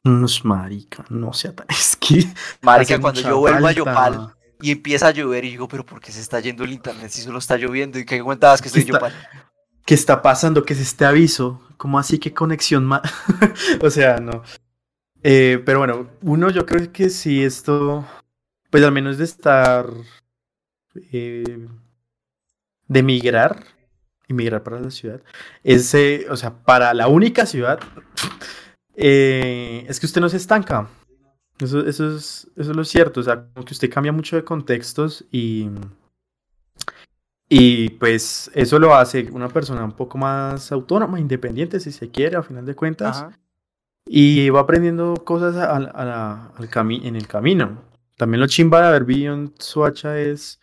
no 0.04 0.28
es 0.28 0.46
marica, 0.46 1.06
no 1.10 1.34
sea 1.34 1.56
tan. 1.56 1.66
Es 1.70 1.96
que. 1.96 2.24
Marica, 2.62 3.00
cuando 3.02 3.22
yo 3.22 3.40
vuelvo 3.40 3.66
a. 3.66 3.72
Yopal 3.72 4.36
y 4.62 4.72
empieza 4.72 5.08
a 5.08 5.12
llover 5.12 5.44
y 5.46 5.50
digo, 5.50 5.68
pero 5.68 5.84
¿por 5.86 6.00
qué 6.00 6.12
se 6.12 6.22
está 6.22 6.40
yendo 6.40 6.64
el 6.64 6.72
internet 6.72 7.10
si 7.10 7.22
solo 7.22 7.40
está 7.40 7.58
lloviendo? 7.58 7.98
¿Y 7.98 8.06
qué 8.06 8.22
cuentabas 8.22 8.62
que 8.62 8.68
estoy 8.68 8.84
en 8.84 8.90
Está- 8.90 9.08
Yopal? 9.10 9.14
¿Qué 9.86 9.94
está 9.94 10.22
pasando? 10.22 10.64
¿Qué 10.64 10.74
es 10.74 10.80
este 10.82 11.06
aviso? 11.06 11.62
¿Cómo 11.78 12.00
así 12.00 12.18
que 12.18 12.34
conexión 12.34 12.86
más? 12.86 13.02
o 13.82 13.90
sea, 13.90 14.18
no. 14.18 14.44
Eh, 15.22 15.62
pero 15.66 15.80
bueno, 15.80 16.10
uno, 16.22 16.50
yo 16.50 16.66
creo 16.66 16.92
que 16.92 17.10
sí, 17.10 17.44
esto. 17.44 18.06
Pues 18.72 18.84
al 18.84 18.92
menos 18.92 19.18
de 19.18 19.26
estar. 19.26 19.88
eh, 21.12 21.68
de 22.88 23.04
migrar. 23.04 23.64
Emigrar 24.28 24.64
para 24.64 24.80
la 24.80 24.90
ciudad. 24.90 25.22
Ese, 25.64 26.26
o 26.32 26.36
sea, 26.36 26.64
para 26.64 26.94
la 26.96 27.08
única 27.08 27.46
ciudad. 27.46 27.80
eh, 28.96 29.86
es 29.88 30.00
que 30.00 30.08
usted 30.08 30.22
no 30.22 30.30
se 30.30 30.38
estanca. 30.38 30.90
Eso, 31.60 31.86
eso, 31.86 32.16
es, 32.16 32.50
eso 32.56 32.72
es 32.72 32.78
lo 32.78 32.84
cierto. 32.84 33.20
O 33.20 33.24
sea, 33.24 33.46
como 33.54 33.66
que 33.66 33.74
usted 33.74 33.90
cambia 33.92 34.12
mucho 34.12 34.36
de 34.36 34.44
contextos 34.44 35.26
y. 35.32 35.70
Y 37.48 37.90
pues 37.92 38.50
eso 38.56 38.80
lo 38.80 38.96
hace 38.96 39.30
una 39.32 39.50
persona 39.50 39.84
un 39.84 39.92
poco 39.92 40.18
más 40.18 40.72
autónoma, 40.72 41.20
independiente, 41.20 41.80
si 41.80 41.92
se 41.92 42.10
quiere, 42.10 42.36
a 42.38 42.44
final 42.44 42.66
de 42.66 42.76
cuentas. 42.76 43.18
Ajá. 43.18 43.40
Y 44.08 44.50
va 44.50 44.62
aprendiendo 44.62 45.14
cosas 45.24 45.56
a- 45.56 45.72
a- 45.72 45.78
a 45.78 46.06
la- 46.06 46.52
al 46.58 46.70
cami- 46.70 47.06
en 47.06 47.16
el 47.16 47.28
camino. 47.28 47.82
También 48.18 48.40
lo 48.42 48.48
chimba 48.48 48.82
de 48.82 48.88
haber 48.88 49.04
vivido 49.06 49.34
en 49.34 49.54
Soacha 49.60 50.18
es. 50.20 50.60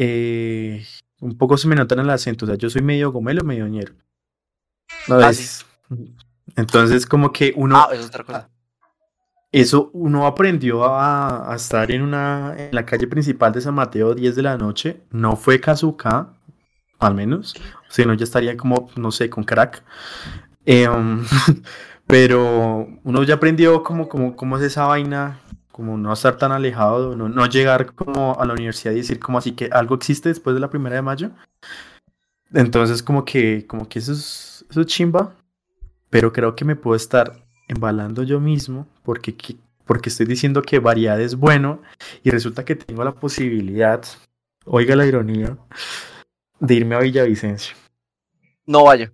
eh, 0.00 0.86
un 1.20 1.36
poco 1.36 1.56
se 1.56 1.66
me 1.66 1.74
nota 1.74 1.94
en 1.96 2.02
el 2.02 2.10
acento. 2.10 2.44
O 2.44 2.48
sea, 2.48 2.56
yo 2.56 2.70
soy 2.70 2.82
medio 2.82 3.10
gomelo, 3.10 3.42
medio 3.42 3.66
ñero. 3.66 3.94
¿No 5.08 5.16
Ah, 5.16 5.28
ves? 5.28 5.66
Entonces, 6.54 7.04
como 7.06 7.32
que 7.32 7.52
uno. 7.56 7.76
Ah, 7.76 7.88
es 7.92 8.06
otra 8.06 8.22
cosa. 8.24 8.48
Eso 9.50 9.90
uno 9.94 10.26
aprendió 10.26 10.84
a, 10.84 11.54
estar 11.56 11.90
en 11.90 12.02
una 12.02 12.54
en 12.58 12.74
la 12.74 12.84
calle 12.84 13.06
principal 13.06 13.52
de 13.52 13.62
San 13.62 13.74
Mateo 13.74 14.14
10 14.14 14.36
de 14.36 14.42
la 14.42 14.58
noche. 14.58 15.02
No 15.10 15.36
fue 15.36 15.60
Kazuka, 15.60 16.34
al 16.98 17.14
menos. 17.14 17.54
Si 17.88 18.04
no, 18.04 18.12
ya 18.14 18.24
estaría 18.24 18.56
como, 18.56 18.90
no 18.96 19.10
sé, 19.10 19.30
con 19.30 19.44
crack. 19.44 19.82
Em, 20.66 21.24
pero 22.06 22.88
uno 23.04 23.22
ya 23.24 23.34
aprendió 23.36 23.82
como, 23.82 24.08
como, 24.08 24.36
cómo 24.36 24.58
es 24.58 24.64
esa 24.64 24.86
vaina, 24.86 25.40
como 25.72 25.96
no 25.96 26.12
estar 26.12 26.36
tan 26.36 26.52
alejado, 26.52 27.16
no, 27.16 27.28
no 27.28 27.46
llegar 27.46 27.94
como 27.94 28.38
a 28.38 28.44
la 28.44 28.52
universidad 28.52 28.92
y 28.92 28.96
decir 28.96 29.18
como 29.20 29.38
así 29.38 29.52
que 29.52 29.70
algo 29.72 29.94
existe 29.94 30.28
después 30.28 30.54
de 30.54 30.60
la 30.60 30.70
primera 30.70 30.96
de 30.96 31.02
mayo. 31.02 31.30
Entonces 32.52 33.02
como 33.02 33.24
que, 33.24 33.66
como 33.66 33.88
que 33.88 33.98
eso 33.98 34.12
es, 34.12 34.66
eso 34.70 34.80
es 34.82 34.86
chimba, 34.86 35.34
pero 36.10 36.32
creo 36.32 36.54
que 36.54 36.64
me 36.64 36.76
puedo 36.76 36.96
estar 36.96 37.47
embalando 37.68 38.22
yo 38.22 38.40
mismo 38.40 38.88
porque, 39.02 39.36
porque 39.84 40.08
estoy 40.08 40.26
diciendo 40.26 40.62
que 40.62 40.78
variedad 40.80 41.20
es 41.20 41.36
bueno 41.36 41.82
y 42.22 42.30
resulta 42.30 42.64
que 42.64 42.74
tengo 42.74 43.04
la 43.04 43.12
posibilidad, 43.12 44.02
oiga 44.64 44.96
la 44.96 45.06
ironía, 45.06 45.56
de 46.60 46.74
irme 46.74 46.96
a 46.96 47.00
Villavicencio. 47.00 47.76
No 48.66 48.84
vaya. 48.84 49.12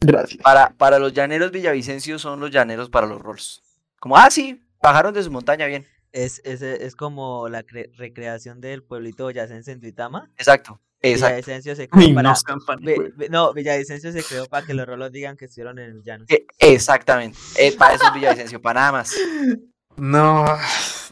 Gracias. 0.00 0.42
Para, 0.42 0.70
para 0.70 0.98
los 0.98 1.12
llaneros 1.12 1.50
villavicencios 1.50 2.22
son 2.22 2.40
los 2.40 2.50
llaneros 2.50 2.88
para 2.88 3.06
los 3.06 3.20
rolos. 3.20 3.62
Como, 3.98 4.16
ah, 4.16 4.30
sí, 4.30 4.64
bajaron 4.82 5.12
de 5.12 5.22
su 5.22 5.30
montaña 5.30 5.66
bien. 5.66 5.86
Es, 6.12 6.40
es, 6.44 6.62
es 6.62 6.96
como 6.96 7.48
la 7.48 7.64
cre- 7.66 7.90
recreación 7.96 8.60
del 8.60 8.82
pueblito 8.82 9.24
boyacense 9.24 9.72
en. 9.72 9.80
Exacto, 9.84 10.32
exacto. 10.38 10.80
Villavicencio 11.02 11.74
se 11.74 11.88
creó 11.88 12.14
para... 12.14 12.34
no 13.30 13.52
Villavicencio 13.54 14.12
se 14.12 14.22
creó 14.22 14.46
para 14.46 14.66
que 14.66 14.74
los 14.74 14.86
rolos 14.86 15.10
digan 15.10 15.36
que 15.36 15.46
estuvieron 15.46 15.78
en 15.78 15.90
el 15.90 16.02
llano. 16.02 16.24
Eh, 16.28 16.46
exactamente. 16.58 17.38
Eh, 17.58 17.74
para 17.76 17.94
eso 17.94 18.04
es 18.06 18.14
Villavicencio, 18.14 18.60
para 18.60 18.80
nada 18.80 18.92
más. 18.92 19.14
No, 19.96 20.46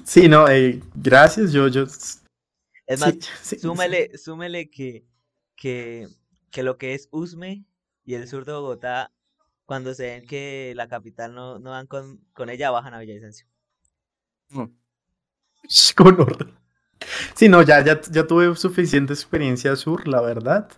sí, 0.05 0.29
no, 0.29 0.49
eh, 0.49 0.81
gracias, 0.95 1.53
yo, 1.53 1.69
yo... 1.69 1.85
Es 2.87 3.01
más, 3.01 3.15
sí, 3.15 3.21
sí, 3.43 3.59
súmele, 3.59 4.17
súmele 4.17 4.71
que, 4.71 5.05
que, 5.57 6.09
que 6.51 6.63
lo 6.63 6.79
que 6.79 6.95
es 6.95 7.09
Usme 7.11 7.65
y 8.05 8.15
el 8.15 8.27
sur 8.29 8.47
de 8.47 8.53
Bogotá, 8.53 9.13
cuando 9.67 9.93
se 9.95 10.05
ven 10.05 10.27
que 10.27 10.73
la 10.75 10.89
capital 10.89 11.35
no, 11.35 11.59
no 11.59 11.71
van 11.71 11.87
con, 11.87 12.25
con 12.33 12.49
ella, 12.49 12.71
bajan 12.71 12.95
a 12.95 12.99
Villavicencio. 12.99 13.47
sí, 15.69 15.95
con 15.95 16.19
orden. 16.21 16.58
Sí, 17.35 17.49
no, 17.49 17.63
ya, 17.63 17.85
ya, 17.85 18.01
ya 18.01 18.27
tuve 18.27 18.55
suficiente 18.57 19.13
experiencia 19.13 19.75
sur, 19.77 20.07
la 20.09 20.21
verdad. 20.21 20.69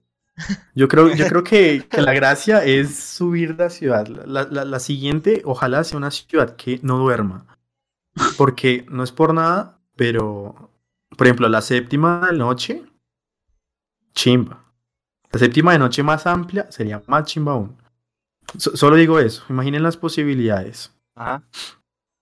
Yo 0.75 0.89
creo, 0.89 1.15
yo 1.15 1.27
creo 1.27 1.45
que, 1.45 1.87
que 1.89 2.01
la 2.03 2.15
gracia 2.15 2.65
es 2.65 2.97
subir 2.99 3.57
la 3.59 3.69
ciudad. 3.71 4.07
La, 4.07 4.45
la- 4.45 4.65
la 4.65 4.81
siguiente, 4.81 5.43
ojalá 5.45 5.85
sea 5.85 5.99
una 5.99 6.11
ciudad 6.11 6.57
que 6.57 6.81
no 6.83 6.99
duerma. 6.99 7.47
Porque 8.37 8.87
no 8.89 9.03
es 9.05 9.13
por 9.13 9.35
nada, 9.35 9.79
pero, 9.97 10.71
por 11.17 11.27
ejemplo, 11.27 11.49
la 11.49 11.61
séptima 11.63 12.29
de 12.31 12.39
noche, 12.39 12.83
chimba. 14.15 14.65
La 15.33 15.39
séptima 15.39 15.73
de 15.73 15.79
noche 15.79 16.03
más 16.03 16.27
amplia 16.27 16.71
sería 16.73 17.03
más 17.07 17.25
chimba 17.25 17.53
aún. 17.53 17.77
So- 18.59 18.77
solo 18.77 18.97
digo 18.97 19.19
eso, 19.21 19.45
imaginen 19.49 19.83
las 19.83 19.97
posibilidades. 19.97 20.93
Ajá. 21.15 21.43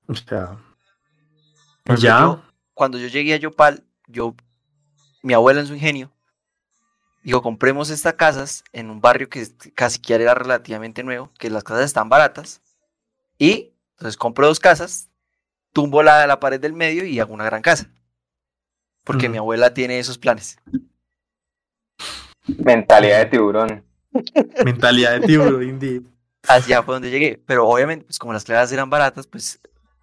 O 0.07 0.15
sea, 0.15 0.57
ya. 1.99 2.41
cuando 2.75 2.99
yo 2.99 3.09
llegué 3.09 3.35
a 3.35 3.39
Yopal, 3.39 3.83
yo, 4.09 4.35
mi 5.23 5.35
abuela 5.35 5.61
en 5.61 5.67
su 5.67 5.75
ingenio, 5.75 6.13
dijo, 7.23 7.43
compremos 7.43 7.91
estas 7.91 8.15
casas 8.15 8.65
en 8.73 8.91
un 8.91 9.01
barrio 9.01 9.29
que 9.29 9.47
casi 9.75 10.01
que 10.01 10.15
era 10.15 10.35
relativamente 10.35 11.05
nuevo, 11.05 11.31
que 11.39 11.51
las 11.51 11.63
casas 11.63 11.85
están 11.85 12.09
baratas, 12.09 12.61
y 13.39 13.73
entonces 13.93 14.17
compro 14.17 14.47
dos 14.47 14.61
casas, 14.61 15.09
tumbo 15.73 16.03
la, 16.03 16.27
la 16.27 16.41
pared 16.41 16.61
del 16.61 16.73
medio 16.73 17.05
y 17.05 17.21
hago 17.21 17.35
una 17.35 17.45
gran 17.45 17.63
casa. 17.63 17.91
Porque 19.05 19.29
mi 19.29 19.39
abuela 19.39 19.73
tiene 19.73 19.99
esos 19.99 20.19
planes. 20.19 20.59
Mentalidad 22.47 23.21
de 23.21 23.27
tiburón. 23.27 23.85
Mentalidad 24.65 25.19
de 25.19 25.27
tiburón, 25.27 25.63
indeed. 25.63 26.03
Allá 26.47 26.83
fue 26.83 26.95
donde 26.95 27.11
llegué. 27.11 27.43
Pero 27.47 27.67
obviamente, 27.67 28.05
pues 28.05 28.19
como 28.19 28.33
las 28.33 28.45
clases 28.45 28.73
eran 28.73 28.91
baratas, 28.91 29.27
pues 29.27 29.61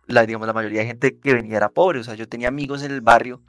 la, 0.07 0.25
digamos, 0.25 0.47
la 0.47 0.53
mayoría 0.53 0.81
de 0.81 0.87
gente 0.87 1.19
que 1.19 1.33
venía 1.33 1.57
era 1.57 1.69
pobre. 1.69 1.99
O 1.99 2.03
sea, 2.03 2.15
yo 2.15 2.27
tenía 2.27 2.47
amigos 2.47 2.83
en 2.83 2.91
el 2.91 3.01
barrio 3.01 3.41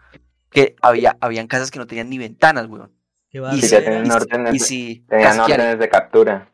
que 0.56 0.74
había, 0.80 1.18
habían 1.20 1.48
casas 1.48 1.70
que 1.70 1.78
no 1.78 1.86
tenían 1.86 2.08
ni 2.08 2.16
ventanas, 2.16 2.66
weón. 2.66 2.90
¿Qué 3.28 3.42
Y 3.52 3.60
Sí, 3.60 3.68
tienen 3.68 4.06
si- 4.06 4.10
órdenes 4.10 4.54
y 4.54 4.58
si 4.58 5.00
Tenían 5.06 5.38
órdenes 5.38 5.78
de 5.78 5.88
captura. 5.90 6.50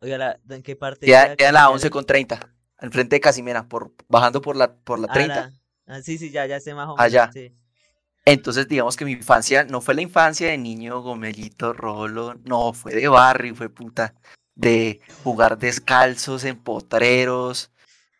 Oiga, 0.00 0.18
la- 0.18 0.38
¿en 0.50 0.62
qué 0.62 0.76
parte 0.76 1.06
queda, 1.06 1.34
queda 1.34 1.52
la 1.52 1.60
Casquiare? 1.60 1.72
11 1.72 1.90
con 1.90 2.04
30, 2.04 2.38
al 2.76 2.90
frente 2.90 3.16
de 3.16 3.20
Casimena, 3.20 3.66
por, 3.66 3.94
bajando 4.08 4.42
por 4.42 4.54
la, 4.54 4.74
por 4.74 4.98
la 4.98 5.06
Ah, 5.08 5.12
30. 5.14 5.50
la- 5.86 5.94
ah, 5.96 6.02
sí, 6.02 6.18
sí, 6.18 6.30
ya, 6.30 6.44
ya 6.44 6.60
sé 6.60 6.74
más 6.74 6.84
o 6.88 6.96
menos. 6.96 7.00
Allá. 7.00 7.30
sí. 7.32 7.56
Entonces, 8.26 8.68
digamos 8.68 8.96
que 8.98 9.06
mi 9.06 9.12
infancia 9.12 9.64
no 9.64 9.80
fue 9.80 9.94
la 9.94 10.02
infancia 10.02 10.48
de 10.48 10.58
niño 10.58 11.00
gomelito, 11.00 11.72
rolo, 11.72 12.34
no, 12.44 12.74
fue 12.74 12.92
de 12.92 13.08
barrio, 13.08 13.54
fue 13.54 13.70
puta, 13.70 14.14
de 14.54 15.00
jugar 15.24 15.56
descalzos 15.56 16.44
en 16.44 16.58
potreros, 16.58 17.70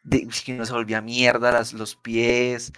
de 0.05 0.27
que 0.29 0.55
uno 0.55 0.65
se 0.65 0.73
volvía 0.73 1.03
mierda 1.03 1.53
las, 1.53 1.75
los 1.75 1.97
pies, 1.97 2.73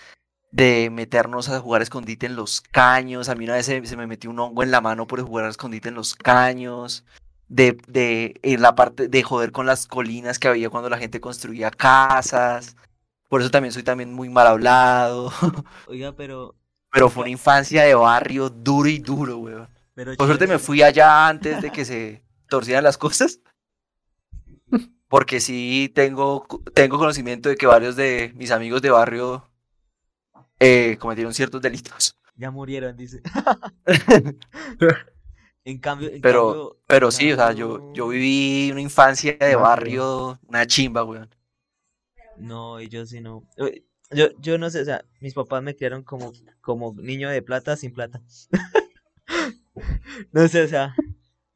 de 0.51 0.91
meternos 0.91 1.49
a 1.49 1.61
jugar 1.61 1.83
escondite 1.83 2.27
en 2.27 2.37
los 2.37 2.61
caños. 2.61 3.29
A 3.29 3.35
mí 3.35 3.45
una 3.45 3.55
vez 3.55 3.67
se, 3.67 3.85
se 3.85 3.97
me 3.97 4.07
metió 4.07 4.31
un 4.31 4.39
hongo 4.41 4.63
en 4.63 4.71
la 4.71 4.81
mano 4.81 5.07
por 5.07 5.21
jugar 5.23 5.49
escondite 5.49 5.89
en 5.89 5.95
los 5.95 6.15
caños. 6.15 7.05
De, 7.49 7.79
de, 7.87 8.39
en 8.43 8.61
la 8.61 8.75
parte 8.75 9.09
de 9.09 9.23
joder 9.23 9.53
con 9.53 9.65
las 9.65 9.87
colinas 9.87 10.39
que 10.39 10.49
había 10.49 10.69
cuando 10.69 10.91
la 10.91 10.99
gente 10.99 11.21
construía 11.21 11.71
casas. 11.71 12.77
Por 13.29 13.41
eso 13.41 13.51
también 13.51 13.73
soy 13.73 13.83
también 13.83 14.13
muy 14.13 14.29
mal 14.29 14.47
hablado. 14.47 15.33
Oiga, 15.87 16.13
pero. 16.13 16.55
Pero 16.91 17.11
fue 17.11 17.23
una 17.23 17.31
infancia 17.31 17.83
de 17.85 17.95
barrio 17.95 18.49
duro 18.49 18.89
y 18.89 18.99
duro, 18.99 19.39
weón. 19.39 19.69
pero 19.95 20.17
Por 20.17 20.27
suerte 20.27 20.47
me 20.47 20.59
fui 20.59 20.83
allá 20.83 21.29
antes 21.29 21.61
de 21.61 21.71
que 21.71 21.85
se 21.85 22.23
torcieran 22.49 22.85
las 22.85 22.97
cosas. 22.97 23.41
Porque 25.09 25.41
sí 25.41 25.91
tengo, 25.95 26.47
tengo 26.75 26.99
conocimiento 26.99 27.49
de 27.51 27.57
que 27.57 27.67
varios 27.67 27.97
de 27.97 28.33
mis 28.37 28.51
amigos 28.51 28.81
de 28.83 28.91
barrio 28.91 29.48
eh, 30.61 30.97
cometieron 30.99 31.35
ciertos 31.35 31.61
delitos. 31.63 32.17
Ya 32.37 32.51
murieron, 32.51 32.97
dice. 32.97 33.21
en 35.65 35.79
cambio. 35.79 36.09
en 36.11 36.21
Pero, 36.21 36.47
cambio- 36.47 36.77
pero 36.87 37.11
sí, 37.11 37.33
o 37.33 37.37
sea, 37.37 37.53
yo, 37.53 37.93
yo 37.95 38.09
viví 38.09 38.71
una 38.71 38.81
infancia 38.81 39.37
de 39.39 39.57
barrio, 39.57 40.39
una 40.47 40.67
chimba, 40.67 41.05
weón. 41.05 41.29
No, 42.37 42.81
y 42.81 42.89
yo 42.89 43.05
sí 43.07 43.21
no. 43.21 43.45
Yo, 44.11 44.29
yo 44.39 44.57
no 44.57 44.71
sé, 44.71 44.81
o 44.81 44.85
sea, 44.85 45.05
mis 45.21 45.35
papás 45.35 45.63
me 45.63 45.75
criaron 45.77 46.03
como, 46.03 46.33
como 46.61 46.95
niño 46.95 47.29
de 47.29 47.43
plata 47.43 47.77
sin 47.77 47.93
plata. 47.93 48.23
no 50.33 50.49
sé, 50.49 50.63
o 50.63 50.69
sea. 50.69 50.95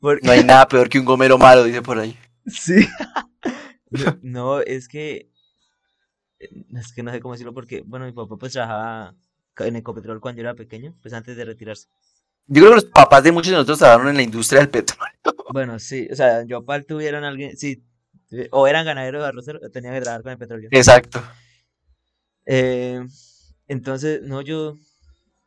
Porque... 0.01 0.27
No 0.27 0.33
hay 0.33 0.45
nada 0.45 0.67
peor 0.67 0.89
que 0.89 0.99
un 0.99 1.05
gomero 1.05 1.39
malo, 1.39 1.65
dice 1.65 1.83
por 1.83 1.99
ahí. 1.99 2.17
Sí. 2.47 2.89
No, 4.21 4.61
es 4.61 4.89
que. 4.89 5.31
Es 6.77 6.93
que 6.93 7.03
no 7.03 7.11
sé 7.13 7.21
cómo 7.21 7.35
decirlo 7.35 7.53
porque, 7.55 7.83
bueno, 7.87 8.07
mi 8.07 8.13
papá 8.13 8.37
pues 8.37 8.53
trabajaba 8.53 9.15
en 9.59 9.77
Ecopetrol 9.77 10.21
cuando 10.21 10.39
yo 10.43 10.49
era 10.49 10.55
pequeño, 10.55 10.95
pues 11.03 11.13
antes 11.15 11.37
de 11.37 11.45
retirarse. 11.45 11.89
Yo 12.47 12.63
creo 12.63 12.71
que 12.71 12.75
los 12.77 12.85
papás 12.87 13.23
de 13.23 13.33
muchos 13.33 13.51
de 13.51 13.57
nosotros 13.57 13.79
trabajaron 13.79 14.09
en 14.09 14.17
la 14.17 14.23
industria 14.23 14.61
del 14.61 14.69
petróleo. 14.71 15.13
Bueno, 15.53 15.79
sí, 15.79 16.09
o 16.11 16.17
sea, 16.17 16.45
yo 16.45 16.65
papá 16.65 16.83
tuvieron 16.83 17.25
alguien, 17.25 17.57
sí, 17.59 17.83
o 18.51 18.67
eran 18.67 18.87
ganaderos 18.87 19.21
de 19.23 19.29
arroceros 19.29 19.63
o 19.63 19.69
tenían 19.71 19.93
que 19.95 20.01
trabajar 20.01 20.23
con 20.23 20.33
el 20.33 20.39
petróleo. 20.39 20.69
Exacto. 20.73 21.23
Eh, 22.47 23.01
entonces, 23.69 24.23
no, 24.23 24.41
yo, 24.41 24.77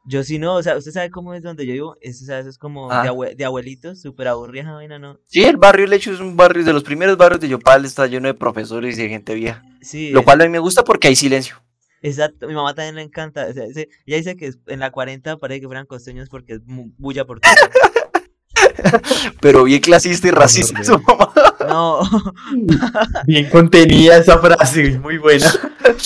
yo 0.05 0.23
sí 0.23 0.37
no, 0.39 0.55
o 0.55 0.63
sea, 0.63 0.77
usted 0.77 0.91
sabe 0.91 1.09
cómo 1.09 1.33
es 1.33 1.41
donde 1.43 1.65
yo 1.65 1.73
vivo, 1.73 1.97
es, 2.01 2.21
o 2.21 2.25
sea, 2.25 2.39
eso 2.39 2.49
es 2.49 2.57
como 2.57 2.91
Ah. 2.91 3.03
de, 3.03 3.09
abue- 3.09 3.35
de 3.35 3.45
abuelitos, 3.45 3.99
súper 4.01 4.27
aburrida 4.27 4.61
esa 4.63 4.71
vaina, 4.73 4.99
¿no? 4.99 5.19
Sí, 5.25 5.43
el 5.43 5.57
barrio 5.57 5.87
Lecho 5.87 6.11
es 6.13 6.19
un 6.19 6.37
barrio 6.37 6.63
de 6.63 6.73
los 6.73 6.83
primeros 6.83 7.17
barrios 7.17 7.41
de 7.41 7.49
Yopal, 7.49 7.83
está 7.85 8.05
lleno 8.07 8.27
de 8.27 8.33
profesores 8.35 8.97
y 8.97 9.03
de 9.03 9.09
gente 9.09 9.33
vieja. 9.33 9.63
Sí, 9.85 10.09
Lo 10.09 10.23
cual 10.23 10.41
a 10.41 10.45
mí 10.45 10.49
me 10.49 10.59
gusta 10.59 10.83
porque 10.83 11.07
hay 11.09 11.15
silencio. 11.15 11.63
exacto, 12.01 12.47
mi 12.47 12.53
mamá 12.55 12.73
también 12.73 12.95
le 12.95 13.01
encanta, 13.03 13.47
o 13.47 13.53
sea, 13.53 13.65
dice- 13.65 13.87
ella 14.05 14.17
dice 14.17 14.35
que 14.35 14.51
en 14.67 14.79
la 14.79 14.91
40 14.91 15.37
parece 15.37 15.61
que 15.61 15.67
fueran 15.67 15.85
costeños 15.85 16.27
porque 16.29 16.53
es 16.53 16.61
bulla 16.65 17.25
por 17.25 17.39
todo. 17.39 17.51
Pero 19.41 19.63
bien 19.63 19.81
clasista 19.81 20.27
y 20.27 20.31
racista 20.31 20.83
su 20.83 20.99
mamá. 20.99 21.31
No, 21.67 21.99
Bien 23.27 23.49
contenida 23.49 24.17
esa 24.17 24.39
frase, 24.39 24.97
muy 24.99 25.17
buena. 25.17 25.47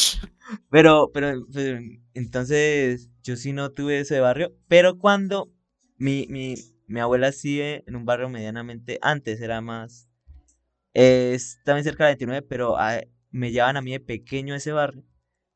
pero, 0.70 1.10
pero, 1.14 1.46
pero, 1.54 1.80
entonces 2.14 3.10
yo 3.24 3.36
sí 3.36 3.54
no 3.54 3.72
tuve 3.72 4.00
ese 4.00 4.20
barrio, 4.20 4.54
pero 4.68 4.98
cuando 4.98 5.50
mi, 5.98 6.28
mi, 6.30 6.56
mi 6.88 7.00
abuela 7.00 7.32
sí 7.32 7.62
en 7.62 7.96
un 7.96 8.06
barrio 8.06 8.30
medianamente, 8.30 9.00
antes 9.02 9.42
era 9.42 9.62
más, 9.62 10.08
es 10.94 11.60
también 11.64 11.84
cerca 11.84 12.06
de 12.06 12.12
29, 12.12 12.46
pero 12.48 12.78
me 13.32 13.52
llevaban 13.52 13.78
a 13.78 13.82
mí 13.82 13.92
de 13.92 14.00
pequeño 14.00 14.54
a 14.54 14.58
ese 14.58 14.72
barrio. 14.72 15.04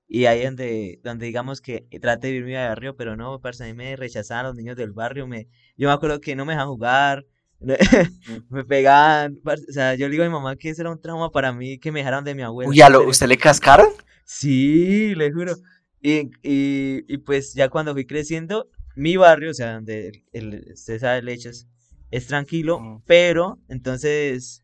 Y 0.08 0.26
ahí 0.26 0.44
donde, 0.44 1.00
donde 1.04 1.26
digamos 1.26 1.62
que 1.62 1.88
traté 2.02 2.28
de 2.28 2.34
vivir 2.34 2.48
mi 2.48 2.54
barrio, 2.56 2.96
pero 2.96 3.16
no, 3.16 3.40
parce, 3.42 3.64
a 3.64 3.68
mí 3.68 3.74
me 3.74 3.96
rechazaban 3.96 4.46
los 4.48 4.56
niños 4.56 4.76
del 4.78 4.92
barrio. 4.92 5.28
Me, 5.28 5.48
yo 5.78 5.88
me 5.88 5.94
acuerdo 5.94 6.22
que 6.22 6.36
no 6.36 6.46
me 6.46 6.54
dejaban 6.54 6.74
jugar, 6.74 7.26
me 8.50 8.64
pegaban. 8.66 9.38
parce, 9.44 9.66
o 9.70 9.74
sea, 9.74 9.96
yo 9.96 10.08
le 10.08 10.12
digo 10.12 10.24
a 10.24 10.28
mi 10.28 10.34
mamá 10.34 10.56
que 10.56 10.70
eso 10.70 10.82
era 10.82 10.92
un 10.92 11.02
trauma 11.02 11.32
para 11.32 11.52
mí, 11.54 11.80
que 11.80 11.92
me 11.92 12.00
dejaran 12.00 12.24
de 12.24 12.36
mi 12.36 12.42
abuela. 12.44 12.70
Uy, 12.70 12.82
¿a 12.82 12.90
lo- 12.90 13.08
¿usted 13.08 13.28
le 13.28 13.38
cascaron? 13.38 13.88
Sí, 14.26 15.16
le 15.16 15.32
juro. 15.32 15.56
Y, 16.02 16.30
y, 16.44 17.04
y 17.08 17.18
pues 17.20 17.54
ya 17.54 17.70
cuando 17.70 17.94
fui 17.94 18.06
creciendo, 18.06 18.70
mi 18.96 19.16
barrio, 19.18 19.52
o 19.52 19.54
sea, 19.54 19.74
donde 19.76 20.24
el, 20.34 20.54
el 20.54 20.78
César 20.78 21.16
de 21.16 21.22
Leches 21.24 21.68
es 22.12 22.28
tranquilo, 22.28 22.80
Mm. 22.80 23.04
pero 23.06 23.60
entonces 23.70 24.63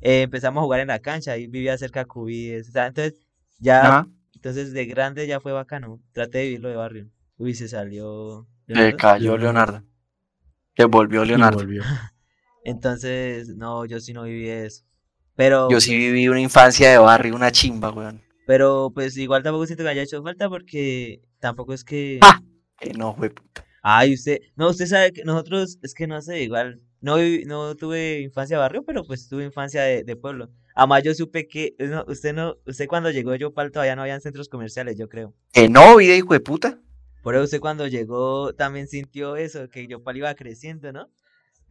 eh, 0.00 0.22
empezamos 0.22 0.60
a 0.60 0.64
jugar 0.64 0.80
en 0.80 0.88
la 0.88 0.98
cancha, 1.00 1.32
ahí 1.32 1.46
vivía 1.46 1.76
cerca 1.78 2.00
de 2.00 2.06
Cubides, 2.06 2.68
o 2.68 2.72
sea, 2.72 2.86
entonces 2.86 3.20
ya, 3.58 3.80
Ajá. 3.80 4.08
entonces 4.34 4.72
de 4.72 4.86
grande 4.86 5.26
ya 5.26 5.40
fue 5.40 5.52
bacano, 5.52 6.00
traté 6.12 6.38
de 6.38 6.44
vivirlo 6.44 6.68
de 6.70 6.76
barrio. 6.76 7.10
Uy, 7.36 7.54
se 7.54 7.68
salió. 7.68 8.46
Le 8.66 8.74
Leonardo. 8.74 8.96
cayó 8.98 9.36
Leonardo. 9.38 9.82
Le 10.76 10.84
volvió 10.84 11.24
Leonardo. 11.24 11.58
volvió. 11.58 11.82
Entonces, 12.64 13.48
no, 13.56 13.84
yo 13.86 14.00
sí 14.00 14.12
no 14.12 14.24
viví 14.24 14.48
eso. 14.48 14.84
Pero, 15.34 15.70
Yo 15.70 15.80
sí 15.80 15.96
viví 15.96 16.28
una 16.28 16.40
infancia 16.40 16.90
de 16.90 16.98
barrio, 16.98 17.34
una 17.34 17.50
chimba, 17.50 17.90
weón. 17.90 18.20
pero 18.46 18.90
pues 18.94 19.16
igual 19.16 19.42
tampoco 19.42 19.64
siento 19.64 19.84
que 19.84 19.88
haya 19.90 20.02
hecho 20.02 20.22
falta 20.22 20.48
porque 20.50 21.22
tampoco 21.38 21.72
es 21.72 21.82
que... 21.84 22.18
Ah. 22.22 22.42
Que 22.78 22.92
no, 22.92 23.14
güey. 23.14 23.30
Ay, 23.82 24.12
usted, 24.14 24.38
no, 24.56 24.68
usted 24.68 24.84
sabe 24.86 25.12
que 25.12 25.24
nosotros, 25.24 25.78
es 25.82 25.94
que 25.94 26.06
no 26.06 26.20
sé, 26.20 26.42
igual, 26.42 26.80
no, 27.00 27.16
no 27.46 27.74
tuve 27.76 28.20
infancia 28.20 28.56
de 28.56 28.60
barrio, 28.60 28.84
pero 28.84 29.04
pues 29.04 29.28
tuve 29.28 29.44
infancia 29.44 29.82
de, 29.82 30.04
de 30.04 30.16
pueblo. 30.16 30.50
Además, 30.74 31.02
yo 31.02 31.14
supe 31.14 31.48
que, 31.48 31.74
no, 31.78 32.04
usted 32.08 32.32
no, 32.32 32.56
usted 32.66 32.86
cuando 32.86 33.10
llegó 33.10 33.32
a 33.32 33.36
Yopal 33.36 33.70
todavía 33.72 33.96
no 33.96 34.02
habían 34.02 34.20
centros 34.20 34.48
comerciales, 34.48 34.96
yo 34.96 35.08
creo. 35.08 35.34
Que 35.52 35.68
no, 35.68 35.96
vida, 35.96 36.14
hijo 36.14 36.32
de 36.32 36.40
puta. 36.40 36.78
Por 37.22 37.34
eso 37.34 37.44
usted 37.44 37.60
cuando 37.60 37.86
llegó 37.86 38.54
también 38.54 38.88
sintió 38.88 39.36
eso, 39.36 39.68
que 39.68 39.86
Yopal 39.86 40.16
iba 40.16 40.34
creciendo, 40.34 40.92
¿no? 40.92 41.10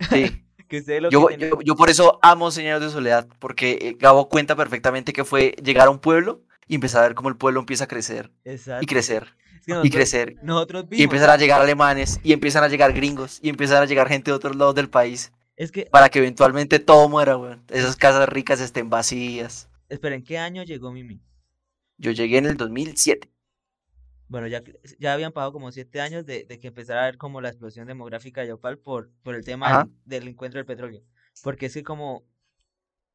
Sí. 0.09 0.25
Que 0.69 0.77
usted 0.77 1.01
lo 1.01 1.09
Yo, 1.09 1.25
que 1.25 1.37
yo, 1.37 1.59
yo 1.65 1.75
por 1.75 1.89
eso 1.89 2.19
amo 2.21 2.51
Señores 2.51 2.79
de 2.79 2.91
Soledad, 2.91 3.27
porque 3.39 3.79
eh, 3.81 3.95
Gabo 3.97 4.29
cuenta 4.29 4.55
perfectamente 4.55 5.13
que 5.13 5.25
fue 5.25 5.55
llegar 5.63 5.87
a 5.87 5.89
un 5.89 5.97
pueblo 5.97 6.43
y 6.69 6.75
empezar 6.75 7.03
a 7.03 7.07
ver 7.07 7.15
cómo 7.15 7.27
el 7.27 7.35
pueblo 7.35 7.59
empieza 7.59 7.83
a 7.83 7.87
crecer 7.87 8.31
Exacto. 8.45 8.83
y 8.83 8.85
crecer 8.85 9.35
Es 9.59 9.65
que 9.65 9.81
y 9.83 9.89
crecer. 9.89 10.35
nosotros 10.43 10.85
Y 10.91 11.03
empiezan 11.03 11.31
a 11.31 11.35
llegar 11.35 11.59
alemanes 11.59 12.21
y 12.23 12.31
empiezan 12.31 12.63
a 12.63 12.69
llegar 12.69 12.93
gringos 12.93 13.39
y 13.41 13.49
empiezan 13.49 13.83
a 13.83 13.85
llegar 13.85 14.07
gente 14.07 14.31
de 14.31 14.35
otros 14.35 14.55
lados 14.55 14.75
del 14.75 14.89
país 14.89 15.33
es 15.57 15.73
que, 15.73 15.87
para 15.91 16.07
que 16.07 16.19
eventualmente 16.19 16.79
todo 16.79 17.09
muera, 17.09 17.35
weón. 17.35 17.65
Esas 17.67 17.97
casas 17.97 18.29
ricas 18.29 18.61
estén 18.61 18.89
vacías. 18.89 19.67
esperen, 19.89 20.23
¿qué 20.23 20.37
año 20.37 20.63
llegó 20.63 20.93
Mimi? 20.93 21.19
Yo 21.97 22.11
llegué 22.11 22.37
en 22.37 22.45
el 22.45 22.55
2007. 22.55 23.29
Bueno, 24.29 24.47
ya, 24.47 24.63
ya 24.99 25.11
habían 25.13 25.33
pasado 25.33 25.51
como 25.51 25.71
siete 25.73 25.99
años 25.99 26.25
de, 26.25 26.45
de 26.45 26.59
que 26.59 26.67
empezara 26.67 27.01
a 27.01 27.05
ver 27.07 27.17
como 27.17 27.41
la 27.41 27.49
explosión 27.49 27.87
demográfica 27.87 28.39
de 28.41 28.47
Yopal 28.49 28.77
por, 28.77 29.09
por 29.23 29.35
el 29.35 29.43
tema 29.43 29.79
del, 30.05 30.21
del 30.21 30.27
encuentro 30.29 30.59
del 30.59 30.65
petróleo. 30.65 31.01
Porque 31.43 31.65
es 31.65 31.73
que 31.73 31.83
como 31.83 32.23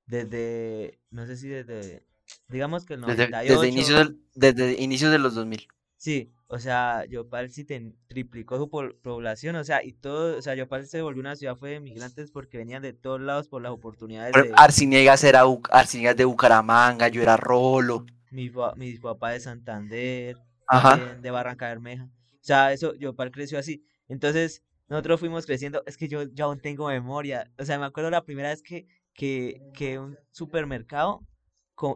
desde, 0.07 0.99
no 1.11 1.25
sé 1.27 1.37
si 1.37 1.49
desde, 1.49 2.05
digamos 2.49 2.85
que 2.85 2.95
el 2.95 3.01
Desde, 3.03 3.29
98, 3.31 3.55
desde, 3.55 3.69
inicios 3.69 3.99
del- 3.99 4.21
desde 4.35 4.83
inicios 4.83 5.13
de 5.13 5.19
los 5.19 5.35
2000. 5.35 5.67
sí, 5.97 6.31
o 6.47 6.59
sea, 6.59 7.05
Yopal 7.09 7.51
sí 7.51 7.65
ten- 7.65 7.97
triplicó 8.07 8.59
su 8.59 8.69
población, 8.69 9.57
o 9.57 9.65
sea, 9.65 9.83
y 9.83 9.93
todo, 9.93 10.39
o 10.39 10.43
sea, 10.43 10.55
Yopal 10.55 10.87
se 10.87 11.03
volvió 11.03 11.21
una 11.21 11.35
ciudad 11.37 11.57
fue 11.57 11.71
de 11.71 11.81
migrantes 11.81 12.31
porque 12.31 12.59
venían 12.59 12.83
de 12.83 12.93
todos 12.93 13.21
lados 13.21 13.49
por 13.49 13.63
las 13.63 13.73
oportunidades 13.73 14.33
Por- 14.33 14.47
de 14.49 14.53
Arciniegas 14.57 15.25
era 15.25 15.43
Arciniegas 15.71 16.17
de 16.17 16.25
Bucaramanga, 16.27 17.09
yo 17.09 17.23
era 17.23 17.37
Rolo. 17.37 18.05
mi, 18.31 18.51
mis 18.77 19.01
papás 19.01 19.33
de 19.35 19.41
Santander, 19.41 20.37
Ajá. 20.69 20.97
de 21.21 21.31
Barranca 21.31 21.69
Bermeja. 21.69 22.05
O 22.05 22.39
sea, 22.47 22.73
eso, 22.73 22.95
Yopal 22.95 23.31
creció 23.31 23.59
así. 23.59 23.83
Entonces, 24.09 24.63
nosotros 24.89 25.19
fuimos 25.19 25.47
creciendo. 25.47 25.83
Es 25.87 25.97
que 25.97 26.09
yo, 26.09 26.25
yo 26.25 26.45
aún 26.45 26.61
tengo 26.61 26.89
memoria. 26.89 27.51
O 27.59 27.65
sea, 27.65 27.79
me 27.79 27.87
acuerdo 27.87 28.11
la 28.11 28.23
primera 28.25 28.51
vez 28.51 28.63
que, 28.63 28.87
que, 29.15 29.63
que 29.73 29.99
un 29.99 30.19
supermercado 30.31 31.21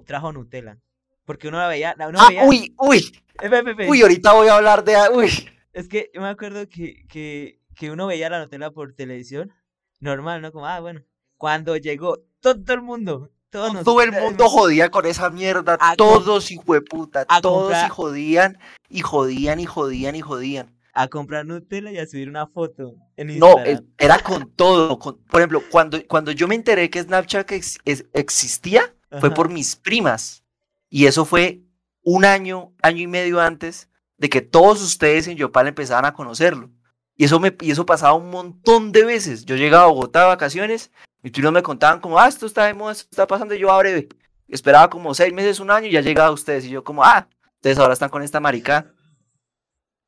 trajo 0.07 0.33
Nutella. 0.33 0.79
Porque 1.25 1.49
uno 1.49 1.59
la 1.59 1.69
veía, 1.69 1.95
uno 2.09 2.19
Ah, 2.21 2.29
veía. 2.29 2.45
uy, 2.45 2.75
uy, 2.79 3.05
Eh, 3.41 3.87
uy, 3.89 4.03
ahorita 4.03 4.33
voy 4.33 4.49
a 4.49 4.57
hablar 4.57 4.83
de. 4.85 4.97
Uy. 5.15 5.31
Es 5.73 5.89
que 5.89 6.11
yo 6.15 6.21
me 6.21 6.29
acuerdo 6.29 6.69
que, 6.69 7.05
que, 7.09 7.61
que 7.77 7.91
uno 7.91 8.07
veía 8.07 8.29
la 8.31 8.41
Nutella 8.41 8.71
por 8.71 8.93
televisión. 8.95 9.53
Normal, 10.01 10.43
¿no? 10.43 10.53
Como, 10.53 10.67
ah, 10.67 10.81
bueno. 10.81 11.03
Cuando 11.37 11.77
llegó 11.77 12.19
todo 12.41 12.75
el 12.75 12.83
mundo, 12.83 13.31
todos 13.51 13.73
nos- 13.75 13.85
Todo 13.85 14.03
el 14.03 14.13
mundo 14.13 14.49
jodía 14.49 14.91
con 14.91 15.07
esa 15.07 15.31
mierda. 15.31 15.77
A 15.81 15.95
Todos, 15.97 16.51
hijo 16.51 16.75
de 16.75 16.81
puta. 16.83 17.25
Todos 17.41 17.71
y 17.71 17.75
comprar- 17.75 17.89
jodían, 17.91 18.59
y 18.89 19.01
jodían, 19.01 19.61
y 19.61 19.67
jodían, 19.67 20.17
y 20.17 20.21
jodían. 20.21 20.75
a 20.95 21.07
comprar 21.07 21.47
Nutella 21.47 21.93
y 21.93 21.99
a 21.99 22.07
subir 22.09 22.29
una 22.29 22.49
foto 22.49 22.95
en 23.17 23.39
No, 23.39 23.51
Instagram. 23.51 23.67
eh, 23.77 23.81
era 23.99 24.19
con 24.19 24.51
todo. 24.57 24.99
con- 24.99 25.19
por 25.31 25.41
ejemplo, 25.41 25.63
cuando, 25.71 26.05
cuando 26.09 26.33
yo 26.33 26.49
me 26.49 26.57
enteré 26.57 26.91
que 26.91 27.01
Snapchat 27.01 27.53
ex- 27.53 27.79
es- 27.85 28.05
existía, 28.15 28.93
fue 29.21 29.33
por 29.33 29.49
mis 29.49 29.77
primas. 29.77 30.45
Y 30.89 31.07
eso 31.07 31.25
fue 31.25 31.63
un 32.03 32.25
año, 32.25 32.73
año 32.83 33.03
y 33.03 33.07
medio 33.07 33.41
antes 33.41 33.89
de 34.17 34.29
que 34.29 34.41
todos 34.41 34.83
ustedes 34.83 35.29
en 35.29 35.37
Yopal 35.37 35.69
empezaran 35.69 36.05
a 36.05 36.15
conocerlo. 36.15 36.71
Y 37.17 37.25
eso, 37.25 37.41
me, 37.41 37.55
y 37.61 37.71
eso 37.71 37.85
pasaba 37.85 38.15
un 38.15 38.31
montón 38.31 38.93
de 38.93 39.05
veces. 39.05 39.45
Yo 39.45 39.57
llegaba 39.57 39.85
a 39.85 39.89
Bogotá 39.89 40.21
de 40.21 40.27
vacaciones, 40.27 40.91
mis 41.23 41.33
primos 41.33 41.53
me 41.53 41.63
contaban 41.63 42.01
como, 42.01 42.19
ah, 42.19 42.29
esto 42.29 42.47
está 42.47 42.67
de 42.67 42.75
moda, 42.75 42.93
esto 42.93 43.09
está 43.11 43.27
pasando, 43.27 43.55
y 43.55 43.59
yo 43.59 43.73
a 43.73 43.79
breve. 43.79 44.09
Esperaba 44.47 44.89
como 44.89 45.13
seis 45.15 45.33
meses, 45.33 45.61
un 45.61 45.71
año, 45.71 45.89
y 45.89 45.93
ya 45.93 46.01
llegaba 46.01 46.31
ustedes. 46.31 46.65
Y 46.65 46.71
yo 46.71 46.85
como, 46.85 47.05
ah, 47.05 47.29
ustedes 47.57 47.79
ahora 47.79 47.93
están 47.93 48.09
con 48.09 48.23
esta 48.23 48.41
marica. 48.41 48.93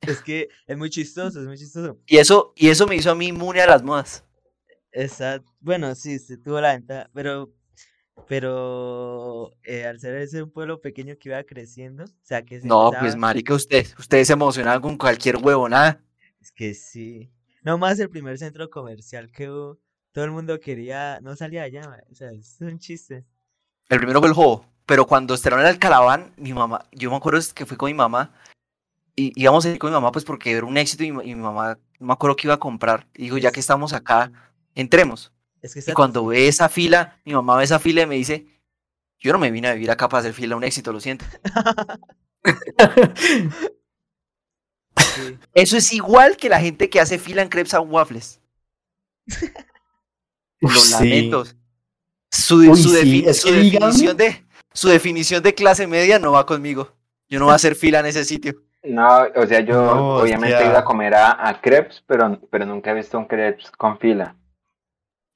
Es 0.01 0.23
que 0.23 0.49
es 0.67 0.79
muy 0.79 0.89
chistoso, 0.89 1.41
es 1.41 1.47
muy 1.47 1.59
chistoso. 1.59 1.99
Y 2.07 2.19
eso, 2.19 2.53
y 2.57 2.69
eso 2.69 2.87
me 2.87 2.97
hizo 2.97 3.11
a 3.11 3.15
mí 3.15 3.27
inmune 3.27 3.61
a 3.61 3.67
las 3.67 3.83
modas. 3.83 4.25
Exacto. 4.93 5.53
Bueno, 5.61 5.95
sí, 5.95 6.19
se 6.19 6.39
tuvo 6.39 6.61
la 6.61 6.73
ventaja, 6.73 7.11
pero, 7.13 7.53
pero 8.29 9.53
eh, 9.65 9.85
al 9.87 9.99
ser 10.01 10.17
ese 10.17 10.43
un 10.43 10.51
pueblo 10.51 10.81
pequeño 10.81 11.17
que 11.19 11.29
iba 11.31 11.43
creciendo, 11.45 12.05
o 12.05 12.09
sea 12.23 12.43
que 12.45 12.61
se 12.61 12.67
No, 12.69 12.87
empezaba- 12.87 13.01
pues 13.01 13.17
marica, 13.17 13.55
usted, 13.55 13.87
ustedes 13.99 14.27
se 14.27 14.33
emocionaban 14.35 14.81
con 14.83 14.97
cualquier 14.97 15.37
huevonada. 15.37 16.01
es 16.41 16.53
que 16.53 16.75
sí. 16.75 17.31
No 17.63 17.77
más 17.79 17.99
el 18.01 18.09
primer 18.09 18.39
centro 18.39 18.71
comercial 18.71 19.31
que 19.31 19.51
hubo, 19.51 19.79
todo 20.13 20.25
el 20.25 20.31
mundo 20.31 20.59
quería, 20.61 21.21
no 21.21 21.37
salía 21.37 21.63
allá, 21.65 21.83
o 22.11 22.15
sea, 22.15 22.31
es 22.33 22.57
un 22.61 22.79
chiste. 22.79 23.25
El 23.89 23.99
primero 23.99 24.21
fue 24.21 24.29
el 24.29 24.35
juego, 24.35 24.65
pero 24.87 25.07
cuando 25.07 25.35
estrenaron 25.35 25.67
el 25.67 25.79
Calaván, 25.79 26.33
mi 26.37 26.53
mamá, 26.55 26.87
yo 26.93 27.11
me 27.11 27.17
acuerdo 27.17 27.41
que 27.55 27.67
fui 27.67 27.77
con 27.77 27.89
mi 27.89 27.95
mamá 27.95 28.33
y 29.17 29.33
íbamos 29.41 29.65
a 29.67 29.71
ir 29.71 29.79
con 29.79 29.91
mi 29.91 29.95
mamá 29.95 30.13
pues 30.13 30.25
porque 30.25 30.53
era 30.53 30.65
un 30.67 30.77
éxito 30.79 31.05
y, 31.05 31.13
mi- 31.13 31.25
y 31.31 31.35
mi 31.35 31.43
mamá, 31.43 31.79
no 31.99 32.07
me 32.07 32.13
acuerdo 32.13 32.37
que 32.37 32.47
iba 32.47 32.55
a 32.55 32.59
comprar. 32.61 33.07
Y 33.15 33.25
dijo, 33.25 33.39
ya 33.39 33.53
que 33.53 33.61
estamos 33.61 33.93
acá, 33.93 34.33
entremos. 34.75 35.33
Es 35.63 35.75
que 35.75 35.81
Y 35.91 35.95
cuando 35.95 36.27
ve 36.27 36.49
esa 36.49 36.69
fila, 36.69 37.19
mi 37.25 37.33
mamá 37.35 37.57
ve 37.57 37.65
esa 37.65 37.79
fila 37.79 38.03
y 38.03 38.07
me 38.07 38.15
dice, 38.17 38.47
yo 39.19 39.33
no 39.33 39.39
me 39.39 39.51
vine 39.51 39.69
a 39.69 39.75
vivir 39.75 39.91
acá 39.91 40.09
para 40.09 40.21
hacer 40.21 40.33
fila, 40.35 40.57
un 40.57 40.65
éxito, 40.65 40.93
lo 40.93 41.01
siento. 41.01 41.25
sí, 44.97 45.39
Eso 45.55 45.77
es 45.77 45.93
igual 45.93 46.37
que 46.37 46.49
la 46.49 46.61
gente 46.61 46.89
que 46.91 47.01
hace 47.01 47.19
fila 47.19 47.43
en 47.43 47.49
crepes 47.49 47.75
and 47.75 47.91
waffles. 47.93 48.41
Uf, 50.63 50.75
Lo 50.75 50.81
sí. 50.81 50.93
lamento. 50.93 51.45
Su, 52.31 52.57
Uy, 52.57 52.77
sí, 52.77 53.23
definición 53.23 54.17
de, 54.17 54.45
su 54.73 54.89
definición 54.89 55.43
de 55.43 55.55
clase 55.55 55.87
media 55.87 56.19
no 56.19 56.33
va 56.33 56.47
conmigo. 56.47 56.93
Yo 57.29 57.39
no 57.39 57.47
voy 57.47 57.53
a 57.53 57.57
hacer 57.57 57.75
fila 57.75 58.01
en 58.01 58.07
ese 58.07 58.25
sitio. 58.25 58.55
No, 58.83 59.25
o 59.37 59.47
sea, 59.47 59.61
yo 59.61 59.75
No, 59.75 60.17
obviamente 60.17 60.63
he 60.63 60.65
hostia. 60.65 60.71
ido 60.71 60.79
a 60.79 60.85
comer 60.85 61.15
a, 61.15 61.49
a 61.49 61.61
crepes, 61.61 62.03
pero, 62.07 62.41
pero 62.51 62.67
nunca 62.67 62.91
he 62.91 62.95
visto 62.95 63.19
un 63.19 63.27
crepes 63.27 63.71
con 63.73 63.99
fila. 63.99 64.37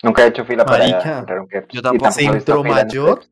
Nunca 0.04 0.24
he 0.24 0.28
hecho 0.28 0.44
fila 0.44 0.64
para 0.66 0.86
entrar 0.86 1.40
un 1.40 1.48
yo 1.70 1.82
tampoco. 1.82 2.12
Centro 2.12 2.62
Mayor. 2.62 3.24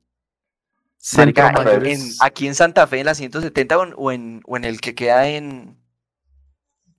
Centro 0.97 1.43
Marica, 1.45 1.65
Mayor 1.65 1.87
en- 1.87 1.93
es- 1.93 2.19
aquí 2.23 2.47
en 2.47 2.55
Santa 2.55 2.87
Fe, 2.87 3.01
en 3.01 3.07
la 3.07 3.15
170 3.15 3.77
o 3.77 4.11
en, 4.13 4.41
o 4.47 4.57
en, 4.57 4.65
el 4.65 4.81
que 4.81 4.95
queda 4.95 5.29
en... 5.29 5.77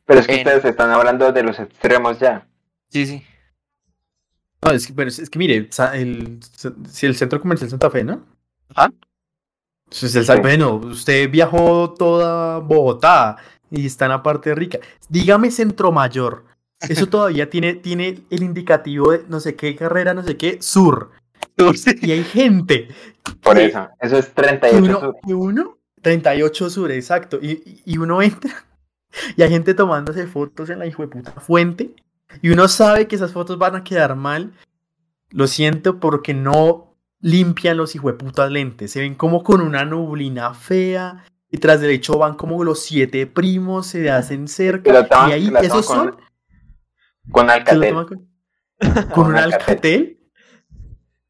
Pero 0.06 0.20
es 0.20 0.28
que 0.28 0.34
en- 0.34 0.40
ustedes 0.40 0.66
están 0.66 0.92
hablando 0.92 1.32
de 1.32 1.42
los 1.44 1.58
extremos 1.60 2.20
ya. 2.20 2.46
Sí, 2.90 3.06
sí. 3.08 3.26
No, 4.62 4.72
es 4.72 4.86
que, 4.88 4.94
pero 4.94 5.08
es, 5.08 5.20
es 5.20 5.30
que 5.30 5.40
mire, 5.40 5.56
el, 5.94 6.40
si 6.90 7.06
el 7.06 7.16
centro 7.16 7.40
comercial 7.42 7.70
Santa 7.70 7.90
Fe, 7.90 8.04
¿no? 8.04 8.24
Ajá. 8.76 8.92
Pues 9.90 10.16
el, 10.16 10.42
bueno, 10.42 10.76
usted 10.76 11.30
viajó 11.30 11.94
toda 11.94 12.60
Bogotá 12.60 13.38
y 13.72 13.86
está 13.86 14.06
en 14.06 14.12
la 14.12 14.24
parte 14.24 14.54
rica. 14.54 14.80
Dígame 15.10 15.50
Centro 15.52 15.92
Mayor. 15.92 16.46
Eso 16.90 17.08
todavía 17.08 17.50
tiene, 17.50 17.76
tiene 17.76 18.20
el 18.30 18.44
indicativo 18.44 19.12
de 19.12 19.24
no 19.28 19.40
sé 19.40 19.56
qué 19.56 19.76
carrera, 19.76 20.14
no 20.14 20.24
sé 20.24 20.38
qué, 20.38 20.62
sur. 20.62 21.12
Y 22.02 22.12
hay 22.12 22.24
gente. 22.24 22.88
Por 23.42 23.56
que- 23.58 23.66
eso. 23.66 23.88
Eso 24.00 24.18
es 24.18 24.26
que 24.28 24.32
38 24.42 24.78
uno, 24.84 25.00
sur. 25.00 25.16
que 25.26 25.34
uno, 25.34 25.78
38 26.02 26.70
sur, 26.70 26.92
exacto. 26.92 27.40
Y, 27.42 27.52
y- 27.52 27.82
y 27.86 27.98
uno 27.98 28.22
entra 28.22 28.66
y 29.38 29.42
hay 29.44 29.50
gente 29.50 29.74
tomándose 29.74 30.26
fotos 30.28 30.70
en 30.70 30.80
la 30.80 30.86
hijo 30.86 31.02
de 31.04 31.08
puta 31.10 31.32
fuente. 31.34 31.92
y 32.42 32.50
uno 32.50 32.68
sabe 32.68 33.08
que 33.08 33.16
esas 33.16 33.32
fotos 33.32 33.58
van 33.58 33.76
a 33.76 33.84
quedar 33.84 34.16
mal, 34.16 34.54
lo 35.30 35.48
siento 35.48 36.00
porque 36.00 36.34
no 36.34 36.96
limpian 37.22 37.78
los 37.78 37.96
hijueputas 37.96 38.52
lentes. 38.52 38.92
Se 38.92 39.00
ven 39.00 39.16
como 39.16 39.44
con 39.44 39.62
una 39.62 39.86
nublina 39.86 40.54
fea. 40.54 41.24
Y 41.50 41.60
tras 41.60 41.80
derecho 41.82 42.18
van 42.18 42.34
como 42.34 42.64
los 42.64 42.82
siete 42.82 43.28
primos, 43.28 43.86
se 43.86 44.10
hacen 44.10 44.48
cerca. 44.48 45.08
Y 45.30 45.32
ahí, 45.32 45.54
esos 45.62 45.86
son. 45.86 46.16
Con 47.32 47.50
Alcatel. 47.50 47.94
con, 48.06 48.28
con 49.14 49.28
un 49.28 49.36
Alcatel. 49.38 49.64
alcatel. 49.72 50.20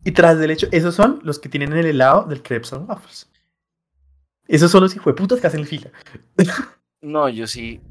Y 0.05 0.11
tras 0.11 0.37
derecho, 0.37 0.67
esos 0.71 0.95
son 0.95 1.19
los 1.23 1.39
que 1.39 1.49
tienen 1.49 1.71
el 1.73 1.85
helado 1.85 2.23
del 2.23 2.41
Crepes 2.43 2.73
and 2.73 2.89
Waffles. 2.89 3.29
Esos 4.47 4.69
son 4.71 4.81
los 4.83 4.95
hijueputas 4.95 5.39
que 5.39 5.47
hacen 5.47 5.65
fila. 5.65 5.91
No, 7.05 7.27
yo 7.27 7.47
sí. 7.47 7.81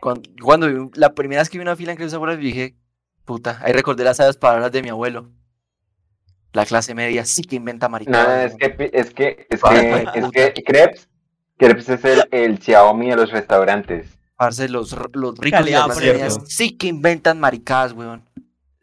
Cuando, 0.00 0.30
cuando 0.40 0.90
la 0.94 1.12
primera 1.12 1.42
vez 1.42 1.50
que 1.50 1.58
vi 1.58 1.62
una 1.62 1.74
fila 1.74 1.90
en 1.90 1.96
Crepes 1.96 2.14
and 2.14 2.22
Waffles, 2.22 2.40
dije, 2.40 2.76
puta, 3.24 3.58
ahí 3.62 3.72
recordé 3.72 4.04
las 4.04 4.18
sabias 4.18 4.36
palabras 4.36 4.70
de 4.70 4.80
mi 4.80 4.90
abuelo. 4.90 5.32
La 6.52 6.64
clase 6.66 6.94
media 6.94 7.24
sí 7.24 7.42
que 7.42 7.56
inventa 7.56 7.86
No, 7.86 7.92
maricadas. 7.92 8.52
no, 8.52 8.64
es 8.66 8.74
que, 8.76 8.90
es 8.92 9.10
que, 9.12 9.46
es 9.50 9.60
que, 9.60 10.02
es 10.14 10.30
que 10.54 10.62
Crepes, 10.64 11.08
Crepes 11.56 11.88
es 11.88 12.04
el, 12.04 12.22
el 12.30 12.58
Xiaomi 12.60 13.10
de 13.10 13.16
los 13.16 13.30
restaurantes. 13.32 14.17
Parce, 14.38 14.68
los, 14.68 14.92
los 15.14 15.36
ricos 15.36 15.64
de 15.64 15.72
Calidad 15.72 16.30
sí 16.46 16.78
que 16.78 16.86
inventan 16.86 17.38
maricadas, 17.40 17.92
weón. 17.92 18.24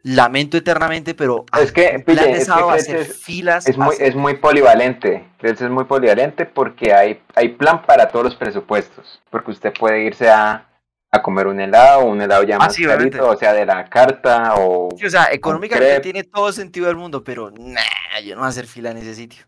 Lamento 0.02 0.56
eternamente, 0.56 1.14
pero 1.14 1.44
Es 1.60 1.72
que, 1.72 1.98
pille, 2.06 2.30
es 2.30 2.46
que 2.46 2.52
hacer 2.52 2.96
es- 2.98 3.16
filas. 3.16 3.66
Es 3.66 3.76
muy, 3.76 3.88
hacer- 3.94 4.06
es 4.08 4.14
muy 4.14 4.36
polivalente. 4.36 5.28
Es 5.42 5.60
muy 5.62 5.84
polivalente 5.84 6.46
porque 6.46 6.92
hay, 6.94 7.20
hay 7.34 7.48
plan 7.48 7.82
para 7.84 8.08
todos 8.08 8.26
los 8.26 8.36
presupuestos. 8.36 9.20
Porque 9.30 9.50
usted 9.50 9.72
puede 9.76 10.04
irse 10.04 10.28
a, 10.30 10.68
a 11.10 11.22
comer 11.22 11.48
un 11.48 11.58
helado, 11.58 12.04
un 12.04 12.20
helado 12.20 12.44
ya 12.44 12.54
Ah, 12.56 12.58
más 12.58 12.76
carito, 12.76 13.28
o 13.28 13.36
sea, 13.36 13.52
de 13.52 13.66
la 13.66 13.84
carta 13.86 14.54
o... 14.58 14.90
Sí, 14.96 15.06
o 15.06 15.10
sea, 15.10 15.28
económicamente 15.32 15.98
tiene 16.00 16.22
todo 16.22 16.52
sentido 16.52 16.86
del 16.86 16.96
mundo, 16.96 17.24
pero 17.24 17.50
nah, 17.50 17.80
yo 18.24 18.34
no 18.36 18.42
voy 18.42 18.46
a 18.46 18.50
hacer 18.50 18.66
fila 18.68 18.90
en 18.92 18.98
ese 18.98 19.14
sitio. 19.16 19.44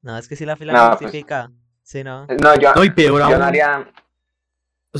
No, 0.00 0.16
es 0.16 0.26
que 0.26 0.36
si 0.36 0.46
la 0.46 0.56
fila 0.56 0.72
No, 0.72 0.78
no 0.84 0.88
pues- 0.96 1.00
justifica. 1.02 1.50
Sí, 1.82 2.02
no. 2.02 2.26
No, 2.28 2.54
yo, 2.54 2.72
No, 2.74 2.84
y 2.84 2.90
peor 2.90 3.18
yo 3.18 3.24
aún. 3.26 3.38
no 3.40 3.44
haría... 3.44 3.86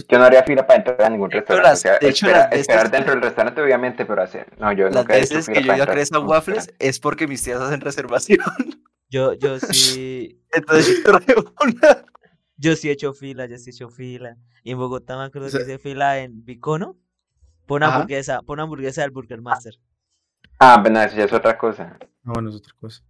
Yo 0.08 0.18
no 0.18 0.24
haría 0.24 0.42
fila 0.42 0.66
para 0.66 0.78
entrar 0.78 1.02
a 1.02 1.10
ningún 1.10 1.30
restaurante. 1.30 1.68
las- 1.68 1.78
o 1.78 1.82
sea, 1.82 1.98
de 1.98 2.08
hecho, 2.08 2.26
espera- 2.26 2.48
esperar 2.52 2.90
dentro 2.90 3.12
del 3.12 3.22
restaurante, 3.22 3.60
obviamente, 3.60 4.06
pero 4.06 4.22
hacer. 4.22 4.46
No, 4.58 4.72
yo 4.72 4.86
Las 4.86 4.94
nunca 4.96 5.14
veces 5.14 5.46
que 5.46 5.54
yo 5.54 5.60
ido 5.60 5.72
a 5.72 5.76
entrar 5.76 5.88
Crepes 5.94 6.12
a 6.12 6.16
and 6.16 6.24
un 6.24 6.30
Waffles 6.30 6.74
es 6.78 6.98
porque 6.98 7.26
mis 7.26 7.42
tías 7.42 7.60
hacen 7.60 7.80
reservación. 7.80 8.38
Yo, 9.10 9.34
yo 9.34 9.60
sí. 9.60 10.40
Entonces 10.54 11.04
yo 11.04 11.18
traigo 11.18 11.52
una. 11.62 12.06
Yo 12.56 12.74
sí 12.76 12.88
he 12.88 12.92
hecho 12.92 13.12
fila, 13.12 13.44
yo 13.44 13.58
sí 13.58 13.68
he 13.68 13.72
hecho 13.74 13.90
fila. 13.90 14.38
Y 14.64 14.70
en 14.72 14.78
Bogotá 14.78 15.18
me 15.18 15.24
acuerdo 15.24 15.48
O 15.48 15.50
sea- 15.50 15.60
que 15.60 15.64
hice 15.66 15.78
fila 15.78 16.20
en 16.20 16.42
Bicono. 16.46 16.96
Por 17.66 17.76
una 17.80 17.88
Ajá. 17.88 17.96
hamburguesa, 17.96 18.40
por 18.40 18.54
una 18.54 18.62
hamburguesa 18.62 19.02
del 19.02 19.10
Burger 19.10 19.42
Master. 19.42 19.74
Ah, 20.58 20.78
bueno, 20.80 21.02
eso 21.02 21.14
ya 21.14 21.24
es 21.24 21.32
otra 21.34 21.58
cosa. 21.58 21.98
No, 22.22 22.32
bueno, 22.32 22.48
es 22.48 22.54
otra 22.56 22.72
cosa. 22.80 23.02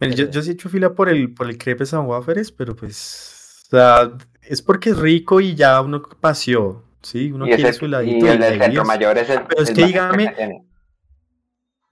Mira, 0.00 0.14
yo, 0.14 0.24
Pero- 0.24 0.32
yo 0.32 0.42
sí 0.42 0.50
he 0.50 0.52
hecho 0.52 0.68
fila 0.68 0.92
por 0.94 1.08
el, 1.08 1.32
por 1.32 1.48
el 1.48 1.56
Crepes 1.56 1.94
and 1.94 2.06
Waffles, 2.06 2.52
pero 2.52 2.76
pues. 2.76 3.62
O 3.68 3.70
sea, 3.70 4.12
es 4.48 4.62
porque 4.62 4.90
es 4.90 4.98
rico 4.98 5.40
y 5.40 5.54
ya 5.54 5.80
uno 5.80 6.02
paseó. 6.02 6.84
Sí, 7.02 7.30
uno 7.30 7.46
y, 7.46 7.50
quiere 7.50 7.68
ese, 7.70 7.78
su 7.78 7.84
y 7.84 7.88
heladito. 7.88 8.26
el 8.26 8.40
del 8.40 8.60
centro 8.60 8.84
mayor 8.84 9.18
es 9.18 9.30
el. 9.30 9.42
Pero 9.46 9.62
es 9.62 9.68
el 9.70 9.74
que 9.76 9.84
dígame- 9.86 10.28
que 10.30 10.34
tiene. 10.34 10.64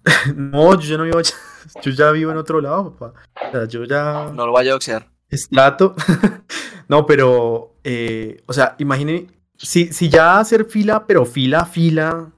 No, 0.37 0.74
yo 0.78 0.89
ya 0.89 0.97
no 0.99 1.05
vivo 1.05 1.19
allá. 1.19 1.35
Yo 1.83 1.91
ya 1.91 2.11
vivo 2.12 2.31
en 2.31 2.37
otro 2.37 2.61
lado, 2.61 2.95
papá. 2.97 3.20
O 3.49 3.51
sea, 3.51 3.65
yo 3.66 3.83
ya. 3.85 4.31
No 4.33 4.47
lo 4.47 4.53
vaya 4.53 4.73
a 4.73 4.77
oxear. 4.77 5.11
Es 5.28 5.49
trato. 5.49 5.97
no, 6.89 7.07
pero. 7.07 7.74
eh, 7.83 8.43
o 8.47 8.53
sea, 8.53 8.77
imaginen. 8.78 9.33
Si, 9.57 9.93
si 9.93 10.09
ya 10.09 10.39
hacer 10.39 10.66
fila, 10.66 11.07
pero 11.09 11.24
fila 11.27 11.61
a 11.61 11.66
fila. 11.66 12.31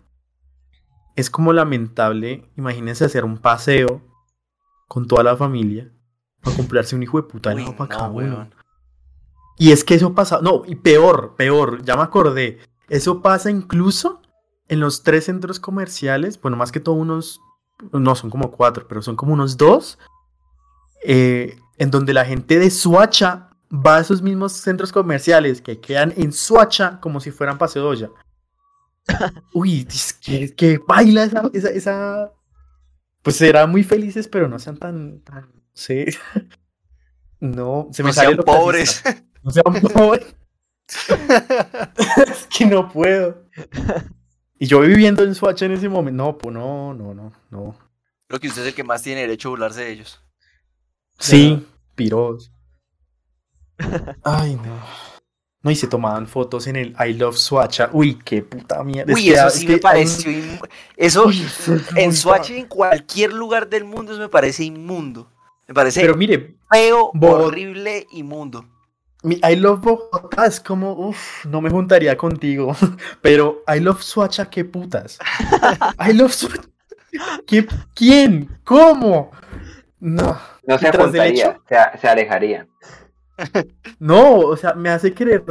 Es 1.14 1.28
como 1.28 1.52
lamentable. 1.52 2.48
Imagínense 2.56 3.04
hacer 3.04 3.24
un 3.24 3.36
paseo 3.36 4.00
con 4.88 5.06
toda 5.06 5.22
la 5.22 5.36
familia. 5.36 5.92
Para 6.40 6.56
comprarse 6.56 6.96
un 6.96 7.02
hijo 7.02 7.20
de 7.20 7.28
puta 7.28 7.50
Uy, 7.50 7.56
helado 7.62 7.76
para 7.76 7.90
no, 7.94 7.98
cada 7.98 8.10
uno. 8.10 8.50
Y 9.58 9.72
es 9.72 9.82
que 9.84 9.94
eso 9.94 10.14
pasa, 10.14 10.40
no, 10.40 10.62
y 10.66 10.76
peor, 10.76 11.34
peor, 11.36 11.82
ya 11.82 11.96
me 11.96 12.02
acordé. 12.02 12.58
Eso 12.88 13.20
pasa 13.22 13.50
incluso 13.50 14.22
en 14.68 14.80
los 14.80 15.02
tres 15.02 15.24
centros 15.24 15.58
comerciales, 15.60 16.40
bueno, 16.40 16.56
más 16.56 16.70
que 16.72 16.80
todo 16.80 16.94
unos, 16.94 17.40
no, 17.92 18.14
son 18.14 18.30
como 18.30 18.50
cuatro, 18.52 18.86
pero 18.88 19.02
son 19.02 19.16
como 19.16 19.32
unos 19.32 19.56
dos, 19.56 19.98
eh, 21.04 21.58
en 21.78 21.90
donde 21.90 22.14
la 22.14 22.24
gente 22.24 22.58
de 22.58 22.70
Suacha 22.70 23.50
va 23.70 23.96
a 23.96 24.00
esos 24.00 24.22
mismos 24.22 24.52
centros 24.52 24.92
comerciales 24.92 25.60
que 25.60 25.80
quedan 25.80 26.12
en 26.16 26.32
Suacha 26.32 27.00
como 27.00 27.20
si 27.20 27.30
fueran 27.30 27.58
Paseo 27.58 27.82
de 27.82 27.88
Olla. 27.88 28.10
Uy, 29.54 29.86
es 29.88 30.12
que, 30.14 30.54
que 30.54 30.78
baila 30.86 31.24
esa, 31.24 31.50
esa, 31.52 31.68
esa- 31.70 32.32
Pues 33.22 33.36
serán 33.36 33.70
muy 33.70 33.82
felices, 33.84 34.28
pero 34.28 34.48
no 34.48 34.58
sean 34.58 34.76
tan, 34.76 35.20
tan, 35.20 35.50
sí. 35.72 36.04
No, 37.40 37.88
se 37.92 38.02
me 38.02 38.08
No 38.08 38.12
sale 38.14 38.28
sean 38.28 38.36
lo 38.38 38.44
pobres. 38.44 39.00
clasista. 39.00 39.27
No 39.64 39.72
sean 39.72 39.82
pobres. 39.94 40.34
es 42.26 42.46
que 42.56 42.66
no 42.66 42.88
puedo. 42.90 43.44
Y 44.58 44.66
yo 44.66 44.80
viviendo 44.80 45.22
en 45.22 45.34
Swatch 45.34 45.62
en 45.62 45.72
ese 45.72 45.88
momento. 45.88 46.16
No, 46.24 46.38
pues 46.38 46.54
no, 46.54 46.94
no, 46.94 47.14
no, 47.14 47.32
no. 47.50 47.76
Creo 48.26 48.40
que 48.40 48.48
usted 48.48 48.62
es 48.62 48.68
el 48.68 48.74
que 48.74 48.84
más 48.84 49.02
tiene 49.02 49.20
derecho 49.22 49.48
a 49.48 49.50
burlarse 49.50 49.82
de 49.82 49.92
ellos. 49.92 50.20
Sí, 51.18 51.66
piros. 51.94 52.52
Ay, 54.24 54.56
no. 54.56 54.80
No, 55.62 55.70
y 55.72 55.76
se 55.76 55.88
tomaban 55.88 56.28
fotos 56.28 56.66
en 56.68 56.76
el 56.76 56.96
I 57.04 57.14
Love 57.14 57.36
Swatcha. 57.36 57.90
Uy, 57.92 58.16
qué 58.24 58.42
puta 58.42 58.82
mierda. 58.84 59.12
Uy, 59.12 59.30
eso 59.30 59.46
es 59.48 59.54
sí 59.54 59.66
que 59.66 59.72
me 59.74 59.78
pareció. 59.78 60.30
Eso, 60.96 61.26
Uy, 61.26 61.42
eso 61.42 61.74
es 61.74 61.88
en 61.96 62.06
muy 62.06 62.14
Swatch, 62.16 62.48
pa- 62.50 62.54
en 62.54 62.66
cualquier 62.66 63.32
lugar 63.32 63.68
del 63.68 63.84
mundo, 63.84 64.12
eso 64.12 64.20
me 64.20 64.28
parece 64.28 64.64
inmundo. 64.64 65.28
Me 65.66 65.74
parece 65.74 66.00
Pero 66.00 66.14
mire, 66.16 66.56
feo, 66.70 67.10
Bo- 67.12 67.44
horrible, 67.46 68.06
inmundo. 68.12 68.64
Mi 69.22 69.40
I 69.48 69.56
Love 69.56 69.80
Bogotá 69.80 70.46
es 70.46 70.60
como, 70.60 70.92
uff, 70.92 71.44
no 71.46 71.60
me 71.60 71.70
juntaría 71.70 72.16
contigo. 72.16 72.74
Pero 73.22 73.62
I 73.66 73.80
Love 73.80 74.02
Swatcha, 74.02 74.48
qué 74.48 74.64
putas. 74.64 75.18
I 76.08 76.12
Love 76.12 76.32
Swatcha. 76.32 76.68
¿Qué, 77.46 77.66
¿Quién? 77.94 78.60
¿Cómo? 78.64 79.30
No. 79.98 80.38
No 80.66 80.78
se 80.78 80.86
¿Y 80.88 80.90
tras 80.90 81.12
del 81.12 81.22
juntaría, 81.22 81.46
hecho? 81.50 81.62
se, 81.92 81.98
se 82.00 82.08
alejaría. 82.08 82.66
No, 84.00 84.38
o 84.40 84.56
sea, 84.56 84.74
me 84.74 84.90
hace 84.90 85.12
querer 85.14 85.44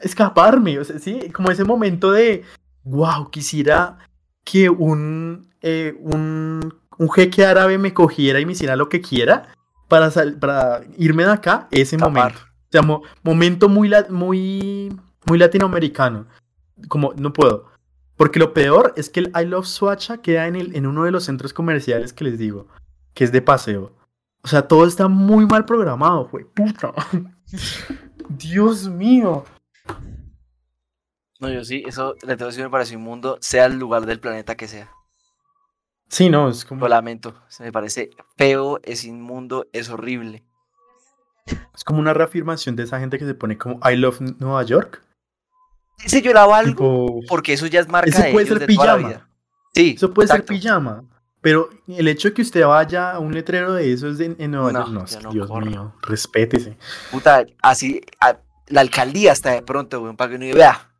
escaparme. 0.00 0.78
O 0.78 0.84
sea, 0.84 0.98
sí, 0.98 1.30
como 1.30 1.50
ese 1.50 1.64
momento 1.64 2.10
de, 2.12 2.44
wow, 2.84 3.30
quisiera 3.30 3.98
que 4.44 4.68
un, 4.70 5.52
eh, 5.62 5.94
un, 6.00 6.74
un 6.98 7.10
jeque 7.10 7.44
árabe 7.44 7.78
me 7.78 7.92
cogiera 7.94 8.40
y 8.40 8.46
me 8.46 8.52
hiciera 8.52 8.76
lo 8.76 8.88
que 8.88 9.00
quiera 9.00 9.48
para, 9.88 10.10
sal- 10.10 10.38
para 10.38 10.82
irme 10.96 11.24
de 11.24 11.32
acá, 11.32 11.68
ese 11.70 11.96
Escapar. 11.96 12.12
momento. 12.12 12.40
O 12.76 12.78
sea, 12.78 12.86
mo- 12.86 13.02
momento 13.22 13.70
muy, 13.70 13.88
la- 13.88 14.06
muy, 14.10 14.94
muy 15.24 15.38
latinoamericano. 15.38 16.26
Como, 16.88 17.14
no 17.14 17.32
puedo. 17.32 17.70
Porque 18.16 18.38
lo 18.38 18.52
peor 18.52 18.92
es 18.96 19.08
que 19.08 19.20
el 19.20 19.32
I 19.34 19.46
Love 19.46 19.66
Swatcha 19.66 20.18
queda 20.18 20.46
en, 20.46 20.56
el, 20.56 20.76
en 20.76 20.86
uno 20.86 21.04
de 21.04 21.10
los 21.10 21.24
centros 21.24 21.54
comerciales 21.54 22.12
que 22.12 22.24
les 22.24 22.38
digo, 22.38 22.66
que 23.14 23.24
es 23.24 23.32
de 23.32 23.40
paseo. 23.40 23.92
O 24.42 24.48
sea, 24.48 24.68
todo 24.68 24.86
está 24.86 25.08
muy 25.08 25.46
mal 25.46 25.64
programado, 25.64 26.28
güey. 26.28 26.44
Puta. 26.44 26.92
Dios 28.28 28.88
mío. 28.88 29.44
No, 31.40 31.48
yo 31.50 31.64
sí, 31.64 31.82
eso 31.86 32.14
la 32.22 32.36
televisión 32.36 32.66
me 32.66 32.70
pareció 32.70 32.98
inmundo, 32.98 33.38
sea 33.40 33.66
el 33.66 33.78
lugar 33.78 34.04
del 34.04 34.20
planeta 34.20 34.54
que 34.54 34.68
sea. 34.68 34.90
Sí, 36.08 36.28
no, 36.28 36.48
es 36.50 36.64
como, 36.66 36.82
Lo 36.82 36.88
lamento. 36.88 37.34
Se 37.48 37.62
me 37.62 37.72
parece 37.72 38.10
feo, 38.36 38.80
es 38.82 39.04
inmundo, 39.04 39.66
es 39.72 39.88
horrible. 39.88 40.44
Es 41.46 41.84
como 41.84 42.00
una 42.00 42.14
reafirmación 42.14 42.76
de 42.76 42.84
esa 42.84 42.98
gente 42.98 43.18
que 43.18 43.26
se 43.26 43.34
pone 43.34 43.56
como 43.58 43.78
I 43.88 43.96
love 43.96 44.20
Nueva 44.38 44.62
York. 44.64 45.02
Ese 46.04 46.20
lloraba 46.22 46.58
algo 46.58 47.06
Tipo, 47.06 47.20
porque 47.28 47.52
eso 47.54 47.66
ya 47.66 47.80
es 47.80 47.88
marca 47.88 48.10
Eso 48.10 48.22
de 48.22 48.32
puede 48.32 48.46
ellos 48.46 48.58
ser 48.58 48.66
de 48.68 48.74
toda 48.74 48.86
la 48.86 48.96
pijama. 48.96 49.08
vida. 49.08 49.28
Sí, 49.74 49.94
eso 49.96 50.12
puede 50.12 50.26
exacto. 50.26 50.52
ser 50.52 50.60
pijama. 50.60 51.04
Pero 51.40 51.70
el 51.86 52.08
hecho 52.08 52.28
de 52.28 52.34
que 52.34 52.42
usted 52.42 52.66
vaya 52.66 53.12
a 53.12 53.18
un 53.20 53.32
letrero 53.32 53.72
de 53.74 53.92
esos 53.92 54.18
de- 54.18 54.34
en 54.38 54.50
Nueva 54.50 54.72
No, 54.72 54.80
York, 54.80 54.90
no, 54.92 55.04
es 55.04 55.22
no 55.22 55.30
Dios 55.30 55.48
corro. 55.48 55.66
mío, 55.66 55.94
respétese. 56.02 56.76
Puta, 57.10 57.46
así, 57.62 58.00
a- 58.20 58.38
la 58.68 58.80
alcaldía 58.80 59.30
hasta 59.32 59.52
de 59.52 59.62
pronto, 59.62 60.00
weón, 60.00 60.16
para 60.16 60.30
que 60.30 60.36
uno 60.36 60.44
diga, 60.46 60.56
vea, 60.56 60.90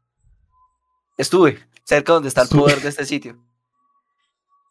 estuve 1.19 1.59
cerca 1.85 2.13
donde 2.13 2.29
está 2.29 2.43
el 2.43 2.45
Estuve. 2.45 2.61
poder 2.63 2.81
de 2.81 2.89
este 2.91 3.05
sitio. 3.05 3.43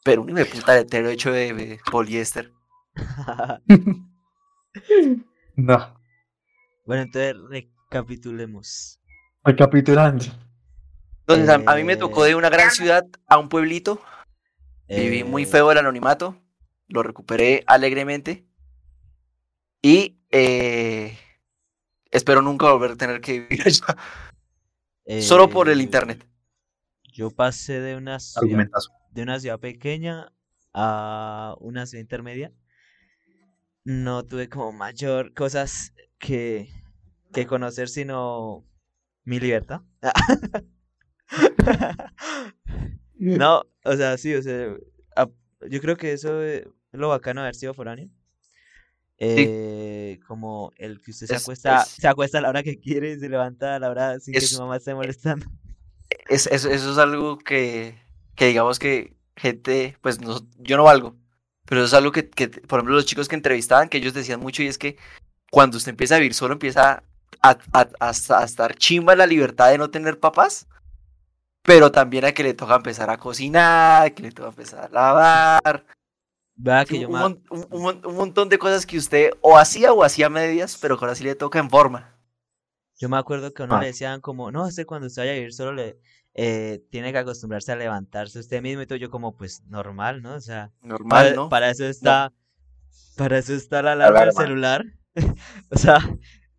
Pero 0.06 0.22
un 0.22 0.30
hijo 0.30 0.38
de 0.38 0.46
puta 0.46 0.76
letrero 0.76 1.10
hecho 1.10 1.32
de, 1.32 1.54
de 1.54 1.80
poliéster. 1.92 2.54
No. 5.56 6.00
bueno, 6.86 7.04
entonces 7.04 7.36
recapitulemos. 7.50 9.00
Recapitulando. 9.44 10.26
Entonces, 11.22 11.50
a, 11.50 11.56
a 11.72 11.76
mí 11.76 11.84
me 11.84 11.98
tocó 11.98 12.26
Eh. 12.26 12.30
de 12.30 12.36
una 12.36 12.50
gran 12.50 12.72
ciudad 12.72 13.04
a 13.28 13.38
un 13.40 13.50
pueblito. 13.50 14.02
Viví 14.88 15.24
muy 15.24 15.44
Eh, 15.44 15.48
feo 15.48 15.72
el 15.72 15.78
anonimato. 15.78 16.40
Lo 16.88 17.02
recuperé 17.04 17.64
alegremente. 17.66 18.46
Y 19.82 20.18
eh, 20.32 21.18
espero 22.12 22.42
nunca 22.42 22.72
volver 22.72 22.92
a 22.92 22.96
tener 22.96 23.22
que 23.22 23.40
vivir 23.42 23.62
allá. 23.68 25.22
Solo 25.22 25.50
por 25.50 25.70
el 25.70 25.80
eh, 25.80 25.84
internet. 25.84 26.28
yo 27.14 27.32
pasé 27.32 27.80
de 27.80 27.96
una 27.96 28.20
ciudad, 28.20 28.68
de 29.12 29.22
una 29.22 29.40
ciudad 29.40 29.60
pequeña 29.60 30.32
a 30.74 31.56
una 31.60 31.86
ciudad 31.86 32.02
intermedia. 32.02 32.52
No 33.86 34.26
tuve 34.26 34.50
como 34.50 34.72
mayor 34.72 35.34
cosas 35.34 35.94
que, 36.20 36.70
que 37.32 37.48
conocer, 37.48 37.88
sino 37.90 38.66
mi 39.24 39.40
libertad. 39.40 39.82
No, 43.18 43.64
o 43.84 43.96
sea, 43.96 44.18
sí, 44.18 44.34
o 44.36 44.42
sea, 44.42 44.76
yo 45.70 45.82
creo 45.82 45.96
que 45.96 46.12
eso 46.14 46.42
es 46.44 46.66
lo 46.92 47.10
bacano 47.10 47.42
de 47.42 47.46
haber 47.48 47.56
sido 47.56 47.74
foráneo. 47.74 48.10
Eh, 49.18 50.20
como 50.28 50.72
el 50.76 51.02
que 51.02 51.12
usted 51.12 51.28
se 51.28 51.36
Es- 51.36 51.44
acuesta, 51.44 51.84
es- 51.84 51.90
se 51.90 52.08
acuesta 52.08 52.40
a 52.40 52.42
la 52.42 52.50
hora 52.50 52.64
que 52.64 52.80
quiere 52.80 53.14
y 53.14 53.20
se 53.20 53.30
levanta 53.30 53.76
a 53.76 53.80
la 53.80 53.90
hora 53.90 54.20
sin 54.20 54.34
que 54.34 54.42
su 54.42 54.60
mamá 54.60 54.78
esté 54.78 54.94
molestando. 54.94 55.46
Es, 56.30 56.48
eso, 56.48 56.70
eso 56.70 56.92
es 56.92 56.98
algo 56.98 57.38
que, 57.38 57.96
que 58.36 58.48
digamos 58.48 58.80
que 58.80 59.16
gente, 59.36 59.98
pues 60.02 60.20
no, 60.22 60.48
yo 60.58 60.78
no 60.78 60.84
valgo, 60.84 61.16
pero 61.66 61.82
eso 61.82 61.88
es 61.88 61.94
algo 61.94 62.12
que, 62.12 62.30
que, 62.30 62.48
por 62.50 62.80
ejemplo, 62.80 62.96
los 62.96 63.06
chicos 63.06 63.28
que 63.28 63.36
entrevistaban, 63.36 63.90
que 63.90 63.98
ellos 63.98 64.14
decían 64.14 64.40
mucho 64.40 64.64
y 64.64 64.68
es 64.68 64.78
que 64.78 64.98
cuando 65.52 65.78
usted 65.78 65.92
empieza 65.92 66.16
a 66.16 66.20
vivir 66.20 66.34
solo, 66.34 66.54
empieza 66.54 67.04
a, 67.42 67.58
a, 67.74 67.88
a, 68.00 68.10
a 68.10 68.44
estar 68.46 68.76
chimba 68.76 69.16
la 69.16 69.28
libertad 69.28 69.72
de 69.72 69.78
no 69.78 69.90
tener 69.90 70.20
papás, 70.20 70.68
pero 71.64 71.92
también 71.92 72.26
a 72.26 72.32
que 72.34 72.44
le 72.44 72.54
toca 72.54 72.76
empezar 72.76 73.10
a 73.10 73.18
cocinar, 73.18 74.14
que 74.14 74.24
le 74.24 74.32
toca 74.32 74.50
empezar 74.50 74.86
a 74.86 74.90
lavar, 74.90 75.86
Vea 76.58 76.86
que 76.86 76.96
un, 76.96 77.02
yo 77.02 77.10
un 77.10 77.44
un- 77.50 77.68
un 77.72 77.82
mon- 77.82 78.06
un 78.06 78.16
montón 78.16 78.50
de 78.50 78.58
cosas 78.60 78.86
que 78.86 78.98
usted 78.98 79.32
o 79.42 79.58
hacía 79.58 79.94
o 79.94 80.04
hacía 80.04 80.30
medias, 80.30 80.78
pero 80.80 80.98
que 80.98 81.06
ahora 81.06 81.16
sí 81.16 81.24
le 81.24 81.36
toca 81.36 81.60
en 81.60 81.70
forma. 81.70 82.15
Yo 82.98 83.10
me 83.10 83.18
acuerdo 83.18 83.54
que 83.54 83.64
a 83.64 83.66
uno 83.66 83.76
Ah. 83.76 83.82
le 83.82 83.88
decían 83.88 84.22
como, 84.22 84.52
no, 84.52 84.66
usted 84.66 84.86
cuando 84.86 85.08
usted 85.08 85.22
vaya 85.24 85.32
a 85.34 85.36
vivir 85.36 85.54
solo 85.54 85.74
le 85.74 85.98
eh, 86.38 86.84
tiene 86.92 87.12
que 87.14 87.18
acostumbrarse 87.20 87.72
a 87.72 87.76
levantarse 87.78 88.40
usted 88.40 88.62
mismo 88.62 88.82
y 88.82 88.88
todo. 88.88 88.98
Yo 88.98 89.10
como, 89.10 89.36
pues 89.38 89.64
normal, 89.68 90.22
¿no? 90.22 90.34
O 90.36 90.42
sea, 90.42 90.72
Normal, 90.82 91.10
para, 91.10 91.36
¿no? 91.36 91.50
para 91.50 91.70
eso 91.70 91.86
está, 91.86 92.34
para 93.16 93.38
eso 93.38 93.54
está 93.54 93.82
la 93.82 93.94
alarma 93.94 94.22
del 94.22 94.34
celular. 94.34 94.86
O 95.72 95.78
sea, 95.78 95.98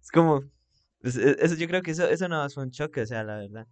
es 0.01 0.11
como, 0.11 0.43
pues, 1.03 1.17
e- 1.17 1.37
eso 1.41 1.55
yo 1.57 1.69
creo 1.69 1.83
que 1.83 1.91
eso, 1.91 2.09
eso 2.09 2.27
no 2.27 2.49
fue 2.49 2.63
un 2.65 2.71
choque, 2.71 3.03
o 3.03 3.07
sea, 3.07 3.23
la 3.23 3.37
verdad. 3.37 3.67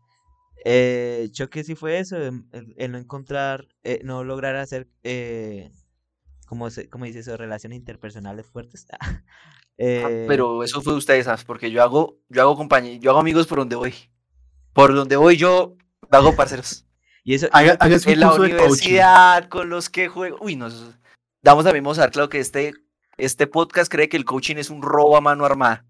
Eh, 0.66 1.28
choque 1.32 1.64
sí 1.64 1.74
fue 1.74 1.98
eso, 1.98 2.16
em, 2.22 2.46
el, 2.52 2.74
el 2.76 2.92
no 2.92 2.98
encontrar, 2.98 3.66
eh, 3.82 4.00
no 4.04 4.24
lograr 4.24 4.56
hacer, 4.56 4.88
eh, 5.02 5.70
como 6.46 6.68
como 6.90 7.04
dice 7.04 7.20
eso, 7.20 7.36
relaciones 7.36 7.78
interpersonales 7.78 8.46
fuertes. 8.46 8.86
Ah, 9.00 9.20
Eh, 9.76 10.24
Pero 10.28 10.62
eso 10.62 10.80
fue 10.82 10.94
ustedes, 10.94 11.24
¿sabes? 11.24 11.42
Porque 11.44 11.70
yo 11.72 11.82
hago, 11.82 12.18
yo 12.28 12.42
hago 12.42 12.56
compañía, 12.56 12.96
yo 12.96 13.10
hago 13.10 13.18
amigos 13.18 13.48
por 13.48 13.58
donde 13.58 13.74
voy. 13.74 13.92
Por 14.72 14.94
donde 14.94 15.16
voy 15.16 15.36
yo 15.36 15.76
hago 16.10 16.36
parceros. 16.36 16.86
y 17.24 17.34
eso, 17.34 17.48
Haga, 17.52 17.76
En 17.80 18.20
la 18.20 18.34
universidad, 18.34 19.48
con 19.48 19.68
los 19.70 19.90
que 19.90 20.06
juego. 20.08 20.38
Uy, 20.40 20.54
no. 20.54 20.68
eso- 20.68 20.94
Damos 21.42 21.66
a 21.66 21.72
ver, 21.72 21.82
claro, 22.12 22.28
que 22.28 22.38
este, 22.38 22.72
este 23.16 23.46
podcast 23.48 23.90
cree 23.90 24.08
que 24.08 24.16
el 24.16 24.24
coaching 24.24 24.56
es 24.56 24.70
un 24.70 24.80
robo 24.80 25.16
a 25.16 25.20
mano 25.20 25.44
armada. 25.44 25.84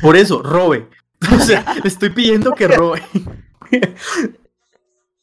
Por 0.00 0.16
eso, 0.16 0.42
robe. 0.42 0.88
O 1.34 1.38
sea, 1.40 1.64
le 1.82 1.88
estoy 1.88 2.10
pidiendo 2.10 2.52
que 2.54 2.68
robe. 2.68 3.02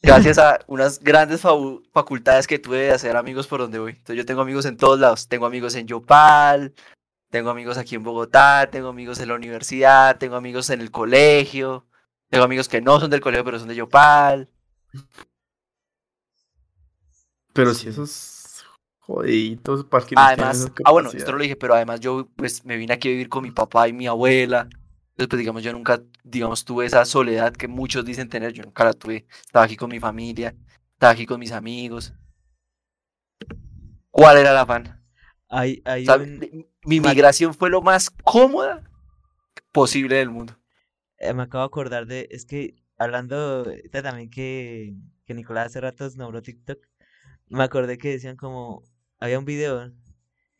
Gracias 0.04 0.38
a 0.38 0.60
unas 0.68 1.00
grandes 1.00 1.42
facu- 1.44 1.82
facultades 1.94 2.46
que 2.46 2.60
tuve 2.60 2.78
de 2.78 2.92
hacer 2.92 3.16
amigos 3.16 3.48
por 3.48 3.62
donde 3.62 3.80
voy. 3.80 3.92
Entonces 3.92 4.18
yo 4.18 4.26
tengo 4.26 4.42
amigos 4.42 4.66
en 4.66 4.76
todos 4.76 5.00
lados. 5.00 5.28
Tengo 5.30 5.46
amigos 5.46 5.76
en 5.76 5.88
Yopal, 5.88 6.74
tengo 7.30 7.50
amigos 7.50 7.78
aquí 7.78 7.96
en 7.96 8.04
Bogotá, 8.04 8.68
tengo 8.70 8.90
amigos 8.90 9.20
en 9.20 9.30
la 9.30 9.36
universidad, 9.36 10.18
tengo 10.18 10.36
amigos 10.36 10.70
en 10.70 10.82
el 10.82 10.92
colegio, 10.92 11.86
tengo 12.30 12.44
amigos 12.44 12.68
que 12.68 12.82
no 12.82 13.00
son 13.00 13.10
del 13.12 13.22
colegio, 13.22 13.46
pero 13.46 13.60
son 13.60 13.70
de 13.70 13.76
Yopal. 13.76 14.50
Pero 17.54 17.74
si 17.74 17.88
esos 17.88 18.66
jodiditos 19.00 19.86
tienen 19.90 20.26
Además, 20.26 20.58
ah 20.86 20.92
bueno, 20.92 21.10
esto 21.18 21.32
lo 21.32 21.44
dije, 21.44 21.56
pero 21.56 21.76
además 21.76 22.00
yo 22.02 22.28
pues 22.36 22.66
me 22.66 22.76
vine 22.78 22.94
aquí 22.94 23.08
a 23.08 23.12
vivir 23.12 23.30
con 23.30 23.44
mi 23.44 23.52
papá 23.52 23.88
y 23.88 23.94
mi 23.94 24.08
abuela. 24.08 24.68
Entonces, 25.14 25.30
pues 25.30 25.40
digamos, 25.40 25.64
yo 25.64 25.73
nunca, 25.73 26.02
digamos, 26.23 26.65
tuve 26.65 26.85
esa 26.85 27.06
soledad 27.06 27.53
que 27.53 27.68
muchos 27.68 28.06
dicen 28.06 28.30
tener, 28.30 28.53
yo 28.53 28.64
nunca 28.64 28.84
la 28.85 28.94
tuve. 28.94 29.26
Estaba 29.45 29.65
aquí 29.65 29.76
con 29.77 29.90
mi 29.90 29.99
familia, 29.99 30.56
estaba 30.95 31.14
aquí 31.14 31.26
con 31.26 31.40
mis 31.40 31.52
amigos. 31.52 32.14
¿Cuál 34.11 34.38
era 34.38 34.52
el 34.52 34.57
afán? 34.57 35.03
hay, 35.49 35.81
hay 35.85 36.10
O 36.10 36.11
sea, 36.11 36.19
un- 36.19 36.45
mi- 36.85 36.99
migración 36.99 37.53
fue 37.53 37.69
lo 37.69 37.81
más 37.81 38.10
cómoda 38.23 38.84
posible 39.72 40.18
del 40.18 40.31
mundo. 40.31 40.56
eh, 41.18 41.34
me 41.34 41.44
acabo 41.44 41.64
de 41.64 41.68
acordar 41.68 42.06
de, 42.07 42.27
es 42.31 42.45
que 42.45 42.76
hablando 42.98 43.65
también 43.91 44.30
que, 44.30 44.94
que 45.26 45.34
Nicolás 45.34 45.68
hace 45.68 45.81
ratos 45.81 46.15
nombró 46.18 46.41
TikTok, 46.41 46.80
me 47.49 47.64
acordé 47.64 47.98
que 47.98 48.11
decían 48.11 48.38
como, 48.38 48.84
había 49.19 49.40
un 49.40 49.45
video 49.45 49.94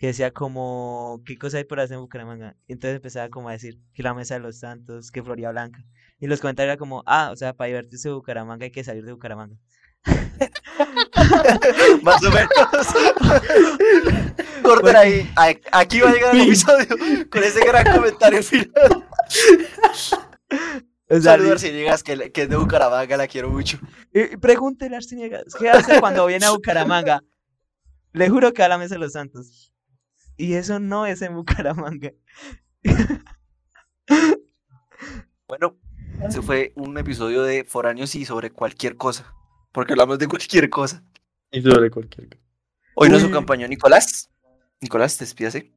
que 0.03 0.07
decía 0.07 0.31
como, 0.31 1.21
¿qué 1.25 1.38
cosa 1.38 1.59
hay 1.59 1.63
por 1.63 1.80
hacer 1.80 1.95
en 1.95 2.01
Bucaramanga? 2.01 2.57
Y 2.67 2.73
entonces 2.73 2.97
empezaba 2.97 3.30
como 3.30 3.47
a 3.47 3.53
decir 3.53 3.80
que 3.93 4.03
la 4.03 4.13
Mesa 4.13 4.34
de 4.34 4.41
los 4.41 4.59
Santos, 4.59 5.11
que 5.11 5.23
Florida 5.23 5.49
Blanca. 5.51 5.81
Y 6.19 6.27
los 6.27 6.41
comentarios 6.41 6.73
era 6.73 6.77
como, 6.77 7.03
ah, 7.05 7.30
o 7.31 7.38
sea, 7.38 7.53
para 7.53 7.69
divertirse 7.69 8.09
de 8.09 8.15
Bucaramanga 8.15 8.65
hay 8.65 8.71
que 8.71 8.84
salir 8.84 9.05
de 9.05 9.13
Bucaramanga. 9.13 9.55
Más 12.03 12.21
o 12.21 12.31
menos. 12.31 12.49
Corten 14.61 14.93
ahí. 14.93 15.31
Aquí 15.71 16.01
va 16.01 16.09
a 16.09 16.13
llegar 16.13 16.35
el 16.35 16.41
episodio 16.41 17.30
con 17.31 17.41
ese 17.41 17.65
gran 17.65 17.95
comentario 17.95 18.43
final. 18.43 19.05
O 21.07 21.21
sea, 21.21 21.31
Saludos 21.31 21.51
Arciniegas, 21.53 22.03
que, 22.03 22.30
que 22.34 22.41
es 22.41 22.49
de 22.49 22.57
Bucaramanga, 22.57 23.15
la 23.15 23.27
quiero 23.30 23.49
mucho. 23.49 23.80
Y, 24.13 24.34
y 24.34 24.35
pregúntele 24.35 24.95
a 24.95 24.97
Arciniegas, 24.97 25.55
¿qué 25.57 25.69
hace 25.69 26.01
cuando 26.01 26.25
viene 26.25 26.45
a 26.45 26.51
Bucaramanga? 26.51 27.23
Le 28.11 28.27
juro 28.27 28.51
que 28.51 28.63
va 28.63 28.65
a 28.65 28.69
la 28.69 28.77
Mesa 28.77 28.95
de 28.95 28.99
los 28.99 29.13
Santos. 29.13 29.72
Y 30.38 30.53
eso 30.53 30.80
no 30.80 31.05
es 31.05 31.22
en 31.22 31.35
Bucaramanga. 31.35 32.11
Bueno, 35.47 35.77
ese 36.27 36.41
fue 36.41 36.73
un 36.76 36.97
episodio 36.97 37.43
de 37.43 37.64
Foráneos 37.64 38.15
y 38.15 38.26
sobre 38.26 38.51
cualquier 38.51 38.95
cosa. 38.97 39.34
Porque 39.72 39.93
hablamos 39.93 40.19
de 40.19 40.27
cualquier 40.27 40.69
cosa. 40.69 41.03
Y 41.51 41.61
sobre 41.61 41.89
cualquier 41.91 42.30
cosa. 42.30 42.41
Hoy 42.95 43.10
nos 43.10 43.23
acompañó 43.23 43.68
Nicolás. 43.68 44.30
Nicolás, 44.81 45.18
despídase. 45.19 45.72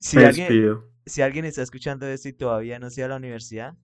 Si 0.00 0.16
Me 0.16 0.26
alguien, 0.26 0.48
despido. 0.48 0.90
si 1.06 1.22
alguien 1.22 1.44
está 1.44 1.62
escuchando 1.62 2.06
esto 2.06 2.28
y 2.28 2.32
todavía 2.32 2.78
no 2.78 2.90
se 2.90 3.02
va 3.02 3.06
a 3.06 3.08
la 3.10 3.16
universidad, 3.16 3.74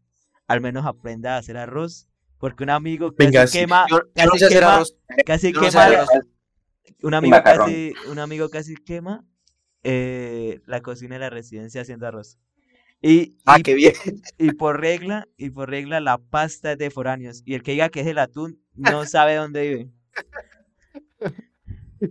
al 0.47 0.61
menos 0.61 0.87
aprenda 0.87 1.35
a 1.35 1.39
hacer 1.39 1.57
arroz. 1.57 2.07
Porque 2.39 2.65
un 2.65 2.71
amigo 2.71 3.15
casi 3.15 3.27
Venga, 3.27 3.47
quema, 3.47 3.87
Yo, 3.91 4.01
no 4.27 4.33
sé 4.37 4.49
quema, 4.49 4.75
arroz. 4.77 4.97
casi 5.27 5.53
yo 5.53 5.61
no 5.61 5.71
sé 5.71 5.79
quema, 5.79 6.07
un 7.03 7.15
amigo 7.15 7.37
casi, 7.43 7.93
un 8.09 8.19
amigo 8.19 8.49
casi 8.49 8.75
quema 8.77 9.25
eh, 9.83 10.61
la 10.67 10.81
cocina 10.81 11.15
de 11.17 11.21
la 11.21 11.31
residencia 11.31 11.83
haciendo 11.83 12.07
arroz. 12.07 12.39
Y, 13.03 13.39
Ah, 13.47 13.59
y 13.59 13.63
qué 13.63 13.75
bien. 13.75 13.95
Y 14.39 14.53
por 14.53 14.81
regla, 14.81 15.27
y 15.37 15.51
por 15.51 15.71
regla, 15.71 16.01
la 16.01 16.19
pasta 16.19 16.73
es 16.73 16.79
de 16.79 16.91
foráneos. 16.91 17.43
Y 17.47 17.55
el 17.55 17.63
que 17.63 17.73
diga 17.73 17.89
que 17.89 18.01
es 18.01 18.07
el 18.07 18.19
atún 18.19 18.63
no 18.75 19.07
sabe 19.07 19.37
dónde 19.37 19.69
vive. 19.69 19.91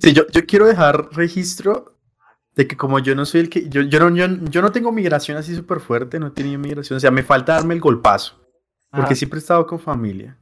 Sí, 0.01 0.13
yo, 0.13 0.27
yo 0.27 0.45
quiero 0.45 0.67
dejar 0.67 1.09
registro 1.13 1.97
de 2.55 2.67
que 2.67 2.77
como 2.77 2.99
yo 2.99 3.15
no 3.15 3.25
soy 3.25 3.41
el 3.41 3.49
que... 3.49 3.67
Yo, 3.69 3.81
yo, 3.81 3.99
no, 3.99 4.15
yo, 4.15 4.27
yo 4.49 4.61
no 4.61 4.71
tengo 4.71 4.91
migración 4.91 5.37
así 5.37 5.55
súper 5.55 5.79
fuerte, 5.79 6.19
no 6.19 6.27
he 6.27 6.31
tenido 6.31 6.59
migración. 6.59 6.97
O 6.97 6.99
sea, 6.99 7.11
me 7.11 7.23
falta 7.23 7.53
darme 7.53 7.73
el 7.73 7.79
golpazo. 7.79 8.35
Porque 8.91 9.05
Ajá. 9.05 9.15
siempre 9.15 9.37
he 9.39 9.41
estado 9.41 9.65
con 9.65 9.79
familia. 9.79 10.37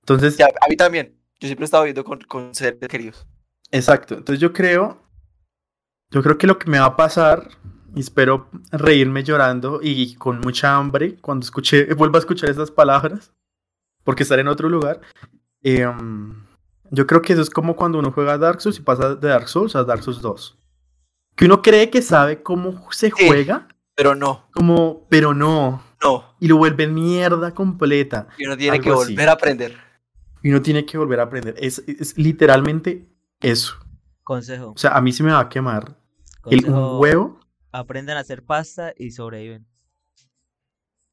Entonces, 0.00 0.36
Ya, 0.36 0.46
a 0.46 0.68
mí 0.68 0.76
también. 0.76 1.16
Yo 1.40 1.46
siempre 1.48 1.64
he 1.64 1.66
estado 1.66 1.84
viviendo 1.84 2.04
con, 2.04 2.20
con 2.22 2.54
seres 2.54 2.78
queridos. 2.88 3.26
exacto. 3.70 4.14
Entonces 4.16 4.40
yo 4.40 4.52
creo... 4.52 5.07
Yo 6.10 6.22
creo 6.22 6.38
que 6.38 6.46
lo 6.46 6.58
que 6.58 6.70
me 6.70 6.78
va 6.78 6.86
a 6.86 6.96
pasar... 6.96 7.48
Y 7.96 8.00
espero 8.00 8.50
reírme 8.70 9.24
llorando 9.24 9.80
y 9.82 10.14
con 10.16 10.40
mucha 10.40 10.76
hambre 10.76 11.16
cuando 11.22 11.44
escuche, 11.44 11.86
vuelva 11.94 12.18
a 12.18 12.20
escuchar 12.20 12.50
esas 12.50 12.70
palabras. 12.70 13.32
Porque 14.04 14.22
estaré 14.24 14.42
en 14.42 14.48
otro 14.48 14.68
lugar. 14.68 15.00
em, 15.62 16.44
yo 16.90 17.06
creo 17.06 17.22
que 17.22 17.32
eso 17.32 17.42
es 17.42 17.50
como 17.50 17.76
cuando 17.76 17.98
uno 17.98 18.12
juega 18.12 18.34
a 18.34 18.38
Dark 18.38 18.60
Souls 18.60 18.78
y 18.78 18.82
pasa 18.82 19.14
de 19.14 19.28
Dark 19.28 19.48
Souls 19.48 19.74
a 19.74 19.84
Dark 19.84 20.02
Souls 20.02 20.20
2. 20.20 20.58
Que 21.34 21.46
uno 21.46 21.62
cree 21.62 21.88
que 21.90 22.02
sabe 22.02 22.42
cómo 22.42 22.90
se 22.92 23.10
Sí. 23.16 23.26
juega, 23.26 23.68
Pero 23.94 24.14
no, 24.14 24.46
como, 24.52 25.06
pero 25.08 25.32
no. 25.34 25.82
no. 26.02 26.34
Y 26.40 26.46
lo 26.48 26.58
vuelve 26.58 26.86
mierda 26.88 27.52
completa. 27.54 28.28
Y 28.38 28.44
uno 28.46 28.56
tiene 28.56 28.80
que 28.80 28.90
así. 28.90 28.96
volver 29.12 29.28
a 29.30 29.32
aprender. 29.32 29.76
Y 30.42 30.50
uno 30.50 30.60
tiene 30.62 30.84
que 30.84 30.98
volver 30.98 31.20
a 31.20 31.24
aprender. 31.24 31.54
Es, 31.58 31.78
es 31.86 32.16
literalmente 32.18 33.08
eso. 33.40 33.76
Consejo. 34.28 34.72
O 34.72 34.76
sea, 34.76 34.90
a 34.90 35.00
mí 35.00 35.10
se 35.10 35.22
me 35.22 35.32
va 35.32 35.40
a 35.40 35.48
quemar 35.48 35.96
el, 36.50 36.60
consejo, 36.60 36.96
un 36.96 37.00
huevo. 37.00 37.40
Aprendan 37.72 38.18
a 38.18 38.20
hacer 38.20 38.44
pasta 38.44 38.92
y 38.94 39.10
sobreviven. 39.12 39.66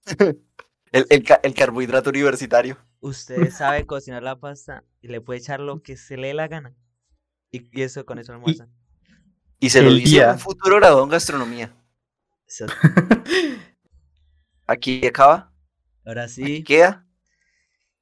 El, 0.92 1.06
el, 1.10 1.24
ca- 1.24 1.40
el 1.44 1.54
carbohidrato 1.54 2.10
universitario. 2.10 2.78
Usted 3.00 3.52
sabe 3.52 3.86
cocinar 3.86 4.22
la 4.24 4.36
pasta 4.38 4.84
y 5.02 5.08
le 5.08 5.22
puede 5.22 5.40
echar 5.40 5.60
lo 5.62 5.82
que 5.82 5.96
se 5.98 6.18
le 6.18 6.28
dé 6.28 6.34
la 6.34 6.48
gana. 6.50 6.76
Y, 7.52 7.70
y 7.78 7.82
eso 7.84 8.06
con 8.06 8.20
eso 8.20 8.34
almuerzan. 8.34 8.70
Y 9.60 9.70
se 9.70 9.82
lo 9.82 9.90
El 9.90 10.00
dice 10.00 10.10
día- 10.10 10.32
un 10.34 10.40
futuro 10.40 10.76
graduado 10.78 11.04
en 11.04 11.10
gastronomía. 11.10 11.74
Eso- 12.48 12.66
Aquí 14.68 15.06
acaba, 15.06 15.52
Ahora 16.06 16.24
aquí 16.24 16.34
sí, 16.34 16.64
queda. 16.64 17.06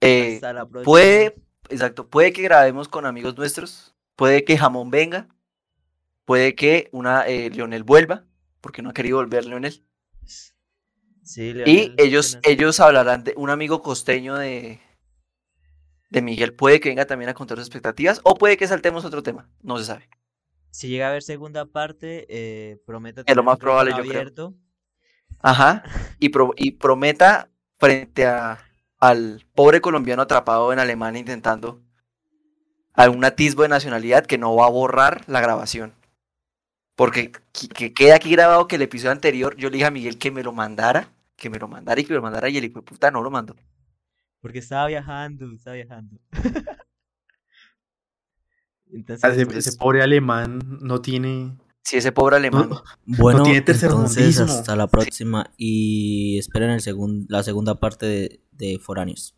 Eh, 0.02 0.35
Hasta 0.35 0.53
la 0.53 0.65
próxima. 0.65 0.84
puede, 0.85 1.35
exacto, 1.69 2.07
puede 2.10 2.34
que 2.34 2.41
grabemos 2.41 2.88
con 2.88 3.06
amigos 3.06 3.38
nuestros, 3.38 3.93
puede 4.15 4.44
que 4.44 4.57
Jamón 4.57 4.90
venga, 4.91 5.27
puede 6.26 6.56
que 6.56 6.90
una 6.91 7.27
eh, 7.27 7.49
Leonel 7.49 7.84
vuelva, 7.84 8.26
porque 8.61 8.81
no 8.81 8.90
ha 8.90 8.94
querido 8.94 9.18
volver 9.18 9.45
Leonel. 9.45 9.84
Sí, 10.26 11.48
Y 11.48 11.53
Leonel, 11.53 11.95
ellos, 11.98 12.35
apenas- 12.35 12.52
ellos 12.52 12.80
hablarán 12.80 13.23
de 13.23 13.34
un 13.38 13.49
amigo 13.49 13.81
costeño 13.81 14.35
de, 14.35 14.80
de 16.10 16.22
Miguel, 16.22 16.53
puede 16.53 16.80
que 16.80 16.90
venga 16.90 17.06
también 17.06 17.30
a 17.30 17.34
contar 17.34 17.57
sus 17.57 17.68
expectativas, 17.68 18.19
o 18.23 18.35
puede 18.35 18.57
que 18.57 18.68
saltemos 18.68 19.06
otro 19.06 19.23
tema, 19.23 19.49
no 19.61 19.77
se 19.77 19.85
sabe. 19.85 20.10
Si 20.72 20.88
llega 20.88 21.06
a 21.06 21.10
haber 21.11 21.22
segunda 21.23 21.65
parte, 21.65 22.26
eh, 22.30 22.77
prometo 22.85 23.22
Es 23.26 23.35
lo 23.35 23.44
más 23.44 23.57
probable, 23.57 23.91
yo 23.91 23.98
creo. 23.98 24.11
abierto. 24.11 24.56
Ajá, 25.40 25.84
y, 26.19 26.30
pro- 26.30 26.53
y 26.57 26.72
prometa 26.72 27.49
frente 27.77 28.26
a, 28.26 28.60
al 28.99 29.45
pobre 29.53 29.81
colombiano 29.81 30.22
atrapado 30.23 30.73
en 30.73 30.80
Alemania 30.80 31.19
intentando 31.19 31.82
algún 32.94 33.26
atisbo 33.26 33.64
de 33.64 33.70
nacionalidad 33.70 34.26
que 34.26 34.38
no 34.38 34.56
va 34.56 34.65
a 34.68 34.70
borrar 34.70 35.24
la 35.28 35.41
grabación. 35.41 35.94
Porque 36.95 37.32
que, 37.52 37.68
que 37.70 37.94
quede 37.94 38.14
aquí 38.14 38.30
grabado 38.32 38.68
que 38.68 38.76
el 38.76 38.84
episodio 38.84 39.11
anterior 39.11 39.56
yo 39.57 39.70
le 39.70 39.74
dije 39.78 39.86
a 39.88 39.91
Miguel 39.91 40.18
que 40.20 40.30
me 40.32 40.44
lo 40.44 40.53
mandara, 40.53 41.11
que 41.36 41.49
me 41.49 41.57
lo 41.57 41.68
mandara 41.68 41.99
y 41.99 42.03
que 42.03 42.10
me 42.14 42.18
lo 42.18 42.22
mandara 42.22 42.49
y 42.49 42.57
el 42.57 42.65
hijo 42.65 42.80
de 42.80 42.86
puta 42.86 43.10
no 43.10 43.22
lo 43.24 43.32
mandó. 43.32 43.56
Porque 44.41 44.60
estaba 44.60 44.88
viajando, 44.88 45.52
estaba 45.56 45.76
viajando. 45.76 46.18
Entonces, 48.91 49.32
Ese, 49.34 49.45
pues, 49.45 49.57
ese 49.57 49.78
pobre 49.78 50.03
alemán 50.03 50.60
no 50.82 51.02
tiene. 51.02 51.57
Si 51.84 51.98
ese 51.98 52.11
pobre 52.11 52.36
alemán. 52.38 52.70
no- 52.70 52.84
Bueno, 53.06 53.44
tiene 53.44 53.57
entonces 53.68 54.40
hasta 54.40 54.76
la 54.76 54.88
próxima 54.88 55.52
y 55.57 56.38
esperen 56.38 56.70
el 56.70 56.80
segun- 56.82 57.26
la 57.28 57.44
segunda 57.44 57.80
parte 57.80 58.06
de, 58.06 58.41
de 58.52 58.80
Foráneos. 58.80 59.36